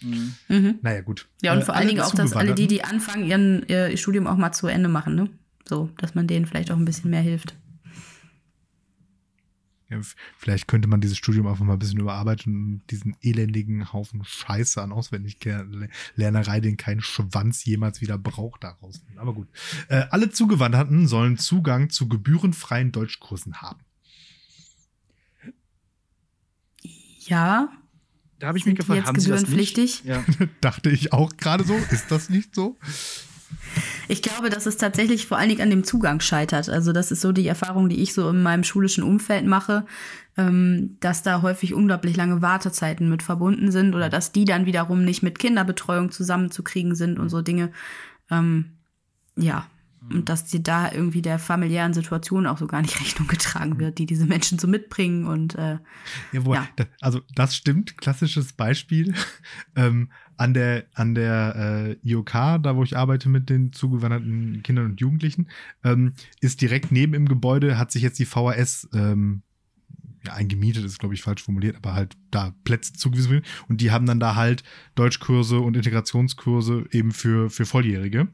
mh. 0.00 0.16
Mhm. 0.48 0.78
Naja, 0.82 1.00
gut. 1.02 1.28
Ja, 1.42 1.52
und 1.52 1.60
Äh, 1.60 1.64
vor 1.64 1.74
allen 1.74 1.82
alle 1.82 1.88
Dingen 1.90 2.00
auch, 2.02 2.14
dass 2.14 2.32
alle 2.32 2.54
die, 2.54 2.66
die 2.66 2.84
anfangen, 2.84 3.24
ihren, 3.26 3.66
ihr 3.68 3.96
Studium 3.96 4.26
auch 4.26 4.36
mal 4.36 4.52
zu 4.52 4.66
Ende 4.66 4.88
machen, 4.88 5.14
ne? 5.14 5.28
So, 5.66 5.90
dass 5.98 6.14
man 6.14 6.26
denen 6.26 6.46
vielleicht 6.46 6.70
auch 6.70 6.76
ein 6.76 6.84
bisschen 6.84 7.10
mehr 7.10 7.22
hilft. 7.22 7.54
Vielleicht 10.38 10.66
könnte 10.66 10.88
man 10.88 11.00
dieses 11.00 11.16
Studium 11.18 11.46
einfach 11.46 11.64
mal 11.64 11.74
ein 11.74 11.78
bisschen 11.78 12.00
überarbeiten 12.00 12.54
und 12.54 12.82
diesen 12.90 13.16
elendigen 13.22 13.92
Haufen 13.92 14.24
Scheiße 14.24 14.82
an 14.82 14.90
Auswendiglernerei, 14.92 16.60
den 16.60 16.76
kein 16.76 17.00
Schwanz 17.00 17.64
jemals 17.64 18.00
wieder 18.00 18.18
braucht, 18.18 18.64
daraus. 18.64 19.02
nehmen. 19.06 19.18
Aber 19.18 19.34
gut. 19.34 19.48
Äh, 19.88 20.06
alle 20.10 20.30
Zugewanderten 20.30 21.06
sollen 21.06 21.38
Zugang 21.38 21.90
zu 21.90 22.08
gebührenfreien 22.08 22.90
Deutschkursen 22.92 23.60
haben. 23.62 23.80
Ja, 27.26 27.68
Da 28.38 28.48
habe 28.48 28.58
ich 28.58 28.66
mich 28.66 28.74
gefragt, 28.76 28.98
jetzt 28.98 29.06
haben 29.08 29.20
Sie 29.20 29.30
das 29.30 29.42
nicht? 29.48 29.74
gebührenpflichtig? 29.74 30.04
Ja. 30.04 30.24
Dachte 30.60 30.90
ich 30.90 31.12
auch 31.12 31.36
gerade 31.36 31.64
so. 31.64 31.74
Ist 31.90 32.10
das 32.10 32.28
nicht 32.30 32.54
so? 32.54 32.76
Ich 34.08 34.22
glaube, 34.22 34.50
dass 34.50 34.66
es 34.66 34.76
tatsächlich 34.76 35.26
vor 35.26 35.38
allen 35.38 35.48
Dingen 35.48 35.62
an 35.62 35.70
dem 35.70 35.84
Zugang 35.84 36.20
scheitert. 36.20 36.68
Also 36.68 36.92
das 36.92 37.10
ist 37.10 37.20
so 37.20 37.32
die 37.32 37.46
Erfahrung, 37.46 37.88
die 37.88 38.02
ich 38.02 38.14
so 38.14 38.28
in 38.30 38.42
meinem 38.42 38.64
schulischen 38.64 39.02
Umfeld 39.02 39.46
mache, 39.46 39.86
ähm, 40.36 40.96
dass 41.00 41.22
da 41.22 41.42
häufig 41.42 41.74
unglaublich 41.74 42.16
lange 42.16 42.42
Wartezeiten 42.42 43.08
mit 43.08 43.22
verbunden 43.22 43.70
sind 43.70 43.94
oder 43.94 44.08
dass 44.08 44.32
die 44.32 44.44
dann 44.44 44.66
wiederum 44.66 45.04
nicht 45.04 45.22
mit 45.22 45.38
Kinderbetreuung 45.38 46.10
zusammenzukriegen 46.10 46.94
sind 46.94 47.18
und 47.18 47.28
so 47.28 47.42
Dinge. 47.42 47.72
Ähm, 48.30 48.72
ja, 49.36 49.66
und 50.10 50.28
dass 50.28 50.44
die 50.44 50.62
da 50.62 50.92
irgendwie 50.92 51.22
der 51.22 51.38
familiären 51.38 51.94
Situation 51.94 52.46
auch 52.46 52.58
so 52.58 52.66
gar 52.66 52.82
nicht 52.82 53.00
Rechnung 53.00 53.26
getragen 53.26 53.78
wird, 53.78 53.98
die 53.98 54.06
diese 54.06 54.26
Menschen 54.26 54.58
so 54.58 54.66
mitbringen 54.66 55.26
und 55.26 55.54
äh, 55.54 55.78
Ja, 56.32 56.44
wobei, 56.44 56.56
Ja. 56.56 56.86
Also 57.00 57.20
das 57.34 57.56
stimmt, 57.56 57.96
klassisches 57.96 58.52
Beispiel. 58.52 59.14
ähm, 59.76 60.10
an 60.36 60.54
der, 60.54 60.84
an 60.94 61.14
der 61.14 61.96
äh, 62.02 62.08
IOK, 62.08 62.32
da 62.62 62.76
wo 62.76 62.82
ich 62.82 62.96
arbeite 62.96 63.28
mit 63.28 63.48
den 63.48 63.72
zugewanderten 63.72 64.62
Kindern 64.62 64.86
und 64.86 65.00
Jugendlichen, 65.00 65.48
ähm, 65.84 66.14
ist 66.40 66.60
direkt 66.60 66.92
neben 66.92 67.14
im 67.14 67.28
Gebäude, 67.28 67.78
hat 67.78 67.92
sich 67.92 68.02
jetzt 68.02 68.18
die 68.18 68.26
VHS 68.26 68.88
ähm, 68.92 69.42
ja, 70.26 70.32
eingemietet 70.32 70.84
ist, 70.84 70.98
glaube 70.98 71.14
ich, 71.14 71.22
falsch 71.22 71.42
formuliert, 71.42 71.76
aber 71.76 71.94
halt 71.94 72.16
da 72.30 72.54
Plätze 72.64 72.92
zugewiesen 72.94 73.30
werden. 73.30 73.44
Und 73.68 73.80
die 73.80 73.90
haben 73.90 74.06
dann 74.06 74.20
da 74.20 74.34
halt 74.34 74.62
Deutschkurse 74.94 75.60
und 75.60 75.76
Integrationskurse 75.76 76.86
eben 76.90 77.12
für, 77.12 77.50
für 77.50 77.66
Volljährige. 77.66 78.28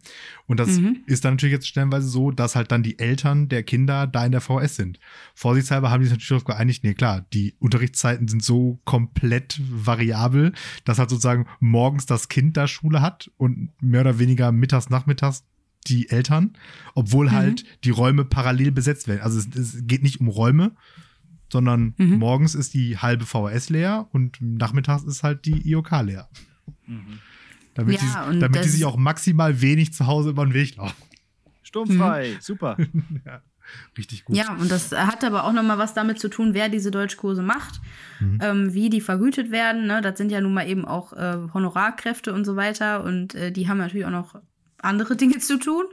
Und 0.46 0.60
das 0.60 0.78
Mhm. 0.78 0.98
ist 1.06 1.24
dann 1.24 1.34
natürlich 1.34 1.52
jetzt 1.54 1.66
stellenweise 1.68 2.08
so, 2.08 2.30
dass 2.30 2.56
halt 2.56 2.72
dann 2.72 2.82
die 2.82 2.98
Eltern 2.98 3.48
der 3.48 3.62
Kinder 3.62 4.06
da 4.06 4.24
in 4.26 4.32
der 4.32 4.40
VS 4.40 4.76
sind. 4.76 4.98
Vorsichtshalber 5.34 5.90
haben 5.90 6.00
die 6.00 6.06
sich 6.06 6.12
natürlich 6.14 6.28
darauf 6.28 6.44
geeinigt, 6.44 6.84
nee, 6.84 6.94
klar, 6.94 7.26
die 7.32 7.54
Unterrichtszeiten 7.58 8.28
sind 8.28 8.42
so 8.42 8.80
komplett 8.84 9.60
variabel, 9.68 10.52
dass 10.84 10.98
halt 10.98 11.10
sozusagen 11.10 11.46
morgens 11.60 12.06
das 12.06 12.28
Kind 12.28 12.56
da 12.56 12.66
Schule 12.66 13.02
hat 13.02 13.30
und 13.36 13.70
mehr 13.80 14.02
oder 14.02 14.18
weniger 14.18 14.52
mittags, 14.52 14.90
nachmittags 14.90 15.44
die 15.86 16.10
Eltern, 16.10 16.52
obwohl 16.94 17.26
Mhm. 17.26 17.32
halt 17.32 17.64
die 17.84 17.90
Räume 17.90 18.24
parallel 18.24 18.70
besetzt 18.70 19.08
werden. 19.08 19.22
Also 19.22 19.38
es, 19.38 19.46
es 19.56 19.78
geht 19.86 20.02
nicht 20.02 20.20
um 20.20 20.28
Räume, 20.28 20.72
sondern 21.52 21.94
Mhm. 21.98 22.18
morgens 22.18 22.55
ist 22.55 22.74
die 22.74 22.98
halbe 22.98 23.24
VHS 23.27 23.70
leer 23.70 24.09
und 24.12 24.39
nachmittags 24.40 25.05
ist 25.05 25.22
halt 25.22 25.44
die 25.47 25.68
IOK 25.70 25.90
leer. 26.02 26.28
Mhm. 26.86 27.18
Damit, 27.74 28.01
Ja, 28.02 28.31
die, 28.31 28.39
damit 28.40 28.64
die 28.64 28.68
sich 28.68 28.85
auch 28.85 28.97
maximal 28.97 29.60
wenig 29.60 29.93
zu 29.93 30.06
Hause 30.06 30.31
über 30.31 30.44
den 30.44 30.55
Weg 30.55 30.77
laufen. 30.77 30.94
Sturmfrei, 31.62 32.36
super. 32.40 32.77
ja, 33.27 33.43
richtig 33.97 34.24
gut. 34.24 34.36
Ja, 34.36 34.55
und 34.56 34.70
das 34.70 34.90
hat 34.93 35.22
aber 35.22 35.44
auch 35.44 35.52
nochmal 35.52 35.78
was 35.78 35.94
damit 35.94 36.18
zu 36.18 36.28
tun, 36.28 36.52
wer 36.55 36.68
diese 36.68 36.90
Deutschkurse 36.90 37.43
macht, 37.43 37.81
Mhm. 38.18 38.39
ähm, 38.43 38.74
wie 38.74 38.90
die 38.90 39.01
vergütet 39.01 39.51
werden. 39.51 39.86
Ne? 39.86 40.01
Das 40.02 40.18
sind 40.18 40.31
ja 40.32 40.40
nun 40.40 40.52
mal 40.52 40.68
eben 40.68 40.85
auch 40.85 41.12
äh, 41.12 41.39
Honorarkräfte 41.55 42.32
und 42.35 42.44
so 42.44 42.56
weiter. 42.56 43.05
Und 43.05 43.35
äh, 43.35 43.52
die 43.52 43.68
haben 43.68 43.78
natürlich 43.78 44.05
auch 44.05 44.10
noch 44.10 44.40
andere 44.78 45.14
Dinge 45.22 45.39
zu 45.39 45.59
tun, 45.59 45.85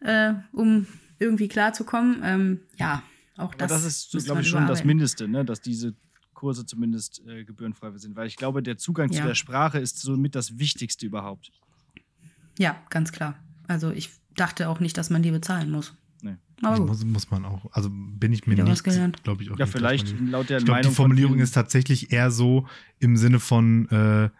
äh, 0.00 0.32
um 0.52 0.86
irgendwie 1.18 1.46
klarzukommen. 1.48 2.20
Ähm, 2.24 2.60
ja, 2.76 3.02
auch 3.36 3.52
Aber 3.54 3.56
das. 3.56 3.82
das 3.82 3.84
ist, 4.12 4.24
glaube 4.24 4.42
ich, 4.42 4.48
schon 4.48 4.66
das. 4.66 4.84
Mindeste, 4.84 5.28
ne? 5.28 5.44
dass 5.44 5.60
diese 5.60 5.94
Kurse 6.34 6.66
zumindest 6.66 7.22
äh, 7.26 7.44
gebührenfrei 7.44 7.96
sind. 7.98 8.16
Weil 8.16 8.26
ich 8.26 8.36
glaube, 8.36 8.62
der 8.62 8.76
Zugang 8.76 9.10
zu 9.12 9.18
Ja. 9.18 9.26
der 9.26 9.34
Sprache 9.34 9.78
ist 9.78 10.00
somit 10.00 10.34
das 10.34 10.58
Wichtigste 10.58 11.06
überhaupt. 11.06 11.50
Ja, 12.58 12.76
ganz 12.90 13.12
klar. 13.12 13.38
Also 13.68 13.90
ich 13.90 14.10
dachte 14.36 14.68
auch 14.68 14.80
nicht, 14.80 14.96
dass 14.98 15.10
man 15.10 15.22
die 15.22 15.30
bezahlen 15.30 15.70
muss. 15.70 15.94
Nee. 16.20 16.36
Aber 16.62 16.78
gut. 16.78 16.88
muss, 16.88 17.04
muss 17.04 17.30
man 17.30 17.44
auch. 17.44 17.66
Also 17.72 17.90
bin 17.92 18.32
ich 18.32 18.46
mir 18.46 18.54
Wieder 18.54 18.64
nicht, 18.64 18.82
glaube 18.82 19.42
ich 19.42 19.50
auch 19.50 19.58
Ja, 19.58 19.64
nicht, 19.66 19.72
vielleicht 19.72 20.14
man 20.14 20.30
laut 20.30 20.50
der 20.50 20.58
Ich 20.58 20.64
glaube, 20.64 20.78
Meinung 20.78 20.90
die 20.90 20.96
Formulierung 20.96 21.38
ist 21.38 21.52
tatsächlich 21.52 22.12
eher 22.12 22.30
so 22.30 22.66
im 22.98 23.16
Sinne 23.16 23.40
von, 23.40 23.88
äh, 23.90 24.30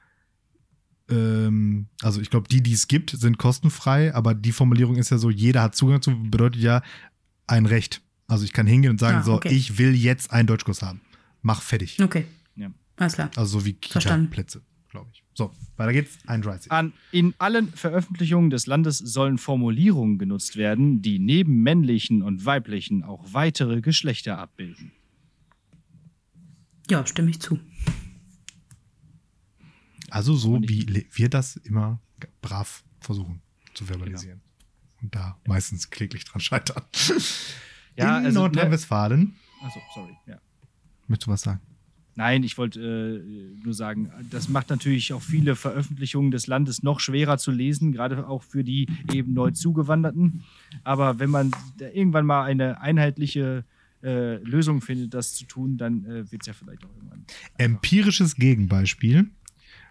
ähm, 1.08 1.86
also 2.00 2.20
ich 2.20 2.30
glaube, 2.30 2.48
die, 2.48 2.62
die 2.62 2.72
es 2.72 2.88
gibt, 2.88 3.10
sind 3.10 3.38
kostenfrei, 3.38 4.14
aber 4.14 4.34
die 4.34 4.52
Formulierung 4.52 4.96
ist 4.96 5.10
ja 5.10 5.18
so, 5.18 5.30
jeder 5.30 5.62
hat 5.62 5.74
Zugang 5.74 6.00
zu, 6.02 6.10
bedeutet 6.30 6.62
ja 6.62 6.82
ein 7.46 7.66
Recht. 7.66 8.02
Also 8.32 8.46
ich 8.46 8.54
kann 8.54 8.66
hingehen 8.66 8.92
und 8.92 8.98
sagen, 8.98 9.18
Ah, 9.18 9.22
so, 9.24 9.34
okay. 9.34 9.50
ich 9.50 9.76
will 9.76 9.94
jetzt 9.94 10.32
einen 10.32 10.46
Deutschkurs 10.46 10.80
haben. 10.80 11.02
Mach 11.42 11.60
fertig. 11.60 12.00
Okay. 12.00 12.24
Ja. 12.56 12.72
Alles 12.96 13.12
klar. 13.12 13.30
Also 13.36 13.58
so 13.58 13.66
wie. 13.66 13.74
Kita-Plätze, 13.74 14.62
glaube 14.88 15.10
ich. 15.12 15.22
So, 15.34 15.52
weiter 15.76 15.92
geht's. 15.92 16.16
31. 16.26 16.72
An, 16.72 16.94
in 17.10 17.34
allen 17.38 17.68
Veröffentlichungen 17.74 18.48
des 18.48 18.66
Landes 18.66 18.96
sollen 18.96 19.36
Formulierungen 19.36 20.16
genutzt 20.16 20.56
werden, 20.56 21.02
die 21.02 21.18
neben 21.18 21.62
männlichen 21.62 22.22
und 22.22 22.46
weiblichen 22.46 23.02
auch 23.02 23.22
weitere 23.34 23.82
Geschlechter 23.82 24.38
abbilden. 24.38 24.92
Ja, 26.90 27.06
stimme 27.06 27.28
ich 27.28 27.40
zu. 27.40 27.58
Also 30.08 30.34
so, 30.34 30.58
wie 30.62 31.06
wir 31.12 31.28
das 31.28 31.56
immer 31.56 32.00
brav 32.40 32.82
versuchen 33.00 33.42
zu 33.74 33.84
verbalisieren. 33.84 34.40
Und 35.02 35.14
da 35.14 35.38
meistens 35.46 35.90
kläglich 35.90 36.24
dran 36.24 36.40
scheitern. 36.40 36.82
Ja, 37.96 38.18
In 38.18 38.26
also, 38.26 38.40
ne- 38.40 38.44
Nordrhein-Westfalen. 38.44 39.34
Achso, 39.62 39.80
sorry. 39.94 40.12
Ja. 40.26 40.38
Möchtest 41.08 41.26
du 41.26 41.30
was 41.32 41.42
sagen? 41.42 41.60
Nein, 42.14 42.42
ich 42.42 42.58
wollte 42.58 42.80
äh, 42.80 43.64
nur 43.64 43.72
sagen, 43.72 44.10
das 44.30 44.48
macht 44.50 44.68
natürlich 44.68 45.14
auch 45.14 45.22
viele 45.22 45.56
Veröffentlichungen 45.56 46.30
des 46.30 46.46
Landes 46.46 46.82
noch 46.82 47.00
schwerer 47.00 47.38
zu 47.38 47.50
lesen, 47.50 47.92
gerade 47.92 48.28
auch 48.28 48.42
für 48.42 48.64
die 48.64 48.86
eben 49.12 49.32
neu 49.32 49.50
zugewanderten. 49.52 50.44
Aber 50.84 51.18
wenn 51.18 51.30
man 51.30 51.52
da 51.78 51.88
irgendwann 51.88 52.26
mal 52.26 52.44
eine 52.44 52.82
einheitliche 52.82 53.64
äh, 54.02 54.36
Lösung 54.36 54.82
findet, 54.82 55.14
das 55.14 55.34
zu 55.34 55.46
tun, 55.46 55.78
dann 55.78 56.04
äh, 56.04 56.30
wird 56.30 56.42
es 56.42 56.46
ja 56.48 56.52
vielleicht 56.52 56.84
auch 56.84 56.94
irgendwann. 56.96 57.24
Empirisches 57.56 58.36
Gegenbeispiel. 58.36 59.30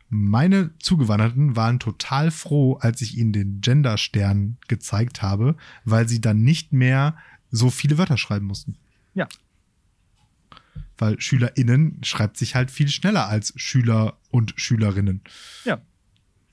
Meine 0.10 0.78
Zugewanderten 0.78 1.56
waren 1.56 1.80
total 1.80 2.30
froh, 2.30 2.78
als 2.82 3.02
ich 3.02 3.18
ihnen 3.18 3.32
den 3.32 3.62
Genderstern 3.62 4.58
gezeigt 4.68 5.22
habe, 5.22 5.56
weil 5.86 6.08
sie 6.08 6.22
dann 6.22 6.42
nicht 6.42 6.74
mehr 6.74 7.16
so 7.52 7.70
viele 7.70 7.98
Wörter 7.98 8.18
schreiben 8.18 8.46
mussten. 8.48 8.78
Ja. 9.14 9.28
Weil 10.98 11.20
SchülerInnen 11.20 12.04
schreibt 12.04 12.38
sich 12.38 12.56
halt 12.56 12.72
viel 12.72 12.88
schneller 12.90 13.28
als 13.28 13.54
Schüler 13.56 14.18
und 14.30 14.54
Schülerinnen. 14.56 15.22
Ja, 15.66 15.82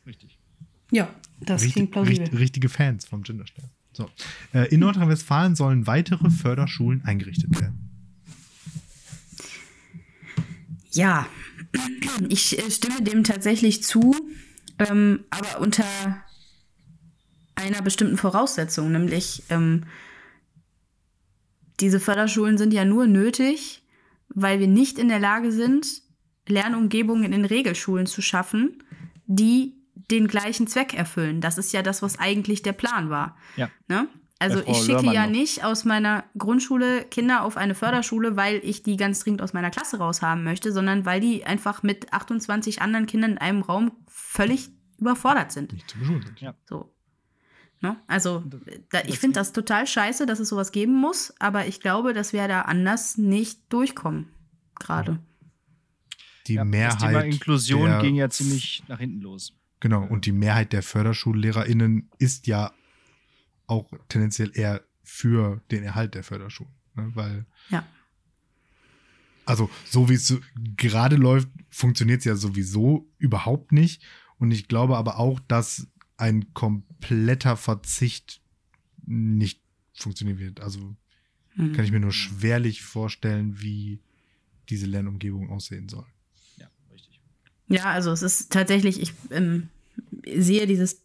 richtig. 0.07 0.39
Ja, 0.91 1.09
das 1.41 1.61
Richtig- 1.63 1.75
klingt 1.75 1.91
plausibel. 1.93 2.21
richt- 2.27 2.39
richtige 2.39 2.69
Fans 2.69 3.05
vom 3.05 3.23
Genderstern. 3.23 3.71
So. 3.93 4.11
Äh, 4.53 4.69
in 4.73 4.81
Nordrhein-Westfalen 4.81 5.55
sollen 5.57 5.87
weitere 5.87 6.31
Förderschulen 6.31 7.05
eingerichtet 7.05 7.61
werden. 7.61 7.85
Ja, 10.93 11.27
ich 12.29 12.59
äh, 12.59 12.71
stimme 12.71 13.03
dem 13.03 13.25
tatsächlich 13.25 13.83
zu, 13.83 14.15
ähm, 14.79 15.25
aber 15.31 15.61
unter 15.61 15.85
einer 17.55 17.83
bestimmten 17.83 18.17
Voraussetzung, 18.17 18.91
nämlich 18.93 19.43
ähm, 19.51 19.85
diese 21.81 22.01
Förderschulen 22.01 22.59
sind 22.59 22.73
ja 22.73 22.85
nur 22.85 23.07
nötig, 23.07 23.85
weil 24.29 24.61
wir 24.61 24.69
nicht 24.69 24.99
in 24.99 25.09
der 25.09 25.21
Lage 25.21 25.53
sind, 25.53 26.03
Lernumgebungen 26.47 27.33
in 27.33 27.45
Regelschulen 27.45 28.07
zu 28.07 28.23
schaffen, 28.23 28.83
die 29.27 29.75
den 30.11 30.29
gleichen 30.29 30.67
Zweck 30.67 30.95
erfüllen. 30.95 31.41
Das 31.41 31.59
ist 31.59 31.73
ja 31.73 31.83
das, 31.83 32.03
was 32.03 32.19
eigentlich 32.19 32.63
der 32.63 32.73
Plan 32.73 33.11
war. 33.11 33.37
Ja. 33.57 33.69
Ne? 33.89 34.09
Also 34.39 34.61
ich 34.61 34.77
schicke 34.79 34.93
Lörmann 34.93 35.15
ja 35.15 35.27
noch. 35.27 35.33
nicht 35.33 35.65
aus 35.65 35.85
meiner 35.85 36.25
Grundschule 36.37 37.03
Kinder 37.05 37.43
auf 37.43 37.57
eine 37.57 37.75
Förderschule, 37.75 38.37
weil 38.37 38.61
ich 38.63 38.83
die 38.85 38.97
ganz 38.97 39.21
dringend 39.21 39.43
aus 39.43 39.53
meiner 39.53 39.71
Klasse 39.71 39.99
raushaben 39.99 40.45
möchte, 40.45 40.73
sondern 40.73 41.05
weil 41.05 41.21
die 41.21 41.45
einfach 41.45 41.83
mit 41.83 42.13
28 42.13 42.81
anderen 42.81 43.07
Kindern 43.07 43.33
in 43.33 43.39
einem 43.39 43.63
Raum 43.63 43.93
völlig 44.07 44.71
überfordert 44.99 45.51
sind. 45.51 45.73
Nicht 45.73 45.91
zu 45.91 45.99
beschulen 45.99 46.23
sind. 46.23 46.41
Ja. 46.41 46.55
So. 46.67 46.95
Ne? 47.81 47.97
Also, 48.09 48.43
da, 48.91 49.03
ich 49.07 49.19
finde 49.21 49.35
das 49.39 49.53
total 49.53 49.87
scheiße, 49.87 50.27
dass 50.27 50.41
es 50.41 50.49
sowas 50.49 50.73
geben 50.73 50.95
muss, 50.95 51.33
aber 51.39 51.67
ich 51.67 51.81
glaube, 51.81 52.13
dass 52.13 52.33
wir 52.33 52.49
da 52.49 52.63
anders 52.63 53.17
nicht 53.19 53.73
durchkommen. 53.73 54.29
Gerade. 54.81 55.19
Die 56.49 56.55
Ja, 56.55 56.65
Mehrheit. 56.65 56.95
das 56.95 57.03
Thema 57.09 57.21
Inklusion 57.25 57.89
der- 57.91 58.01
ging 58.01 58.15
ja 58.17 58.31
ziemlich 58.31 58.83
nach 58.89 58.99
hinten 58.99 59.21
los. 59.21 59.53
Genau, 59.81 60.03
und 60.05 60.27
die 60.27 60.33
Mehrheit 60.33 60.73
der 60.73 60.83
FörderschullehrerInnen 60.83 62.11
ist 62.19 62.47
ja 62.49 62.73
auch 63.69 63.93
tendenziell 64.09 64.51
eher 64.55 64.83
für 65.05 65.61
den 65.71 65.85
Erhalt 65.85 66.15
der 66.15 66.25
Förderschulen. 66.25 66.73
Ne? 66.95 67.11
Weil, 67.15 67.47
Ja. 67.71 67.85
also 69.45 69.71
so 69.85 70.09
wie 70.09 70.15
es 70.15 70.37
gerade 70.77 71.17
läuft, 71.17 71.49
funktioniert 71.71 72.21
es 72.21 72.25
ja 72.25 72.35
sowieso 72.35 73.07
überhaupt 73.19 73.73
nicht. 73.73 74.03
Und 74.39 74.51
ich 74.51 74.69
glaube 74.69 74.97
aber 74.97 75.19
auch, 75.19 75.39
dass 75.41 75.87
ein 76.19 76.53
kompletter 76.53 77.57
Verzicht 77.57 78.41
nicht 79.07 79.63
funktionieren 79.95 80.39
wird. 80.39 80.61
Also 80.61 80.95
Hm. 81.55 81.73
kann 81.73 81.85
ich 81.85 81.91
mir 81.91 82.01
nur 82.01 82.13
schwerlich 82.13 82.83
vorstellen, 82.83 83.61
wie 83.61 84.01
diese 84.69 84.87
Lernumgebung 84.87 85.51
aussehen 85.51 85.89
soll. 85.89 86.05
Ja, 86.57 86.69
richtig. 86.93 87.21
Ja, 87.69 87.85
also 87.85 88.13
es 88.13 88.23
ist 88.23 88.53
tatsächlich, 88.53 89.01
ich 89.01 89.13
ähm, 89.31 89.69
sehe 90.37 90.67
dieses, 90.67 91.03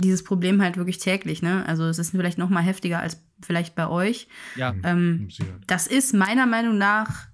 dieses 0.00 0.24
Problem 0.24 0.62
halt 0.62 0.76
wirklich 0.76 0.98
täglich. 0.98 1.42
Ne? 1.42 1.64
Also 1.66 1.84
es 1.84 1.98
ist 1.98 2.10
vielleicht 2.10 2.38
noch 2.38 2.48
mal 2.48 2.62
heftiger 2.62 3.00
als 3.00 3.20
vielleicht 3.40 3.74
bei 3.74 3.88
euch. 3.88 4.26
Ja, 4.56 4.74
Ähm, 4.82 5.28
das 5.66 5.86
ist 5.86 6.12
meiner 6.14 6.46
Meinung 6.46 6.76
nach, 6.78 7.27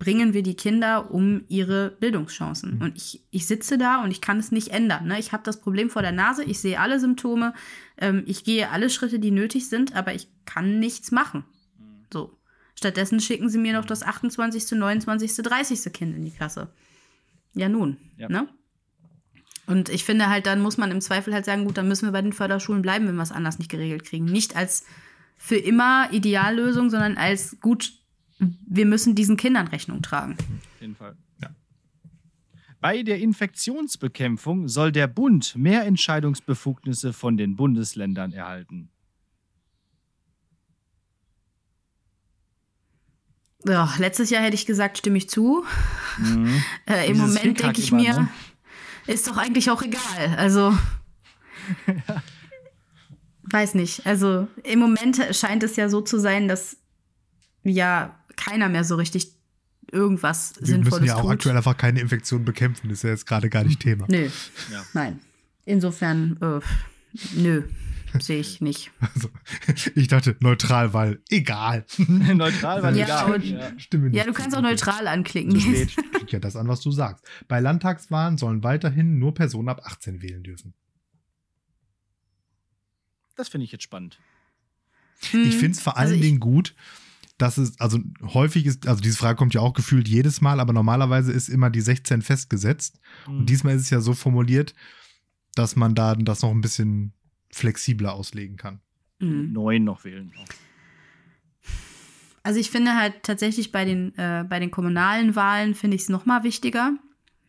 bringen 0.00 0.32
wir 0.32 0.42
die 0.42 0.56
Kinder 0.56 1.12
um 1.12 1.44
ihre 1.48 1.90
Bildungschancen. 2.00 2.76
Mhm. 2.76 2.82
Und 2.82 2.96
ich, 2.96 3.22
ich 3.30 3.46
sitze 3.46 3.76
da 3.78 4.02
und 4.02 4.10
ich 4.10 4.22
kann 4.22 4.38
es 4.38 4.50
nicht 4.50 4.68
ändern. 4.68 5.06
Ne? 5.06 5.20
Ich 5.20 5.32
habe 5.32 5.44
das 5.44 5.60
Problem 5.60 5.90
vor 5.90 6.02
der 6.02 6.10
Nase, 6.10 6.42
ich 6.42 6.58
sehe 6.58 6.80
alle 6.80 6.98
Symptome, 6.98 7.52
ähm, 7.98 8.24
ich 8.26 8.42
gehe 8.42 8.70
alle 8.70 8.88
Schritte, 8.88 9.20
die 9.20 9.30
nötig 9.30 9.68
sind, 9.68 9.94
aber 9.94 10.14
ich 10.14 10.26
kann 10.46 10.80
nichts 10.80 11.12
machen. 11.12 11.44
So. 12.12 12.36
Stattdessen 12.74 13.20
schicken 13.20 13.50
sie 13.50 13.58
mir 13.58 13.74
noch 13.74 13.84
das 13.84 14.02
28., 14.02 14.72
29., 14.72 15.36
30. 15.36 15.92
Kind 15.92 16.16
in 16.16 16.24
die 16.24 16.30
Klasse. 16.30 16.72
Ja, 17.52 17.68
nun. 17.68 17.98
Ja. 18.16 18.30
Ne? 18.30 18.48
Und 19.66 19.90
ich 19.90 20.04
finde 20.04 20.30
halt, 20.30 20.46
dann 20.46 20.62
muss 20.62 20.78
man 20.78 20.90
im 20.90 21.02
Zweifel 21.02 21.34
halt 21.34 21.44
sagen, 21.44 21.66
gut, 21.66 21.76
dann 21.76 21.88
müssen 21.88 22.06
wir 22.06 22.12
bei 22.12 22.22
den 22.22 22.32
Förderschulen 22.32 22.80
bleiben, 22.80 23.06
wenn 23.06 23.16
wir 23.16 23.22
es 23.22 23.32
anders 23.32 23.58
nicht 23.58 23.70
geregelt 23.70 24.04
kriegen. 24.04 24.24
Nicht 24.24 24.56
als 24.56 24.84
für 25.36 25.56
immer 25.56 26.08
Ideallösung, 26.10 26.88
sondern 26.88 27.18
als 27.18 27.60
gut, 27.60 27.92
wir 28.66 28.86
müssen 28.86 29.14
diesen 29.14 29.36
Kindern 29.36 29.68
Rechnung 29.68 30.02
tragen. 30.02 30.36
auf 30.38 30.80
jeden 30.80 30.96
Fall. 30.96 31.16
Ja. 31.42 31.50
Bei 32.80 33.02
der 33.02 33.18
Infektionsbekämpfung 33.18 34.68
soll 34.68 34.92
der 34.92 35.06
Bund 35.06 35.54
mehr 35.56 35.84
Entscheidungsbefugnisse 35.84 37.12
von 37.12 37.36
den 37.36 37.56
Bundesländern 37.56 38.32
erhalten. 38.32 38.90
Ja, 43.66 43.92
letztes 43.98 44.30
Jahr 44.30 44.42
hätte 44.42 44.54
ich 44.54 44.64
gesagt, 44.64 44.96
stimme 44.98 45.18
ich 45.18 45.28
zu. 45.28 45.64
Mhm. 46.18 46.62
Äh, 46.86 47.06
Im 47.08 47.14
Dieses 47.14 47.34
Moment 47.34 47.60
denke 47.60 47.80
ich 47.80 47.92
immer, 47.92 48.00
mir, 48.00 48.14
ne? 48.20 48.28
ist 49.06 49.28
doch 49.28 49.36
eigentlich 49.36 49.70
auch 49.70 49.82
egal. 49.82 50.34
Also. 50.36 50.76
Weiß 53.42 53.74
nicht. 53.74 54.06
Also 54.06 54.48
im 54.62 54.78
Moment 54.78 55.20
scheint 55.32 55.62
es 55.62 55.76
ja 55.76 55.88
so 55.88 56.00
zu 56.00 56.18
sein, 56.18 56.48
dass 56.48 56.76
ja 57.64 58.19
keiner 58.44 58.68
mehr 58.68 58.84
so 58.84 58.94
richtig 58.96 59.32
irgendwas 59.92 60.54
Wir 60.60 60.66
Sinnvolles 60.66 61.00
müssen 61.00 61.04
ja 61.06 61.16
auch 61.16 61.22
tut. 61.22 61.30
aktuell 61.32 61.56
einfach 61.56 61.76
keine 61.76 62.00
Infektion 62.00 62.44
bekämpfen. 62.44 62.88
Das 62.88 62.98
ist 62.98 63.02
ja 63.02 63.10
jetzt 63.10 63.26
gerade 63.26 63.50
gar 63.50 63.64
nicht 63.64 63.80
Thema. 63.80 64.06
Nö, 64.08 64.28
Ja. 64.72 64.84
nein. 64.92 65.20
Insofern, 65.64 66.36
äh, 66.40 66.60
nö, 67.36 67.62
sehe 68.18 68.40
ich 68.40 68.60
nicht. 68.60 68.90
Also, 69.14 69.28
ich 69.94 70.08
dachte 70.08 70.36
neutral, 70.40 70.92
weil 70.94 71.20
egal. 71.28 71.84
Neutral, 71.98 72.82
weil 72.82 72.96
Ja, 72.96 73.04
egal. 73.04 73.34
und- 73.34 73.44
Ja. 73.44 73.78
Stimme 73.78 74.04
Ja, 74.06 74.10
nicht 74.10 74.26
du 74.28 74.32
zu. 74.32 74.40
kannst 74.40 74.56
auch 74.56 74.62
neutral 74.62 75.06
anklicken. 75.06 75.58
Klingt 75.58 75.92
ja 76.32 76.38
das 76.38 76.56
an, 76.56 76.68
was 76.68 76.80
du 76.80 76.90
sagst. 76.90 77.24
Bei 77.48 77.60
Landtagswahlen 77.60 78.38
sollen 78.38 78.62
weiterhin 78.64 79.18
nur 79.18 79.34
Personen 79.34 79.68
ab 79.68 79.82
18 79.84 80.22
wählen 80.22 80.42
dürfen. 80.42 80.74
Das 83.36 83.48
finde 83.48 83.64
ich 83.64 83.72
jetzt 83.72 83.84
spannend. 83.84 84.18
Hm, 85.30 85.44
Ich 85.44 85.56
finde 85.56 85.72
es 85.72 85.80
vor 85.80 85.96
allen 85.96 86.10
also 86.12 86.22
Dingen 86.22 86.40
gut, 86.40 86.74
dass 87.40 87.58
es, 87.58 87.78
also 87.80 87.98
häufig 88.22 88.66
ist, 88.66 88.86
also 88.86 89.00
diese 89.00 89.16
Frage 89.16 89.36
kommt 89.36 89.54
ja 89.54 89.60
auch 89.60 89.72
gefühlt 89.72 90.08
jedes 90.08 90.40
Mal, 90.40 90.60
aber 90.60 90.72
normalerweise 90.72 91.32
ist 91.32 91.48
immer 91.48 91.70
die 91.70 91.80
16 91.80 92.22
festgesetzt. 92.22 93.00
Mhm. 93.26 93.38
Und 93.38 93.50
diesmal 93.50 93.76
ist 93.76 93.82
es 93.82 93.90
ja 93.90 94.00
so 94.00 94.12
formuliert, 94.12 94.74
dass 95.54 95.76
man 95.76 95.94
da 95.94 96.14
das 96.14 96.42
noch 96.42 96.50
ein 96.50 96.60
bisschen 96.60 97.12
flexibler 97.50 98.12
auslegen 98.12 98.56
kann. 98.56 98.80
Hm. 99.20 99.52
neun 99.52 99.84
noch 99.84 100.04
wählen. 100.04 100.32
Also 102.42 102.58
ich 102.58 102.70
finde 102.70 102.96
halt 102.96 103.22
tatsächlich 103.22 103.70
bei 103.70 103.84
den, 103.84 104.16
äh, 104.16 104.44
bei 104.48 104.58
den 104.58 104.70
kommunalen 104.70 105.36
Wahlen 105.36 105.74
finde 105.74 105.96
ich 105.96 106.02
es 106.02 106.08
noch 106.08 106.24
mal 106.24 106.42
wichtiger, 106.42 106.94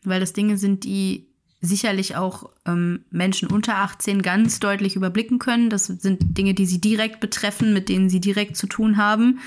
weil 0.04 0.20
das 0.20 0.34
Dinge 0.34 0.58
sind, 0.58 0.84
die 0.84 1.31
sicherlich 1.64 2.16
auch 2.16 2.50
ähm, 2.66 3.04
Menschen 3.10 3.48
unter 3.48 3.76
18 3.76 4.20
ganz 4.22 4.58
deutlich 4.58 4.96
überblicken 4.96 5.38
können. 5.38 5.70
Das 5.70 5.86
sind 5.86 6.36
Dinge, 6.36 6.54
die 6.54 6.66
sie 6.66 6.80
direkt 6.80 7.20
betreffen, 7.20 7.72
mit 7.72 7.88
denen 7.88 8.10
sie 8.10 8.20
direkt 8.20 8.56
zu 8.56 8.66
tun 8.66 8.96
haben. 8.96 9.38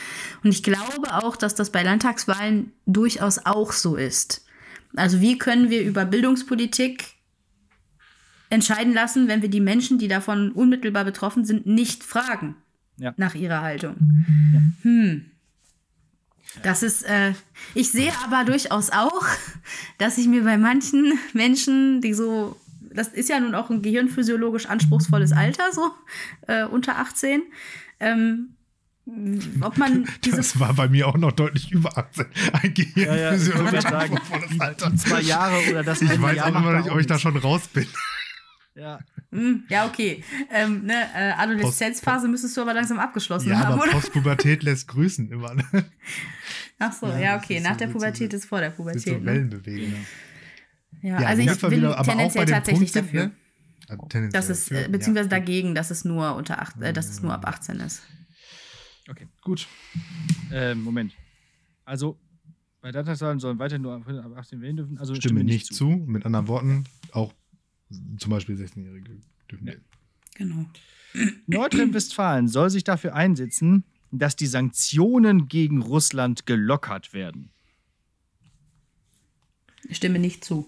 Und 0.42 0.52
ich 0.52 0.64
glaube 0.64 1.14
auch, 1.14 1.36
dass 1.36 1.56
das 1.56 1.72
bei 1.72 1.84
Landtagswahlen 1.84 2.72
durchaus 2.86 3.40
auch 3.46 3.74
so 3.74 3.98
ist. 3.98 4.46
Also 4.96 5.20
wie 5.20 5.38
können 5.38 5.70
wir 5.70 5.84
über 5.84 6.06
Bildungspolitik 6.06 7.04
entscheiden 8.50 8.94
lassen, 8.94 9.28
wenn 9.28 9.42
wir 9.42 9.50
die 9.50 9.60
Menschen, 9.60 9.98
die 10.00 10.08
davon 10.08 10.52
unmittelbar 10.54 11.04
betroffen 11.04 11.44
sind, 11.44 11.66
nicht 11.66 12.04
fragen 12.04 12.56
Ja. 12.98 13.14
nach 13.18 13.36
ihrer 13.36 13.62
Haltung? 13.62 13.96
Hm. 14.84 15.26
Das 16.64 16.84
ist, 16.84 17.04
äh, 17.04 17.34
ich 17.74 17.92
sehe 17.92 18.12
aber 18.24 18.44
durchaus 18.44 18.90
auch, 18.90 19.26
dass 19.98 20.18
ich 20.18 20.28
mir 20.28 20.44
bei 20.44 20.58
manchen 20.58 21.18
Menschen, 21.34 22.02
die 22.02 22.14
so, 22.14 22.60
das 22.94 23.10
ist 23.10 23.30
ja 23.30 23.40
nun 23.40 23.56
auch 23.56 23.70
ein 23.70 23.82
gehirnphysiologisch 23.82 24.66
anspruchsvolles 24.66 25.32
Alter, 25.32 25.72
so 25.74 25.92
äh, 26.48 26.66
unter 26.66 26.98
18, 26.98 27.44
ähm, 28.00 28.56
ob 29.62 29.78
man 29.78 30.08
diese 30.24 30.38
Das 30.38 30.60
war 30.60 30.74
bei 30.74 30.88
mir 30.88 31.08
auch 31.08 31.18
noch 31.18 31.32
deutlich 31.32 31.72
über 31.72 31.98
18. 31.98 32.26
Ein 32.54 32.74
Ja, 32.96 33.16
ja, 33.16 33.32
Gehirn 33.32 33.82
sagen, 33.82 34.20
Alter. 34.60 34.96
Zwei 34.96 35.22
Jahre 35.22 35.58
oder 35.70 35.84
das 35.84 36.02
Ich 36.02 36.22
weiß 36.22 36.38
Jahr 36.38 36.48
auch 36.48 36.54
da 36.54 36.78
nicht, 36.80 36.90
ob 36.90 37.00
ich 37.00 37.08
da 37.08 37.20
schon 37.20 37.38
raus 37.38 37.68
bin. 37.68 37.88
Ja. 38.76 39.00
Hm, 39.32 39.64
ja, 39.70 39.86
okay. 39.88 40.24
Ähm, 40.52 40.84
ne, 40.86 40.94
äh, 41.16 41.32
Adoleszenzphase 41.32 42.28
müsstest 42.28 42.56
du 42.58 42.62
aber 42.62 42.74
langsam 42.74 43.00
abgeschlossen 43.00 43.50
Ja, 43.50 43.60
haben, 43.60 43.74
aber 43.74 43.84
oder? 43.84 43.92
Postpubertät 43.94 44.64
lässt 44.64 44.88
grüßen 44.90 45.30
immer. 45.32 45.54
Ne? 45.56 45.64
Ach 46.80 46.92
so, 46.92 47.08
Ja, 47.08 47.18
ja, 47.20 47.36
das 47.36 47.44
okay. 47.46 47.58
ist 47.58 47.64
Nach 47.64 47.72
so 47.74 47.78
der 47.78 47.88
mit 47.88 47.94
so- 47.94 48.00
Pubertät 48.00 48.34
ist 48.34 48.46
vor 48.46 48.60
der 48.60 48.70
Mit 48.70 48.78
so 48.78 48.84
Pubertät. 48.84 49.20
Ne? 49.22 49.26
Wellenbewegungen. 49.26 50.06
Ja, 51.02 51.22
Ja, 51.22 51.28
also 51.28 51.42
ich 51.42 51.62
bin 51.62 51.72
wieder- 51.72 52.04
tendenziell 52.04 52.46
tatsächlich 52.46 52.92
Punkt 52.94 53.12
sind, 53.12 53.16
dafür. 53.16 53.26
ne? 53.28 53.98
Tendenziell 54.10 54.30
Dass 54.32 54.50
es, 54.50 54.68
für- 54.68 54.86
äh, 54.86 54.90
beziehungsweise 54.90 55.30
ja. 55.30 55.38
dagegen, 55.40 55.74
dass 55.76 55.92
es 55.92 56.04
nur 56.06 56.36
unter 56.36 56.62
acht, 56.62 56.82
äh, 56.82 56.92
dass 56.92 57.08
es 57.10 57.22
nur 57.22 57.34
ab 57.34 57.48
18 57.48 57.80
ist. 57.80 58.02
Okay. 59.10 59.28
Gut. 59.42 59.68
Ähm, 60.52 60.82
Moment. 60.84 61.14
Also, 61.86 62.20
bei 62.82 62.90
Landtagswahlen 62.92 63.40
sollen 63.40 63.60
weiter 63.60 63.78
nur 63.78 63.94
ab 63.96 64.04
18 64.38 64.60
wählen 64.62 64.76
dürfen. 64.78 64.98
Also 64.98 65.14
Stimme 65.16 65.44
nicht 65.44 65.74
zu. 65.74 65.86
Mit 65.88 66.26
anderen 66.26 66.48
Worten, 66.48 66.84
auch 67.12 67.32
zum 68.18 68.30
Beispiel 68.30 68.56
16-Jährige 68.56 69.18
dürfen 69.50 69.68
Ja. 69.68 69.74
wählen. 69.74 69.86
Genau. 70.36 70.66
Nordrhein-Westfalen 71.48 72.48
soll 72.48 72.70
sich 72.70 72.84
dafür 72.84 73.16
einsetzen, 73.16 73.86
dass 74.12 74.36
die 74.36 74.48
Sanktionen 74.48 75.48
gegen 75.48 75.82
Russland 75.82 76.46
gelockert 76.46 77.14
werden. 77.14 77.52
Ich 79.88 79.98
stimme 79.98 80.20
nicht 80.20 80.44
zu. 80.44 80.68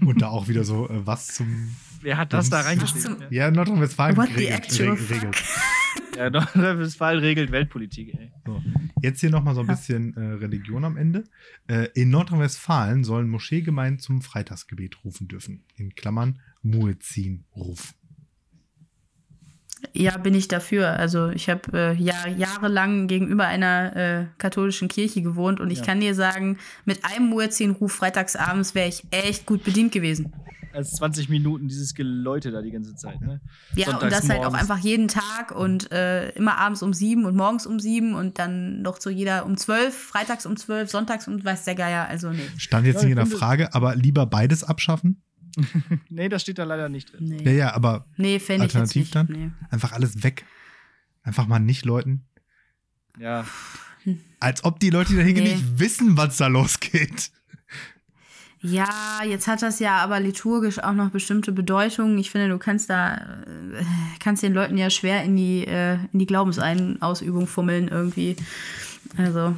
Und 0.00 0.20
da 0.22 0.28
auch 0.28 0.48
wieder 0.48 0.64
so, 0.64 0.88
äh, 0.88 1.06
was 1.06 1.28
zum. 1.28 1.74
Wer 2.06 2.18
hat 2.18 2.32
das 2.32 2.50
da 2.50 2.60
reingeschrieben? 2.60 3.16
Ja, 3.30 3.50
Nordrhein-Westfalen 3.50 4.16
regelt, 4.16 4.80
regelt. 5.10 5.44
Ja, 6.16 6.30
Nordrhein-Westfalen 6.30 7.18
regelt 7.18 7.50
Weltpolitik, 7.50 8.14
ey. 8.14 8.30
So. 8.46 8.62
Jetzt 9.02 9.18
hier 9.20 9.30
nochmal 9.30 9.56
so 9.56 9.62
ein 9.62 9.66
bisschen 9.66 10.16
äh, 10.16 10.34
Religion 10.34 10.84
am 10.84 10.96
Ende. 10.96 11.24
Äh, 11.66 11.88
in 11.94 12.10
Nordrhein-Westfalen 12.10 13.02
sollen 13.02 13.28
Moscheegemeinden 13.28 13.98
zum 13.98 14.22
Freitagsgebet 14.22 15.04
rufen 15.04 15.26
dürfen. 15.26 15.64
In 15.74 15.96
Klammern 15.96 16.38
Muezzin-Ruf. 16.62 17.94
Ja, 19.92 20.16
bin 20.16 20.34
ich 20.34 20.46
dafür. 20.46 20.90
Also 20.90 21.30
ich 21.30 21.50
habe 21.50 21.62
äh, 21.76 21.92
Jahr, 22.00 22.28
jahrelang 22.28 23.08
gegenüber 23.08 23.48
einer 23.48 23.96
äh, 23.96 24.26
katholischen 24.38 24.86
Kirche 24.86 25.22
gewohnt 25.22 25.58
und 25.58 25.70
ich 25.72 25.80
Ja. 25.80 25.86
kann 25.86 25.98
dir 25.98 26.14
sagen, 26.14 26.58
mit 26.84 27.04
einem 27.04 27.30
Muezzin-Ruf 27.30 27.92
freitagsabends 27.92 28.76
wäre 28.76 28.88
ich 28.88 29.02
echt 29.10 29.44
gut 29.44 29.64
bedient 29.64 29.90
gewesen. 29.90 30.32
Als 30.76 30.92
20 30.92 31.28
Minuten 31.28 31.68
dieses 31.68 31.94
Geläute 31.94 32.50
da 32.50 32.60
die 32.62 32.70
ganze 32.70 32.94
Zeit, 32.94 33.20
ne? 33.20 33.40
Ja, 33.74 33.96
und 33.98 34.12
das 34.12 34.28
halt 34.28 34.44
auch 34.44 34.54
einfach 34.54 34.78
jeden 34.78 35.08
Tag 35.08 35.50
und 35.52 35.90
äh, 35.90 36.28
immer 36.30 36.58
abends 36.58 36.82
um 36.82 36.92
sieben 36.92 37.24
und 37.24 37.34
morgens 37.34 37.66
um 37.66 37.80
sieben 37.80 38.14
und 38.14 38.38
dann 38.38 38.82
noch 38.82 38.98
zu 38.98 39.08
jeder 39.10 39.46
um 39.46 39.56
zwölf, 39.56 39.96
freitags 39.96 40.44
um 40.46 40.56
zwölf, 40.56 40.90
sonntags 40.90 41.26
um 41.28 41.42
weiß 41.42 41.64
der 41.64 41.74
Geier, 41.76 42.06
also 42.08 42.30
nee. 42.30 42.40
Stand 42.58 42.86
jetzt 42.86 42.96
Ja, 42.96 43.02
nicht 43.08 43.10
in 43.12 43.16
der 43.16 43.26
Frage, 43.26 43.74
aber 43.74 43.96
lieber 43.96 44.26
beides 44.26 44.62
abschaffen? 44.64 45.22
Nee, 46.10 46.28
das 46.28 46.42
steht 46.42 46.58
da 46.58 46.64
leider 46.64 46.88
nicht 46.90 47.12
drin. 47.12 47.24
Nee, 47.28 47.42
Ja, 47.44 47.50
ja, 47.52 47.74
aber 47.74 48.06
nee 48.18 48.38
fände 48.38 48.66
ich 48.66 48.72
jetzt 48.74 48.76
Alternativ 48.76 49.02
nicht. 49.02 49.14
dann? 49.14 49.26
Nee. 49.30 49.50
einfach 49.70 49.92
alles 49.92 50.22
weg. 50.22 50.44
Einfach 51.22 51.46
mal 51.46 51.58
nicht 51.58 51.84
läuten. 51.86 52.26
Ja. 53.18 53.46
Als 54.38 54.62
ob 54.64 54.78
die 54.80 54.90
Leute, 54.90 55.10
die 55.12 55.16
da 55.16 55.22
hingehen, 55.22 55.44
Nee. 55.44 55.54
nicht 55.54 55.78
wissen, 55.80 56.16
was 56.16 56.36
da 56.36 56.46
losgeht. 56.48 57.30
Ja, 58.62 59.22
jetzt 59.24 59.46
hat 59.46 59.62
das 59.62 59.78
ja 59.80 59.98
aber 59.98 60.18
liturgisch 60.18 60.78
auch 60.78 60.92
noch 60.92 61.10
bestimmte 61.10 61.52
Bedeutungen. 61.52 62.18
Ich 62.18 62.30
finde, 62.30 62.48
du 62.48 62.58
kannst 62.58 62.88
da, 62.88 63.16
äh, 63.16 63.84
kannst 64.18 64.42
den 64.42 64.54
Leuten 64.54 64.78
ja 64.78 64.90
schwer 64.90 65.22
in 65.22 65.36
die, 65.36 65.66
äh, 65.66 65.98
in 66.12 66.18
die 66.18 66.26
Glaubensausübung 66.26 67.46
fummeln 67.46 67.88
irgendwie. 67.88 68.36
Also, 69.16 69.54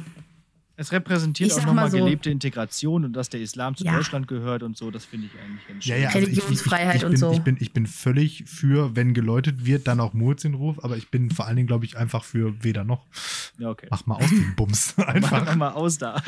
Es 0.79 0.93
repräsentiert 0.93 1.51
auch 1.51 1.57
nochmal 1.57 1.75
mal 1.75 1.91
so- 1.91 1.97
gelebte 1.97 2.29
Integration 2.29 3.03
und 3.03 3.11
dass 3.13 3.27
der 3.29 3.41
Islam 3.41 3.75
zu 3.75 3.83
Ja. 3.83 3.95
Deutschland 3.97 4.27
gehört 4.29 4.63
und 4.63 4.77
so, 4.77 4.91
das 4.91 5.03
finde 5.03 5.27
ich 5.27 5.33
eigentlich 5.41 5.67
ganz 5.67 5.85
Ja, 5.85 5.95
schön. 5.95 6.03
ja, 6.03 6.07
also 6.09 6.19
ich, 6.19 6.23
ich, 6.23 6.31
ich, 6.31 6.37
Religionsfreiheit 6.43 7.03
und 7.03 7.09
bin, 7.11 7.19
so. 7.19 7.31
ich, 7.33 7.41
bin, 7.41 7.57
ich 7.59 7.73
bin 7.73 7.85
völlig 7.85 8.45
für, 8.47 8.95
wenn 8.95 9.13
geläutet 9.13 9.65
wird, 9.65 9.87
dann 9.87 9.99
auch 9.99 10.13
Muezzin-Ruf, 10.13 10.81
aber 10.83 10.95
ich 10.95 11.11
bin 11.11 11.31
vor 11.31 11.47
allen 11.47 11.57
Dingen, 11.57 11.67
glaube 11.67 11.83
ich, 11.83 11.97
einfach 11.97 12.23
für 12.23 12.63
weder 12.63 12.85
noch. 12.85 13.05
Ja, 13.57 13.69
okay. 13.71 13.87
Mach 13.91 14.05
mal 14.05 14.15
aus 14.15 14.29
den 14.29 14.55
Bums. 14.55 14.93
Mach, 14.97 15.07
Einfach. 15.07 15.45
mach 15.45 15.55
mal 15.55 15.69
aus 15.71 15.97
da. 15.97 16.21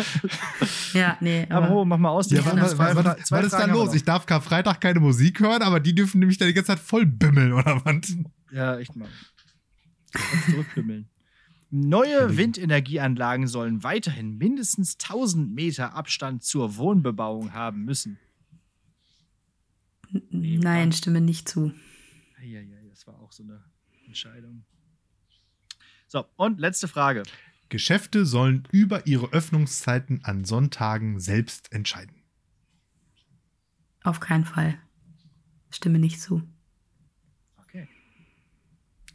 ja, 0.94 1.15
nee. 1.22 1.45
Aber 1.49 1.68
Aber, 1.68 1.76
ho, 1.76 1.86
mach 1.86 1.98
mal 1.98 2.10
aus. 2.10 2.30
Ja, 2.30 2.41
Die 2.41 2.45
was, 2.45 2.78
was, 2.78 2.95
was, 2.95 3.32
was, 3.32 3.44
ist 3.45 3.53
da 3.53 3.65
los? 3.65 3.94
Ich 3.94 4.03
darf 4.03 4.26
Karfreitag 4.26 4.82
keine 4.82 4.99
Musik 4.99 5.40
hören, 5.40 5.61
aber 5.61 5.80
die 5.80 5.95
dürfen 5.95 6.19
nämlich 6.19 6.38
da 6.38 6.45
die 6.45 6.53
ganze 6.53 6.68
Zeit 6.68 6.80
voll 6.80 7.06
bimmeln, 7.06 7.53
oder 7.53 7.82
was? 7.86 8.14
Ja, 8.52 8.78
echt 8.78 8.95
mal. 8.98 9.07
Zurückbimmeln. 10.49 11.07
Neue 11.73 12.35
Windenergieanlagen 12.35 13.48
sollen 13.48 13.81
weiterhin 13.81 14.38
mindestens 14.38 14.98
1000 14.99 15.53
Meter 15.53 15.95
Abstand 15.95 16.43
zur 16.43 16.76
Wohnbebauung 16.76 17.53
haben 17.53 17.85
müssen. 17.85 18.19
nein, 20.30 20.91
stimme 20.91 21.22
nicht 21.22 21.48
zu. 21.48 21.73
Eieiei, 22.38 22.84
das 22.89 23.07
war 23.07 23.18
auch 23.22 23.31
so 23.31 23.43
eine 23.43 23.64
Entscheidung. 24.06 24.65
So, 26.07 26.26
und 26.35 26.60
letzte 26.60 26.89
Frage. 26.89 27.23
Geschäfte 27.69 28.26
sollen 28.26 28.68
über 28.73 29.07
ihre 29.07 29.31
Öffnungszeiten 29.31 30.26
an 30.26 30.43
Sonntagen 30.43 31.22
selbst 31.22 31.72
entscheiden. 31.72 32.22
Auf 34.03 34.19
keinen 34.19 34.43
Fall. 34.43 34.77
Stimme 35.69 35.99
nicht 35.99 36.19
zu. 36.19 36.43
Okay. 37.56 37.88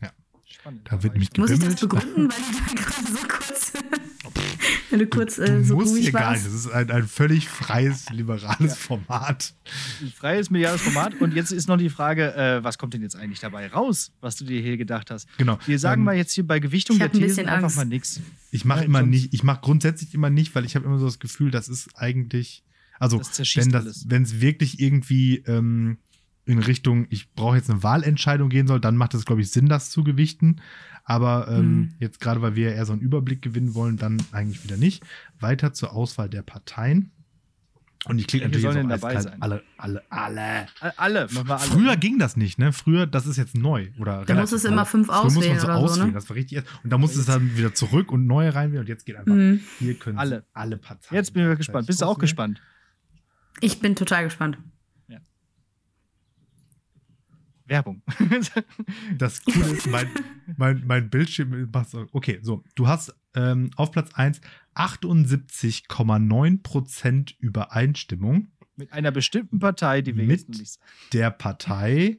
Ja. 0.01 0.11
Spannend. 0.47 0.56
Da 0.85 1.03
wird 1.03 1.17
mich 1.17 1.31
Muss 1.37 1.51
ich 1.51 1.59
das 1.61 1.81
gebimmelt. 1.81 1.81
begründen, 1.81 2.31
weil 2.31 2.39
du 2.39 2.77
da 2.77 2.83
gerade 2.83 3.13
so 3.13 3.19
kurz 3.29 3.73
wenn 4.91 4.99
du 5.01 5.07
kurz 5.09 5.39
äh, 5.39 5.63
so 5.65 5.77
Muss 5.77 5.89
ruhig 5.91 6.05
hier 6.05 6.13
gar 6.13 6.31
warst. 6.31 6.45
nicht. 6.45 6.55
Das 6.55 6.61
ist 6.67 6.71
ein, 6.71 6.91
ein 6.91 7.07
völlig 7.09 7.49
freies, 7.49 8.09
liberales 8.11 8.77
Format. 8.77 9.55
Ein 10.01 10.13
freies 10.13 10.51
mediales 10.51 10.81
Format. 10.81 11.15
Und 11.21 11.35
jetzt 11.35 11.53
ist 11.53 11.69
noch 11.69 11.77
die 11.77 11.91
Frage, 11.91 12.35
äh, 12.35 12.63
was 12.65 12.79
kommt 12.79 12.95
denn 12.95 13.03
jetzt 13.03 13.17
eigentlich 13.17 13.41
dabei 13.41 13.67
raus, 13.69 14.13
was 14.21 14.37
du 14.37 14.45
dir 14.45 14.61
hier 14.61 14.77
gedacht 14.77 15.11
hast? 15.11 15.27
Genau. 15.39 15.59
Wir 15.67 15.79
sagen 15.79 16.03
Ähm, 16.03 16.07
mal 16.07 16.17
jetzt 16.17 16.33
hier 16.33 16.47
bei 16.47 16.59
Gewichtung 16.61 16.97
Ich 16.97 17.01
der 17.01 17.09
ein 17.11 17.13
Thesen 17.19 17.47
einfach 17.47 17.75
mal 17.75 17.85
nichts. 17.85 18.21
Ich 18.51 18.65
mache 18.65 18.81
Ja, 18.81 18.85
immer 18.87 19.03
nicht, 19.03 19.35
ich 19.35 19.43
mache 19.43 19.61
grundsätzlich 19.63 20.15
immer 20.15 20.31
nicht, 20.31 20.55
weil 20.55 20.65
ich 20.65 20.75
habe 20.77 20.85
immer 20.87 20.99
so 20.99 21.07
das 21.07 21.19
Gefühl, 21.19 21.51
das 21.51 21.69
ist 21.69 21.91
eigentlich, 21.97 22.63
also 22.99 23.21
wenn 23.21 24.23
es 24.23 24.41
wirklich 24.41 24.81
irgendwie 24.81 25.39
ähm, 25.47 25.99
in 26.47 26.59
Richtung, 26.61 27.07
ich 27.11 27.33
brauche 27.35 27.57
jetzt 27.57 27.69
eine 27.71 27.83
Wahlentscheidung 27.83 28.49
gehen 28.49 28.67
soll, 28.67 28.81
dann 28.81 28.97
macht 28.97 29.15
es, 29.15 29.25
glaube 29.27 29.41
ich, 29.43 29.51
Sinn, 29.51 29.67
das 29.69 29.91
zu 29.91 30.03
gewichten. 30.05 30.61
Aber 31.05 31.49
ähm, 31.51 31.59
Hm. 31.59 31.95
jetzt 31.99 32.21
gerade, 32.21 32.41
weil 32.43 32.57
wir 32.57 32.71
ja 32.71 32.77
eher 32.77 32.87
so 32.87 32.93
einen 32.93 33.03
Überblick 33.03 33.43
gewinnen 33.43 33.75
wollen, 33.75 33.97
dann 33.97 34.23
eigentlich 34.33 34.63
wieder 34.65 34.77
nicht. 34.77 35.05
Weiter 35.39 35.73
zur 35.73 35.93
Auswahl 35.93 36.29
der 36.29 36.43
Parteien. 36.43 37.11
Und 38.05 38.21
ich 38.21 38.29
klicke 38.29 38.45
natürlich 38.45 38.63
sollen 38.63 38.77
jetzt 38.77 38.85
denn 38.85 38.93
auch 38.93 39.01
dabei 39.01 39.21
sein? 39.21 39.43
alle, 39.43 39.63
alle, 39.79 40.03
alle. 40.11 40.67
All- 40.81 40.93
Alle, 40.97 41.29
alle. 41.49 41.59
Früher 41.59 41.97
ging 41.97 42.21
das 42.21 42.37
nicht, 42.37 42.57
ne? 42.57 42.73
Früher, 42.73 43.07
das 43.09 43.27
ist 43.27 43.37
jetzt 43.37 43.57
neu. 43.57 43.89
Oder 43.99 44.25
Da 44.25 44.35
musstest 44.37 44.65
du 44.65 44.69
immer 44.69 44.87
fünf. 44.87 45.09
Früher 45.09 45.25
muss 45.25 45.35
man 45.35 45.43
auswählen 45.43 45.59
so 45.59 45.67
oder 45.67 45.77
so, 45.79 45.85
auswählen, 45.85 46.07
ne? 46.09 46.13
das 46.15 46.29
war 46.31 46.37
richtig. 46.37 46.63
Und 46.85 46.91
da 46.93 46.99
musstest 46.99 47.27
du 47.29 47.33
dann 47.33 47.57
wieder 47.57 47.75
zurück 47.75 48.13
und 48.13 48.27
neue 48.29 48.55
reinwählen 48.55 48.83
und 48.83 48.89
jetzt 48.89 49.07
geht 49.07 49.17
einfach. 49.17 49.35
Mhm. 49.35 49.61
Hier 49.81 49.95
können 49.95 50.19
Alle. 50.19 50.45
Alle 50.53 50.77
Parteien. 50.77 51.17
Jetzt 51.17 51.33
bin 51.35 51.51
ich 51.51 51.57
gespannt. 51.59 51.89
Bist 51.89 52.01
du 52.01 52.05
auch 52.05 52.11
auswählen. 52.11 52.21
gespannt? 52.21 52.61
Ich 53.61 53.81
bin 53.81 53.97
total 53.97 54.23
gespannt. 54.25 54.59
Werbung. 57.67 58.03
Das 59.19 59.43
Coole 59.45 59.67
ist, 59.71 59.87
mein, 59.89 60.09
mein, 60.57 60.83
mein 60.87 61.11
Bildschirm 61.11 61.69
macht 61.73 61.91
so. 61.91 62.07
Okay, 62.13 62.39
so. 62.43 62.63
Du 62.75 62.87
hast 62.89 63.15
ähm, 63.35 63.71
auf 63.77 63.91
Platz 63.93 64.11
1 64.15 64.41
78,9% 64.75 67.35
Übereinstimmung 67.39 68.49
Mit 68.77 68.93
einer 68.93 69.11
bestimmten 69.11 69.59
Partei, 69.59 70.03
die 70.03 70.15
wir 70.17 70.25
Mit- 70.25 70.41
jetzt 70.41 70.49
noch 70.51 70.59
nicht 70.59 70.73
sagen. 70.73 70.85
der 71.13 71.31
Partei 71.31 72.19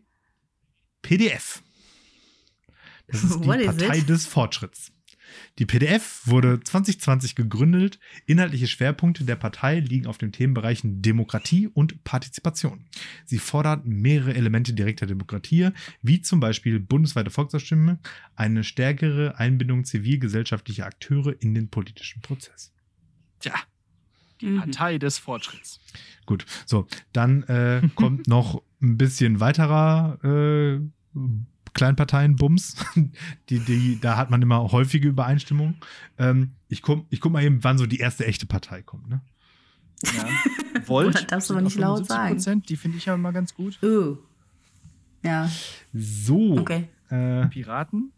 PDF. 1.01 1.61
Das 3.07 3.23
ist 3.23 3.39
die 3.41 3.47
What 3.47 3.59
is 3.59 3.65
Partei 3.67 3.97
it? 3.99 4.09
des 4.09 4.25
Fortschritts. 4.25 4.91
Die 5.59 5.65
PDF 5.65 6.21
wurde 6.25 6.59
2020 6.59 7.35
gegründet. 7.35 7.99
Inhaltliche 8.25 8.67
Schwerpunkte 8.67 9.23
der 9.23 9.35
Partei 9.35 9.79
liegen 9.79 10.07
auf 10.07 10.17
den 10.17 10.31
Themenbereichen 10.31 11.01
Demokratie 11.01 11.67
und 11.67 12.03
Partizipation. 12.03 12.85
Sie 13.25 13.39
fordert 13.39 13.85
mehrere 13.85 14.33
Elemente 14.33 14.73
direkter 14.73 15.05
Demokratie, 15.07 15.69
wie 16.01 16.21
zum 16.21 16.39
Beispiel 16.39 16.79
bundesweite 16.79 17.29
Volksabstimmung, 17.31 17.99
eine 18.35 18.63
stärkere 18.63 19.37
Einbindung 19.37 19.85
zivilgesellschaftlicher 19.85 20.85
Akteure 20.85 21.35
in 21.39 21.53
den 21.53 21.69
politischen 21.69 22.21
Prozess. 22.21 22.73
Tja, 23.39 23.53
die 24.41 24.47
Mhm. 24.47 24.57
Partei 24.59 24.97
des 24.97 25.17
Fortschritts. 25.17 25.79
Gut, 26.25 26.45
so, 26.65 26.87
dann 27.13 27.43
äh, 27.43 27.81
kommt 27.95 28.27
noch 28.27 28.61
ein 28.81 28.97
bisschen 28.97 29.39
weiterer 29.39 30.19
äh, 30.23 30.79
Kleinparteien-Bums. 31.73 32.75
Die, 33.49 33.59
die, 33.59 33.99
da 33.99 34.17
hat 34.17 34.29
man 34.29 34.41
immer 34.41 34.71
häufige 34.71 35.07
Übereinstimmung. 35.07 35.75
Ähm, 36.17 36.51
ich 36.67 36.81
guck, 36.81 37.05
ich 37.09 37.21
guck 37.21 37.31
mal 37.31 37.43
eben, 37.43 37.63
wann 37.63 37.77
so 37.77 37.85
die 37.85 37.97
erste 37.99 38.25
echte 38.25 38.45
Partei 38.45 38.81
kommt. 38.81 39.09
Ne? 39.09 39.21
Ja. 40.03 40.27
Volt. 40.87 41.07
Oder 41.15 41.23
darfst 41.23 41.49
du 41.49 41.53
aber 41.53 41.61
nicht 41.63 41.77
laut 41.77 42.03
75%, 42.09 42.65
Die 42.67 42.75
finde 42.75 42.97
ich 42.97 43.05
ja 43.05 43.15
immer 43.15 43.31
ganz 43.33 43.53
gut. 43.53 43.79
Oh. 43.83 44.17
Ja, 45.23 45.49
So, 45.93 46.57
okay. 46.59 46.87
äh, 47.09 47.47
Piraten. 47.47 48.11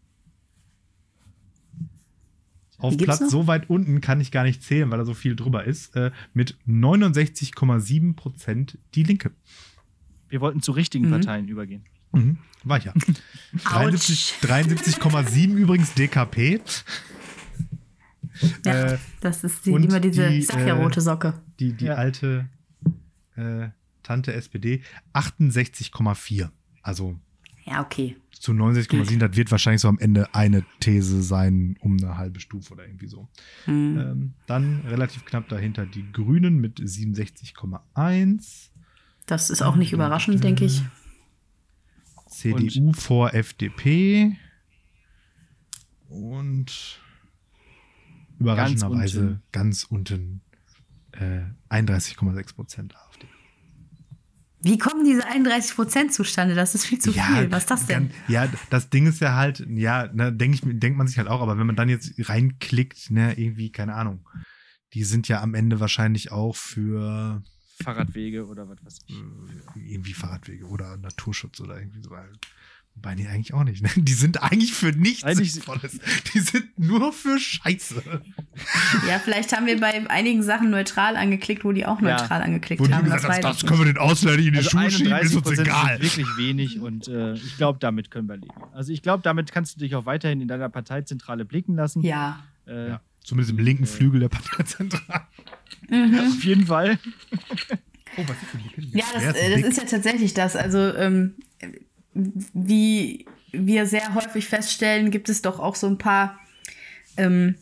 auf 2.78 2.96
Platz 2.98 3.20
noch? 3.22 3.30
so 3.30 3.48
weit 3.48 3.70
unten 3.70 4.02
kann 4.02 4.22
ich 4.22 4.32
gar 4.32 4.44
nicht 4.44 4.64
zählen, 4.64 4.90
weil 4.92 5.00
da 5.00 5.06
so 5.06 5.14
viel 5.14 5.36
drüber 5.36 5.64
ist. 5.66 5.96
Äh, 5.96 6.12
mit 6.34 6.58
69,7 6.68 8.16
Prozent 8.16 8.78
die 8.96 9.04
Linke. 9.04 9.32
Wir 10.28 10.42
wollten 10.42 10.62
zu 10.62 10.72
richtigen 10.72 11.08
Mhm. 11.08 11.12
Parteien 11.12 11.48
übergehen. 11.48 11.84
Mhm, 12.11 12.38
war 12.64 12.77
ich 12.77 12.86
ja. 12.86 12.94
73 13.65 14.36
73,7 14.41 15.53
übrigens 15.56 15.94
DKP. 15.94 16.61
Ja, 18.65 18.94
Äh, 18.94 18.98
das 19.19 19.44
ist 19.44 19.65
die, 19.65 19.72
und 19.72 19.84
immer 19.84 19.99
diese, 19.99 20.30
die, 20.30 20.38
ich 20.38 20.48
sag 20.48 20.60
ja 20.60 20.68
äh, 20.77 20.81
rote 20.81 21.02
Socke. 21.02 21.34
Die, 21.60 21.73
die 21.73 21.86
Ja. 21.86 21.95
alte 21.95 22.48
äh, 23.36 23.68
Tante 24.03 24.34
SPD 24.34 24.81
68,4. 25.14 26.49
Also 26.81 27.19
Ja, 27.65 27.81
okay. 27.81 28.15
zu 28.31 28.53
69,7. 28.53 29.18
Das 29.19 29.36
wird 29.36 29.52
wahrscheinlich 29.52 29.81
so 29.81 29.88
am 29.90 29.99
Ende 29.99 30.34
eine 30.34 30.64
These 30.80 31.22
sein, 31.22 31.76
um 31.81 31.98
eine 31.98 32.18
halbe 32.18 32.40
Stufe 32.40 32.73
oder 32.73 32.86
irgendwie 32.86 33.07
so. 33.07 33.27
Hm. 33.65 33.98
Ähm, 33.99 34.34
dann 34.48 34.81
relativ 34.88 35.26
knapp 35.26 35.49
dahinter 35.49 35.86
die 35.86 36.10
Grünen 36.11 36.60
mit 36.60 36.80
67,1. 36.80 38.69
Das 39.26 39.49
ist 39.49 39.61
auch 39.61 39.76
nicht 39.76 39.91
überraschend, 39.94 40.44
denke 40.44 40.65
ich. 40.65 40.81
CDU 42.30 42.94
vor 42.94 43.34
FDP. 43.34 44.38
Und 46.08 47.00
überraschenderweise 48.40 49.42
ganz 49.52 49.84
unten, 49.84 50.42
äh, 51.12 51.42
31,6 51.70 52.56
Prozent 52.56 52.96
AfD. 52.96 53.28
Wie 54.62 54.78
kommen 54.78 55.06
diese 55.06 55.26
31 55.26 55.76
Prozent 55.76 56.14
zustande? 56.14 56.54
Das 56.54 56.76
ist 56.76 56.86
viel 56.86 57.00
zu 57.00 57.14
viel. 57.14 57.52
Was 57.52 57.64
ist 57.64 57.72
das 57.72 57.86
denn? 57.86 58.12
Ja, 58.28 58.50
das 58.70 58.90
Ding 58.90 59.08
ist 59.08 59.22
ja 59.22 59.36
halt, 59.36 59.66
ja, 59.70 60.12
ne, 60.12 60.34
denk 60.34 60.54
ich, 60.54 60.62
denkt 60.64 60.98
man 60.98 61.08
sich 61.08 61.18
halt 61.18 61.30
auch, 61.30 61.42
aber 61.42 61.58
wenn 61.58 61.68
man 61.68 61.78
dann 61.78 61.88
jetzt 61.88 62.14
reinklickt, 62.18 63.10
ne, 63.12 63.40
irgendwie, 63.40 63.72
keine 63.72 63.96
Ahnung, 63.96 64.28
die 64.94 65.04
sind 65.06 65.28
ja 65.30 65.42
am 65.42 65.54
Ende 65.54 65.80
wahrscheinlich 65.80 66.32
auch 66.32 66.56
für 66.56 67.42
Fahrradwege 67.84 68.46
oder 68.48 68.68
was 68.70 68.84
weiß 68.86 69.00
ich. 69.08 69.16
äh, 69.16 69.92
irgendwie 69.94 70.14
Fahrradwege 70.14 70.66
oder 70.68 70.98
Naturschutz 70.98 71.60
oder 71.62 71.78
irgendwie 71.80 72.02
so. 72.02 72.12
Wobei, 72.96 73.16
nee, 73.16 73.28
eigentlich 73.28 73.54
auch 73.54 73.64
nicht. 73.64 73.82
Ne? 73.82 73.90
Die 73.96 74.14
sind 74.14 74.42
eigentlich 74.44 74.74
für 74.74 74.92
nichts 74.92 75.24
Eigentlich- 75.24 75.54
Sinnvolles. 75.54 76.00
Die 76.34 76.40
sind 76.40 76.78
nur 76.78 77.14
für 77.14 77.40
Scheiße. 77.40 78.02
Ja, 79.08 79.20
vielleicht 79.20 79.56
haben 79.56 79.68
wir 79.68 79.80
bei 79.80 80.10
einigen 80.10 80.44
Sachen 80.44 80.70
neutral 80.70 81.16
angeklickt, 81.16 81.64
wo 81.64 81.72
die 81.72 81.86
auch 81.86 82.02
Ja. 82.02 82.18
neutral 82.20 82.42
angeklickt 82.42 82.82
Wo 82.82 82.88
die 82.88 82.94
haben. 82.94 83.06
gesagt 83.06 83.44
Das 83.44 83.60
das 83.60 83.66
können 83.66 83.80
wir 83.80 83.86
den 83.86 83.98
Ausländern 84.00 84.46
in 84.46 84.52
die 84.54 84.58
Also 84.58 84.70
Schuhe 84.72 84.92
schieben, 84.92 85.14
ist 85.18 85.34
uns 85.36 85.48
31% 85.48 85.62
egal. 85.62 85.92
sind 86.02 86.02
wirklich 86.04 86.38
wenig 86.38 86.80
und 86.82 87.08
äh, 87.08 87.34
ich 87.36 87.56
glaube, 87.56 87.80
damit 87.80 88.12
können 88.12 88.28
wir 88.28 88.36
leben. 88.38 88.54
Also 88.74 88.92
ich 88.92 89.02
glaube, 89.02 89.24
damit 89.24 89.52
kannst 89.54 89.76
du 89.76 89.80
dich 89.80 89.96
auch 89.96 90.06
weiterhin 90.06 90.42
in 90.42 90.48
deiner 90.50 90.68
Parteizentrale 90.68 91.46
blicken 91.46 91.76
lassen. 91.76 92.02
Ja. 92.02 92.44
Äh, 92.68 92.90
Ja, 92.90 93.02
zumindest 93.24 93.52
im 93.58 93.64
linken 93.64 93.86
Flügel 93.86 94.20
der 94.20 94.30
Parteizentrale. 94.30 95.22
Mhm. 95.90 96.20
Auf 96.20 96.44
jeden 96.44 96.66
Fall. 96.66 96.98
Oh, 98.18 98.24
was 98.28 98.38
ist 98.41 98.54
denn 98.54 98.62
hier? 98.91 99.00
Ja, 99.00 99.06
das, 99.14 99.36
äh, 99.36 99.52
das 99.52 99.70
ist 99.70 99.78
ja 99.78 99.84
tatsächlich 99.84 100.34
das. 100.34 100.56
Also, 100.56 100.80
ähm, 100.96 101.36
wie 102.14 103.28
wir 103.52 103.86
sehr 103.86 104.16
häufig 104.16 104.48
feststellen, 104.48 105.12
gibt 105.12 105.30
es 105.30 105.44
doch 105.44 105.60
auch 105.60 105.76
so 105.76 105.86
ein 105.86 106.00
paar 106.00 106.40
ähm, 107.18 107.54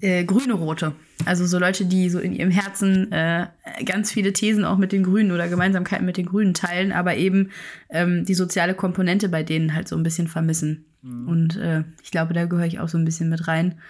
äh, 0.00 0.24
grüne 0.24 0.54
Rote. 0.54 0.94
Also 1.26 1.46
so 1.46 1.58
Leute, 1.58 1.84
die 1.84 2.08
so 2.08 2.18
in 2.18 2.32
ihrem 2.32 2.50
Herzen 2.50 3.12
äh, 3.12 3.46
ganz 3.84 4.10
viele 4.10 4.32
Thesen 4.32 4.64
auch 4.64 4.78
mit 4.78 4.90
den 4.90 5.04
Grünen 5.04 5.30
oder 5.32 5.48
Gemeinsamkeiten 5.48 6.06
mit 6.06 6.16
den 6.16 6.26
Grünen 6.26 6.54
teilen, 6.54 6.90
aber 6.90 7.16
eben 7.16 7.50
ähm, 7.90 8.24
die 8.24 8.34
soziale 8.34 8.74
Komponente 8.74 9.28
bei 9.28 9.42
denen 9.42 9.74
halt 9.74 9.86
so 9.86 9.96
ein 9.96 10.02
bisschen 10.02 10.28
vermissen. 10.28 10.86
Und 11.02 11.56
äh, 11.56 11.82
ich 12.02 12.12
glaube, 12.12 12.32
da 12.32 12.44
gehöre 12.44 12.66
ich 12.66 12.78
auch 12.78 12.88
so 12.88 12.96
ein 12.96 13.04
bisschen 13.04 13.28
mit 13.28 13.48
rein. 13.48 13.80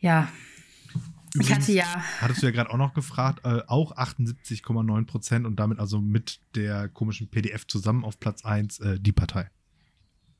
Ja, 0.00 0.28
ich 1.34 1.40
Übrigens 1.40 1.62
hatte 1.64 1.72
ja 1.72 2.02
Hattest 2.20 2.42
du 2.42 2.46
ja 2.46 2.52
gerade 2.52 2.70
auch 2.70 2.76
noch 2.76 2.94
gefragt, 2.94 3.44
äh, 3.44 3.62
auch 3.66 3.96
78,9 3.96 5.06
Prozent 5.06 5.46
und 5.46 5.56
damit 5.56 5.78
also 5.78 6.00
mit 6.00 6.40
der 6.54 6.88
komischen 6.88 7.30
PDF 7.30 7.66
zusammen 7.66 8.04
auf 8.04 8.18
Platz 8.18 8.44
1 8.44 8.80
äh, 8.80 9.00
die 9.00 9.12
Partei. 9.12 9.50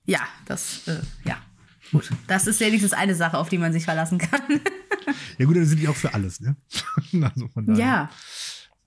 Ja, 0.05 0.21
das, 0.47 0.89
äh, 0.89 1.01
ja. 1.25 1.37
Gut. 1.93 2.11
Das 2.27 2.47
ist 2.47 2.61
wenigstens 2.61 2.93
eine 2.93 3.15
Sache, 3.15 3.39
auf 3.39 3.49
die 3.49 3.59
man 3.59 3.73
sich 3.73 3.85
verlassen 3.85 4.19
kann. 4.19 4.61
Ja 5.39 5.47
gut, 5.47 5.57
dann 5.57 5.67
sind 5.67 5.81
die 5.81 5.89
auch 5.89 5.97
für 5.97 6.13
alles, 6.15 6.41
ne? 6.41 6.57
also 7.25 7.73
ja, 7.73 8.11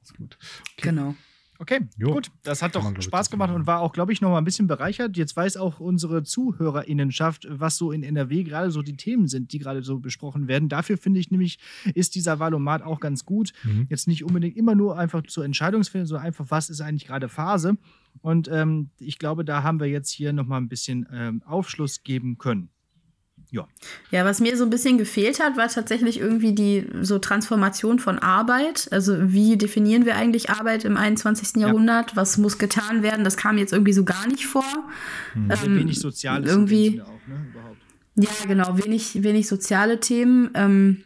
ist 0.01 0.15
gut. 0.15 0.37
genau. 0.77 1.15
Okay, 1.59 1.81
Jo. 1.97 2.13
gut. 2.13 2.31
Das 2.43 2.61
hat 2.61 2.75
doch 2.75 2.91
Spaß 2.99 3.29
gemacht 3.29 3.53
und 3.53 3.67
war 3.67 3.79
auch, 3.79 3.93
glaube 3.93 4.11
ich, 4.11 4.21
noch 4.21 4.29
mal 4.29 4.37
ein 4.37 4.43
bisschen 4.43 4.67
bereichert. 4.67 5.15
Jetzt 5.17 5.35
weiß 5.35 5.57
auch 5.57 5.79
unsere 5.79 6.23
Zuhörerinnenschaft, 6.23 7.47
was 7.49 7.77
so 7.77 7.91
in 7.91 8.03
NRW 8.03 8.43
gerade 8.43 8.71
so 8.71 8.81
die 8.81 8.97
Themen 8.97 9.27
sind, 9.27 9.53
die 9.53 9.59
gerade 9.59 9.83
so 9.83 9.99
besprochen 9.99 10.47
werden. 10.47 10.67
Dafür 10.67 10.97
finde 10.97 11.19
ich 11.19 11.31
nämlich, 11.31 11.59
ist 11.93 12.15
dieser 12.15 12.39
Valomat 12.39 12.81
auch 12.81 12.99
ganz 12.99 13.25
gut. 13.25 13.53
Mhm. 13.63 13.87
Jetzt 13.89 14.07
nicht 14.07 14.23
unbedingt 14.23 14.57
immer 14.57 14.75
nur 14.75 14.97
einfach 14.97 15.23
zur 15.27 15.45
Entscheidungsfindung, 15.45 16.07
sondern 16.07 16.25
einfach, 16.25 16.45
was 16.49 16.69
ist 16.69 16.81
eigentlich 16.81 17.05
gerade 17.05 17.29
Phase. 17.29 17.77
Und 18.21 18.47
ähm, 18.51 18.89
ich 18.99 19.19
glaube, 19.19 19.45
da 19.45 19.63
haben 19.63 19.79
wir 19.79 19.87
jetzt 19.87 20.09
hier 20.09 20.33
noch 20.33 20.47
mal 20.47 20.57
ein 20.57 20.69
bisschen 20.69 21.07
ähm, 21.11 21.43
Aufschluss 21.45 22.03
geben 22.03 22.37
können. 22.37 22.69
Ja, 24.11 24.25
was 24.25 24.39
mir 24.41 24.57
so 24.57 24.63
ein 24.63 24.69
bisschen 24.69 24.97
gefehlt 24.97 25.39
hat, 25.39 25.55
war 25.57 25.67
tatsächlich 25.67 26.19
irgendwie 26.19 26.53
die 26.53 26.85
so 27.01 27.19
Transformation 27.19 27.99
von 27.99 28.19
Arbeit. 28.19 28.87
Also 28.91 29.15
wie 29.31 29.57
definieren 29.57 30.05
wir 30.05 30.15
eigentlich 30.15 30.49
Arbeit 30.49 30.85
im 30.85 30.97
21. 30.97 31.61
Jahrhundert? 31.61 32.15
Was 32.15 32.37
muss 32.37 32.57
getan 32.57 33.03
werden? 33.03 33.23
Das 33.23 33.37
kam 33.37 33.57
jetzt 33.57 33.71
irgendwie 33.73 33.93
so 33.93 34.03
gar 34.03 34.27
nicht 34.27 34.45
vor. 34.47 34.65
Sehr 35.47 35.63
Ähm, 35.67 35.77
wenig 35.79 35.99
Soziales 35.99 36.49
irgendwie- 36.49 36.87
in 36.87 36.91
dem 36.93 37.05
Sinne 37.05 37.05
auch, 37.05 37.27
ne? 37.27 38.25
Ja, 38.25 38.29
genau, 38.47 38.77
wenig, 38.83 39.23
wenig 39.23 39.47
soziale 39.47 39.99
Themen. 39.99 40.49
Ähm, 40.55 41.03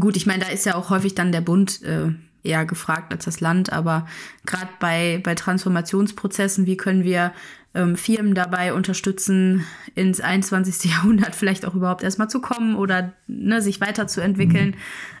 Gut, 0.00 0.16
ich 0.16 0.26
meine, 0.26 0.44
da 0.44 0.50
ist 0.50 0.64
ja 0.64 0.74
auch 0.74 0.90
häufig 0.90 1.14
dann 1.14 1.32
der 1.32 1.40
Bund 1.42 1.82
äh, 1.82 2.12
eher 2.42 2.64
gefragt 2.64 3.12
als 3.12 3.24
das 3.24 3.40
Land, 3.40 3.72
aber 3.72 4.06
gerade 4.46 4.68
bei, 4.80 5.20
bei 5.22 5.34
Transformationsprozessen, 5.34 6.66
wie 6.66 6.76
können 6.76 7.04
wir 7.04 7.32
ähm, 7.76 7.96
Firmen 7.96 8.34
dabei 8.34 8.72
unterstützen, 8.72 9.64
ins 9.94 10.20
21. 10.20 10.84
Jahrhundert 10.90 11.34
vielleicht 11.34 11.66
auch 11.66 11.74
überhaupt 11.74 12.02
erstmal 12.02 12.28
zu 12.28 12.40
kommen 12.40 12.74
oder 12.74 13.12
ne, 13.26 13.60
sich 13.60 13.80
weiterzuentwickeln? 13.80 14.68
Mhm. 14.68 14.74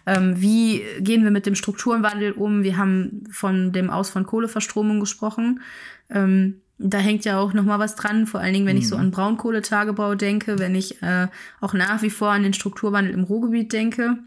Ähm, 0.06 0.40
wie 0.40 0.82
gehen 1.00 1.22
wir 1.22 1.30
mit 1.30 1.46
dem 1.46 1.54
Strukturwandel 1.54 2.32
um? 2.32 2.62
Wir 2.62 2.78
haben 2.78 3.24
von 3.30 3.72
dem 3.72 3.90
Aus 3.90 4.10
von 4.10 4.24
Kohleverstromung 4.24 5.00
gesprochen. 5.00 5.60
Ähm, 6.08 6.62
da 6.78 6.98
hängt 6.98 7.24
ja 7.24 7.38
auch 7.38 7.52
noch 7.52 7.64
mal 7.64 7.78
was 7.78 7.94
dran, 7.94 8.26
vor 8.26 8.40
allen 8.40 8.54
Dingen, 8.54 8.66
wenn 8.66 8.76
mhm. 8.76 8.82
ich 8.82 8.88
so 8.88 8.96
mhm. 8.96 9.02
an 9.02 9.10
Braunkohletagebau 9.10 10.14
denke, 10.14 10.58
wenn 10.58 10.74
ich 10.74 11.02
äh, 11.02 11.28
auch 11.60 11.74
nach 11.74 12.02
wie 12.02 12.10
vor 12.10 12.30
an 12.30 12.42
den 12.42 12.54
Strukturwandel 12.54 13.12
im 13.12 13.24
Ruhrgebiet 13.24 13.72
denke. 13.72 14.18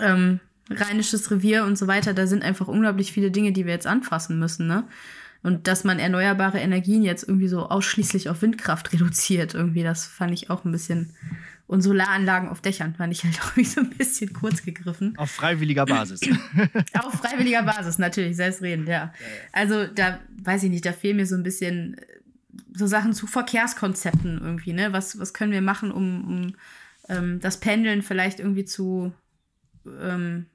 Ähm, 0.00 0.40
Rheinisches 0.70 1.30
Revier 1.30 1.64
und 1.64 1.78
so 1.78 1.86
weiter, 1.86 2.12
da 2.12 2.26
sind 2.26 2.44
einfach 2.44 2.68
unglaublich 2.68 3.10
viele 3.10 3.30
Dinge, 3.30 3.52
die 3.52 3.64
wir 3.64 3.72
jetzt 3.72 3.86
anfassen 3.86 4.38
müssen, 4.38 4.66
ne? 4.66 4.84
Und 5.42 5.66
dass 5.66 5.84
man 5.84 5.98
erneuerbare 5.98 6.58
Energien 6.58 7.02
jetzt 7.02 7.22
irgendwie 7.22 7.48
so 7.48 7.68
ausschließlich 7.68 8.28
auf 8.28 8.42
Windkraft 8.42 8.92
reduziert, 8.92 9.54
irgendwie, 9.54 9.82
das 9.82 10.06
fand 10.06 10.32
ich 10.32 10.50
auch 10.50 10.64
ein 10.64 10.72
bisschen. 10.72 11.14
Und 11.66 11.82
Solaranlagen 11.82 12.48
auf 12.48 12.62
Dächern 12.62 12.94
fand 12.94 13.12
ich 13.12 13.24
halt 13.24 13.40
auch 13.42 13.64
so 13.64 13.80
ein 13.80 13.90
bisschen 13.90 14.32
kurz 14.32 14.64
gegriffen. 14.64 15.16
Auf 15.18 15.30
freiwilliger 15.30 15.84
Basis. 15.84 16.20
auf 16.98 17.12
freiwilliger 17.12 17.62
Basis, 17.62 17.98
natürlich, 17.98 18.36
selbstredend, 18.36 18.88
ja. 18.88 19.12
Also 19.52 19.86
da 19.86 20.18
weiß 20.42 20.62
ich 20.64 20.70
nicht, 20.70 20.86
da 20.86 20.92
fehlen 20.92 21.16
mir 21.16 21.26
so 21.26 21.36
ein 21.36 21.42
bisschen 21.42 21.96
so 22.74 22.86
Sachen 22.86 23.12
zu 23.12 23.26
Verkehrskonzepten 23.26 24.40
irgendwie, 24.42 24.72
ne? 24.72 24.92
Was, 24.92 25.18
was 25.18 25.34
können 25.34 25.52
wir 25.52 25.62
machen, 25.62 25.92
um, 25.92 26.24
um 26.24 26.56
ähm, 27.08 27.40
das 27.40 27.60
Pendeln 27.60 28.02
vielleicht 28.02 28.40
irgendwie 28.40 28.64
zu 28.64 29.12
ähm, 29.86 30.46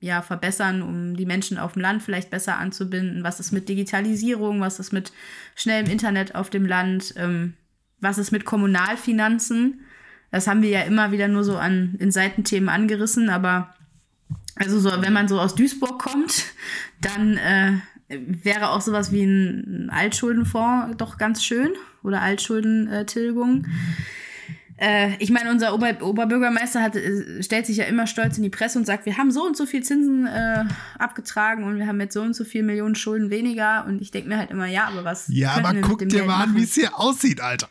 ja, 0.00 0.22
verbessern, 0.22 0.82
um 0.82 1.16
die 1.16 1.26
Menschen 1.26 1.58
auf 1.58 1.72
dem 1.72 1.82
Land 1.82 2.02
vielleicht 2.02 2.30
besser 2.30 2.58
anzubinden? 2.58 3.24
Was 3.24 3.40
ist 3.40 3.52
mit 3.52 3.68
Digitalisierung? 3.68 4.60
Was 4.60 4.78
ist 4.78 4.92
mit 4.92 5.12
schnellem 5.54 5.90
Internet 5.90 6.34
auf 6.34 6.50
dem 6.50 6.66
Land? 6.66 7.14
Ähm, 7.16 7.54
was 8.00 8.18
ist 8.18 8.30
mit 8.30 8.44
Kommunalfinanzen? 8.44 9.80
Das 10.30 10.46
haben 10.46 10.62
wir 10.62 10.70
ja 10.70 10.82
immer 10.82 11.10
wieder 11.10 11.28
nur 11.28 11.42
so 11.44 11.56
an, 11.56 11.96
in 11.98 12.10
Seitenthemen 12.10 12.68
angerissen, 12.68 13.30
aber 13.30 13.74
also 14.56 14.78
so, 14.80 14.90
wenn 15.00 15.12
man 15.12 15.28
so 15.28 15.40
aus 15.40 15.54
Duisburg 15.54 15.98
kommt, 15.98 16.44
dann 17.00 17.36
äh, 17.36 17.78
wäre 18.08 18.70
auch 18.70 18.80
sowas 18.80 19.12
wie 19.12 19.22
ein 19.22 19.90
Altschuldenfonds 19.90 20.96
doch 20.96 21.16
ganz 21.16 21.44
schön 21.44 21.70
oder 22.02 22.22
Altschuldentilgung. 22.22 23.64
Äh, 23.64 23.68
äh, 24.78 25.16
ich 25.18 25.30
meine, 25.30 25.50
unser 25.50 25.74
Ober 25.74 26.00
Oberbürgermeister 26.00 26.80
hat, 26.80 26.96
äh, 26.96 27.42
stellt 27.42 27.66
sich 27.66 27.78
ja 27.78 27.84
immer 27.84 28.06
stolz 28.06 28.36
in 28.36 28.44
die 28.44 28.50
Presse 28.50 28.78
und 28.78 28.84
sagt, 28.84 29.06
wir 29.06 29.16
haben 29.16 29.30
so 29.30 29.44
und 29.44 29.56
so 29.56 29.66
viel 29.66 29.82
Zinsen 29.82 30.26
äh, 30.26 30.64
abgetragen 30.98 31.64
und 31.64 31.78
wir 31.78 31.86
haben 31.86 32.00
jetzt 32.00 32.14
so 32.14 32.22
und 32.22 32.34
so 32.34 32.44
viel 32.44 32.62
Millionen 32.62 32.94
Schulden 32.94 33.30
weniger. 33.30 33.84
Und 33.86 34.00
ich 34.00 34.10
denke 34.10 34.28
mir 34.28 34.38
halt 34.38 34.50
immer, 34.50 34.66
ja, 34.66 34.86
aber 34.86 35.04
was. 35.04 35.26
Ja, 35.28 35.52
aber 35.52 35.74
guck 35.80 36.08
dir 36.08 36.24
mal 36.24 36.44
an, 36.44 36.54
wie 36.54 36.62
es 36.62 36.74
hier 36.74 36.98
aussieht, 36.98 37.40
Alter. 37.40 37.68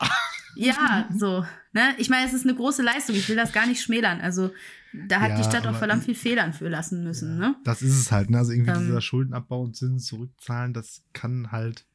Ja, 0.56 1.08
so. 1.16 1.46
Ne? 1.72 1.94
Ich 1.98 2.10
meine, 2.10 2.26
es 2.26 2.34
ist 2.34 2.46
eine 2.46 2.56
große 2.56 2.82
Leistung. 2.82 3.16
Ich 3.16 3.30
will 3.30 3.36
das 3.36 3.54
gar 3.54 3.68
nicht 3.68 3.82
schmälern. 3.82 4.20
Also 4.20 4.52
da 4.94 5.22
hat 5.22 5.32
ja, 5.32 5.38
die 5.38 5.44
Stadt 5.44 5.68
auch 5.68 5.76
verdammt 5.76 6.04
viel 6.04 6.16
Fehlern 6.16 6.54
für 6.54 6.68
lassen 6.68 7.04
müssen. 7.04 7.40
Ja, 7.40 7.50
ne? 7.50 7.56
Das 7.64 7.82
ist 7.82 8.00
es 8.00 8.12
halt. 8.12 8.30
Ne? 8.30 8.40
Also 8.40 8.52
irgendwie 8.52 8.72
ähm, 8.72 8.88
dieser 8.88 9.02
Schuldenabbau 9.02 9.62
und 9.62 9.76
Zinsen 9.76 10.00
zurückzahlen, 10.00 10.74
das 10.74 11.04
kann 11.14 11.52
halt 11.52 11.86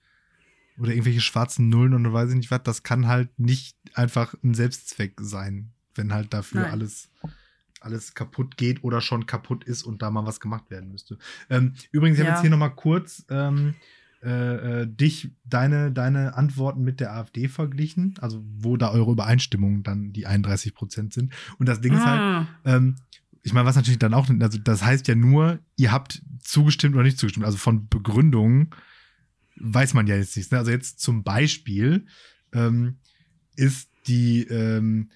oder 0.82 0.92
irgendwelche 0.92 1.20
schwarzen 1.20 1.68
Nullen 1.68 1.94
und 1.94 2.12
weiß 2.12 2.30
ich 2.30 2.36
nicht 2.36 2.50
was, 2.50 2.62
das 2.64 2.82
kann 2.82 3.06
halt 3.06 3.38
nicht 3.38 3.76
einfach 3.94 4.34
ein 4.42 4.52
Selbstzweck 4.52 5.14
sein, 5.20 5.70
wenn 5.94 6.12
halt 6.12 6.34
dafür 6.34 6.70
alles 6.70 7.08
alles 7.80 8.14
kaputt 8.14 8.56
geht 8.56 8.84
oder 8.84 9.00
schon 9.00 9.26
kaputt 9.26 9.64
ist 9.64 9.82
und 9.82 10.02
da 10.02 10.10
mal 10.10 10.26
was 10.26 10.40
gemacht 10.40 10.70
werden 10.70 10.92
müsste. 10.92 11.18
Ähm, 11.50 11.74
übrigens, 11.90 12.18
ich 12.18 12.24
ja. 12.24 12.26
habe 12.26 12.36
jetzt 12.36 12.42
hier 12.42 12.50
nochmal 12.50 12.74
kurz 12.74 13.24
ähm, 13.28 13.74
äh, 14.22 14.82
äh, 14.82 14.86
dich, 14.86 15.32
deine, 15.44 15.90
deine 15.90 16.36
Antworten 16.36 16.82
mit 16.82 17.00
der 17.00 17.12
AfD 17.12 17.48
verglichen, 17.48 18.14
also 18.20 18.40
wo 18.44 18.76
da 18.76 18.92
eure 18.92 19.10
Übereinstimmungen 19.10 19.82
dann 19.82 20.12
die 20.12 20.26
31 20.26 20.74
Prozent 20.74 21.12
sind. 21.12 21.32
Und 21.58 21.68
das 21.68 21.80
Ding 21.80 21.92
ah. 21.94 21.96
ist 21.96 22.06
halt, 22.06 22.20
ah. 22.20 22.46
ähm, 22.64 22.96
ich 23.42 23.52
meine, 23.52 23.66
was 23.66 23.74
natürlich 23.74 23.98
dann 23.98 24.14
auch, 24.14 24.28
also 24.28 24.58
das 24.58 24.84
heißt 24.84 25.08
ja 25.08 25.16
nur, 25.16 25.58
ihr 25.76 25.90
habt 25.90 26.22
zugestimmt 26.40 26.94
oder 26.94 27.02
nicht 27.02 27.18
zugestimmt, 27.18 27.44
also 27.44 27.58
von 27.58 27.88
Begründungen 27.88 28.70
weiß 29.62 29.94
man 29.94 30.06
ja 30.06 30.16
jetzt 30.16 30.36
nichts. 30.36 30.50
Ne? 30.50 30.58
Also 30.58 30.70
jetzt 30.70 31.00
zum 31.00 31.22
Beispiel 31.22 32.06
ähm, 32.52 32.98
ist 33.56 33.88
die 34.06 34.42
ähm, 34.44 35.10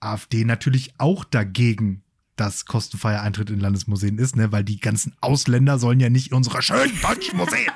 AfD 0.00 0.44
natürlich 0.44 0.94
auch 0.98 1.24
dagegen, 1.24 2.02
dass 2.36 2.66
kostenfreier 2.66 3.22
Eintritt 3.22 3.48
in 3.48 3.60
Landesmuseen 3.60 4.18
ist, 4.18 4.36
ne? 4.36 4.52
weil 4.52 4.62
die 4.62 4.78
ganzen 4.78 5.14
Ausländer 5.22 5.78
sollen 5.78 6.00
ja 6.00 6.10
nicht 6.10 6.32
in 6.32 6.36
unsere 6.36 6.60
schönen 6.60 6.92
deutschen 7.00 7.38
Museen. 7.38 7.70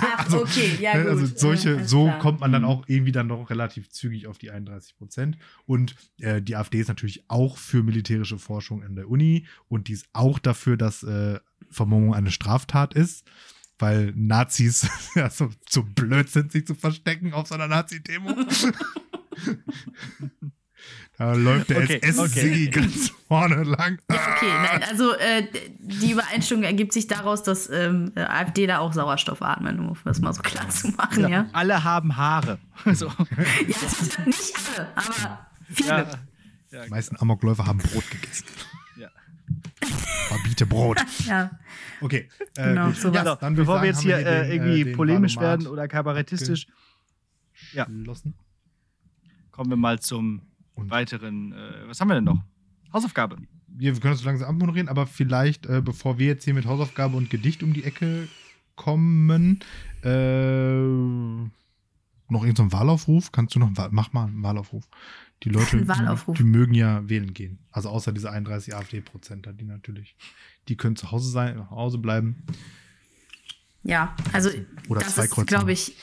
Ach, 0.00 0.18
also, 0.24 0.42
okay, 0.42 0.78
ja 0.80 0.94
ne? 0.94 1.02
gut. 1.02 1.10
Also 1.10 1.26
solche, 1.26 1.76
ja, 1.76 1.84
so 1.84 2.04
klar. 2.04 2.18
kommt 2.20 2.40
man 2.40 2.52
dann 2.52 2.62
mhm. 2.62 2.68
auch 2.68 2.84
irgendwie 2.86 3.10
dann 3.10 3.26
noch 3.26 3.50
relativ 3.50 3.90
zügig 3.90 4.28
auf 4.28 4.38
die 4.38 4.52
31 4.52 4.96
Prozent. 4.96 5.38
Und 5.66 5.96
äh, 6.20 6.40
die 6.40 6.54
AfD 6.54 6.78
ist 6.78 6.88
natürlich 6.88 7.24
auch 7.28 7.58
für 7.58 7.82
militärische 7.82 8.38
Forschung 8.38 8.84
in 8.84 8.94
der 8.94 9.10
Uni 9.10 9.46
und 9.66 9.88
die 9.88 9.94
ist 9.94 10.06
auch 10.12 10.38
dafür, 10.38 10.76
dass 10.76 11.02
äh, 11.02 11.40
Vermummung 11.68 12.14
eine 12.14 12.30
Straftat 12.30 12.94
ist 12.94 13.24
weil 13.78 14.12
Nazis 14.16 14.88
ja, 15.14 15.30
so, 15.30 15.50
so 15.68 15.82
blöd 15.82 16.28
sind, 16.28 16.52
sich 16.52 16.66
zu 16.66 16.74
verstecken 16.74 17.32
auf 17.32 17.48
so 17.48 17.54
einer 17.54 17.68
Nazi-Demo. 17.68 18.34
Da 21.18 21.32
läuft 21.32 21.70
der 21.70 21.78
okay, 21.78 21.98
SS-Siggi 22.02 22.68
okay. 22.68 22.80
ganz 22.80 23.10
vorne 23.26 23.62
lang. 23.62 23.98
Ja, 24.10 24.34
okay, 24.36 24.48
nein, 24.48 24.82
also 24.82 25.14
äh, 25.14 25.46
die 25.78 26.12
Übereinstimmung 26.12 26.64
ergibt 26.64 26.92
sich 26.92 27.06
daraus, 27.06 27.42
dass 27.42 27.70
ähm, 27.70 28.12
AfD 28.14 28.66
da 28.66 28.80
auch 28.80 28.92
Sauerstoff 28.92 29.40
atmen, 29.40 29.80
um 29.80 29.96
das 30.04 30.20
mal 30.20 30.34
so 30.34 30.42
klar 30.42 30.68
zu 30.68 30.88
machen, 30.88 31.22
ja. 31.22 31.28
ja? 31.28 31.46
Alle 31.54 31.84
haben 31.84 32.16
Haare. 32.18 32.58
so. 32.92 33.06
ja, 33.06 34.26
nicht 34.26 34.54
alle, 34.76 34.88
aber 34.94 35.46
viele. 35.70 35.88
Ja, 35.88 36.10
ja, 36.70 36.84
die 36.84 36.90
meisten 36.90 37.16
Amokläufer 37.18 37.64
haben 37.64 37.78
Brot 37.78 38.10
gegessen. 38.10 38.44
Verbiete 40.56 40.66
Brot. 40.66 41.04
ja. 41.26 41.50
Okay. 42.00 42.28
Äh, 42.56 42.68
genau, 42.68 42.90
so 42.92 43.10
ja, 43.12 43.36
dann 43.36 43.54
bevor 43.54 43.80
wir 43.80 43.88
jetzt 43.88 44.00
hier 44.00 44.18
wir 44.18 44.24
den, 44.24 44.50
äh, 44.50 44.54
irgendwie 44.54 44.90
äh, 44.90 44.94
polemisch 44.94 45.36
werden 45.38 45.66
oder 45.66 45.88
kabarettistisch, 45.88 46.66
ja. 47.72 47.86
kommen 49.50 49.70
wir 49.70 49.76
mal 49.76 50.00
zum 50.00 50.42
Und? 50.74 50.90
weiteren. 50.90 51.52
Äh, 51.52 51.88
was 51.88 52.00
haben 52.00 52.08
wir 52.08 52.14
denn 52.14 52.24
noch? 52.24 52.42
Hausaufgabe. 52.92 53.36
Wir, 53.68 53.94
wir 53.94 54.00
können 54.00 54.14
das 54.14 54.20
so 54.20 54.26
langsam 54.26 54.48
abmoderieren, 54.48 54.88
aber 54.88 55.06
vielleicht, 55.06 55.66
äh, 55.66 55.82
bevor 55.82 56.18
wir 56.18 56.26
jetzt 56.26 56.44
hier 56.44 56.54
mit 56.54 56.66
Hausaufgabe 56.66 57.16
und 57.16 57.28
Gedicht 57.28 57.62
um 57.62 57.72
die 57.74 57.84
Ecke 57.84 58.28
kommen, 58.74 59.60
äh, 60.02 60.80
noch 62.28 62.42
irgendein 62.42 62.70
so 62.70 62.72
Wahlaufruf? 62.72 63.32
Kannst 63.32 63.54
du 63.54 63.58
noch, 63.58 63.70
mach 63.90 64.12
mal 64.12 64.26
einen 64.26 64.42
Wahlaufruf. 64.42 64.88
Die 65.42 65.50
Leute, 65.50 65.76
die, 65.76 66.32
die, 66.32 66.44
mögen 66.44 66.74
ja 66.74 67.08
wählen 67.08 67.34
gehen. 67.34 67.58
Also 67.70 67.90
außer 67.90 68.12
diese 68.12 68.30
31 68.30 68.74
AfD-Prozenter, 68.74 69.52
die 69.52 69.64
natürlich, 69.64 70.16
die 70.68 70.76
können 70.76 70.96
zu 70.96 71.12
Hause 71.12 71.30
sein, 71.30 71.56
zu 71.56 71.70
Hause 71.70 71.98
bleiben. 71.98 72.42
Ja, 73.82 74.16
also 74.32 74.50
Oder 74.88 75.00
das 75.00 75.18
ist, 75.18 75.46
glaube 75.46 75.72
ich, 75.72 75.96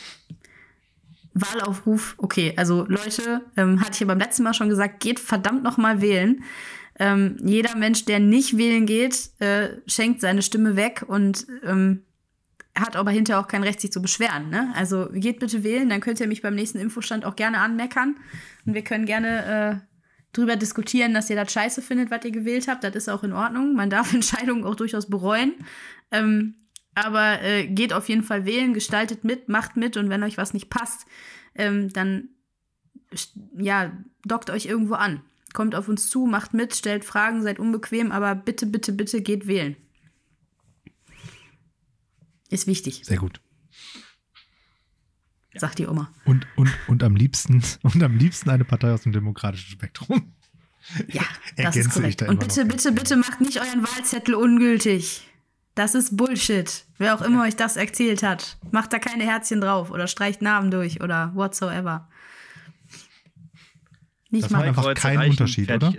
Wahlaufruf. 1.33 2.15
Okay, 2.17 2.53
also 2.55 2.85
Leute, 2.87 3.41
ähm, 3.57 3.81
hatte 3.81 3.93
ich 3.93 3.99
ja 4.01 4.05
beim 4.05 4.19
letzten 4.19 4.43
Mal 4.43 4.53
schon 4.53 4.69
gesagt, 4.69 4.99
geht 4.99 5.19
verdammt 5.19 5.63
noch 5.63 5.77
mal 5.77 6.01
wählen. 6.01 6.43
Ähm, 6.99 7.37
jeder 7.43 7.75
Mensch, 7.75 8.05
der 8.05 8.19
nicht 8.19 8.57
wählen 8.57 8.85
geht, 8.85 9.31
äh, 9.39 9.69
schenkt 9.87 10.21
seine 10.21 10.43
Stimme 10.43 10.75
weg 10.75 11.03
und 11.07 11.47
ähm, 11.63 12.03
hat 12.75 12.95
aber 12.95 13.11
hinterher 13.11 13.39
auch 13.39 13.47
kein 13.47 13.63
Recht, 13.63 13.81
sich 13.81 13.91
zu 13.91 14.01
beschweren. 14.01 14.49
Ne? 14.49 14.73
Also 14.75 15.07
geht 15.13 15.39
bitte 15.39 15.63
wählen, 15.63 15.89
dann 15.89 16.01
könnt 16.01 16.19
ihr 16.19 16.27
mich 16.27 16.41
beim 16.41 16.55
nächsten 16.55 16.79
Infostand 16.79 17.25
auch 17.25 17.35
gerne 17.35 17.59
anmeckern. 17.59 18.15
Und 18.65 18.73
wir 18.73 18.83
können 18.83 19.05
gerne 19.05 19.81
äh, 19.81 19.87
drüber 20.33 20.55
diskutieren, 20.55 21.13
dass 21.13 21.29
ihr 21.29 21.35
das 21.35 21.51
scheiße 21.51 21.81
findet, 21.81 22.09
was 22.09 22.25
ihr 22.25 22.31
gewählt 22.31 22.67
habt. 22.67 22.83
Das 22.83 22.95
ist 22.95 23.09
auch 23.09 23.23
in 23.23 23.33
Ordnung. 23.33 23.75
Man 23.75 23.89
darf 23.89 24.13
Entscheidungen 24.13 24.63
auch 24.63 24.75
durchaus 24.75 25.09
bereuen. 25.09 25.53
Ähm, 26.11 26.55
aber 26.95 27.41
äh, 27.41 27.67
geht 27.67 27.93
auf 27.93 28.09
jeden 28.09 28.23
Fall 28.23 28.45
wählen, 28.45 28.73
gestaltet 28.73 29.23
mit, 29.23 29.49
macht 29.49 29.77
mit 29.77 29.97
und 29.97 30.09
wenn 30.09 30.23
euch 30.23 30.37
was 30.37 30.53
nicht 30.53 30.69
passt, 30.69 31.05
ähm, 31.55 31.91
dann 31.91 32.29
ja, 33.57 33.91
dockt 34.25 34.49
euch 34.49 34.65
irgendwo 34.65 34.95
an. 34.95 35.21
Kommt 35.53 35.75
auf 35.75 35.87
uns 35.87 36.09
zu, 36.09 36.25
macht 36.25 36.53
mit, 36.53 36.75
stellt 36.75 37.05
Fragen, 37.05 37.43
seid 37.43 37.59
unbequem, 37.59 38.11
aber 38.11 38.33
bitte, 38.35 38.65
bitte, 38.65 38.91
bitte 38.91 39.21
geht 39.21 39.47
wählen. 39.47 39.75
Ist 42.49 42.67
wichtig. 42.67 43.01
Sehr 43.03 43.17
gut. 43.17 43.41
Sagt 45.55 45.79
die 45.79 45.87
Oma. 45.87 46.11
Und, 46.25 46.47
und, 46.55 46.71
und, 46.87 47.03
am 47.03 47.15
liebsten, 47.15 47.63
und 47.83 48.01
am 48.01 48.17
liebsten 48.17 48.49
eine 48.49 48.65
Partei 48.65 48.91
aus 48.91 49.03
dem 49.03 49.11
demokratischen 49.11 49.69
Spektrum. 49.71 50.33
Ja, 51.07 51.23
das 51.57 51.75
ist 51.75 51.91
korrekt. 51.91 52.21
Und 52.23 52.39
bitte, 52.39 52.65
bitte, 52.65 52.91
bitte 52.91 53.15
macht 53.17 53.39
nicht 53.41 53.59
euren 53.59 53.83
Wahlzettel 53.83 54.35
ungültig. 54.35 55.27
Das 55.75 55.95
ist 55.95 56.17
Bullshit. 56.17 56.85
Wer 56.97 57.15
auch 57.15 57.21
immer 57.21 57.43
euch 57.43 57.55
das 57.55 57.77
erzählt 57.77 58.21
hat. 58.21 58.57
Macht 58.71 58.93
da 58.93 58.99
keine 58.99 59.23
Herzchen 59.23 59.59
drauf 59.59 59.89
oder 59.89 60.07
streicht 60.07 60.41
Namen 60.41 60.69
durch 60.69 61.01
oder 61.01 61.31
whatsoever. 61.35 62.09
Nicht 64.29 64.45
das 64.45 64.51
macht 64.51 64.63
einfach 64.63 64.93
keinen 64.95 65.29
Unterschied, 65.29 65.71
oder? 65.71 65.93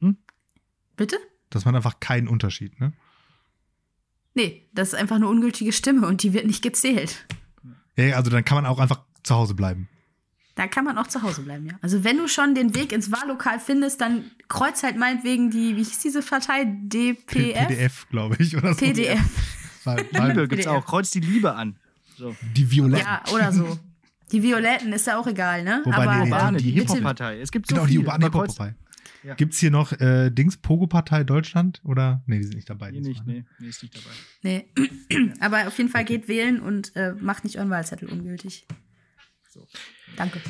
Hm? 0.00 0.16
Bitte? 0.96 1.16
Das 1.50 1.64
macht 1.64 1.74
einfach 1.74 1.98
keinen 1.98 2.28
Unterschied, 2.28 2.80
ne? 2.80 2.92
Nee, 4.34 4.68
das 4.72 4.88
ist 4.88 4.94
einfach 4.94 5.16
eine 5.16 5.28
ungültige 5.28 5.72
Stimme 5.72 6.06
und 6.06 6.22
die 6.22 6.32
wird 6.32 6.46
nicht 6.46 6.62
gezählt. 6.62 7.26
Ja, 7.96 8.16
also 8.16 8.30
dann 8.30 8.44
kann 8.44 8.56
man 8.56 8.66
auch 8.66 8.78
einfach 8.78 9.00
zu 9.22 9.34
Hause 9.34 9.54
bleiben. 9.54 9.88
Da 10.54 10.66
kann 10.66 10.84
man 10.84 10.98
auch 10.98 11.06
zu 11.06 11.22
Hause 11.22 11.42
bleiben, 11.42 11.66
ja. 11.66 11.74
Also 11.80 12.04
wenn 12.04 12.18
du 12.18 12.28
schon 12.28 12.54
den 12.54 12.74
Weg 12.74 12.92
ins 12.92 13.10
Wahllokal 13.10 13.60
findest, 13.60 14.00
dann 14.00 14.24
kreuz 14.48 14.82
halt 14.82 14.96
meinetwegen 14.96 15.50
die, 15.50 15.76
wie 15.76 15.82
hieß 15.82 16.00
diese 16.00 16.22
Partei? 16.22 16.64
DPF? 16.66 17.24
PDF, 17.26 18.06
glaube 18.10 18.36
ich, 18.38 18.56
oder 18.56 18.74
so. 18.74 18.78
PDF. 18.80 19.20
Liebe 20.12 20.48
gibt's 20.48 20.66
auch. 20.66 20.84
Kreuz 20.84 21.10
die 21.10 21.20
Liebe 21.20 21.54
an. 21.54 21.76
So. 22.16 22.36
die 22.54 22.70
Violetten. 22.70 23.06
Ja, 23.06 23.22
oder 23.32 23.50
so. 23.52 23.78
Die 24.30 24.42
Violetten 24.42 24.92
ist 24.92 25.06
ja 25.06 25.18
auch 25.18 25.26
egal, 25.26 25.64
ne? 25.64 25.80
Wobei 25.84 25.96
Aber 25.96 26.12
die- 26.12 26.18
äh, 26.18 26.22
Urbane, 26.32 26.58
die 26.58 26.72
bitte- 26.72 26.80
Hip-Hop-Partei. 26.92 27.40
Es 27.40 27.50
gibt 27.50 27.66
so 27.66 27.74
Genau, 27.74 27.86
die 27.86 27.92
viele. 27.92 28.04
urbane 28.04 28.26
aber 28.26 28.38
kreuz- 28.40 28.52
Hip-Hop-Partei. 28.52 28.74
Ja. 29.22 29.34
Gibt 29.34 29.52
es 29.52 29.58
hier 29.60 29.70
noch 29.70 29.92
äh, 30.00 30.30
Dings, 30.30 30.56
Pogo-Partei 30.56 31.24
Deutschland? 31.24 31.80
Oder? 31.84 32.22
Nee, 32.26 32.38
die 32.38 32.44
sind 32.44 32.54
nicht 32.56 32.70
dabei. 32.70 32.90
Nee, 32.90 33.00
nicht, 33.00 33.26
ne? 33.26 33.32
nee, 33.34 33.44
nee, 33.58 33.68
ist 33.68 33.82
nicht 33.82 33.94
dabei. 33.94 34.14
Nee. 34.42 35.32
Aber 35.40 35.66
auf 35.68 35.76
jeden 35.76 35.90
Fall 35.90 36.04
geht 36.04 36.26
wählen 36.28 36.60
und 36.60 36.96
äh, 36.96 37.14
macht 37.20 37.44
nicht 37.44 37.56
euren 37.58 37.70
Wahlzettel 37.70 38.08
ungültig. 38.08 38.66
So. 39.50 39.66
Danke. 40.16 40.40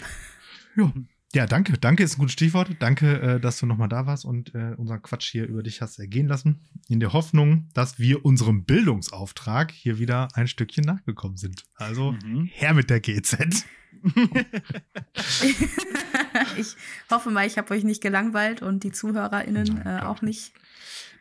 Ja. 0.76 0.92
ja, 1.34 1.46
danke. 1.46 1.72
Danke 1.78 2.02
ist 2.04 2.14
ein 2.16 2.18
gutes 2.20 2.34
Stichwort. 2.34 2.70
Danke, 2.78 3.20
äh, 3.20 3.40
dass 3.40 3.58
du 3.58 3.66
nochmal 3.66 3.88
da 3.88 4.06
warst 4.06 4.24
und 4.24 4.54
äh, 4.54 4.74
unseren 4.76 5.02
Quatsch 5.02 5.30
hier 5.30 5.46
über 5.46 5.62
dich 5.62 5.80
hast 5.80 5.98
ergehen 5.98 6.28
lassen. 6.28 6.60
In 6.88 7.00
der 7.00 7.12
Hoffnung, 7.12 7.68
dass 7.74 7.98
wir 7.98 8.24
unserem 8.24 8.64
Bildungsauftrag 8.64 9.72
hier 9.72 9.98
wieder 9.98 10.28
ein 10.34 10.46
Stückchen 10.46 10.84
nachgekommen 10.84 11.36
sind. 11.36 11.64
Also 11.74 12.12
Mhm. 12.12 12.44
her 12.52 12.74
mit 12.74 12.88
der 12.90 13.00
GZ. 13.00 13.64
ich 16.56 16.76
hoffe 17.10 17.30
mal, 17.30 17.46
ich 17.46 17.58
habe 17.58 17.74
euch 17.74 17.84
nicht 17.84 18.02
gelangweilt 18.02 18.62
und 18.62 18.84
die 18.84 18.92
ZuhörerInnen 18.92 19.82
Nein, 19.84 20.00
äh, 20.00 20.02
auch 20.02 20.16
ich 20.16 20.22
nicht. 20.22 20.52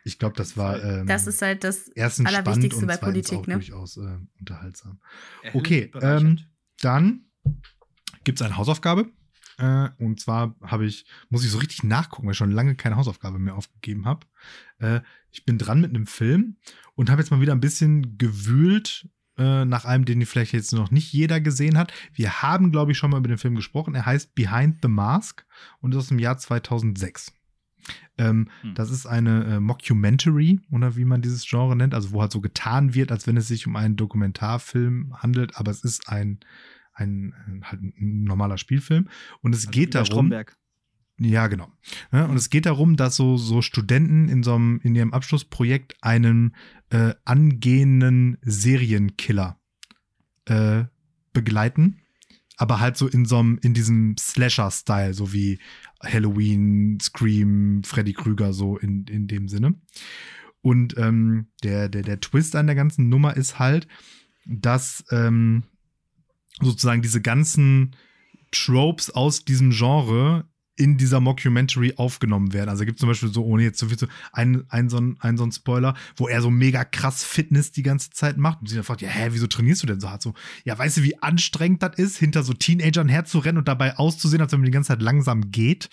Ich 0.04 0.18
glaube, 0.18 0.36
das 0.36 0.56
war 0.56 0.82
ähm, 0.82 1.06
Das 1.06 1.26
ist 1.26 1.42
halt 1.42 1.64
das 1.64 1.88
erstens 1.88 2.30
spannend 2.30 2.48
Allerwichtigste 2.48 2.80
und 2.80 2.86
bei 2.86 2.96
zweitens 2.96 3.28
Politik, 3.28 3.38
auch 3.38 3.46
ne? 3.46 3.54
durchaus 3.54 3.96
äh, 3.98 4.18
unterhaltsam. 4.38 5.00
Okay, 5.52 5.90
ähm, 6.00 6.38
dann 6.80 7.26
gibt 8.24 8.40
es 8.40 8.46
eine 8.46 8.56
Hausaufgabe. 8.56 9.10
Äh, 9.58 9.90
und 9.98 10.20
zwar 10.20 10.56
habe 10.62 10.86
ich, 10.86 11.04
muss 11.28 11.44
ich 11.44 11.50
so 11.50 11.58
richtig 11.58 11.84
nachgucken, 11.84 12.26
weil 12.26 12.32
ich 12.32 12.38
schon 12.38 12.50
lange 12.50 12.76
keine 12.76 12.96
Hausaufgabe 12.96 13.38
mehr 13.38 13.56
aufgegeben 13.56 14.06
habe. 14.06 14.26
Äh, 14.78 15.00
ich 15.30 15.44
bin 15.44 15.58
dran 15.58 15.80
mit 15.80 15.90
einem 15.90 16.06
Film 16.06 16.56
und 16.94 17.10
habe 17.10 17.20
jetzt 17.20 17.30
mal 17.30 17.40
wieder 17.40 17.52
ein 17.52 17.60
bisschen 17.60 18.16
gewühlt 18.16 19.08
äh, 19.40 19.64
nach 19.64 19.86
einem, 19.86 20.04
den 20.04 20.24
vielleicht 20.26 20.52
jetzt 20.52 20.74
noch 20.74 20.90
nicht 20.90 21.12
jeder 21.12 21.40
gesehen 21.40 21.78
hat. 21.78 21.92
Wir 22.12 22.42
haben, 22.42 22.70
glaube 22.70 22.92
ich, 22.92 22.98
schon 22.98 23.10
mal 23.10 23.16
über 23.16 23.28
den 23.28 23.38
Film 23.38 23.54
gesprochen. 23.54 23.94
Er 23.94 24.04
heißt 24.04 24.34
Behind 24.34 24.78
the 24.82 24.88
Mask 24.88 25.46
und 25.80 25.92
ist 25.92 25.98
aus 25.98 26.08
dem 26.08 26.18
Jahr 26.18 26.36
2006. 26.36 27.32
Ähm, 28.18 28.48
Hm. 28.60 28.74
Das 28.74 28.90
ist 28.90 29.06
eine 29.06 29.44
äh, 29.44 29.60
Mockumentary 29.60 30.60
oder 30.70 30.96
wie 30.96 31.06
man 31.06 31.22
dieses 31.22 31.48
Genre 31.48 31.74
nennt, 31.74 31.94
also 31.94 32.12
wo 32.12 32.20
halt 32.20 32.32
so 32.32 32.42
getan 32.42 32.94
wird, 32.94 33.10
als 33.10 33.26
wenn 33.26 33.38
es 33.38 33.48
sich 33.48 33.66
um 33.66 33.76
einen 33.76 33.96
Dokumentarfilm 33.96 35.14
handelt, 35.16 35.56
aber 35.56 35.70
es 35.70 35.82
ist 35.82 36.06
ein, 36.10 36.40
ein, 36.92 37.32
ein, 37.46 37.62
halt 37.64 37.80
ein 37.80 38.24
normaler 38.24 38.58
Spielfilm 38.58 39.08
und 39.40 39.54
es 39.54 39.60
Also 39.60 39.70
geht 39.70 39.94
darum, 39.94 40.06
Stromberg. 40.06 40.54
Ja, 41.22 41.48
genau. 41.48 41.68
Und 42.10 42.36
es 42.36 42.48
geht 42.48 42.64
darum, 42.64 42.96
dass 42.96 43.14
so, 43.14 43.36
so 43.36 43.60
Studenten 43.60 44.28
in 44.30 44.42
so 44.42 44.54
einem, 44.54 44.80
in 44.82 44.94
ihrem 44.94 45.12
Abschlussprojekt 45.12 45.94
einen 46.00 46.56
äh, 46.88 47.12
angehenden 47.26 48.38
Serienkiller 48.40 49.60
äh, 50.46 50.84
begleiten. 51.34 51.98
Aber 52.56 52.80
halt 52.80 52.96
so 52.96 53.06
in 53.06 53.26
so 53.26 53.38
einem, 53.38 53.58
in 53.62 53.74
diesem 53.74 54.16
Slasher-Style, 54.18 55.12
so 55.12 55.32
wie 55.32 55.58
Halloween, 56.02 56.98
Scream, 57.00 57.82
Freddy 57.84 58.14
Krüger, 58.14 58.54
so 58.54 58.78
in, 58.78 59.04
in 59.04 59.28
dem 59.28 59.48
Sinne. 59.48 59.74
Und 60.62 60.96
ähm, 60.96 61.48
der, 61.62 61.90
der, 61.90 62.02
der 62.02 62.20
Twist 62.20 62.56
an 62.56 62.66
der 62.66 62.76
ganzen 62.76 63.10
Nummer 63.10 63.36
ist 63.36 63.58
halt, 63.58 63.88
dass 64.46 65.04
ähm, 65.10 65.64
sozusagen 66.60 67.02
diese 67.02 67.20
ganzen 67.20 67.94
Tropes 68.52 69.10
aus 69.10 69.44
diesem 69.44 69.70
Genre 69.70 70.44
in 70.80 70.96
dieser 70.96 71.20
Mockumentary 71.20 71.92
aufgenommen 71.96 72.54
werden. 72.54 72.70
Also 72.70 72.86
gibt 72.86 72.96
es 72.96 73.00
zum 73.00 73.10
Beispiel 73.10 73.30
so, 73.30 73.44
ohne 73.44 73.64
jetzt 73.64 73.78
so 73.78 73.88
viel 73.88 73.98
zu, 73.98 74.06
ein, 74.32 74.64
ein, 74.70 74.88
so 74.88 74.96
ein, 74.96 75.18
ein 75.20 75.36
so 75.36 75.44
ein 75.44 75.52
Spoiler, 75.52 75.94
wo 76.16 76.26
er 76.26 76.40
so 76.40 76.50
mega 76.50 76.84
krass 76.84 77.22
Fitness 77.22 77.70
die 77.70 77.82
ganze 77.82 78.08
Zeit 78.10 78.38
macht 78.38 78.62
und 78.62 78.68
sie 78.68 78.76
dann 78.76 78.84
fragt, 78.84 79.02
ja, 79.02 79.10
hä, 79.10 79.28
wieso 79.32 79.46
trainierst 79.46 79.82
du 79.82 79.86
denn 79.86 80.00
so 80.00 80.08
hart? 80.08 80.22
So, 80.22 80.32
ja, 80.64 80.78
weißt 80.78 80.96
du, 80.96 81.02
wie 81.02 81.22
anstrengend 81.22 81.82
das 81.82 81.96
ist, 81.96 82.16
hinter 82.16 82.42
so 82.42 82.54
Teenagern 82.54 83.10
herzurennen 83.10 83.58
und 83.58 83.68
dabei 83.68 83.98
auszusehen, 83.98 84.40
als 84.40 84.52
wenn 84.52 84.60
man 84.60 84.66
die 84.66 84.72
ganze 84.72 84.88
Zeit 84.88 85.02
langsam 85.02 85.50
geht? 85.50 85.90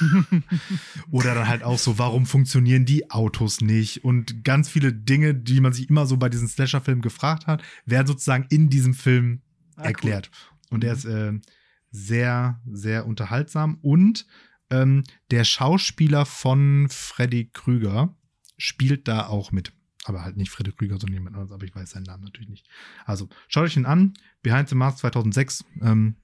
Oder 1.10 1.34
dann 1.34 1.48
halt 1.48 1.64
auch 1.64 1.78
so, 1.78 1.98
warum 1.98 2.24
funktionieren 2.24 2.84
die 2.84 3.10
Autos 3.10 3.60
nicht? 3.60 4.04
Und 4.04 4.44
ganz 4.44 4.68
viele 4.68 4.92
Dinge, 4.92 5.34
die 5.34 5.60
man 5.60 5.72
sich 5.72 5.90
immer 5.90 6.06
so 6.06 6.16
bei 6.16 6.28
diesen 6.28 6.46
Slasher-Filmen 6.46 7.02
gefragt 7.02 7.48
hat, 7.48 7.64
werden 7.86 8.06
sozusagen 8.06 8.46
in 8.50 8.70
diesem 8.70 8.94
Film 8.94 9.40
Ah, 9.74 9.80
cool. 9.82 9.86
erklärt. 9.86 10.30
Und 10.70 10.82
der 10.82 10.92
ist 10.92 11.04
äh, 11.04 11.32
sehr, 11.90 12.60
sehr 12.66 13.06
unterhaltsam. 13.06 13.78
Und 13.82 14.26
ähm, 14.70 15.04
der 15.30 15.44
Schauspieler 15.44 16.26
von 16.26 16.88
Freddy 16.90 17.50
Krüger 17.52 18.16
spielt 18.56 19.08
da 19.08 19.26
auch 19.26 19.52
mit. 19.52 19.72
Aber 20.04 20.22
halt 20.22 20.36
nicht 20.36 20.50
Freddy 20.50 20.72
Krüger, 20.72 20.98
sondern 20.98 21.14
jemand 21.14 21.36
anderes, 21.36 21.52
aber 21.52 21.64
ich 21.64 21.74
weiß 21.74 21.90
seinen 21.90 22.04
Namen 22.04 22.24
natürlich 22.24 22.48
nicht. 22.48 22.68
Also 23.04 23.28
schaut 23.48 23.64
euch 23.64 23.76
ihn 23.76 23.86
an. 23.86 24.14
Behind 24.42 24.68
the 24.68 24.74
Mask 24.74 24.98
2006. 24.98 25.64
Ähm, 25.82 26.16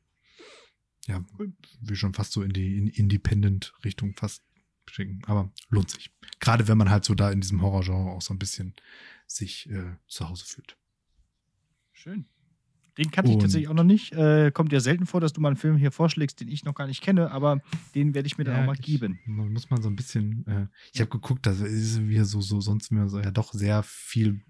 ja, 1.07 1.23
will 1.37 1.97
schon 1.97 2.15
fast 2.15 2.33
so 2.33 2.43
in 2.43 2.53
die 2.53 2.79
in 2.79 2.87
Independent-Richtung 2.87 4.15
fast 4.17 4.43
schicken. 4.91 5.23
Aber 5.27 5.53
lohnt 5.69 5.91
sich. 5.91 6.11
Gerade 6.41 6.67
wenn 6.69 6.79
man 6.79 6.91
halt 6.91 7.05
so 7.05 7.15
da 7.15 7.31
in 7.31 7.41
diesem 7.41 7.63
Horrorgenre 7.63 8.11
auch 8.11 8.23
so 8.23 8.33
ein 8.33 8.39
bisschen 8.39 8.75
sich 9.27 9.69
äh, 9.71 9.97
zu 10.07 10.29
Hause 10.29 10.45
fühlt. 10.47 10.77
Schön. 11.93 12.27
Den 12.99 13.11
kannte 13.11 13.33
ich 13.33 13.39
tatsächlich 13.39 13.69
auch 13.69 13.75
noch 13.75 13.83
nicht. 13.85 14.13
Äh, 14.13 14.51
kommt 14.53 14.73
ja 14.73 14.79
selten 14.81 15.07
vor, 15.07 15.21
dass 15.21 15.33
du 15.33 15.41
mal 15.41 15.49
einen 15.49 15.57
Film 15.57 15.77
hier 15.77 15.91
vorschlägst, 15.91 16.41
den 16.41 16.49
ich 16.49 16.65
noch 16.65 16.75
gar 16.75 16.87
nicht 16.87 17.03
kenne, 17.03 17.31
aber 17.33 17.61
den 17.95 18.15
werde 18.15 18.27
ich 18.29 18.39
mir 18.39 18.45
dann 18.45 18.61
auch 18.63 18.67
mal 18.67 18.75
ich- 18.79 18.83
geben. 18.83 19.19
Man 19.27 19.53
muss 19.53 19.69
man 19.71 19.83
so 19.83 19.89
ein 19.89 19.97
bisschen. 19.97 20.47
Äh, 20.47 20.67
ich 20.93 21.01
habe 21.01 21.11
geguckt, 21.11 21.45
das 21.47 21.61
ist 21.61 22.07
wieder 22.09 22.25
so, 22.25 22.41
so 22.41 22.61
sonst 22.61 22.93
mir 22.93 23.09
so 23.09 23.19
ja 23.21 23.31
doch 23.33 23.53
sehr 23.53 23.83
viel 23.83 24.41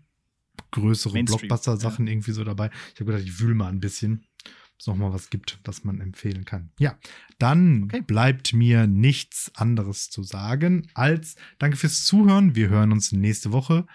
größere 0.71 1.23
Blockbuster-Sachen 1.25 2.07
irgendwie 2.07 2.33
so 2.33 2.45
dabei. 2.45 2.71
Ich 2.95 3.01
habe 3.01 3.07
gedacht, 3.13 3.25
ich 3.27 3.41
wühle 3.41 3.55
mal 3.55 3.69
ein 3.69 3.81
bisschen, 3.81 4.25
ob 4.45 4.81
es 4.81 4.87
noch 4.87 4.97
mal 4.97 5.13
was 5.13 5.31
gibt, 5.31 5.59
was 5.65 5.85
man 5.85 6.01
empfehlen 6.01 6.45
kann. 6.45 6.71
Ja, 6.79 6.97
dann 7.39 7.85
Okay. 7.85 8.03
bleibt 8.03 8.53
mir 8.53 8.87
nichts 8.87 9.51
anderes 9.55 10.11
zu 10.11 10.23
sagen 10.23 10.89
als 10.95 11.37
danke 11.59 11.77
fürs 11.77 12.05
Zuhören. 12.05 12.55
Wir 12.55 12.69
hören 12.69 12.93
uns 12.93 13.11
nächste 13.13 13.53
Woche. 13.53 13.87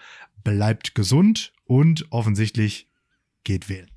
Bleibt 0.42 0.94
gesund 0.94 1.52
und 1.64 2.10
offensichtlich 2.10 2.88
geht 3.44 3.68
wählen. 3.68 3.90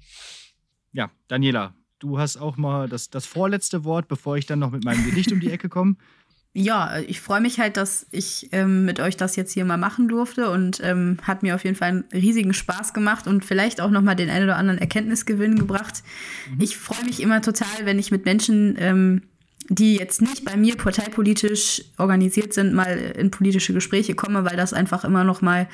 Ja, 0.94 1.11
Daniela, 1.28 1.74
du 1.99 2.20
hast 2.20 2.38
auch 2.38 2.57
mal 2.57 2.88
das, 2.88 3.10
das 3.10 3.26
vorletzte 3.26 3.84
Wort, 3.84 4.07
bevor 4.07 4.38
ich 4.38 4.45
dann 4.45 4.60
noch 4.60 4.72
mit 4.72 4.86
meinem 4.86 5.03
Gedicht 5.06 5.32
um 5.32 5.40
die 5.40 5.52
Ecke 5.52 5.70
komme. 5.70 5.95
Ja, 6.56 6.99
ich 6.99 7.20
freue 7.20 7.41
mich 7.41 7.60
halt, 7.60 7.78
dass 7.78 8.06
ich 8.11 8.49
ähm, 8.52 8.86
mit 8.86 8.99
euch 8.99 9.18
das 9.18 9.36
jetzt 9.36 9.53
hier 9.53 9.65
mal 9.65 9.78
machen 9.78 10.07
durfte 10.07 10.52
und 10.52 10.80
ähm, 10.84 11.18
hat 11.24 11.41
mir 11.41 11.56
auf 11.56 11.64
jeden 11.64 11.76
Fall 11.76 11.90
einen 11.90 12.03
riesigen 12.14 12.53
Spaß 12.53 12.94
gemacht 12.94 13.26
und 13.26 13.44
vielleicht 13.44 13.82
auch 13.82 13.90
noch 13.90 14.03
mal 14.03 14.14
den 14.14 14.30
einen 14.30 14.44
oder 14.44 14.57
anderen 14.57 14.78
Erkenntnisgewinn 14.78 15.57
gebracht. 15.57 16.03
Ich 16.60 16.78
freue 16.78 17.06
mich 17.06 17.24
immer 17.24 17.41
total, 17.41 17.86
wenn 17.86 17.98
ich 17.98 18.11
mit 18.11 18.26
Menschen, 18.26 18.76
ähm, 18.78 19.24
die 19.68 19.95
jetzt 19.95 20.22
nicht 20.22 20.45
bei 20.45 20.56
mir 20.56 20.78
parteipolitisch 20.78 21.86
organisiert 21.98 22.53
sind, 22.53 22.76
mal 22.76 22.99
in 22.99 23.32
politische 23.32 23.74
Gespräche 23.74 24.14
komme, 24.14 24.45
weil 24.45 24.56
das 24.56 24.74
einfach 24.74 25.06
immer 25.06 25.24
noch 25.24 25.41
mal 25.41 25.68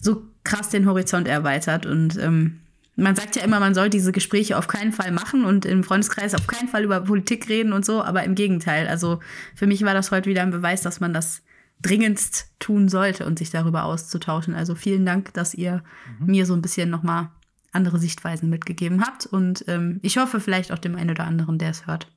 so 0.00 0.22
krass 0.42 0.70
den 0.70 0.86
Horizont 0.86 1.28
erweitert 1.28 1.84
und 1.84 2.16
ähm, 2.16 2.60
man 2.96 3.16
sagt 3.16 3.36
ja 3.36 3.42
immer, 3.42 3.60
man 3.60 3.74
soll 3.74 3.90
diese 3.90 4.12
Gespräche 4.12 4.56
auf 4.56 4.68
keinen 4.68 4.92
Fall 4.92 5.10
machen 5.10 5.44
und 5.44 5.64
im 5.64 5.82
Freundeskreis 5.82 6.34
auf 6.34 6.46
keinen 6.46 6.68
Fall 6.68 6.84
über 6.84 7.00
Politik 7.00 7.48
reden 7.48 7.72
und 7.72 7.84
so, 7.84 8.02
aber 8.02 8.24
im 8.24 8.34
Gegenteil. 8.34 8.86
Also 8.86 9.20
für 9.54 9.66
mich 9.66 9.82
war 9.82 9.94
das 9.94 10.10
heute 10.10 10.30
wieder 10.30 10.42
ein 10.42 10.50
Beweis, 10.50 10.82
dass 10.82 11.00
man 11.00 11.12
das 11.12 11.42
dringendst 11.82 12.52
tun 12.60 12.88
sollte 12.88 13.26
und 13.26 13.38
sich 13.38 13.50
darüber 13.50 13.84
auszutauschen. 13.84 14.54
Also 14.54 14.74
vielen 14.74 15.04
Dank, 15.04 15.34
dass 15.34 15.54
ihr 15.54 15.82
mir 16.20 16.46
so 16.46 16.54
ein 16.54 16.62
bisschen 16.62 16.88
nochmal 16.88 17.30
andere 17.72 17.98
Sichtweisen 17.98 18.48
mitgegeben 18.48 19.02
habt 19.04 19.26
und 19.26 19.64
ähm, 19.66 19.98
ich 20.02 20.16
hoffe 20.16 20.38
vielleicht 20.38 20.70
auch 20.70 20.78
dem 20.78 20.94
einen 20.94 21.10
oder 21.10 21.24
anderen, 21.24 21.58
der 21.58 21.70
es 21.70 21.86
hört. 21.86 22.08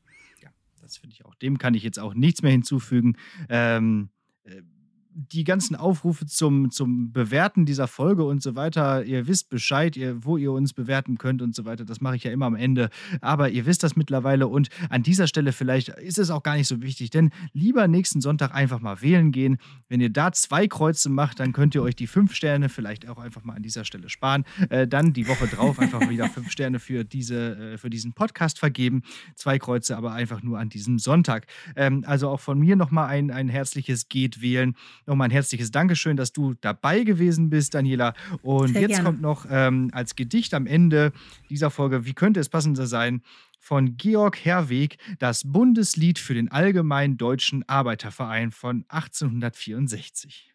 Das 0.88 0.98
finde 0.98 1.16
ich 1.16 1.26
auch. 1.26 1.36
Dem 1.36 1.58
kann 1.58 1.74
ich 1.74 1.84
jetzt 1.84 2.00
auch 2.00 2.14
nichts 2.14 2.42
mehr 2.42 2.52
hinzufügen. 2.52 3.18
Ähm, 3.50 4.10
äh, 4.46 4.62
die 5.20 5.44
ganzen 5.44 5.76
Aufrufe 5.76 6.28
zum, 6.28 6.70
zum 6.70 7.12
Bewerten 7.12 7.66
dieser 7.66 7.88
Folge 7.88 8.24
und 8.24 8.44
so 8.44 8.56
weiter, 8.56 9.04
ihr 9.04 9.26
wisst 9.26 9.50
Bescheid, 9.50 9.98
ihr, 9.98 10.24
wo 10.24 10.38
ihr 10.38 10.52
uns 10.52 10.74
bewerten 10.74 11.18
könnt 11.18 11.42
und 11.42 11.56
so 11.56 11.66
weiter. 11.66 11.86
Das 11.86 12.02
mache 12.02 12.18
ich 12.18 12.24
ja 12.24 12.32
immer 12.32 12.46
am 12.46 12.56
Ende. 12.56 12.90
Aber 13.20 13.50
ihr 13.50 13.66
wisst 13.66 13.82
das 13.82 13.96
mittlerweile 13.96 14.48
und 14.48 14.70
an 14.90 15.02
dieser 15.02 15.26
Stelle 15.26 15.54
vielleicht 15.54 15.90
ist 15.90 16.20
es 16.20 16.30
auch 16.30 16.44
gar 16.44 16.56
nicht 16.56 16.68
so 16.68 16.84
wichtig, 16.84 17.10
denn 17.10 17.32
lieber 17.52 17.88
nächsten 17.88 18.22
Sonntag 18.22 18.54
einfach 18.54 18.80
mal 18.80 19.02
wählen 19.02 19.32
gehen. 19.32 19.58
Wenn 19.90 20.02
ihr 20.02 20.12
da 20.12 20.32
zwei 20.34 20.68
Kreuze 20.68 21.10
macht, 21.10 21.40
dann 21.40 21.52
könnt 21.52 21.74
ihr 21.74 21.82
euch 21.82 21.96
die 21.96 22.08
fünf 22.08 22.36
Sterne 22.36 22.70
vielleicht 22.70 23.10
auch 23.10 23.18
einfach 23.18 23.44
mal 23.44 23.56
an 23.56 23.64
dieser 23.64 23.86
Stelle 23.86 24.10
sparen. 24.10 24.44
Äh, 24.70 24.88
dann 24.88 25.14
die 25.14 25.28
Woche 25.28 25.48
drauf 25.48 25.80
einfach 25.80 26.08
wieder 26.10 26.30
fünf 26.30 26.52
Sterne 26.52 26.80
für, 26.80 27.04
diese, 27.04 27.74
äh, 27.74 27.78
für 27.80 27.90
diesen 27.90 28.14
Podcast 28.14 28.60
vergeben. 28.60 29.02
Zwei 29.34 29.58
Kreuze 29.58 29.98
aber 29.98 30.12
einfach 30.12 30.44
nur 30.44 30.60
an 30.60 30.70
diesem 30.70 31.00
Sonntag. 31.00 31.48
Ähm, 31.76 32.04
also 32.06 32.30
auch 32.30 32.40
von 32.40 32.60
mir 32.60 32.76
nochmal 32.76 33.08
ein, 33.08 33.32
ein 33.32 33.50
herzliches 33.50 34.10
Geht 34.10 34.42
wählen. 34.42 34.76
Nochmal 35.08 35.30
ein 35.30 35.32
herzliches 35.32 35.72
Dankeschön, 35.72 36.18
dass 36.18 36.34
du 36.34 36.54
dabei 36.62 37.04
gewesen 37.04 37.50
bist, 37.50 37.74
Daniela. 37.74 38.14
Und 38.42 38.74
Sehr 38.74 38.82
jetzt 38.82 38.92
gerne. 38.92 39.06
kommt 39.06 39.22
noch 39.22 39.46
ähm, 39.50 39.90
als 39.94 40.16
Gedicht 40.16 40.54
am 40.54 40.68
Ende 40.68 41.12
dieser 41.50 41.70
Folge, 41.70 42.06
wie 42.06 42.14
könnte 42.14 42.40
es 42.40 42.50
passender 42.50 42.88
sein, 42.88 43.22
von 43.60 43.98
Georg 43.98 44.38
Herweg 44.46 44.98
das 45.20 45.44
Bundeslied 45.44 46.20
für 46.20 46.34
den 46.34 46.52
Allgemeinen 46.52 47.18
Deutschen 47.18 47.68
Arbeiterverein 47.68 48.52
von 48.52 48.86
1864. 48.88 50.54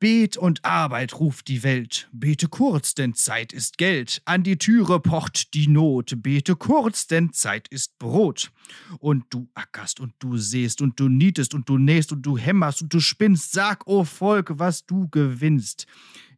Bet 0.00 0.36
und 0.36 0.64
Arbeit 0.64 1.18
ruft 1.18 1.48
die 1.48 1.64
Welt, 1.64 2.08
bete 2.12 2.46
kurz, 2.46 2.94
denn 2.94 3.14
Zeit 3.14 3.52
ist 3.52 3.78
Geld, 3.78 4.22
an 4.26 4.44
die 4.44 4.56
Türe 4.56 5.00
pocht 5.00 5.54
die 5.54 5.66
Not, 5.66 6.22
bete 6.22 6.54
kurz, 6.54 7.08
denn 7.08 7.32
Zeit 7.32 7.66
ist 7.66 7.98
Brot. 7.98 8.52
Und 9.00 9.24
du 9.30 9.48
ackerst 9.54 9.98
und 9.98 10.14
du 10.20 10.36
säst 10.36 10.82
und 10.82 11.00
du 11.00 11.08
nietest 11.08 11.52
und 11.52 11.68
du 11.68 11.78
nähst 11.78 12.12
und 12.12 12.22
du 12.22 12.38
hämmerst 12.38 12.82
und 12.82 12.94
du 12.94 13.00
spinnst, 13.00 13.50
sag, 13.50 13.88
o 13.88 14.00
oh 14.00 14.04
Volk, 14.04 14.60
was 14.60 14.86
du 14.86 15.08
gewinnst. 15.08 15.88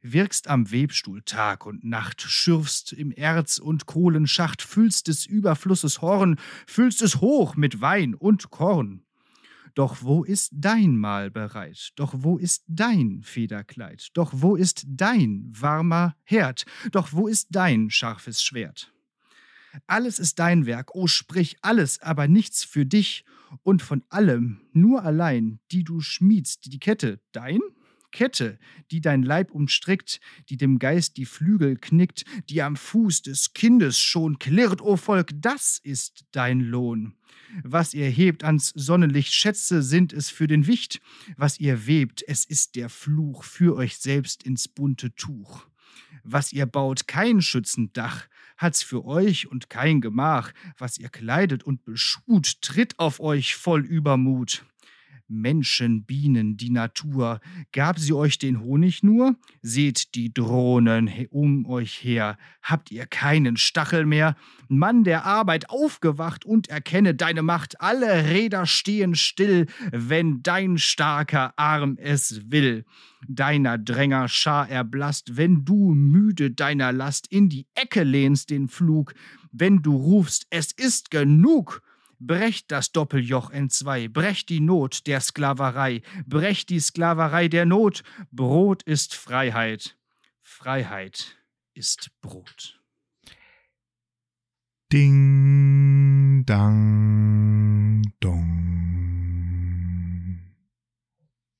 Wirkst 0.00 0.48
am 0.48 0.72
Webstuhl 0.72 1.20
Tag 1.20 1.66
und 1.66 1.84
Nacht, 1.84 2.22
schürfst 2.22 2.94
im 2.94 3.12
Erz- 3.12 3.58
und 3.58 3.84
Kohlenschacht, 3.84 4.62
füllst 4.62 5.08
des 5.08 5.26
Überflusses 5.26 6.00
Horn, 6.00 6.40
füllst 6.66 7.02
es 7.02 7.20
hoch 7.20 7.56
mit 7.56 7.82
Wein 7.82 8.14
und 8.14 8.48
Korn. 8.48 9.02
Doch 9.74 10.02
wo 10.02 10.24
ist 10.24 10.50
dein 10.52 10.96
Mahl 10.96 11.30
bereit? 11.30 11.90
Doch 11.96 12.14
wo 12.16 12.38
ist 12.38 12.64
dein 12.66 13.22
Federkleid? 13.22 14.08
Doch 14.14 14.32
wo 14.34 14.56
ist 14.56 14.84
dein 14.86 15.50
warmer 15.54 16.16
Herd? 16.24 16.64
Doch 16.92 17.12
wo 17.12 17.28
ist 17.28 17.48
dein 17.50 17.90
scharfes 17.90 18.42
Schwert? 18.42 18.92
Alles 19.86 20.18
ist 20.18 20.38
dein 20.38 20.66
Werk, 20.66 20.94
o 20.94 21.02
oh, 21.02 21.06
sprich 21.06 21.56
alles, 21.62 22.00
aber 22.02 22.26
nichts 22.26 22.64
für 22.64 22.84
dich 22.84 23.24
und 23.62 23.82
von 23.82 24.02
allem 24.08 24.60
nur 24.72 25.04
allein, 25.04 25.60
die 25.70 25.84
du 25.84 26.00
schmiedst, 26.00 26.72
die 26.72 26.78
Kette 26.78 27.20
dein? 27.32 27.60
Kette, 28.10 28.58
die 28.90 29.00
dein 29.00 29.22
Leib 29.22 29.50
umstrickt, 29.50 30.20
die 30.48 30.56
dem 30.56 30.78
Geist 30.78 31.16
die 31.16 31.26
Flügel 31.26 31.76
knickt, 31.76 32.24
die 32.48 32.62
am 32.62 32.76
Fuß 32.76 33.22
des 33.22 33.52
Kindes 33.52 33.98
schon 33.98 34.38
klirrt, 34.38 34.80
o 34.80 34.96
Volk, 34.96 35.30
das 35.34 35.78
ist 35.82 36.24
dein 36.32 36.60
Lohn. 36.60 37.14
Was 37.62 37.94
ihr 37.94 38.08
hebt 38.08 38.44
ans 38.44 38.72
Sonnenlicht, 38.74 39.32
Schätze 39.32 39.82
sind 39.82 40.12
es 40.12 40.30
für 40.30 40.46
den 40.46 40.66
Wicht, 40.66 41.00
was 41.36 41.58
ihr 41.58 41.86
webt, 41.86 42.22
es 42.26 42.44
ist 42.44 42.76
der 42.76 42.88
Fluch 42.88 43.44
für 43.44 43.76
euch 43.76 43.98
selbst 43.98 44.42
ins 44.44 44.68
bunte 44.68 45.14
Tuch. 45.14 45.66
Was 46.22 46.52
ihr 46.52 46.66
baut, 46.66 47.06
kein 47.08 47.40
schützend 47.40 47.96
Dach, 47.96 48.28
hat's 48.56 48.82
für 48.82 49.04
euch 49.04 49.48
und 49.48 49.70
kein 49.70 50.00
Gemach, 50.00 50.52
was 50.76 50.98
ihr 50.98 51.08
kleidet 51.08 51.64
und 51.64 51.84
beschut, 51.84 52.60
tritt 52.60 52.98
auf 52.98 53.20
euch 53.20 53.54
voll 53.56 53.84
Übermut. 53.84 54.64
Menschen, 55.30 56.04
Bienen, 56.04 56.56
die 56.56 56.70
Natur, 56.70 57.40
gab 57.72 57.98
sie 57.98 58.12
euch 58.12 58.38
den 58.38 58.60
Honig 58.60 59.02
nur? 59.02 59.36
Seht 59.62 60.14
die 60.14 60.34
Drohnen 60.34 61.10
um 61.30 61.64
euch 61.66 62.02
her, 62.02 62.36
habt 62.62 62.90
ihr 62.90 63.06
keinen 63.06 63.56
Stachel 63.56 64.04
mehr? 64.04 64.36
Mann 64.68 65.04
der 65.04 65.24
Arbeit, 65.24 65.70
aufgewacht 65.70 66.44
und 66.44 66.68
erkenne 66.68 67.14
deine 67.14 67.42
Macht, 67.42 67.80
alle 67.80 68.28
Räder 68.28 68.66
stehen 68.66 69.14
still, 69.14 69.66
wenn 69.92 70.42
dein 70.42 70.78
starker 70.78 71.52
Arm 71.56 71.96
es 71.98 72.50
will. 72.50 72.84
Deiner 73.28 73.78
Dränger 73.78 74.28
Schar 74.28 74.68
erblasst, 74.68 75.36
wenn 75.36 75.64
du 75.64 75.94
müde 75.94 76.50
deiner 76.50 76.92
Last 76.92 77.26
in 77.28 77.48
die 77.48 77.66
Ecke 77.74 78.02
lehnst 78.02 78.50
den 78.50 78.68
Flug, 78.68 79.14
wenn 79.52 79.82
du 79.82 79.96
rufst, 79.96 80.46
es 80.50 80.72
ist 80.72 81.10
genug, 81.10 81.82
Brecht 82.20 82.70
das 82.70 82.92
Doppeljoch 82.92 83.50
entzwei, 83.50 84.06
brecht 84.08 84.50
die 84.50 84.60
Not 84.60 85.06
der 85.06 85.20
Sklaverei, 85.20 86.02
brecht 86.26 86.68
die 86.68 86.80
Sklaverei 86.80 87.48
der 87.48 87.64
Not. 87.64 88.02
Brot 88.30 88.82
ist 88.82 89.14
Freiheit, 89.14 89.96
Freiheit 90.42 91.38
ist 91.74 92.10
Brot. 92.20 92.78
Ding, 94.92 96.44
dang. 96.46 97.10